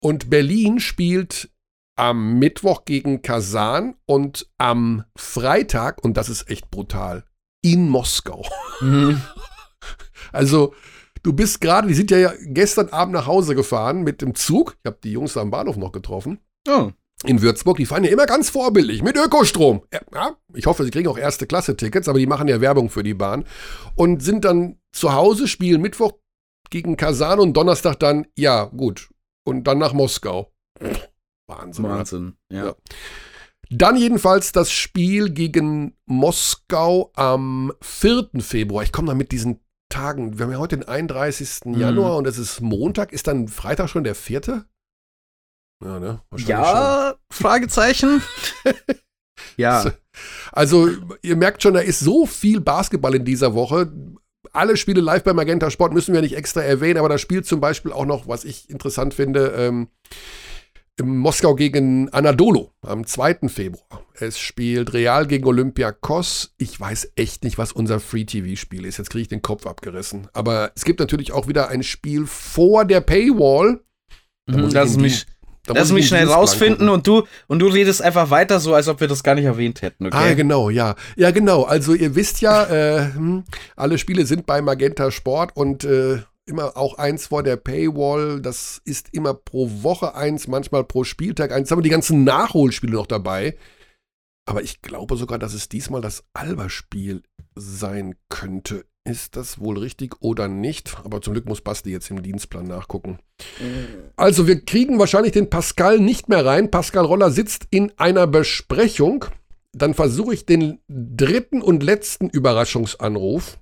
Und 0.00 0.30
Berlin 0.30 0.80
spielt 0.80 1.50
am 1.96 2.38
Mittwoch 2.38 2.84
gegen 2.84 3.22
Kasan 3.22 3.96
und 4.06 4.48
am 4.58 5.04
Freitag, 5.16 6.02
und 6.04 6.16
das 6.16 6.28
ist 6.28 6.48
echt 6.48 6.70
brutal, 6.70 7.24
in 7.62 7.88
Moskau. 7.88 8.46
Mhm. 8.80 9.20
Also 10.30 10.72
Du 11.22 11.32
bist 11.32 11.60
gerade, 11.60 11.86
die 11.86 11.94
sind 11.94 12.10
ja 12.10 12.32
gestern 12.46 12.88
Abend 12.88 13.14
nach 13.14 13.26
Hause 13.26 13.54
gefahren 13.54 14.02
mit 14.02 14.22
dem 14.22 14.34
Zug. 14.34 14.76
Ich 14.82 14.86
habe 14.86 14.98
die 15.02 15.12
Jungs 15.12 15.36
am 15.36 15.50
Bahnhof 15.52 15.76
noch 15.76 15.92
getroffen. 15.92 16.40
Oh. 16.68 16.90
In 17.24 17.42
Würzburg, 17.42 17.76
die 17.76 17.86
fahren 17.86 18.04
ja 18.04 18.10
immer 18.10 18.26
ganz 18.26 18.50
vorbildlich 18.50 19.02
mit 19.02 19.16
Ökostrom. 19.16 19.82
Ja, 20.12 20.36
ich 20.54 20.66
hoffe, 20.66 20.84
sie 20.84 20.90
kriegen 20.90 21.08
auch 21.08 21.18
erste 21.18 21.46
Klasse 21.46 21.76
Tickets, 21.76 22.08
aber 22.08 22.18
die 22.18 22.26
machen 22.26 22.48
ja 22.48 22.60
Werbung 22.60 22.90
für 22.90 23.02
die 23.02 23.14
Bahn 23.14 23.44
und 23.94 24.22
sind 24.22 24.44
dann 24.44 24.78
zu 24.92 25.12
Hause, 25.12 25.48
spielen 25.48 25.80
Mittwoch 25.80 26.12
gegen 26.70 26.96
Kasan 26.96 27.38
und 27.38 27.56
Donnerstag 27.56 28.00
dann, 28.00 28.26
ja, 28.36 28.64
gut. 28.64 29.10
Und 29.44 29.64
dann 29.64 29.78
nach 29.78 29.92
Moskau. 29.92 30.52
Wahnsinn. 31.46 31.84
Wahnsinn, 31.84 32.36
ja. 32.50 32.66
ja. 32.66 32.74
Dann 33.70 33.96
jedenfalls 33.96 34.52
das 34.52 34.70
Spiel 34.70 35.30
gegen 35.30 35.96
Moskau 36.06 37.10
am 37.14 37.72
4. 37.80 38.30
Februar. 38.40 38.82
Ich 38.82 38.92
komme 38.92 39.08
da 39.08 39.14
mit 39.14 39.32
diesen 39.32 39.60
Tagen. 39.88 40.38
Wir 40.38 40.46
haben 40.46 40.52
ja 40.52 40.58
heute 40.58 40.76
den 40.76 40.88
31. 40.88 41.64
Mhm. 41.64 41.78
Januar 41.78 42.16
und 42.16 42.26
es 42.26 42.38
ist 42.38 42.60
Montag. 42.60 43.12
Ist 43.12 43.26
dann 43.26 43.48
Freitag 43.48 43.88
schon 43.88 44.04
der 44.04 44.14
vierte? 44.14 44.66
Ja, 45.82 46.00
ne? 46.00 46.20
Ja, 46.36 47.14
Fragezeichen. 47.30 48.22
Ja. 49.56 49.92
Also, 50.52 50.88
ihr 51.22 51.36
merkt 51.36 51.62
schon, 51.62 51.74
da 51.74 51.80
ist 51.80 52.00
so 52.00 52.26
viel 52.26 52.60
Basketball 52.60 53.14
in 53.14 53.24
dieser 53.24 53.54
Woche. 53.54 53.92
Alle 54.52 54.76
Spiele 54.76 55.00
live 55.00 55.24
bei 55.24 55.32
Magenta 55.32 55.70
Sport 55.70 55.92
müssen 55.92 56.14
wir 56.14 56.20
nicht 56.20 56.36
extra 56.36 56.62
erwähnen, 56.62 56.98
aber 56.98 57.08
da 57.08 57.18
spielt 57.18 57.46
zum 57.46 57.60
Beispiel 57.60 57.92
auch 57.92 58.06
noch, 58.06 58.28
was 58.28 58.44
ich 58.44 58.68
interessant 58.70 59.14
finde, 59.14 59.48
ähm, 59.56 59.88
in 60.98 61.16
Moskau 61.16 61.54
gegen 61.54 62.10
Anadolu 62.10 62.68
am 62.82 63.06
2. 63.06 63.48
Februar. 63.48 64.04
Es 64.14 64.38
spielt 64.38 64.92
Real 64.92 65.26
gegen 65.26 65.46
Olympiakos. 65.46 66.54
Ich 66.58 66.78
weiß 66.78 67.12
echt 67.16 67.44
nicht, 67.44 67.56
was 67.56 67.72
unser 67.72 67.98
Free-TV-Spiel 67.98 68.84
ist. 68.84 68.98
Jetzt 68.98 69.10
kriege 69.10 69.22
ich 69.22 69.28
den 69.28 69.42
Kopf 69.42 69.66
abgerissen. 69.66 70.28
Aber 70.34 70.70
es 70.76 70.84
gibt 70.84 71.00
natürlich 71.00 71.32
auch 71.32 71.48
wieder 71.48 71.68
ein 71.68 71.82
Spiel 71.82 72.26
vor 72.26 72.84
der 72.84 73.00
Paywall. 73.00 73.80
Da 74.46 74.58
mhm, 74.58 74.70
lass 74.70 74.96
mich, 74.98 75.26
lass 75.66 75.92
mich 75.92 76.08
schnell 76.08 76.28
rausfinden 76.28 76.88
und 76.88 77.06
du, 77.06 77.24
und 77.46 77.58
du 77.60 77.66
redest 77.66 78.02
einfach 78.02 78.30
weiter 78.30 78.60
so, 78.60 78.74
als 78.74 78.88
ob 78.88 79.00
wir 79.00 79.08
das 79.08 79.22
gar 79.22 79.34
nicht 79.34 79.44
erwähnt 79.44 79.82
hätten. 79.82 80.06
Okay? 80.06 80.16
Ah, 80.16 80.34
genau, 80.34 80.70
ja. 80.70 80.96
Ja, 81.16 81.30
genau. 81.30 81.62
Also 81.64 81.94
ihr 81.94 82.14
wisst 82.14 82.40
ja, 82.40 82.64
äh, 82.64 83.12
hm, 83.14 83.44
alle 83.76 83.98
Spiele 83.98 84.26
sind 84.26 84.46
bei 84.46 84.60
Magenta 84.60 85.10
Sport 85.10 85.56
und 85.56 85.84
äh, 85.84 86.22
immer 86.46 86.76
auch 86.76 86.98
eins 86.98 87.26
vor 87.26 87.42
der 87.42 87.56
Paywall. 87.56 88.40
Das 88.40 88.80
ist 88.84 89.08
immer 89.12 89.34
pro 89.34 89.82
Woche 89.82 90.14
eins, 90.14 90.48
manchmal 90.48 90.84
pro 90.84 91.04
Spieltag 91.04 91.52
eins. 91.52 91.60
Jetzt 91.60 91.70
haben 91.70 91.78
wir 91.78 91.84
die 91.84 91.90
ganzen 91.90 92.24
Nachholspiele 92.24 92.94
noch 92.94 93.06
dabei. 93.06 93.56
Aber 94.44 94.62
ich 94.62 94.82
glaube 94.82 95.16
sogar, 95.16 95.38
dass 95.38 95.54
es 95.54 95.68
diesmal 95.68 96.00
das 96.00 96.24
Alba-Spiel 96.34 97.22
sein 97.54 98.16
könnte. 98.28 98.84
Ist 99.04 99.34
das 99.34 99.58
wohl 99.58 99.78
richtig 99.78 100.14
oder 100.20 100.46
nicht? 100.46 100.96
Aber 101.04 101.20
zum 101.20 101.32
Glück 101.32 101.46
muss 101.46 101.60
Basti 101.60 101.90
jetzt 101.90 102.10
im 102.10 102.22
Dienstplan 102.22 102.66
nachgucken. 102.68 103.18
Also, 104.14 104.46
wir 104.46 104.64
kriegen 104.64 105.00
wahrscheinlich 105.00 105.32
den 105.32 105.50
Pascal 105.50 105.98
nicht 105.98 106.28
mehr 106.28 106.46
rein. 106.46 106.70
Pascal 106.70 107.04
Roller 107.04 107.32
sitzt 107.32 107.66
in 107.70 107.92
einer 107.96 108.28
Besprechung. 108.28 109.24
Dann 109.72 109.94
versuche 109.94 110.34
ich 110.34 110.46
den 110.46 110.78
dritten 110.88 111.62
und 111.62 111.82
letzten 111.82 112.28
Überraschungsanruf. 112.28 113.58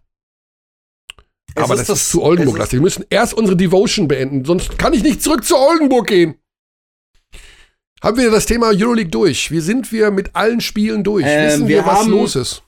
Es 1.55 1.65
Aber 1.65 1.75
ist 1.75 1.81
das, 1.81 1.87
das, 1.87 2.01
ist 2.03 2.11
zu 2.11 2.23
Oldenburg-lastig. 2.23 2.79
Wir 2.79 2.83
müssen 2.83 3.05
erst 3.09 3.33
unsere 3.35 3.57
Devotion 3.57 4.09
beenden, 4.09 4.45
sonst 4.45 4.79
kann 4.79 4.93
ich 4.93 5.03
nicht 5.03 5.23
zurück 5.23 5.45
zu 5.45 5.57
Oldenburg 5.57 6.07
gehen. 6.07 6.35
Haben 8.03 8.19
wir 8.19 8.31
das 8.31 8.47
Thema 8.47 8.69
Euroleague 8.69 9.11
durch? 9.11 9.51
Wie 9.51 9.61
sind 9.61 9.91
wir 9.93 10.11
mit 10.11 10.35
allen 10.35 10.61
Spielen 10.61 11.05
durch? 11.05 11.25
Ähm, 11.27 11.47
Wissen 11.47 11.69
wir, 11.69 11.79
wir 11.79 11.87
was 11.87 12.07
los 12.07 12.37
ist? 12.37 12.63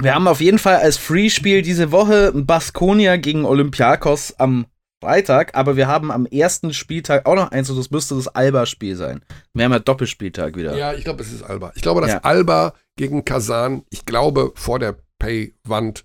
Wir 0.00 0.14
haben 0.14 0.26
auf 0.26 0.40
jeden 0.40 0.58
Fall 0.58 0.76
als 0.76 0.96
Free-Spiel 0.96 1.62
diese 1.62 1.92
Woche 1.92 2.32
Baskonia 2.34 3.16
gegen 3.16 3.44
Olympiakos 3.44 4.34
am 4.38 4.66
Freitag, 5.02 5.56
aber 5.56 5.76
wir 5.76 5.88
haben 5.88 6.12
am 6.12 6.26
ersten 6.26 6.72
Spieltag 6.72 7.26
auch 7.26 7.34
noch 7.34 7.50
eins 7.50 7.68
und 7.68 7.76
das 7.76 7.90
müsste 7.90 8.14
das 8.14 8.28
Alba-Spiel 8.28 8.94
sein. 8.94 9.20
Wir 9.52 9.64
haben 9.64 9.72
ja 9.72 9.80
Doppelspieltag 9.80 10.56
wieder. 10.56 10.76
Ja, 10.76 10.94
ich 10.94 11.02
glaube, 11.02 11.22
es 11.22 11.32
ist 11.32 11.42
Alba. 11.42 11.72
Ich 11.74 11.82
glaube, 11.82 12.00
dass 12.00 12.10
ja. 12.10 12.18
Alba 12.18 12.74
gegen 12.96 13.24
Kasan, 13.24 13.82
ich 13.90 14.06
glaube, 14.06 14.52
vor 14.54 14.78
der 14.78 14.96
Pay-Wand 15.18 16.04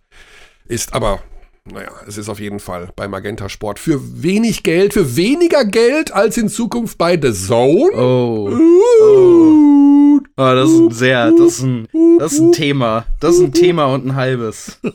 ist, 0.65 0.93
aber 0.93 1.21
naja, 1.71 1.91
es 2.07 2.17
ist 2.17 2.29
auf 2.29 2.39
jeden 2.39 2.59
Fall 2.59 2.89
bei 2.95 3.07
Magenta 3.07 3.49
Sport 3.49 3.77
für 3.77 4.23
wenig 4.23 4.63
Geld, 4.63 4.93
für 4.93 5.15
weniger 5.15 5.63
Geld 5.65 6.11
als 6.11 6.37
in 6.37 6.49
Zukunft 6.49 6.97
bei 6.97 7.19
The 7.21 7.33
Zone. 7.33 7.91
Oh. 7.93 8.49
oh. 8.51 9.76
Oh 10.37 10.55
das 10.55 10.69
ist 10.69 10.79
ein 10.79 10.91
sehr, 10.91 11.31
das 11.31 11.59
ist 11.59 11.63
ein, 11.63 11.87
das 12.19 12.33
ist 12.33 12.39
ein 12.39 12.51
Thema. 12.51 13.05
Das 13.19 13.35
ist 13.35 13.41
ein 13.41 13.53
Thema 13.53 13.85
und 13.85 14.05
ein 14.05 14.15
halbes. 14.15 14.79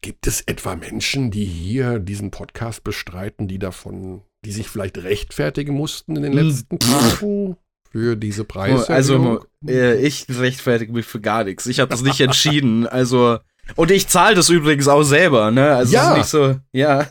Gibt 0.00 0.26
es 0.26 0.40
etwa 0.42 0.76
Menschen, 0.76 1.30
die 1.30 1.44
hier 1.44 1.98
diesen 1.98 2.30
Podcast 2.30 2.82
bestreiten, 2.84 3.48
die 3.48 3.58
davon, 3.58 4.22
die 4.44 4.52
sich 4.52 4.68
vielleicht 4.68 4.96
rechtfertigen 4.98 5.74
mussten 5.74 6.16
in 6.16 6.22
den 6.22 6.32
hm. 6.32 6.46
letzten 6.48 6.78
Tagen? 6.78 7.56
für 7.90 8.16
diese 8.16 8.44
Preise. 8.44 8.88
Also, 8.88 9.44
äh, 9.66 10.00
ich 10.00 10.26
rechtfertige 10.28 10.92
mich 10.92 11.06
für 11.06 11.20
gar 11.20 11.44
nichts. 11.44 11.66
Ich 11.66 11.80
habe 11.80 11.90
das 11.90 12.02
nicht 12.02 12.20
entschieden. 12.20 12.86
Also, 13.00 13.38
und 13.76 13.90
ich 13.90 14.08
zahle 14.08 14.34
das 14.34 14.48
übrigens 14.48 14.88
auch 14.88 15.02
selber, 15.02 15.50
ne? 15.50 15.74
Also 15.74 15.92
ja. 15.92 16.12
ist 16.12 16.18
nicht 16.18 16.26
so, 16.28 16.56
ja. 16.72 17.06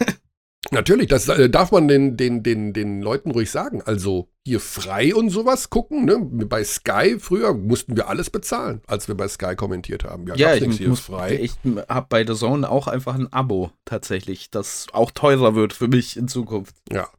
Natürlich, 0.71 1.07
das 1.07 1.27
äh, 1.27 1.49
darf 1.49 1.71
man 1.71 1.87
den, 1.87 2.15
den, 2.17 2.43
den, 2.43 2.73
den 2.73 3.01
Leuten 3.01 3.31
ruhig 3.31 3.49
sagen. 3.49 3.81
Also 3.83 4.29
hier 4.45 4.59
frei 4.59 5.13
und 5.13 5.29
sowas 5.29 5.69
gucken. 5.69 6.05
Ne? 6.05 6.19
Bei 6.19 6.63
Sky 6.63 7.17
früher 7.19 7.53
mussten 7.53 7.95
wir 7.95 8.07
alles 8.07 8.29
bezahlen, 8.29 8.81
als 8.87 9.07
wir 9.07 9.15
bei 9.15 9.27
Sky 9.27 9.55
kommentiert 9.55 10.03
haben. 10.03 10.27
Ja, 10.27 10.35
ja 10.35 10.55
ich, 10.55 10.87
muss, 10.87 11.01
frei. 11.01 11.39
ich 11.41 11.53
habe 11.87 12.07
bei 12.09 12.25
The 12.25 12.35
Zone 12.35 12.69
auch 12.69 12.87
einfach 12.87 13.15
ein 13.15 13.31
Abo 13.31 13.71
tatsächlich, 13.85 14.49
das 14.51 14.87
auch 14.93 15.11
teurer 15.11 15.55
wird 15.55 15.73
für 15.73 15.87
mich 15.87 16.17
in 16.17 16.27
Zukunft. 16.27 16.75
Ja, 16.91 17.09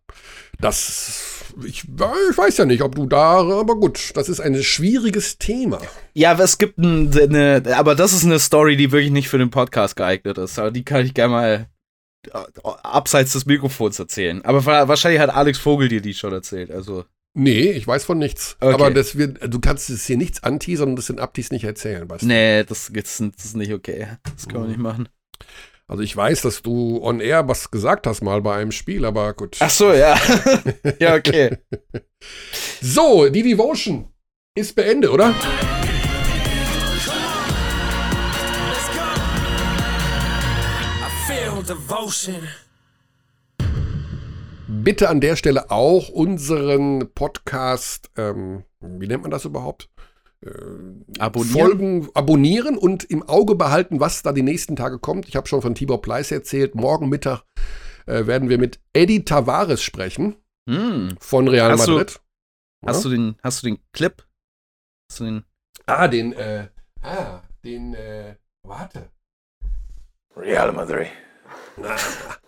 das, 0.61 1.45
ich, 1.65 1.85
ich 1.85 2.39
weiß 2.39 2.59
ja 2.59 2.65
nicht, 2.65 2.83
ob 2.83 2.95
du 2.95 3.07
da, 3.07 3.39
aber 3.39 3.77
gut, 3.77 4.13
das 4.15 4.29
ist 4.29 4.41
ein 4.41 4.61
schwieriges 4.63 5.39
Thema. 5.39 5.79
Ja, 6.15 6.39
es 6.39 6.59
gibt 6.59 6.79
eine, 6.79 7.63
aber 7.77 7.95
das 7.95 8.13
ist 8.13 8.25
eine 8.25 8.39
Story, 8.39 8.77
die 8.77 8.93
wirklich 8.93 9.13
nicht 9.13 9.29
für 9.29 9.39
den 9.39 9.51
Podcast 9.51 9.97
geeignet 9.97 10.39
ist. 10.39 10.59
Aber 10.59 10.71
die 10.71 10.85
kann 10.85 11.05
ich 11.05 11.15
gerne 11.15 11.33
mal 11.33 11.71
abseits 12.83 13.33
des 13.33 13.47
Mikrofons 13.47 13.99
erzählen. 13.99 14.45
Aber 14.45 14.65
wahrscheinlich 14.65 15.21
hat 15.21 15.31
Alex 15.31 15.59
Vogel 15.59 15.89
dir 15.89 16.01
die 16.01 16.15
schon 16.15 16.33
erzählt. 16.33 16.71
Also. 16.71 17.05
Nee, 17.33 17.71
ich 17.71 17.87
weiß 17.87 18.05
von 18.05 18.19
nichts. 18.19 18.57
Okay. 18.61 18.75
Aber 18.75 18.91
das 18.91 19.17
wird, 19.17 19.39
du 19.53 19.61
kannst 19.61 19.89
es 19.89 20.05
hier 20.07 20.17
nichts 20.17 20.43
anteasern 20.43 20.91
und 20.91 20.97
das 20.97 21.07
sind 21.07 21.21
Abtis 21.21 21.53
nicht 21.53 21.65
erzählen, 21.65 22.09
weißt 22.09 22.23
du? 22.23 22.27
Nee, 22.27 22.65
das, 22.65 22.91
das 22.93 23.21
ist 23.21 23.57
nicht 23.57 23.73
okay. 23.73 24.09
Das 24.35 24.49
können 24.49 24.65
wir 24.65 24.69
nicht 24.69 24.81
machen. 24.81 25.09
Also 25.87 26.03
ich 26.03 26.17
weiß, 26.17 26.43
dass 26.43 26.63
du 26.63 27.03
on 27.03 27.21
air 27.21 27.49
was 27.49 27.71
gesagt 27.71 28.07
hast 28.07 28.23
mal 28.23 28.41
bei 28.43 28.57
einem 28.57 28.71
Spiel, 28.71 29.05
aber 29.05 29.33
gut. 29.35 29.57
Ach 29.59 29.71
so, 29.71 29.93
ja. 29.93 30.17
ja, 31.01 31.17
okay. 31.17 31.59
so, 32.81 33.29
die 33.29 33.43
Devotion 33.43 34.09
ist 34.55 34.77
beendet, 34.77 35.11
oder? 35.11 35.35
Bitte 44.67 45.09
an 45.09 45.21
der 45.21 45.37
Stelle 45.37 45.71
auch 45.71 46.09
unseren 46.09 47.13
Podcast, 47.15 48.11
ähm, 48.17 48.65
wie 48.81 49.07
nennt 49.07 49.23
man 49.23 49.31
das 49.31 49.45
überhaupt? 49.45 49.89
Äh, 50.45 50.51
abonnieren. 51.19 51.53
Folgen 51.53 52.09
abonnieren 52.15 52.77
und 52.77 53.05
im 53.05 53.23
Auge 53.23 53.55
behalten, 53.55 54.01
was 54.01 54.23
da 54.23 54.33
die 54.33 54.43
nächsten 54.43 54.75
Tage 54.75 54.99
kommt. 54.99 55.29
Ich 55.29 55.37
habe 55.37 55.47
schon 55.47 55.63
von 55.63 55.75
Tibor 55.75 56.03
Pleiss 56.03 56.33
erzählt. 56.33 56.75
Morgen 56.75 57.09
Mittag 57.09 57.45
äh, 58.07 58.27
werden 58.27 58.49
wir 58.49 58.59
mit 58.59 58.81
Eddie 58.93 59.25
Tavares 59.25 59.83
sprechen 59.83 60.37
hm. 60.69 61.17
von 61.21 61.47
Real 61.47 61.71
hast 61.71 61.87
Madrid. 61.87 62.21
Du, 62.83 62.89
hast, 62.89 63.05
du 63.05 63.11
den, 63.11 63.37
hast 63.43 63.63
du 63.63 63.69
den 63.69 63.79
Clip? 63.93 64.27
Hast 65.11 65.21
du 65.21 65.25
den? 65.25 65.45
Ah, 65.87 66.09
den, 66.09 66.33
äh, 66.33 66.69
ah, 67.03 67.43
den, 67.65 67.95
äh, 67.95 68.35
warte. 68.63 69.11
Real 70.35 70.73
Madrid. 70.73 71.09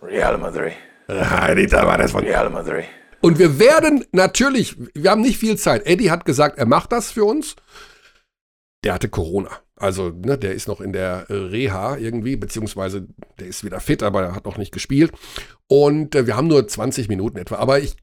Real 0.01 0.37
Madrid. 0.37 0.73
Eddie 1.07 1.67
Tavares 1.67 2.11
von 2.11 2.23
Real 2.23 2.49
Madrid. 2.49 2.85
Und 3.21 3.39
wir 3.39 3.59
werden 3.59 4.05
natürlich, 4.11 4.75
wir 4.93 5.11
haben 5.11 5.21
nicht 5.21 5.37
viel 5.37 5.57
Zeit. 5.57 5.85
Eddie 5.85 6.11
hat 6.11 6.25
gesagt, 6.25 6.57
er 6.57 6.65
macht 6.65 6.91
das 6.91 7.11
für 7.11 7.23
uns. 7.23 7.55
Der 8.83 8.93
hatte 8.93 9.07
Corona. 9.07 9.49
Also, 9.77 10.09
ne, 10.09 10.37
der 10.37 10.53
ist 10.53 10.67
noch 10.67 10.81
in 10.81 10.93
der 10.93 11.25
Reha 11.29 11.97
irgendwie, 11.97 12.35
beziehungsweise 12.35 13.07
der 13.39 13.47
ist 13.47 13.63
wieder 13.63 13.79
fit, 13.79 14.03
aber 14.03 14.21
er 14.23 14.35
hat 14.35 14.45
noch 14.45 14.57
nicht 14.57 14.71
gespielt. 14.71 15.11
Und 15.67 16.15
äh, 16.15 16.27
wir 16.27 16.37
haben 16.37 16.47
nur 16.47 16.67
20 16.67 17.09
Minuten 17.09 17.37
etwa. 17.37 17.55
Aber 17.55 17.79
ich 17.79 17.95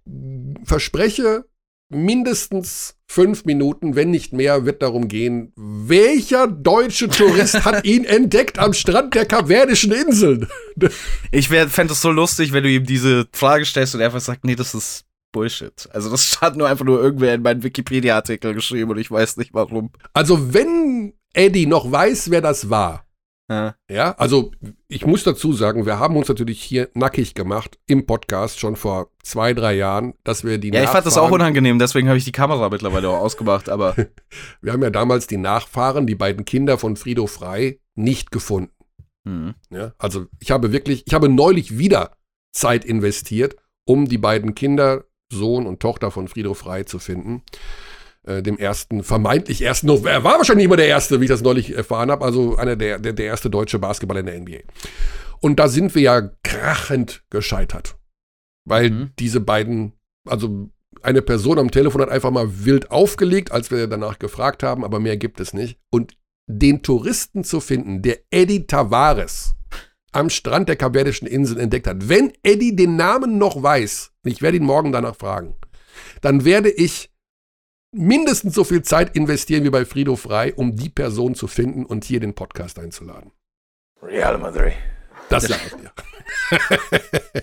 verspreche, 0.64 1.44
mindestens 1.90 2.96
fünf 3.06 3.44
Minuten, 3.44 3.96
wenn 3.96 4.10
nicht 4.10 4.32
mehr, 4.32 4.64
wird 4.64 4.82
darum 4.82 5.08
gehen, 5.08 5.52
welcher 5.56 6.46
deutsche 6.46 7.08
Tourist 7.08 7.64
hat 7.64 7.84
ihn 7.84 8.04
entdeckt 8.04 8.58
am 8.58 8.72
Strand 8.72 9.14
der 9.14 9.26
Kapverdischen 9.26 9.92
Inseln? 9.92 10.48
Ich 11.32 11.48
fände 11.48 11.92
es 11.92 12.00
so 12.00 12.10
lustig, 12.10 12.52
wenn 12.52 12.62
du 12.62 12.70
ihm 12.70 12.84
diese 12.84 13.26
Frage 13.32 13.64
stellst 13.64 13.94
und 13.94 14.00
er 14.00 14.06
einfach 14.06 14.20
sagt, 14.20 14.44
nee, 14.44 14.54
das 14.54 14.74
ist 14.74 15.04
Bullshit. 15.32 15.88
Also 15.92 16.10
das 16.10 16.40
hat 16.40 16.56
nur 16.56 16.68
einfach 16.68 16.84
nur 16.84 17.02
irgendwer 17.02 17.34
in 17.34 17.42
meinen 17.42 17.62
Wikipedia-Artikel 17.62 18.54
geschrieben 18.54 18.90
und 18.90 18.98
ich 18.98 19.10
weiß 19.10 19.36
nicht 19.36 19.52
warum. 19.52 19.90
Also 20.12 20.54
wenn 20.54 21.12
Eddie 21.32 21.66
noch 21.66 21.90
weiß, 21.90 22.30
wer 22.30 22.40
das 22.40 22.70
war, 22.70 23.04
ja. 23.50 23.74
ja, 23.90 24.12
also 24.12 24.52
ich 24.86 25.04
muss 25.04 25.24
dazu 25.24 25.52
sagen, 25.52 25.84
wir 25.84 25.98
haben 25.98 26.16
uns 26.16 26.28
natürlich 26.28 26.62
hier 26.62 26.88
nackig 26.94 27.34
gemacht 27.34 27.80
im 27.86 28.06
Podcast 28.06 28.60
schon 28.60 28.76
vor 28.76 29.10
zwei, 29.24 29.54
drei 29.54 29.74
Jahren, 29.74 30.14
dass 30.22 30.44
wir 30.44 30.58
die 30.58 30.68
Ja, 30.68 30.84
ich 30.84 30.88
fand 30.88 31.04
das 31.04 31.18
auch 31.18 31.32
unangenehm, 31.32 31.80
deswegen 31.80 32.06
habe 32.06 32.16
ich 32.16 32.24
die 32.24 32.30
Kamera 32.30 32.68
mittlerweile 32.68 33.08
auch 33.08 33.18
ausgemacht, 33.18 33.68
aber. 33.68 33.96
wir 34.62 34.72
haben 34.72 34.82
ja 34.82 34.90
damals 34.90 35.26
die 35.26 35.36
Nachfahren, 35.36 36.06
die 36.06 36.14
beiden 36.14 36.44
Kinder 36.44 36.78
von 36.78 36.94
Frido 36.94 37.26
Frei, 37.26 37.80
nicht 37.96 38.30
gefunden. 38.30 38.72
Mhm. 39.24 39.54
Ja, 39.70 39.94
also 39.98 40.26
ich 40.38 40.52
habe 40.52 40.70
wirklich, 40.70 41.02
ich 41.06 41.12
habe 41.12 41.28
neulich 41.28 41.76
wieder 41.76 42.12
Zeit 42.52 42.84
investiert, 42.84 43.56
um 43.84 44.06
die 44.06 44.18
beiden 44.18 44.54
Kinder, 44.54 45.06
Sohn 45.32 45.66
und 45.66 45.80
Tochter 45.80 46.12
von 46.12 46.28
Frido 46.28 46.54
Frei 46.54 46.84
zu 46.84 47.00
finden. 47.00 47.42
Äh, 48.26 48.42
dem 48.42 48.58
ersten, 48.58 49.02
vermeintlich 49.02 49.62
ersten, 49.62 49.88
er 49.88 50.24
war 50.24 50.36
wahrscheinlich 50.36 50.68
mal 50.68 50.76
der 50.76 50.88
erste, 50.88 51.20
wie 51.20 51.24
ich 51.24 51.30
das 51.30 51.40
neulich 51.40 51.74
erfahren 51.74 52.10
habe, 52.10 52.22
also 52.22 52.56
einer 52.56 52.76
der, 52.76 52.98
der, 52.98 53.14
der 53.14 53.26
erste 53.26 53.48
deutsche 53.48 53.78
Basketballer 53.78 54.20
in 54.20 54.26
der 54.26 54.40
NBA. 54.40 54.58
Und 55.40 55.58
da 55.58 55.68
sind 55.68 55.94
wir 55.94 56.02
ja 56.02 56.30
krachend 56.42 57.24
gescheitert. 57.30 57.96
Weil 58.66 58.90
mhm. 58.90 59.10
diese 59.18 59.40
beiden, 59.40 59.94
also 60.28 60.68
eine 61.00 61.22
Person 61.22 61.58
am 61.58 61.70
Telefon 61.70 62.02
hat 62.02 62.10
einfach 62.10 62.30
mal 62.30 62.64
wild 62.66 62.90
aufgelegt, 62.90 63.52
als 63.52 63.70
wir 63.70 63.86
danach 63.86 64.18
gefragt 64.18 64.62
haben, 64.62 64.84
aber 64.84 65.00
mehr 65.00 65.16
gibt 65.16 65.40
es 65.40 65.54
nicht. 65.54 65.78
Und 65.90 66.14
den 66.46 66.82
Touristen 66.82 67.42
zu 67.42 67.60
finden, 67.60 68.02
der 68.02 68.18
Eddie 68.30 68.66
Tavares 68.66 69.54
am 70.12 70.28
Strand 70.28 70.68
der 70.68 70.76
Kapverdischen 70.76 71.26
Inseln 71.26 71.60
entdeckt 71.60 71.86
hat. 71.86 72.08
Wenn 72.08 72.32
Eddie 72.42 72.76
den 72.76 72.96
Namen 72.96 73.38
noch 73.38 73.62
weiß, 73.62 74.12
ich 74.24 74.42
werde 74.42 74.58
ihn 74.58 74.64
morgen 74.64 74.92
danach 74.92 75.16
fragen, 75.16 75.54
dann 76.20 76.44
werde 76.44 76.68
ich 76.70 77.09
mindestens 77.92 78.54
so 78.54 78.64
viel 78.64 78.82
Zeit 78.82 79.16
investieren 79.16 79.64
wie 79.64 79.70
bei 79.70 79.84
Frido 79.84 80.16
Frei, 80.16 80.54
um 80.54 80.76
die 80.76 80.88
Person 80.88 81.34
zu 81.34 81.46
finden 81.46 81.84
und 81.84 82.04
hier 82.04 82.20
den 82.20 82.34
Podcast 82.34 82.78
einzuladen. 82.78 83.32
Real 84.02 84.38
Madrid. 84.38 84.74
Das 85.28 85.44
sage 85.44 85.60
ich 85.66 85.74
dir. 85.74 87.42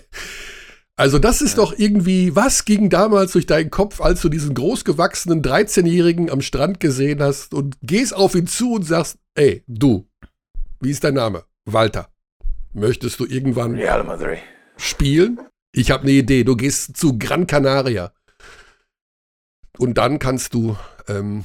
Also 0.98 1.20
das 1.20 1.42
ist 1.42 1.58
doch 1.58 1.78
irgendwie, 1.78 2.34
was 2.34 2.64
ging 2.64 2.90
damals 2.90 3.30
durch 3.30 3.46
deinen 3.46 3.70
Kopf, 3.70 4.00
als 4.00 4.20
du 4.20 4.28
diesen 4.28 4.52
großgewachsenen 4.52 5.42
13-Jährigen 5.42 6.28
am 6.28 6.40
Strand 6.40 6.80
gesehen 6.80 7.22
hast 7.22 7.54
und 7.54 7.76
gehst 7.82 8.16
auf 8.16 8.34
ihn 8.34 8.48
zu 8.48 8.72
und 8.72 8.82
sagst, 8.82 9.16
ey, 9.36 9.62
du, 9.68 10.08
wie 10.80 10.90
ist 10.90 11.04
dein 11.04 11.14
Name? 11.14 11.44
Walter. 11.66 12.08
Möchtest 12.72 13.20
du 13.20 13.26
irgendwann 13.26 13.76
Real 13.76 14.02
Madrid. 14.02 14.40
spielen? 14.76 15.38
Ich 15.72 15.92
habe 15.92 16.02
eine 16.02 16.10
Idee. 16.10 16.42
Du 16.42 16.56
gehst 16.56 16.96
zu 16.96 17.16
Gran 17.16 17.46
Canaria. 17.46 18.12
Und 19.78 19.94
dann 19.98 20.18
kannst 20.18 20.54
du 20.54 20.76
ähm, 21.08 21.44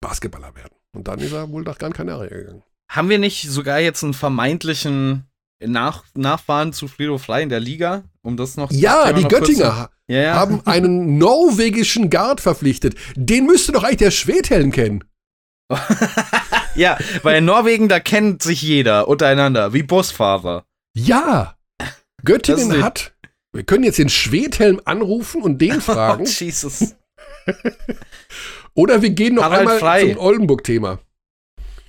Basketballer 0.00 0.54
werden. 0.54 0.74
Und 0.94 1.08
dann 1.08 1.20
ist 1.20 1.32
er 1.32 1.50
wohl 1.50 1.62
nach 1.62 1.78
Gran 1.78 1.92
Canaria 1.92 2.28
gegangen. 2.36 2.62
Haben 2.90 3.08
wir 3.08 3.18
nicht 3.18 3.48
sogar 3.48 3.80
jetzt 3.80 4.02
einen 4.02 4.14
vermeintlichen 4.14 5.24
nach, 5.64 6.04
Nachfahren 6.14 6.72
zu 6.72 6.88
Frido 6.88 7.18
Fly 7.18 7.42
in 7.44 7.48
der 7.48 7.60
Liga, 7.60 8.02
um 8.22 8.36
das 8.36 8.56
noch 8.56 8.70
Ja, 8.72 9.06
das 9.06 9.14
die 9.16 9.22
noch 9.22 9.30
Göttinger 9.30 9.90
Ja, 10.08 10.18
ja. 10.20 10.34
haben 10.34 10.60
einen 10.66 11.18
norwegischen 11.18 12.10
Guard 12.10 12.40
verpflichtet. 12.40 12.96
Den 13.14 13.46
müsste 13.46 13.72
doch 13.72 13.84
eigentlich 13.84 13.98
der 13.98 14.10
Schwedhelm 14.10 14.72
kennen. 14.72 15.04
Ja, 16.74 16.96
weil 17.22 17.36
in 17.36 17.44
Norwegen, 17.44 17.90
da 17.90 18.00
kennt 18.00 18.42
sich 18.42 18.62
jeder 18.62 19.06
untereinander, 19.06 19.74
wie 19.74 19.82
Busfahrer. 19.82 20.64
Ja, 20.94 21.56
Göttingen 22.24 22.82
hat. 22.82 23.14
Wir 23.52 23.62
können 23.64 23.84
jetzt 23.84 23.98
den 23.98 24.08
Schwedhelm 24.08 24.80
anrufen 24.86 25.42
und 25.42 25.58
den 25.58 25.76
Oh, 25.76 25.80
fragen. 25.80 26.24
Jesus. 26.24 26.94
oder 28.74 29.02
wir 29.02 29.10
gehen 29.10 29.34
noch 29.36 29.44
Harald 29.44 29.60
einmal 29.60 29.78
Frei. 29.78 30.08
zum 30.12 30.18
Oldenburg-Thema. 30.18 30.98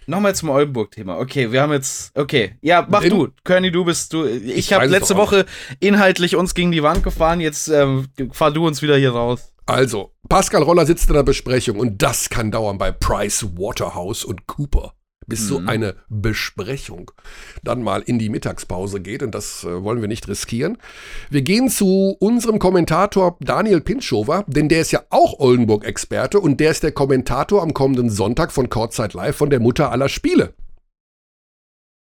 Nochmal 0.05 0.35
zum 0.35 0.49
Oldenburg-Thema. 0.49 1.17
Okay, 1.17 1.51
wir 1.51 1.61
haben 1.61 1.71
jetzt. 1.71 2.11
Okay. 2.17 2.55
Ja, 2.61 2.85
mach 2.89 3.03
In- 3.03 3.09
du. 3.11 3.27
Körny, 3.43 3.71
du 3.71 3.85
bist 3.85 4.11
du. 4.11 4.25
Ich, 4.25 4.43
Ich 4.57 4.73
habe 4.73 4.85
letzte 4.87 5.15
Woche 5.15 5.45
inhaltlich 5.79 6.35
uns 6.35 6.53
gegen 6.53 6.71
die 6.71 6.83
Wand 6.83 7.03
gefahren. 7.03 7.39
Jetzt 7.39 7.69
ähm, 7.69 8.07
fahr 8.31 8.51
du 8.51 8.67
uns 8.67 8.81
wieder 8.81 8.97
hier 8.97 9.11
raus. 9.11 9.53
Also, 9.65 10.11
Pascal 10.27 10.61
Roller 10.61 10.85
sitzt 10.85 11.07
in 11.07 11.13
der 11.13 11.23
Besprechung 11.23 11.79
und 11.79 12.01
das 12.01 12.29
kann 12.29 12.51
dauern 12.51 12.77
bei 12.77 12.91
Price 12.91 13.45
Waterhouse 13.55 14.25
und 14.25 14.45
Cooper. 14.45 14.93
Bis 15.27 15.47
so 15.47 15.59
Mhm. 15.59 15.69
eine 15.69 15.95
Besprechung 16.09 17.11
dann 17.63 17.81
mal 17.81 18.01
in 18.01 18.19
die 18.19 18.29
Mittagspause 18.29 18.99
geht 18.99 19.23
und 19.23 19.33
das 19.33 19.63
äh, 19.63 19.83
wollen 19.83 20.01
wir 20.01 20.07
nicht 20.07 20.27
riskieren. 20.27 20.77
Wir 21.29 21.41
gehen 21.41 21.69
zu 21.69 22.15
unserem 22.19 22.59
Kommentator 22.59 23.37
Daniel 23.39 23.81
Pinschover, 23.81 24.43
denn 24.47 24.69
der 24.69 24.81
ist 24.81 24.91
ja 24.91 25.03
auch 25.09 25.39
Oldenburg-Experte 25.39 26.39
und 26.39 26.59
der 26.59 26.71
ist 26.71 26.83
der 26.83 26.91
Kommentator 26.91 27.61
am 27.61 27.73
kommenden 27.73 28.09
Sonntag 28.09 28.51
von 28.51 28.69
Kurzzeit 28.69 29.13
Live 29.13 29.35
von 29.37 29.49
der 29.49 29.59
Mutter 29.59 29.91
aller 29.91 30.09
Spiele. 30.09 30.53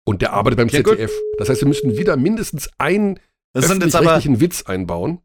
Und 0.05 0.21
der 0.21 0.33
arbeitet 0.33 0.57
beim 0.57 0.67
Ja, 0.69 0.81
gut. 0.81 0.93
ZDF. 0.93 1.11
Das 1.37 1.49
heißt, 1.49 1.61
wir 1.61 1.67
müssen 1.67 1.97
wieder 1.97 2.17
mindestens 2.17 2.69
einen 2.77 3.19
öffentlich-rechtlichen 3.53 4.39
Witz 4.39 4.63
einbauen. 4.63 5.19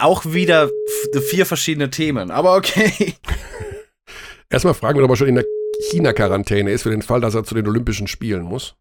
auch 0.00 0.24
wieder 0.26 0.70
vier 1.30 1.46
verschiedene 1.46 1.90
Themen. 1.90 2.30
Aber 2.30 2.56
okay. 2.56 3.14
Erstmal 4.50 4.74
fragen 4.74 4.96
wir 4.98 5.02
doch 5.02 5.08
mal 5.08 5.16
schon 5.16 5.28
in 5.28 5.34
der 5.36 5.44
China-Quarantäne 5.80 6.70
ist, 6.70 6.82
für 6.82 6.90
den 6.90 7.02
Fall, 7.02 7.20
dass 7.20 7.34
er 7.34 7.44
zu 7.44 7.54
den 7.54 7.66
Olympischen 7.66 8.06
Spielen 8.08 8.42
muss. 8.42 8.74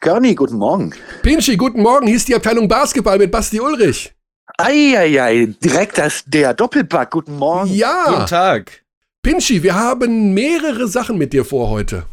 Körny, 0.00 0.34
guten 0.34 0.56
Morgen. 0.58 0.94
Pinschi, 1.22 1.56
guten 1.56 1.82
Morgen, 1.82 2.06
hier 2.06 2.16
ist 2.16 2.28
die 2.28 2.34
Abteilung 2.34 2.68
Basketball 2.68 3.18
mit 3.18 3.32
Basti 3.32 3.60
Ulrich. 3.60 4.14
Eieiei, 4.56 5.54
direkt 5.62 5.98
das, 5.98 6.24
der 6.26 6.54
Doppelpack, 6.54 7.10
guten 7.10 7.36
Morgen. 7.36 7.68
Guten 7.68 7.78
Ja, 7.80 8.24
Tag. 8.26 8.84
Pinschi, 9.22 9.62
wir 9.62 9.74
haben 9.74 10.32
mehrere 10.34 10.86
Sachen 10.88 11.18
mit 11.18 11.32
dir 11.32 11.44
vor 11.44 11.68
heute. 11.68 12.04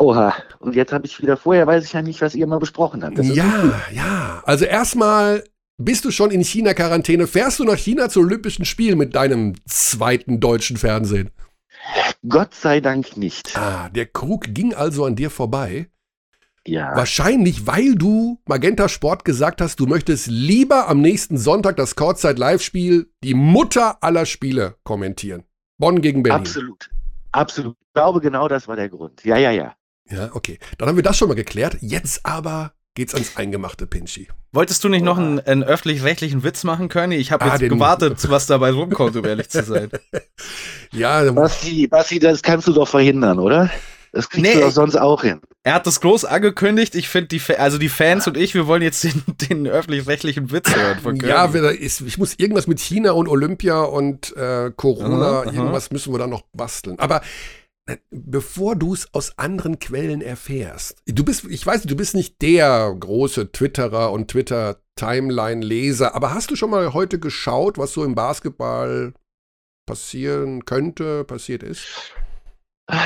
Oha, 0.00 0.34
und 0.60 0.76
jetzt 0.76 0.92
habe 0.92 1.06
ich 1.06 1.20
wieder, 1.20 1.36
vorher 1.36 1.66
weiß 1.66 1.84
ich 1.84 1.92
ja 1.94 2.02
nicht, 2.02 2.20
was 2.20 2.34
ihr 2.34 2.46
mal 2.46 2.60
besprochen 2.60 3.02
habt. 3.02 3.18
Das 3.18 3.26
ist 3.26 3.34
Ja, 3.34 3.80
ja. 3.90 4.42
Also 4.44 4.64
erstmal, 4.64 5.42
bist 5.78 6.04
du 6.04 6.10
schon 6.10 6.30
in 6.30 6.44
China-Quarantäne? 6.44 7.26
Fährst 7.26 7.58
du 7.58 7.64
nach 7.64 7.78
China 7.78 8.08
zu 8.08 8.20
Olympischen 8.20 8.64
Spielen 8.64 8.98
mit 8.98 9.14
deinem 9.14 9.54
zweiten 9.66 10.40
deutschen 10.40 10.76
Fernsehen? 10.76 11.30
Gott 12.28 12.54
sei 12.54 12.80
Dank 12.80 13.16
nicht. 13.16 13.56
Ah, 13.56 13.88
der 13.88 14.06
Krug 14.06 14.46
ging 14.48 14.74
also 14.74 15.04
an 15.04 15.16
dir 15.16 15.30
vorbei. 15.30 15.88
Ja, 16.66 16.94
Wahrscheinlich, 16.94 17.66
weil 17.66 17.94
du 17.94 18.42
Magenta 18.44 18.88
Sport 18.90 19.24
gesagt 19.24 19.62
hast, 19.62 19.80
du 19.80 19.86
möchtest 19.86 20.26
lieber 20.26 20.88
am 20.88 21.00
nächsten 21.00 21.38
Sonntag 21.38 21.76
das 21.76 21.94
Kurzzeit 21.96 22.38
Live-Spiel, 22.38 23.10
die 23.24 23.32
Mutter 23.32 24.02
aller 24.02 24.26
Spiele, 24.26 24.74
kommentieren. 24.82 25.44
Bonn 25.78 26.02
gegen 26.02 26.22
Berlin. 26.22 26.40
absolut. 26.40 26.90
Absolut. 27.30 27.76
Ich 27.80 27.92
glaube, 27.94 28.20
genau 28.20 28.48
das 28.48 28.68
war 28.68 28.76
der 28.76 28.88
Grund. 28.88 29.24
Ja, 29.24 29.36
ja, 29.36 29.50
ja. 29.50 29.74
Ja, 30.10 30.30
okay. 30.34 30.58
Dann 30.76 30.88
haben 30.88 30.96
wir 30.96 31.02
das 31.02 31.16
schon 31.18 31.28
mal 31.28 31.34
geklärt. 31.34 31.76
Jetzt 31.80 32.24
aber 32.24 32.72
geht's 32.94 33.14
ans 33.14 33.36
Eingemachte, 33.36 33.86
Pinschi. 33.86 34.28
Wolltest 34.52 34.82
du 34.82 34.88
nicht 34.88 35.04
noch 35.04 35.18
einen, 35.18 35.40
einen 35.40 35.62
öffentlich-rechtlichen 35.62 36.42
Witz 36.42 36.64
machen, 36.64 36.88
Körny? 36.88 37.16
Ich 37.16 37.30
habe 37.32 37.44
Ah, 37.44 37.56
jetzt 37.56 37.68
gewartet, 37.68 38.28
was 38.30 38.46
dabei 38.46 38.70
rumkommt, 38.72 39.14
um 39.16 39.24
ehrlich 39.24 39.48
zu 39.50 39.62
sein. 39.62 39.90
Ja, 40.90 41.30
Basti, 41.32 41.86
Basti, 41.86 42.18
das 42.18 42.42
kannst 42.42 42.66
du 42.66 42.72
doch 42.72 42.88
verhindern, 42.88 43.38
oder? 43.38 43.70
Das 44.12 44.30
kriegst 44.30 44.42
Nee, 44.46 44.54
du 44.54 44.60
doch 44.66 44.70
sonst 44.70 44.96
auch 44.96 45.20
hin. 45.22 45.38
Er 45.64 45.74
hat 45.74 45.86
das 45.86 46.00
groß 46.00 46.24
angekündigt. 46.24 46.94
Ich 46.94 47.10
finde, 47.10 47.28
die, 47.28 47.42
also 47.58 47.76
die 47.76 47.90
Fans 47.90 48.26
und 48.26 48.38
ich, 48.38 48.54
wir 48.54 48.66
wollen 48.66 48.80
jetzt 48.80 49.04
den, 49.04 49.22
den 49.50 49.66
öffentlich-rechtlichen 49.66 50.50
Witz 50.50 50.74
hören 50.74 50.98
von 51.00 51.18
Körny. 51.18 51.58
ja, 51.58 51.68
ist, 51.68 52.00
ich 52.00 52.16
muss 52.16 52.34
irgendwas 52.38 52.66
mit 52.68 52.80
China 52.80 53.12
und 53.12 53.28
Olympia 53.28 53.82
und 53.82 54.34
äh, 54.34 54.70
Corona, 54.74 55.26
Aha, 55.30 55.40
aha. 55.42 55.52
irgendwas 55.52 55.90
müssen 55.90 56.14
wir 56.14 56.18
da 56.18 56.26
noch 56.26 56.44
basteln. 56.54 56.98
Aber 56.98 57.16
äh, 57.16 57.20
bevor 58.10 58.76
du 58.76 58.94
es 58.94 59.12
aus 59.14 59.38
anderen 59.38 59.78
Quellen 59.78 60.20
erfährst, 60.20 61.02
du 61.06 61.24
bist, 61.24 61.44
ich 61.44 61.64
weiß, 61.66 61.82
du 61.82 61.96
bist 61.96 62.14
nicht 62.14 62.40
der 62.42 62.94
große 62.98 63.52
Twitterer 63.52 64.12
und 64.12 64.30
Twitter-Timeline-Leser, 64.30 66.14
aber 66.14 66.34
hast 66.34 66.50
du 66.50 66.56
schon 66.56 66.70
mal 66.70 66.92
heute 66.92 67.18
geschaut, 67.18 67.78
was 67.78 67.92
so 67.92 68.04
im 68.04 68.14
Basketball 68.14 69.14
passieren 69.86 70.64
könnte, 70.64 71.24
passiert 71.24 71.62
ist? 71.62 72.12
Äh, 72.88 72.96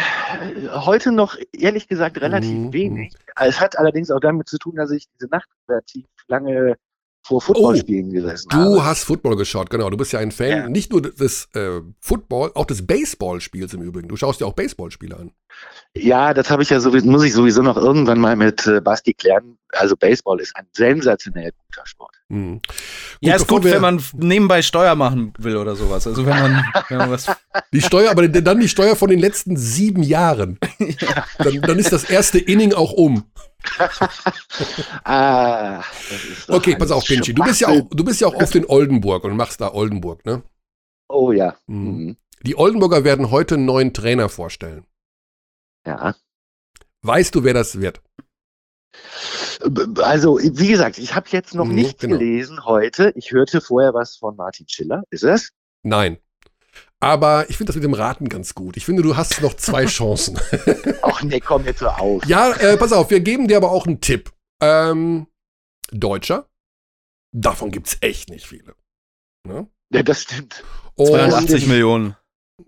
Heute 0.70 1.12
noch, 1.12 1.36
ehrlich 1.52 1.88
gesagt, 1.88 2.20
relativ 2.20 2.50
Mhm, 2.50 2.72
wenig. 2.72 3.14
Es 3.36 3.60
hat 3.60 3.78
allerdings 3.78 4.10
auch 4.10 4.20
damit 4.20 4.48
zu 4.48 4.58
tun, 4.58 4.76
dass 4.76 4.90
ich 4.90 5.06
diese 5.14 5.28
Nacht 5.28 5.48
relativ 5.68 6.06
lange 6.28 6.76
vor 7.24 7.40
Footballspielen 7.40 8.10
gesessen 8.10 8.48
Du 8.50 8.56
habe. 8.58 8.84
hast 8.84 9.04
Football 9.04 9.36
geschaut, 9.36 9.70
genau. 9.70 9.88
Du 9.90 9.96
bist 9.96 10.12
ja 10.12 10.18
ein 10.18 10.32
Fan 10.32 10.48
Ja. 10.48 10.68
nicht 10.68 10.90
nur 10.90 11.02
des 11.02 11.48
äh, 11.54 11.80
Football, 12.00 12.50
auch 12.54 12.64
des 12.66 12.86
Baseballspiels 12.86 13.74
im 13.74 13.82
Übrigen. 13.82 14.08
Du 14.08 14.16
schaust 14.16 14.40
dir 14.40 14.46
auch 14.46 14.54
Baseballspiele 14.54 15.16
an. 15.16 15.32
Ja, 15.94 16.32
das 16.32 16.48
habe 16.48 16.62
ich 16.62 16.70
ja 16.70 16.80
sowieso, 16.80 17.06
muss 17.06 17.22
ich 17.22 17.34
sowieso 17.34 17.60
noch 17.60 17.76
irgendwann 17.76 18.18
mal 18.18 18.34
mit 18.34 18.66
äh, 18.66 18.80
Basti 18.80 19.12
klären. 19.12 19.58
Also 19.72 19.94
Baseball 19.94 20.40
ist 20.40 20.56
ein 20.56 20.66
sensationell 20.72 21.52
guter 21.66 21.86
Sport. 21.86 22.14
Mhm. 22.28 22.60
ja, 23.20 23.34
ist 23.34 23.46
gut, 23.46 23.64
wenn 23.64 23.82
man 23.82 24.02
nebenbei 24.14 24.62
Steuer 24.62 24.94
machen 24.94 25.34
will 25.38 25.56
oder 25.56 25.76
sowas. 25.76 26.06
Also 26.06 26.24
wenn 26.24 26.38
man, 26.38 26.64
wenn 26.88 26.96
man 26.96 27.10
was. 27.10 27.26
Die 27.74 27.82
Steuer, 27.82 28.10
aber 28.10 28.26
dann 28.26 28.60
die 28.60 28.68
Steuer 28.68 28.96
von 28.96 29.10
den 29.10 29.18
letzten 29.18 29.56
sieben 29.56 30.02
Jahren. 30.02 30.58
Dann, 31.38 31.60
dann 31.60 31.78
ist 31.78 31.92
das 31.92 32.04
erste 32.04 32.38
Inning 32.38 32.72
auch 32.72 32.92
um. 32.92 33.24
Ah, 35.04 35.82
das 36.10 36.24
ist 36.24 36.48
doch 36.48 36.56
Okay, 36.56 36.76
pass 36.76 36.90
auf, 36.90 37.04
Pinschi. 37.04 37.34
Du 37.34 37.42
bist 37.42 37.60
ja 37.60 37.68
auch, 37.68 37.88
du 37.90 38.04
bist 38.04 38.20
ja 38.20 38.26
auch 38.28 38.34
oft 38.34 38.54
in 38.54 38.66
Oldenburg 38.66 39.24
und 39.24 39.36
machst 39.36 39.60
da 39.60 39.72
Oldenburg, 39.72 40.24
ne? 40.24 40.42
Oh 41.08 41.32
ja. 41.32 41.54
Mhm. 41.66 41.86
Mhm. 41.86 42.16
Die 42.42 42.56
Oldenburger 42.56 43.04
werden 43.04 43.30
heute 43.30 43.54
einen 43.54 43.64
neuen 43.64 43.92
Trainer 43.92 44.28
vorstellen. 44.28 44.84
Ja. 45.86 46.14
Weißt 47.02 47.34
du, 47.34 47.44
wer 47.44 47.54
das 47.54 47.80
wird? 47.80 48.00
Also, 50.02 50.38
wie 50.38 50.68
gesagt, 50.68 50.98
ich 50.98 51.14
habe 51.14 51.28
jetzt 51.30 51.54
noch 51.54 51.64
Mhm, 51.64 51.74
nichts 51.74 52.00
genau. 52.00 52.18
gelesen 52.18 52.64
heute. 52.64 53.12
Ich 53.16 53.32
hörte 53.32 53.60
vorher 53.60 53.94
was 53.94 54.16
von 54.16 54.36
Martin 54.36 54.68
Schiller. 54.68 55.02
Ist 55.10 55.24
es? 55.24 55.50
Nein. 55.82 56.18
Aber 57.00 57.48
ich 57.50 57.56
finde 57.56 57.70
das 57.72 57.76
mit 57.76 57.84
dem 57.84 57.94
Raten 57.94 58.28
ganz 58.28 58.54
gut. 58.54 58.76
Ich 58.76 58.84
finde, 58.84 59.02
du 59.02 59.16
hast 59.16 59.40
noch 59.42 59.54
zwei 59.54 59.86
Chancen. 59.86 60.38
Ach 61.02 61.22
nee, 61.22 61.40
komm 61.40 61.64
jetzt 61.64 61.80
so 61.80 61.88
auf. 61.88 62.24
Ja, 62.26 62.52
äh, 62.52 62.76
pass 62.76 62.92
auf, 62.92 63.10
wir 63.10 63.20
geben 63.20 63.48
dir 63.48 63.56
aber 63.56 63.72
auch 63.72 63.86
einen 63.86 64.00
Tipp. 64.00 64.30
Ähm, 64.62 65.26
Deutscher, 65.90 66.48
davon 67.32 67.70
gibt's 67.72 67.98
echt 68.00 68.30
nicht 68.30 68.46
viele. 68.46 68.74
Ne? 69.46 69.66
Ja, 69.92 70.02
das 70.04 70.22
stimmt. 70.22 70.62
Und 70.94 71.08
82 71.08 71.66
Millionen. 71.66 72.16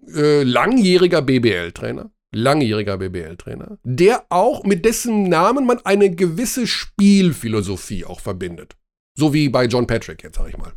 äh, 0.08 0.42
langjähriger 0.42 1.22
BBL-Trainer, 1.22 2.10
langjähriger 2.34 2.98
BBL-Trainer, 2.98 3.78
der 3.82 4.26
auch 4.28 4.64
mit 4.64 4.84
dessen 4.84 5.28
Namen 5.28 5.66
man 5.66 5.84
eine 5.84 6.14
gewisse 6.14 6.66
Spielphilosophie 6.66 8.04
auch 8.04 8.20
verbindet. 8.20 8.76
So 9.16 9.32
wie 9.32 9.48
bei 9.48 9.66
John 9.66 9.86
Patrick 9.86 10.22
jetzt, 10.22 10.36
sag 10.36 10.48
ich 10.48 10.56
mal. 10.56 10.72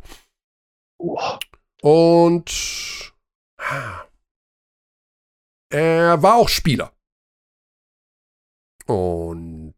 Und 1.82 3.14
er 5.70 6.22
war 6.22 6.36
auch 6.36 6.48
Spieler. 6.48 6.92
Und 8.86 9.74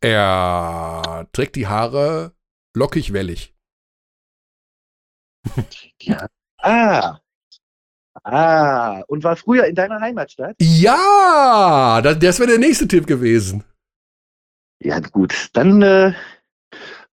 er 0.00 1.28
trägt 1.32 1.56
die 1.56 1.66
Haare 1.66 2.34
lockig 2.74 3.12
wellig. 3.12 3.54
Ja. 6.00 6.28
Ah. 6.58 7.21
Ah. 8.24 9.02
Und 9.08 9.24
war 9.24 9.36
früher 9.36 9.64
in 9.64 9.74
deiner 9.74 10.00
Heimatstadt? 10.00 10.56
Ja, 10.60 12.00
das, 12.02 12.18
das 12.18 12.38
wäre 12.38 12.50
der 12.50 12.58
nächste 12.58 12.86
Tipp 12.86 13.06
gewesen. 13.06 13.64
Ja, 14.80 15.00
gut. 15.00 15.50
Dann 15.52 15.82
äh, 15.82 16.12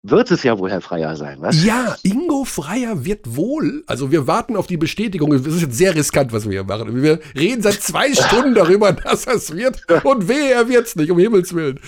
wird 0.02 0.31
es 0.31 0.44
ja 0.44 0.57
wohl 0.57 0.72
Herr 0.72 0.81
Freier 0.81 1.15
sein, 1.18 1.38
was? 1.41 1.64
Ja, 1.64 1.98
Ingo 2.03 2.45
Freier 2.45 3.03
wird 3.03 3.36
wohl. 3.36 3.84
Also 3.86 4.11
wir 4.11 4.27
warten 4.27 4.56
auf 4.56 4.65
die 4.65 4.77
Bestätigung. 4.77 5.34
Es 5.34 5.45
ist 5.45 5.61
jetzt 5.61 5.77
sehr 5.77 5.94
riskant, 5.94 6.31
was 6.31 6.45
wir 6.45 6.52
hier 6.52 6.64
machen. 6.64 7.02
Wir 7.02 7.19
reden 7.36 7.61
seit 7.61 7.81
zwei 7.81 8.14
Stunden 8.14 8.56
darüber, 8.56 8.94
dass 8.94 9.27
es 9.27 9.53
wird. 9.53 9.81
Und 10.06 10.27
wehe, 10.27 10.53
er 10.53 10.69
wird 10.69 10.88
es 10.88 10.95
nicht, 10.95 11.11
um 11.11 11.19
Himmels 11.19 11.53
Willen. 11.53 11.80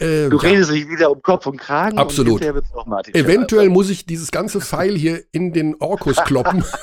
Ähm, 0.00 0.30
du 0.30 0.38
redest 0.38 0.70
ja. 0.70 0.76
dich 0.76 0.88
wieder 0.88 1.10
um 1.10 1.20
Kopf 1.20 1.46
und 1.46 1.58
Kragen. 1.58 1.98
Absolut. 1.98 2.42
Und 2.42 3.14
Eventuell 3.14 3.68
muss 3.68 3.90
ich 3.90 4.06
dieses 4.06 4.30
ganze 4.30 4.60
Pfeil 4.60 4.96
hier 4.96 5.22
in 5.30 5.52
den 5.52 5.76
Orkus 5.80 6.16
kloppen. 6.16 6.64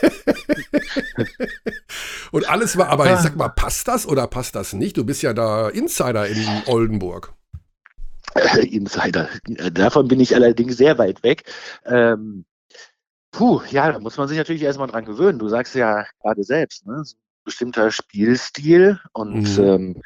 und 2.32 2.48
alles 2.48 2.76
war, 2.76 2.88
aber 2.88 3.12
ich 3.12 3.20
sag 3.20 3.36
mal, 3.36 3.48
passt 3.48 3.88
das 3.88 4.06
oder 4.06 4.26
passt 4.26 4.54
das 4.54 4.72
nicht? 4.72 4.96
Du 4.96 5.04
bist 5.04 5.22
ja 5.22 5.32
da 5.32 5.68
Insider 5.68 6.26
in 6.26 6.46
Oldenburg. 6.66 7.34
Insider. 8.70 9.28
Davon 9.72 10.08
bin 10.08 10.20
ich 10.20 10.34
allerdings 10.34 10.76
sehr 10.76 10.98
weit 10.98 11.22
weg. 11.22 11.44
Ähm, 11.84 12.44
puh, 13.30 13.60
ja, 13.70 13.92
da 13.92 13.98
muss 13.98 14.16
man 14.16 14.28
sich 14.28 14.38
natürlich 14.38 14.62
erstmal 14.62 14.88
dran 14.88 15.04
gewöhnen. 15.04 15.38
Du 15.38 15.48
sagst 15.48 15.74
ja 15.74 16.06
gerade 16.22 16.42
selbst, 16.42 16.86
ne? 16.86 17.04
So 17.04 17.16
ein 17.16 17.44
bestimmter 17.44 17.90
Spielstil 17.90 19.00
und 19.12 19.58
mhm. 19.58 19.64
ähm, 19.64 20.02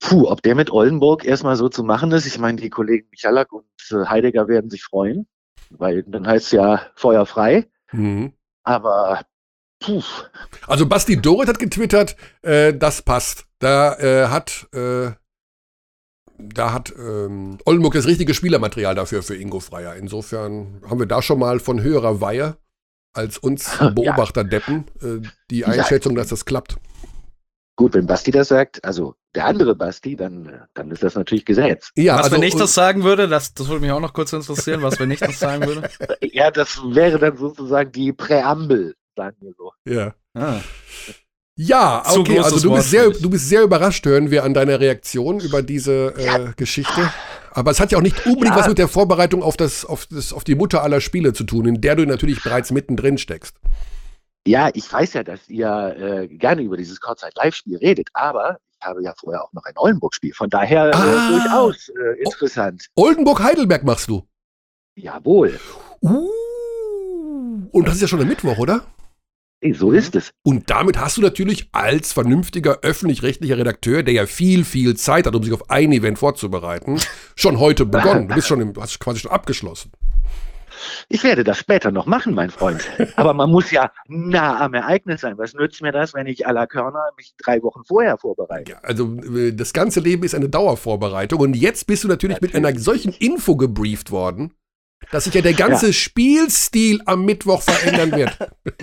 puh, 0.00 0.28
ob 0.28 0.42
der 0.42 0.54
mit 0.54 0.70
Oldenburg 0.70 1.24
erstmal 1.24 1.56
so 1.56 1.68
zu 1.68 1.82
machen 1.82 2.12
ist. 2.12 2.26
Ich 2.26 2.38
meine, 2.38 2.60
die 2.60 2.70
Kollegen 2.70 3.08
Michalak 3.10 3.52
und 3.52 3.66
äh, 3.90 4.06
Heidegger 4.06 4.48
werden 4.48 4.70
sich 4.70 4.84
freuen, 4.84 5.26
weil 5.70 6.02
dann 6.04 6.26
heißt 6.26 6.46
es 6.46 6.52
ja 6.52 6.86
Feuer 6.94 7.26
frei. 7.26 7.68
Mhm. 7.92 8.32
Aber 8.62 9.22
Puh. 9.80 10.02
Also 10.66 10.86
Basti 10.86 11.20
Dorit 11.20 11.48
hat 11.48 11.58
getwittert, 11.58 12.16
äh, 12.42 12.74
das 12.74 13.02
passt. 13.02 13.46
Da 13.58 13.94
äh, 13.98 14.28
hat 14.28 14.68
äh, 14.72 15.12
da 16.38 16.72
hat 16.72 16.94
ähm, 16.96 17.58
Oldenburg 17.64 17.94
das 17.94 18.06
richtige 18.06 18.32
Spielermaterial 18.32 18.94
dafür 18.94 19.22
für 19.22 19.36
Ingo 19.36 19.60
Freier. 19.60 19.96
Insofern 19.96 20.80
haben 20.88 21.00
wir 21.00 21.06
da 21.06 21.20
schon 21.20 21.38
mal 21.38 21.58
von 21.58 21.82
höherer 21.82 22.20
Weihe 22.20 22.56
als 23.12 23.38
uns 23.38 23.76
Beobachterdeppen 23.94 24.84
äh, 25.02 25.28
die 25.50 25.64
Einschätzung, 25.64 26.12
ja. 26.12 26.18
dass 26.18 26.28
das 26.28 26.44
klappt. 26.44 26.76
Gut, 27.76 27.94
wenn 27.94 28.06
Basti 28.06 28.30
das 28.30 28.48
sagt, 28.48 28.84
also 28.84 29.14
der 29.34 29.46
andere 29.46 29.74
Basti, 29.76 30.16
dann, 30.16 30.62
dann 30.74 30.90
ist 30.90 31.02
das 31.02 31.14
natürlich 31.14 31.44
Gesetz. 31.44 31.92
Ja, 31.96 32.16
was, 32.16 32.24
also, 32.24 32.36
wenn 32.36 32.42
ich 32.42 32.56
das 32.56 32.74
sagen 32.74 33.04
würde, 33.04 33.28
das, 33.28 33.54
das 33.54 33.68
würde 33.68 33.80
mich 33.80 33.92
auch 33.92 34.00
noch 34.00 34.12
kurz 34.12 34.32
interessieren, 34.32 34.82
was, 34.82 34.98
wenn 34.98 35.10
ich 35.12 35.20
das 35.20 35.38
sagen 35.38 35.64
würde? 35.64 35.88
ja, 36.20 36.50
das 36.50 36.80
wäre 36.82 37.18
dann 37.18 37.36
sozusagen 37.36 37.92
die 37.92 38.12
Präambel, 38.12 38.96
sagen 39.18 39.36
wir 39.40 39.52
so. 39.58 39.72
Ja. 39.84 40.14
Ah. 40.34 40.60
Ja, 41.60 42.04
okay, 42.06 42.38
also 42.38 42.60
du 42.60 42.72
bist, 42.76 42.90
sehr, 42.90 43.10
du 43.10 43.28
bist 43.28 43.48
sehr 43.48 43.62
überrascht, 43.64 44.06
hören 44.06 44.30
wir 44.30 44.44
an 44.44 44.54
deiner 44.54 44.78
Reaktion 44.78 45.40
über 45.40 45.60
diese 45.60 46.14
äh, 46.16 46.24
ja. 46.24 46.52
Geschichte. 46.56 47.12
Aber 47.50 47.72
es 47.72 47.80
hat 47.80 47.90
ja 47.90 47.98
auch 47.98 48.02
nicht 48.02 48.24
unbedingt 48.26 48.54
ja. 48.54 48.60
was 48.60 48.68
mit 48.68 48.78
der 48.78 48.86
Vorbereitung 48.86 49.42
auf, 49.42 49.56
das, 49.56 49.84
auf, 49.84 50.06
das, 50.06 50.32
auf 50.32 50.44
die 50.44 50.54
Mutter 50.54 50.84
aller 50.84 51.00
Spiele 51.00 51.32
zu 51.32 51.42
tun, 51.42 51.66
in 51.66 51.80
der 51.80 51.96
du 51.96 52.06
natürlich 52.06 52.40
bereits 52.44 52.70
mittendrin 52.70 53.18
steckst. 53.18 53.56
Ja, 54.46 54.70
ich 54.72 54.90
weiß 54.90 55.14
ja, 55.14 55.24
dass 55.24 55.48
ihr 55.48 55.96
äh, 55.98 56.28
gerne 56.28 56.62
über 56.62 56.76
dieses 56.76 57.00
Kurzzeit-Live-Spiel 57.00 57.78
redet, 57.78 58.08
aber 58.12 58.58
ich 58.78 58.86
habe 58.86 59.02
ja 59.02 59.12
vorher 59.18 59.42
auch 59.42 59.52
noch 59.52 59.64
ein 59.64 59.74
Oldenburg-Spiel, 59.76 60.34
von 60.34 60.48
daher 60.48 60.90
äh, 60.90 60.94
ah. 60.94 61.28
durchaus 61.30 61.88
äh, 61.88 62.22
interessant. 62.22 62.86
Oldenburg-Heidelberg 62.94 63.82
machst 63.82 64.08
du? 64.08 64.22
Jawohl. 64.94 65.58
Uh, 66.00 66.28
und 67.72 67.88
das 67.88 67.96
ist 67.96 68.02
ja 68.02 68.08
schon 68.08 68.20
der 68.20 68.28
Mittwoch, 68.28 68.58
oder? 68.58 68.84
So 69.72 69.90
ist 69.90 70.14
es. 70.14 70.30
Und 70.44 70.70
damit 70.70 70.98
hast 70.98 71.16
du 71.16 71.20
natürlich 71.20 71.68
als 71.72 72.12
vernünftiger 72.12 72.78
öffentlich-rechtlicher 72.82 73.58
Redakteur, 73.58 74.04
der 74.04 74.14
ja 74.14 74.26
viel, 74.26 74.64
viel 74.64 74.96
Zeit 74.96 75.26
hat, 75.26 75.34
um 75.34 75.42
sich 75.42 75.52
auf 75.52 75.68
ein 75.68 75.90
Event 75.92 76.18
vorzubereiten, 76.18 77.00
schon 77.36 77.58
heute 77.58 77.84
begonnen. 77.84 78.28
Du 78.28 78.34
bist 78.36 78.46
schon 78.46 78.60
im, 78.60 78.72
hast 78.78 79.00
quasi 79.00 79.20
schon 79.20 79.32
abgeschlossen. 79.32 79.90
Ich 81.08 81.24
werde 81.24 81.42
das 81.42 81.58
später 81.58 81.90
noch 81.90 82.06
machen, 82.06 82.34
mein 82.34 82.50
Freund. 82.50 82.88
Aber 83.16 83.34
man 83.34 83.50
muss 83.50 83.72
ja 83.72 83.90
nah 84.06 84.60
am 84.60 84.74
Ereignis 84.74 85.22
sein. 85.22 85.36
Was 85.36 85.54
nützt 85.54 85.82
mir 85.82 85.90
das, 85.90 86.14
wenn 86.14 86.28
ich 86.28 86.46
à 86.46 86.52
la 86.52 86.68
Körner 86.68 87.02
mich 87.16 87.34
drei 87.36 87.60
Wochen 87.62 87.82
vorher 87.84 88.16
vorbereite? 88.16 88.72
Ja, 88.72 88.78
also 88.82 89.16
äh, 89.16 89.52
das 89.52 89.72
ganze 89.72 89.98
Leben 89.98 90.22
ist 90.22 90.36
eine 90.36 90.48
Dauervorbereitung. 90.48 91.40
Und 91.40 91.54
jetzt 91.54 91.88
bist 91.88 92.04
du 92.04 92.08
natürlich, 92.08 92.36
natürlich. 92.36 92.54
mit 92.54 92.64
einer 92.64 92.78
solchen 92.78 93.12
Info 93.12 93.56
gebrieft 93.56 94.12
worden, 94.12 94.54
dass 95.10 95.24
sich 95.24 95.34
ja 95.34 95.40
der 95.40 95.54
ganze 95.54 95.86
ja. 95.86 95.92
Spielstil 95.92 97.00
am 97.06 97.24
Mittwoch 97.24 97.62
verändern 97.62 98.12
wird. 98.12 98.38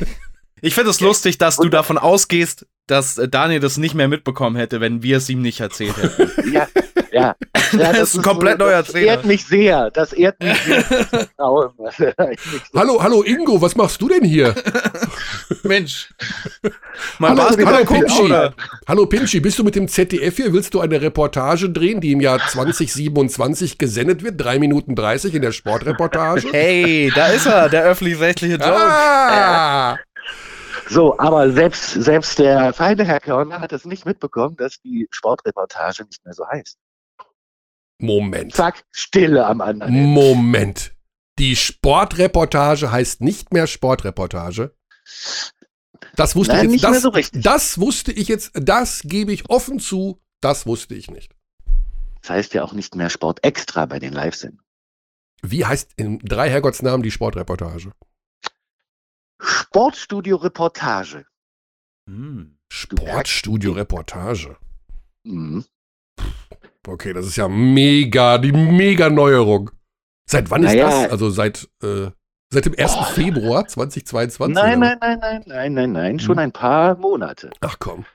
Ich 0.62 0.74
finde 0.74 0.90
es 0.90 1.02
lustig, 1.02 1.38
dass 1.38 1.58
du 1.58 1.70
davon 1.70 1.98
ausgehst, 1.98 2.66
dass 2.88 3.18
äh, 3.18 3.28
Daniel 3.28 3.60
das 3.60 3.78
nicht 3.78 3.96
mehr 3.96 4.08
mitbekommen 4.08 4.56
hätte, 4.56 4.80
wenn 4.80 5.04
wir 5.04 5.18
es 5.18 5.30
ihm 5.30 5.42
nicht 5.42 5.60
erzählt 5.60 5.98
hätten. 5.98 6.32
Ja, 6.56 6.68
ja. 7.12 7.36
ja 7.74 7.92
das, 7.92 8.10
ist 8.10 8.16
ein 8.16 8.22
komplett 8.22 8.60
so, 8.60 8.66
neuer 8.66 8.84
das 8.84 8.92
Trainer. 8.92 9.08
Das 9.08 9.16
ehrt 9.16 9.26
mich 9.26 9.46
sehr. 9.46 9.92
Das 9.92 10.14
ehrt 10.14 10.40
mich 10.42 10.58
sehr. 10.62 10.86
hallo, 12.74 13.04
hallo 13.04 13.24
Ingo, 13.24 13.62
was 13.62 13.76
machst 13.76 14.02
du 14.02 14.08
denn 14.08 14.24
hier? 14.24 14.56
Mensch. 15.64 16.14
Mal 17.20 17.32
hallo, 17.32 17.66
hallo 17.66 17.86
Pinschi. 17.86 18.34
Hallo 18.88 19.06
Pinschi, 19.08 19.40
bist 19.42 19.60
du 19.60 19.66
mit 19.66 19.76
dem 19.76 19.90
ZDF 19.90 20.38
hier? 20.38 20.54
Willst 20.54 20.74
du 20.74 20.80
eine 20.80 21.02
Reportage 21.02 21.70
drehen, 21.70 22.00
die 22.00 22.14
im 22.14 22.22
Jahr 22.22 22.40
2027 22.48 23.78
gesendet 23.78 24.24
wird? 24.24 24.36
3 24.38 24.60
Minuten 24.60 24.96
30 24.96 25.36
in 25.36 25.42
der 25.42 25.52
Sportreportage? 25.52 26.48
Hey, 26.52 27.12
da 27.14 27.28
ist 27.28 27.48
er, 27.48 27.68
der 27.68 27.84
öffentlich-rechtliche 27.84 28.56
Joke. 28.56 28.76
Ah. 28.78 29.98
So, 30.88 31.18
aber 31.18 31.52
selbst, 31.52 31.92
selbst 31.92 32.40
der 32.40 32.74
feine 32.74 33.04
Herr 33.06 33.20
Körner 33.20 33.60
hat 33.60 33.74
es 33.74 33.86
nicht 33.86 34.06
mitbekommen, 34.06 34.56
dass 34.56 34.80
die 34.82 35.08
Sportreportage 35.12 36.04
nicht 36.06 36.24
mehr 36.24 36.34
so 36.34 36.46
heißt. 36.48 36.78
Moment. 37.98 38.54
Zack, 38.54 38.84
Stille 38.92 39.46
am 39.46 39.62
anderen. 39.62 39.94
Moment. 39.94 40.94
Die 41.40 41.56
Sportreportage 41.56 42.92
heißt 42.92 43.22
nicht 43.22 43.52
mehr 43.52 43.68
Sportreportage. 43.68 44.76
Das 46.16 46.36
wusste 46.36 46.54
Nein, 46.54 46.72
ich 46.72 46.82
jetzt. 46.82 46.84
Das, 46.84 47.02
so 47.02 47.12
das 47.34 47.80
wusste 47.80 48.12
ich 48.12 48.28
jetzt, 48.28 48.52
das 48.54 49.02
gebe 49.04 49.34
ich 49.34 49.50
offen 49.50 49.80
zu, 49.80 50.22
das 50.42 50.66
wusste 50.66 50.96
ich 50.96 51.10
nicht. 51.10 51.36
Das 52.22 52.30
heißt 52.30 52.54
ja 52.54 52.64
auch 52.64 52.74
nicht 52.74 52.96
mehr 52.96 53.10
Sport 53.10 53.44
extra 53.44 53.86
bei 53.86 54.00
den 54.00 54.14
Live-Sendungen. 54.14 54.66
Wie 55.42 55.66
heißt 55.66 55.92
in 55.98 56.20
drei 56.20 56.50
Herrgottsnamen 56.50 57.04
die 57.04 57.12
Sportreportage? 57.12 57.92
Sportstudio-Reportage. 59.40 61.26
Hm. 62.10 62.58
Sportstudio-Reportage. 62.72 64.58
Mhm. 65.24 65.66
Okay, 66.88 67.14
das 67.14 67.26
ist 67.26 67.36
ja 67.36 67.48
mega, 67.48 68.38
die 68.38 68.52
mega 68.52 69.10
Neuerung. 69.10 69.72
Seit 70.30 70.50
wann 70.52 70.62
naja. 70.62 70.88
ist 70.88 71.04
das? 71.04 71.12
Also 71.12 71.30
seit, 71.30 71.68
äh, 71.84 72.12
seit 72.52 72.66
dem 72.66 72.76
1. 72.78 72.96
Oh. 72.96 73.04
Februar 73.04 73.68
2022? 73.68 74.54
Nein, 74.54 74.80
nein, 74.80 74.98
nein, 75.00 75.20
nein, 75.20 75.44
nein, 75.46 75.74
nein, 75.74 75.92
nein, 75.92 76.20
schon 76.20 76.38
hm. 76.38 76.44
ein 76.44 76.52
paar 76.52 76.98
Monate. 76.98 77.52
Ach 77.62 77.78
komm. 77.80 78.06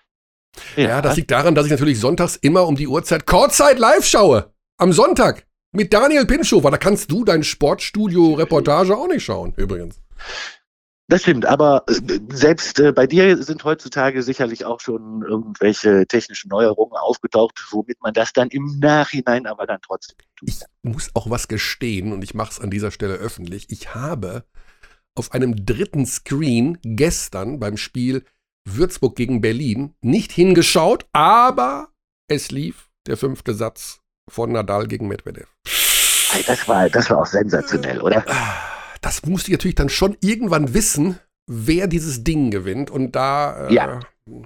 Ja. 0.77 0.89
ja, 0.89 1.03
das 1.03 1.17
liegt 1.17 1.31
daran, 1.31 1.55
dass 1.55 1.67
ich 1.67 1.71
natürlich 1.71 2.01
sonntags 2.01 2.37
immer 2.37 2.67
um 2.67 2.75
die 2.75 2.89
Uhrzeit 2.89 3.27
Kurzzeit 3.27 3.79
live 3.79 4.05
schaue. 4.05 4.53
Am 4.79 4.93
Sonntag. 4.93 5.47
Mit 5.73 5.93
Daniel 5.93 6.27
Pinschofer. 6.27 6.71
Da 6.71 6.79
kannst 6.79 7.13
du 7.13 7.25
dein 7.25 7.45
Sportstudio-Reportage 7.45 8.97
auch 8.97 9.07
nicht 9.07 9.25
schauen, 9.25 9.55
übrigens. 9.57 10.01
Das 11.11 11.23
stimmt, 11.23 11.45
aber 11.45 11.83
äh, 11.89 12.21
selbst 12.29 12.79
äh, 12.79 12.93
bei 12.93 13.09
dir 13.09 13.43
sind 13.43 13.65
heutzutage 13.65 14.23
sicherlich 14.23 14.65
auch 14.65 14.79
schon 14.79 15.23
irgendwelche 15.23 16.07
technischen 16.07 16.49
Neuerungen 16.51 16.97
aufgetaucht, 16.97 17.61
womit 17.73 18.01
man 18.01 18.15
das 18.15 18.33
dann 18.33 18.49
im 18.49 18.79
Nachhinein 18.79 19.47
aber 19.47 19.67
dann 19.67 19.81
trotzdem 19.83 20.17
tut. 20.37 20.49
Ich 20.49 20.61
muss 20.83 21.11
auch 21.15 21.29
was 21.29 21.49
gestehen 21.49 22.13
und 22.13 22.23
ich 22.23 22.35
mache 22.35 22.53
es 22.53 22.61
an 22.61 22.71
dieser 22.71 22.93
Stelle 22.93 23.15
öffentlich. 23.15 23.67
Ich 23.71 23.93
habe 23.93 24.45
auf 25.17 25.33
einem 25.33 25.67
dritten 25.67 26.07
Screen 26.07 26.79
gestern 26.83 27.59
beim 27.59 27.77
Spiel 27.77 28.25
Würzburg 28.65 29.17
gegen 29.17 29.41
Berlin 29.41 29.97
nicht 30.03 30.31
hingeschaut, 30.31 31.07
aber 31.13 31.89
es 32.29 32.53
lief 32.53 32.89
der 33.09 33.17
fünfte 33.17 33.55
Satz 33.55 33.99
von 34.29 34.53
Nadal 34.53 34.87
gegen 34.87 35.09
Medvedev. 35.09 35.49
Das 36.47 36.69
war, 36.69 36.89
das 36.89 37.11
war 37.11 37.19
auch 37.19 37.27
sensationell, 37.27 38.01
oder? 38.01 38.25
Das 39.01 39.25
musste 39.25 39.51
ich 39.51 39.59
natürlich 39.59 39.75
dann 39.75 39.89
schon 39.89 40.17
irgendwann 40.21 40.75
wissen, 40.75 41.19
wer 41.47 41.87
dieses 41.87 42.25
Ding 42.25 42.51
gewinnt. 42.51 42.91
Und 42.91 43.17
da 43.17 43.69
äh, 43.69 43.75
ja. 43.75 44.01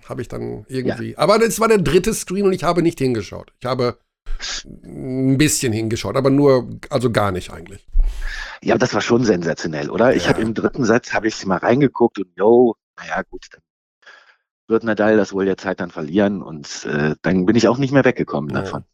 habe 0.09 0.23
ich 0.23 0.29
dann 0.29 0.65
irgendwie. 0.69 1.13
Ja. 1.13 1.19
Aber 1.19 1.39
das 1.39 1.61
war 1.61 1.69
der 1.69 1.79
dritte 1.79 2.15
Screen 2.15 2.47
und 2.47 2.53
ich 2.53 2.65
habe 2.65 2.83
nicht 2.83 2.99
hingeschaut. 2.99 3.53
Ich 3.61 3.67
habe 3.67 3.99
ein 4.85 5.39
bisschen 5.39 5.73
hingeschaut, 5.73 6.17
aber 6.17 6.31
nur, 6.31 6.69
also 6.91 7.11
gar 7.11 7.33
nicht 7.33 7.53
eigentlich. 7.53 7.87
Ja, 8.63 8.79
das 8.79 8.95
war 8.95 9.01
schon 9.01 9.25
sensationell, 9.25 9.91
oder? 9.91 10.15
Ich 10.15 10.29
habe 10.29 10.41
im 10.41 10.55
dritten 10.55 10.85
Satz, 10.85 11.13
habe 11.13 11.29
ich 11.29 11.45
mal 11.45 11.59
reingeguckt 11.59 12.19
und 12.19 12.29
yo, 12.37 12.77
naja 12.97 13.23
gut, 13.29 13.47
dann 13.53 13.61
wird 14.67 14.85
Nadal 14.85 15.17
das 15.17 15.33
wohl 15.33 15.47
jetzt 15.47 15.65
halt 15.65 15.81
dann 15.81 15.91
verlieren 15.91 16.43
und 16.43 16.87
äh, 16.87 17.15
dann 17.23 17.45
bin 17.47 17.57
ich 17.57 17.69
auch 17.69 17.79
nicht 17.79 17.93
mehr 17.93 18.05
weggekommen 18.05 18.51
ja. 18.55 18.63
davon. 18.63 18.85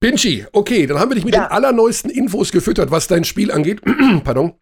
Pinchy, 0.00 0.46
okay, 0.52 0.86
dann 0.86 0.98
haben 0.98 1.10
wir 1.10 1.14
dich 1.14 1.24
mit 1.24 1.34
ja. 1.34 1.46
den 1.46 1.52
allerneuesten 1.52 2.10
Infos 2.10 2.52
gefüttert, 2.52 2.90
was 2.90 3.06
dein 3.06 3.24
Spiel 3.24 3.50
angeht. 3.50 3.80
Pardon. 4.24 4.54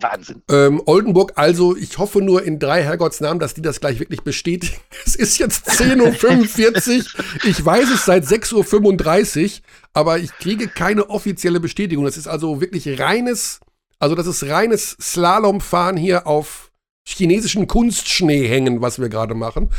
Wahnsinn. 0.00 0.42
Ähm, 0.48 0.80
Oldenburg, 0.86 1.32
also 1.34 1.76
ich 1.76 1.98
hoffe 1.98 2.22
nur 2.22 2.44
in 2.44 2.58
drei 2.58 2.84
Herrgottsnamen, 2.84 3.40
dass 3.40 3.54
die 3.54 3.62
das 3.62 3.80
gleich 3.80 3.98
wirklich 3.98 4.22
bestätigen. 4.22 4.76
Es 5.04 5.16
ist 5.16 5.38
jetzt 5.38 5.68
10.45 5.68 6.98
Uhr. 6.98 7.24
ich 7.44 7.64
weiß 7.64 7.90
es 7.90 8.04
seit 8.04 8.24
6.35 8.24 9.44
Uhr, 9.44 9.50
aber 9.92 10.18
ich 10.18 10.32
kriege 10.38 10.68
keine 10.68 11.10
offizielle 11.10 11.60
Bestätigung. 11.60 12.04
Das 12.04 12.16
ist 12.16 12.28
also 12.28 12.60
wirklich 12.60 13.00
reines, 13.00 13.60
also 13.98 14.14
das 14.14 14.26
ist 14.26 14.44
reines 14.44 14.96
Slalomfahren 15.00 15.96
hier 15.96 16.26
auf 16.26 16.70
chinesischen 17.06 17.66
Kunstschnee 17.66 18.46
hängen, 18.46 18.82
was 18.82 19.00
wir 19.00 19.08
gerade 19.08 19.34
machen. 19.34 19.70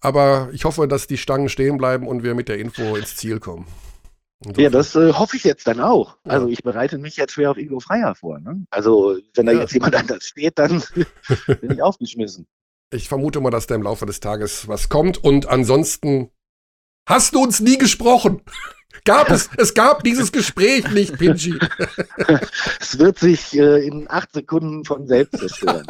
Aber 0.00 0.50
ich 0.52 0.64
hoffe, 0.64 0.88
dass 0.88 1.06
die 1.06 1.16
Stangen 1.16 1.48
stehen 1.48 1.78
bleiben 1.78 2.06
und 2.06 2.22
wir 2.24 2.34
mit 2.34 2.48
der 2.48 2.58
Info 2.58 2.96
ins 2.96 3.16
Ziel 3.16 3.40
kommen. 3.40 3.66
Ja, 4.56 4.70
das 4.70 4.94
äh, 4.94 5.12
hoffe 5.12 5.36
ich 5.36 5.44
jetzt 5.44 5.66
dann 5.66 5.80
auch. 5.80 6.16
Ja. 6.24 6.32
Also 6.32 6.48
ich 6.48 6.62
bereite 6.62 6.98
mich 6.98 7.16
jetzt 7.16 7.32
schwer 7.32 7.50
auf 7.50 7.56
Ingo 7.56 7.80
Freier 7.80 8.14
vor. 8.14 8.40
Ne? 8.40 8.64
Also 8.70 9.18
wenn 9.34 9.46
da 9.46 9.52
ja. 9.52 9.60
jetzt 9.60 9.72
jemand 9.72 9.94
anders 9.94 10.24
steht, 10.24 10.58
dann 10.58 10.82
bin 11.60 11.70
ich 11.72 11.82
aufgeschmissen. 11.82 12.46
Ich 12.92 13.08
vermute 13.08 13.40
mal, 13.40 13.50
dass 13.50 13.66
da 13.66 13.74
im 13.74 13.82
Laufe 13.82 14.06
des 14.06 14.20
Tages 14.20 14.68
was 14.68 14.88
kommt. 14.88 15.22
Und 15.22 15.48
ansonsten 15.48 16.30
hast 17.08 17.34
du 17.34 17.42
uns 17.42 17.60
nie 17.60 17.78
gesprochen. 17.78 18.42
Gab 19.04 19.30
es, 19.30 19.48
es 19.56 19.74
gab 19.74 20.04
dieses 20.04 20.30
Gespräch 20.30 20.88
nicht, 20.92 21.18
Pinchy. 21.18 21.58
es 22.78 22.98
wird 22.98 23.18
sich 23.18 23.58
äh, 23.58 23.84
in 23.84 24.08
acht 24.08 24.32
Sekunden 24.32 24.84
von 24.84 25.08
selbst 25.08 25.38
zerstören. 25.38 25.86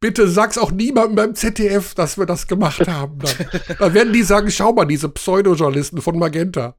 Bitte 0.00 0.28
sag's 0.28 0.58
auch 0.58 0.70
niemandem 0.70 1.14
beim 1.14 1.34
ZDF, 1.34 1.94
dass 1.94 2.18
wir 2.18 2.26
das 2.26 2.46
gemacht 2.46 2.86
haben. 2.88 3.20
Dann, 3.20 3.60
dann 3.78 3.94
werden 3.94 4.12
die 4.12 4.22
sagen, 4.22 4.50
schau 4.50 4.72
mal, 4.72 4.84
diese 4.84 5.08
Pseudojournalisten 5.08 6.02
von 6.02 6.18
Magenta. 6.18 6.76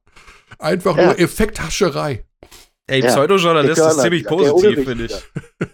Einfach 0.60 0.98
ja. 0.98 1.06
nur 1.06 1.20
Effekthascherei. 1.20 2.26
Ey, 2.88 3.02
ja, 3.02 3.08
Pseudojournalist 3.08 3.82
ist 3.82 4.02
ziemlich 4.02 4.26
positiv, 4.26 4.86
finde 4.86 5.06
ich. 5.06 5.16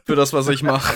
Für 0.05 0.15
das, 0.15 0.31
was 0.31 0.47
ich 0.47 0.63
mache. 0.63 0.95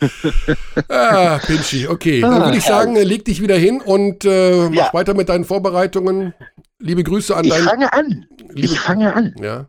ah, 0.88 1.38
Pinchy, 1.38 1.86
okay. 1.86 2.20
Dann 2.20 2.42
würde 2.42 2.58
ich 2.58 2.64
sagen, 2.64 2.96
leg 2.96 3.24
dich 3.24 3.40
wieder 3.40 3.56
hin 3.56 3.80
und 3.80 4.24
äh, 4.24 4.68
mach 4.70 4.74
ja. 4.74 4.90
weiter 4.92 5.14
mit 5.14 5.28
deinen 5.28 5.44
Vorbereitungen. 5.44 6.34
Liebe 6.80 7.04
Grüße 7.04 7.36
an 7.36 7.48
deinen. 7.48 7.62
Ich 7.62 7.68
fange 7.68 7.92
an. 7.92 8.26
Liebe, 8.48 8.66
ich 8.66 8.80
fange 8.80 9.14
an. 9.14 9.34
Ja. 9.40 9.68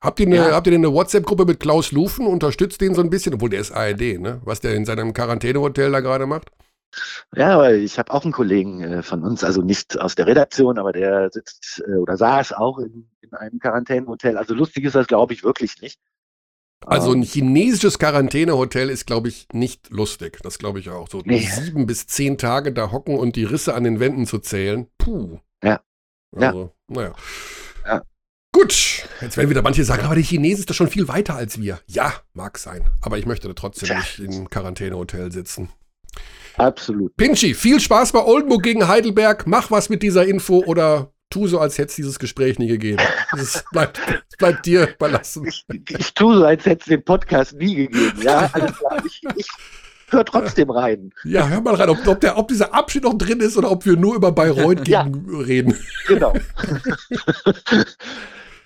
Habt 0.00 0.18
ihr 0.20 0.26
eine, 0.26 0.36
ja. 0.36 0.50
habt 0.52 0.66
ihr 0.66 0.74
eine 0.74 0.92
WhatsApp-Gruppe 0.92 1.44
mit 1.44 1.60
Klaus 1.60 1.92
Lufen? 1.92 2.26
Unterstützt 2.26 2.80
den 2.80 2.94
so 2.94 3.02
ein 3.02 3.10
bisschen, 3.10 3.34
obwohl 3.34 3.50
der 3.50 3.60
ist 3.60 3.70
ARD, 3.70 4.20
ne? 4.20 4.40
Was 4.44 4.60
der 4.60 4.74
in 4.74 4.84
seinem 4.84 5.14
Quarantänehotel 5.14 5.92
da 5.92 6.00
gerade 6.00 6.26
macht? 6.26 6.50
Ja, 7.34 7.58
weil 7.58 7.76
ich 7.76 7.98
habe 7.98 8.12
auch 8.12 8.24
einen 8.24 8.32
Kollegen 8.32 8.82
äh, 8.82 9.02
von 9.02 9.22
uns, 9.22 9.44
also 9.44 9.62
nicht 9.62 9.98
aus 10.00 10.14
der 10.14 10.26
Redaktion, 10.26 10.78
aber 10.78 10.92
der 10.92 11.30
sitzt 11.30 11.82
äh, 11.86 11.96
oder 11.96 12.16
saß 12.16 12.52
auch 12.52 12.78
in, 12.78 13.08
in 13.20 13.34
einem 13.34 13.58
Quarantänehotel. 13.58 14.36
Also 14.36 14.54
lustig 14.54 14.84
ist 14.84 14.94
das, 14.94 15.06
glaube 15.06 15.34
ich, 15.34 15.44
wirklich 15.44 15.80
nicht. 15.80 16.00
Also 16.84 17.12
ein 17.12 17.22
ähm. 17.22 17.24
chinesisches 17.24 17.98
Quarantänehotel 17.98 18.90
ist, 18.90 19.06
glaube 19.06 19.28
ich, 19.28 19.48
nicht 19.52 19.90
lustig. 19.90 20.38
Das 20.42 20.58
glaube 20.58 20.78
ich 20.78 20.90
auch. 20.90 21.08
So 21.08 21.22
nee. 21.24 21.40
sieben 21.40 21.86
bis 21.86 22.06
zehn 22.06 22.38
Tage 22.38 22.72
da 22.72 22.92
hocken 22.92 23.18
und 23.18 23.36
die 23.36 23.44
Risse 23.44 23.74
an 23.74 23.84
den 23.84 23.98
Wänden 23.98 24.26
zu 24.26 24.38
zählen. 24.38 24.86
Puh. 24.98 25.38
Ja. 25.62 25.80
Also, 26.34 26.72
ja. 26.88 26.94
naja. 26.94 27.14
Ja. 27.86 28.02
Gut, 28.52 29.06
jetzt 29.20 29.36
werden 29.36 29.50
wieder 29.50 29.62
manche 29.62 29.84
sagen, 29.84 30.04
aber 30.04 30.14
die 30.14 30.22
Chinesen 30.22 30.60
ist 30.60 30.70
doch 30.70 30.74
schon 30.74 30.88
viel 30.88 31.08
weiter 31.08 31.34
als 31.34 31.60
wir. 31.60 31.80
Ja, 31.86 32.12
mag 32.32 32.58
sein. 32.58 32.88
Aber 33.00 33.18
ich 33.18 33.26
möchte 33.26 33.48
da 33.48 33.54
trotzdem 33.54 33.88
ja. 33.88 33.98
nicht 33.98 34.18
im 34.18 34.48
Quarantänehotel 34.48 35.32
sitzen. 35.32 35.70
Absolut. 36.56 37.16
Pinchy, 37.16 37.54
viel 37.54 37.80
Spaß 37.80 38.12
bei 38.12 38.24
Oldenburg 38.24 38.62
gegen 38.62 38.88
Heidelberg. 38.88 39.46
Mach 39.46 39.70
was 39.70 39.88
mit 39.88 40.02
dieser 40.02 40.26
Info 40.26 40.62
oder 40.64 41.12
tu 41.30 41.46
so, 41.46 41.58
als 41.58 41.78
hätte 41.78 41.88
es 41.90 41.96
dieses 41.96 42.18
Gespräch 42.18 42.58
nie 42.58 42.68
gegeben. 42.68 43.02
Es 43.36 43.64
bleibt, 43.72 44.00
bleibt 44.38 44.66
dir 44.66 44.88
überlassen. 44.94 45.46
Ich, 45.46 45.64
ich 45.68 46.14
tue 46.14 46.38
so, 46.38 46.44
als 46.44 46.64
hätte 46.64 46.80
es 46.80 46.86
den 46.86 47.04
Podcast 47.04 47.54
nie 47.54 47.74
gegeben. 47.74 48.22
Ja, 48.22 48.48
alles 48.52 48.78
klar. 48.78 49.02
Ich, 49.04 49.20
ich 49.36 49.48
hör 50.08 50.24
trotzdem 50.24 50.70
rein. 50.70 51.10
Ja, 51.24 51.48
hör 51.48 51.60
mal 51.60 51.74
rein, 51.74 51.90
ob, 51.90 52.06
ob, 52.06 52.20
der, 52.20 52.38
ob 52.38 52.48
dieser 52.48 52.72
Abschied 52.72 53.02
noch 53.02 53.14
drin 53.14 53.40
ist 53.40 53.56
oder 53.56 53.70
ob 53.70 53.84
wir 53.84 53.96
nur 53.96 54.14
über 54.14 54.32
Bayreuth 54.32 54.84
gegen 54.84 54.88
ja, 54.90 55.06
reden. 55.40 55.76
Genau. 56.06 56.32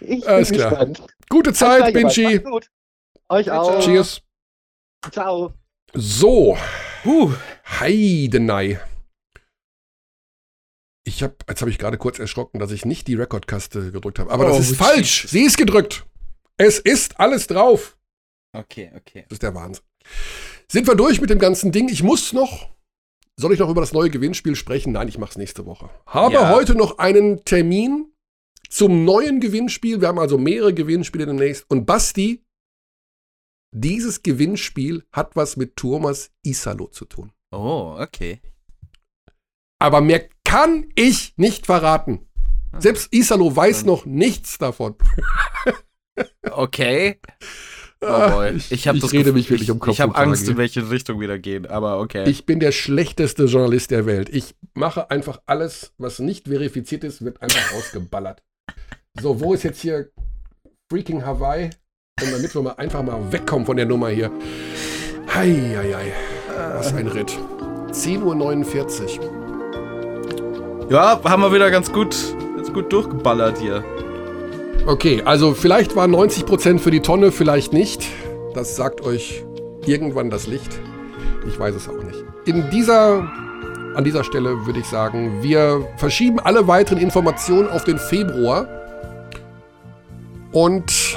ich 0.00 0.28
Alles 0.28 0.50
bin 0.50 0.58
klar. 0.58 0.70
gespannt. 0.70 1.02
Gute 1.28 1.52
Zeit, 1.52 1.92
Pinchy. 1.94 2.40
Euch 3.28 3.50
auch. 3.50 3.80
Cheers. 3.80 4.20
Ciao. 5.10 5.54
So. 5.94 6.56
Huh. 7.04 7.32
Heidenei. 7.78 8.80
Ich 11.04 11.22
habe, 11.22 11.34
jetzt 11.48 11.60
habe 11.60 11.70
ich 11.70 11.78
gerade 11.78 11.98
kurz 11.98 12.18
erschrocken, 12.18 12.58
dass 12.58 12.70
ich 12.72 12.84
nicht 12.84 13.06
die 13.08 13.14
Rekordkaste 13.14 13.92
gedrückt 13.92 14.18
habe. 14.18 14.30
Aber 14.30 14.46
oh, 14.46 14.48
das 14.48 14.70
ist 14.70 14.76
falsch. 14.76 15.26
Sie 15.28 15.42
ist 15.42 15.56
gedrückt. 15.56 16.06
Es 16.56 16.78
ist 16.78 17.18
alles 17.18 17.46
drauf. 17.46 17.96
Okay, 18.52 18.92
okay. 18.96 19.24
Das 19.28 19.36
ist 19.36 19.42
der 19.42 19.54
Wahnsinn. 19.54 19.84
Sind 20.68 20.86
wir 20.86 20.94
durch 20.94 21.20
mit 21.20 21.30
dem 21.30 21.38
ganzen 21.38 21.72
Ding? 21.72 21.88
Ich 21.88 22.02
muss 22.02 22.32
noch. 22.32 22.70
Soll 23.36 23.52
ich 23.54 23.58
noch 23.58 23.70
über 23.70 23.80
das 23.80 23.92
neue 23.92 24.10
Gewinnspiel 24.10 24.54
sprechen? 24.56 24.92
Nein, 24.92 25.08
ich 25.08 25.18
mache 25.18 25.30
es 25.30 25.38
nächste 25.38 25.64
Woche. 25.64 25.88
Habe 26.06 26.34
ja. 26.34 26.50
heute 26.50 26.74
noch 26.74 26.98
einen 26.98 27.44
Termin 27.44 28.12
zum 28.68 29.04
neuen 29.04 29.40
Gewinnspiel. 29.40 30.00
Wir 30.00 30.08
haben 30.08 30.18
also 30.18 30.36
mehrere 30.36 30.74
Gewinnspiele 30.74 31.26
demnächst. 31.26 31.64
Und 31.70 31.86
Basti 31.86 32.44
dieses 33.72 34.22
Gewinnspiel 34.22 35.04
hat 35.12 35.36
was 35.36 35.56
mit 35.56 35.76
Thomas 35.76 36.30
Isalo 36.42 36.88
zu 36.88 37.04
tun. 37.04 37.32
Oh, 37.50 37.96
okay. 37.98 38.40
Aber 39.78 40.00
mehr 40.00 40.28
kann 40.44 40.86
ich 40.94 41.34
nicht 41.36 41.66
verraten. 41.66 42.26
Ah. 42.72 42.80
Selbst 42.80 43.12
Isalo 43.12 43.54
weiß 43.54 43.84
noch 43.84 44.04
nichts 44.04 44.58
davon. 44.58 44.94
okay. 46.50 47.18
Oh 48.02 48.30
boy. 48.30 48.56
Ich, 48.56 48.72
ich, 48.72 48.86
ich 48.86 49.12
rede 49.12 49.32
mich 49.32 49.50
wirklich 49.50 49.70
um 49.70 49.78
Kopf. 49.78 49.92
Ich 49.92 50.00
habe 50.00 50.14
Angst, 50.14 50.48
in 50.48 50.56
welche 50.56 50.90
Richtung 50.90 51.20
wieder 51.20 51.38
gehen, 51.38 51.66
aber 51.66 52.00
okay. 52.00 52.28
Ich 52.28 52.46
bin 52.46 52.58
der 52.58 52.72
schlechteste 52.72 53.44
Journalist 53.44 53.90
der 53.90 54.06
Welt. 54.06 54.30
Ich 54.30 54.54
mache 54.74 55.10
einfach 55.10 55.40
alles, 55.46 55.92
was 55.98 56.18
nicht 56.18 56.48
verifiziert 56.48 57.04
ist, 57.04 57.22
wird 57.24 57.42
einfach 57.42 57.72
ausgeballert. 57.76 58.42
So, 59.20 59.40
wo 59.40 59.52
ist 59.52 59.64
jetzt 59.64 59.80
hier 59.82 60.10
Freaking 60.90 61.24
Hawaii? 61.24 61.70
Und 62.22 62.32
damit 62.32 62.54
wir 62.54 62.62
mal 62.62 62.72
einfach 62.72 63.02
mal 63.02 63.32
wegkommen 63.32 63.66
von 63.66 63.76
der 63.76 63.86
Nummer 63.86 64.08
hier. 64.08 64.30
Heieiei. 65.34 66.12
Was 66.76 66.94
ein 66.94 67.06
Ritt. 67.06 67.38
10.49 67.92 69.20
Uhr. 69.20 69.40
Ja, 70.90 71.20
haben 71.24 71.42
wir 71.42 71.52
wieder 71.52 71.70
ganz 71.70 71.92
gut, 71.92 72.16
ganz 72.56 72.72
gut 72.72 72.92
durchgeballert 72.92 73.58
hier. 73.58 73.84
Okay, 74.86 75.22
also 75.24 75.54
vielleicht 75.54 75.94
waren 75.94 76.14
90% 76.14 76.78
für 76.78 76.90
die 76.90 77.00
Tonne, 77.00 77.32
vielleicht 77.32 77.72
nicht. 77.72 78.06
Das 78.54 78.76
sagt 78.76 79.02
euch 79.02 79.44
irgendwann 79.86 80.30
das 80.30 80.46
Licht. 80.46 80.80
Ich 81.46 81.58
weiß 81.58 81.74
es 81.74 81.88
auch 81.88 82.02
nicht. 82.02 82.24
In 82.44 82.70
dieser, 82.70 83.30
an 83.94 84.04
dieser 84.04 84.24
Stelle 84.24 84.66
würde 84.66 84.80
ich 84.80 84.86
sagen, 84.86 85.42
wir 85.42 85.86
verschieben 85.96 86.40
alle 86.40 86.66
weiteren 86.66 86.98
Informationen 86.98 87.68
auf 87.68 87.84
den 87.84 87.98
Februar. 87.98 88.66
Und 90.52 91.16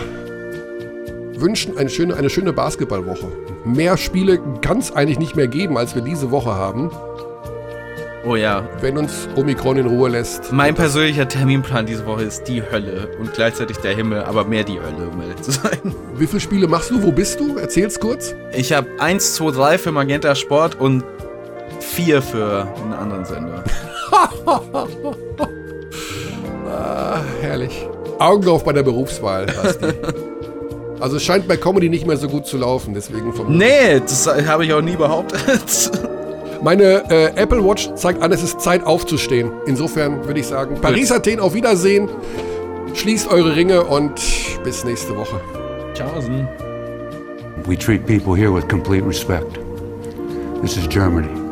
wünschen 1.40 1.78
eine 1.78 1.90
schöne, 1.90 2.16
eine 2.16 2.30
schöne 2.30 2.54
Basketballwoche. 2.54 3.28
Mehr 3.66 3.98
Spiele 3.98 4.40
kann 4.62 4.80
es 4.80 4.92
eigentlich 4.92 5.20
nicht 5.20 5.36
mehr 5.36 5.48
geben, 5.48 5.78
als 5.78 5.96
wir 5.96 6.02
diese 6.02 6.32
Woche 6.32 6.54
haben. 6.54 6.92
Oh 8.26 8.38
ja. 8.38 8.68
Wenn 8.80 8.98
uns 8.98 9.28
Omikron 9.36 9.78
in 9.78 9.86
Ruhe 9.86 10.10
lässt. 10.10 10.52
Mein 10.54 10.76
persönlicher 10.76 11.28
Terminplan 11.28 11.86
diese 11.86 12.06
Woche 12.06 12.24
ist 12.24 12.48
die 12.48 12.64
Hölle 12.64 13.10
und 13.20 13.34
gleichzeitig 13.34 13.78
der 13.78 13.94
Himmel, 13.96 14.24
aber 14.24 14.46
mehr 14.46 14.64
die 14.64 14.80
Hölle, 14.80 15.10
um 15.12 15.22
ehrlich 15.22 15.42
zu 15.42 15.52
sein. 15.52 15.94
Wie 16.16 16.28
viele 16.28 16.40
Spiele 16.40 16.68
machst 16.68 16.90
du? 16.90 17.04
Wo 17.04 17.12
bist 17.12 17.40
du? 17.40 17.58
Erzähl's 17.58 18.00
kurz. 18.00 18.34
Ich 18.54 18.72
habe 18.72 18.88
1, 19.00 19.36
2, 19.36 19.52
3 19.52 19.78
für 19.78 19.92
Magenta 19.92 20.36
Sport 20.36 20.80
und 20.80 21.04
4 21.80 22.22
für 22.22 22.68
einen 22.82 22.94
anderen 22.94 23.26
Sender. 23.26 23.64
ah, 26.70 27.20
herrlich. 27.42 27.88
Augen 28.20 28.48
auf 28.48 28.64
bei 28.64 28.72
der 28.72 28.84
Berufswahl, 28.84 29.48
Basti. 29.48 29.88
Also 31.00 31.18
es 31.18 31.24
scheint 31.24 31.48
bei 31.48 31.58
Comedy 31.58 31.90
nicht 31.90 32.08
mehr 32.08 32.18
so 32.18 32.28
gut 32.28 32.46
zu 32.46 32.58
laufen, 32.58 32.94
deswegen 32.94 33.34
vom. 33.34 33.58
Nee, 33.58 34.00
das 34.00 34.28
habe 34.28 34.66
ich 34.66 34.74
auch 34.74 34.82
nie 34.82 34.96
behauptet. 34.96 35.92
Meine 36.64 37.04
äh, 37.10 37.36
Apple 37.36 37.64
Watch 37.64 37.94
zeigt 37.96 38.22
an, 38.22 38.32
es 38.32 38.42
ist 38.42 38.62
Zeit 38.62 38.86
aufzustehen. 38.86 39.52
Insofern 39.66 40.26
würde 40.26 40.40
ich 40.40 40.48
sagen, 40.48 40.78
Paris, 40.82 41.12
Athen, 41.12 41.40
auf 41.40 41.54
Wiedersehen. 41.54 42.08
Schließt 42.94 43.28
eure 43.30 43.56
Ringe 43.56 43.84
und 43.84 44.22
bis 44.64 44.86
nächste 44.86 45.16
Woche. 45.16 45.42
Tschaußen. 45.94 46.48
We 47.66 47.78
treat 47.78 48.06
people 48.06 48.36
here 48.36 48.54
with 48.54 48.68
complete 48.68 49.06
respect. 49.06 49.60
This 50.62 50.78
is 50.78 50.88
Germany. 50.88 51.43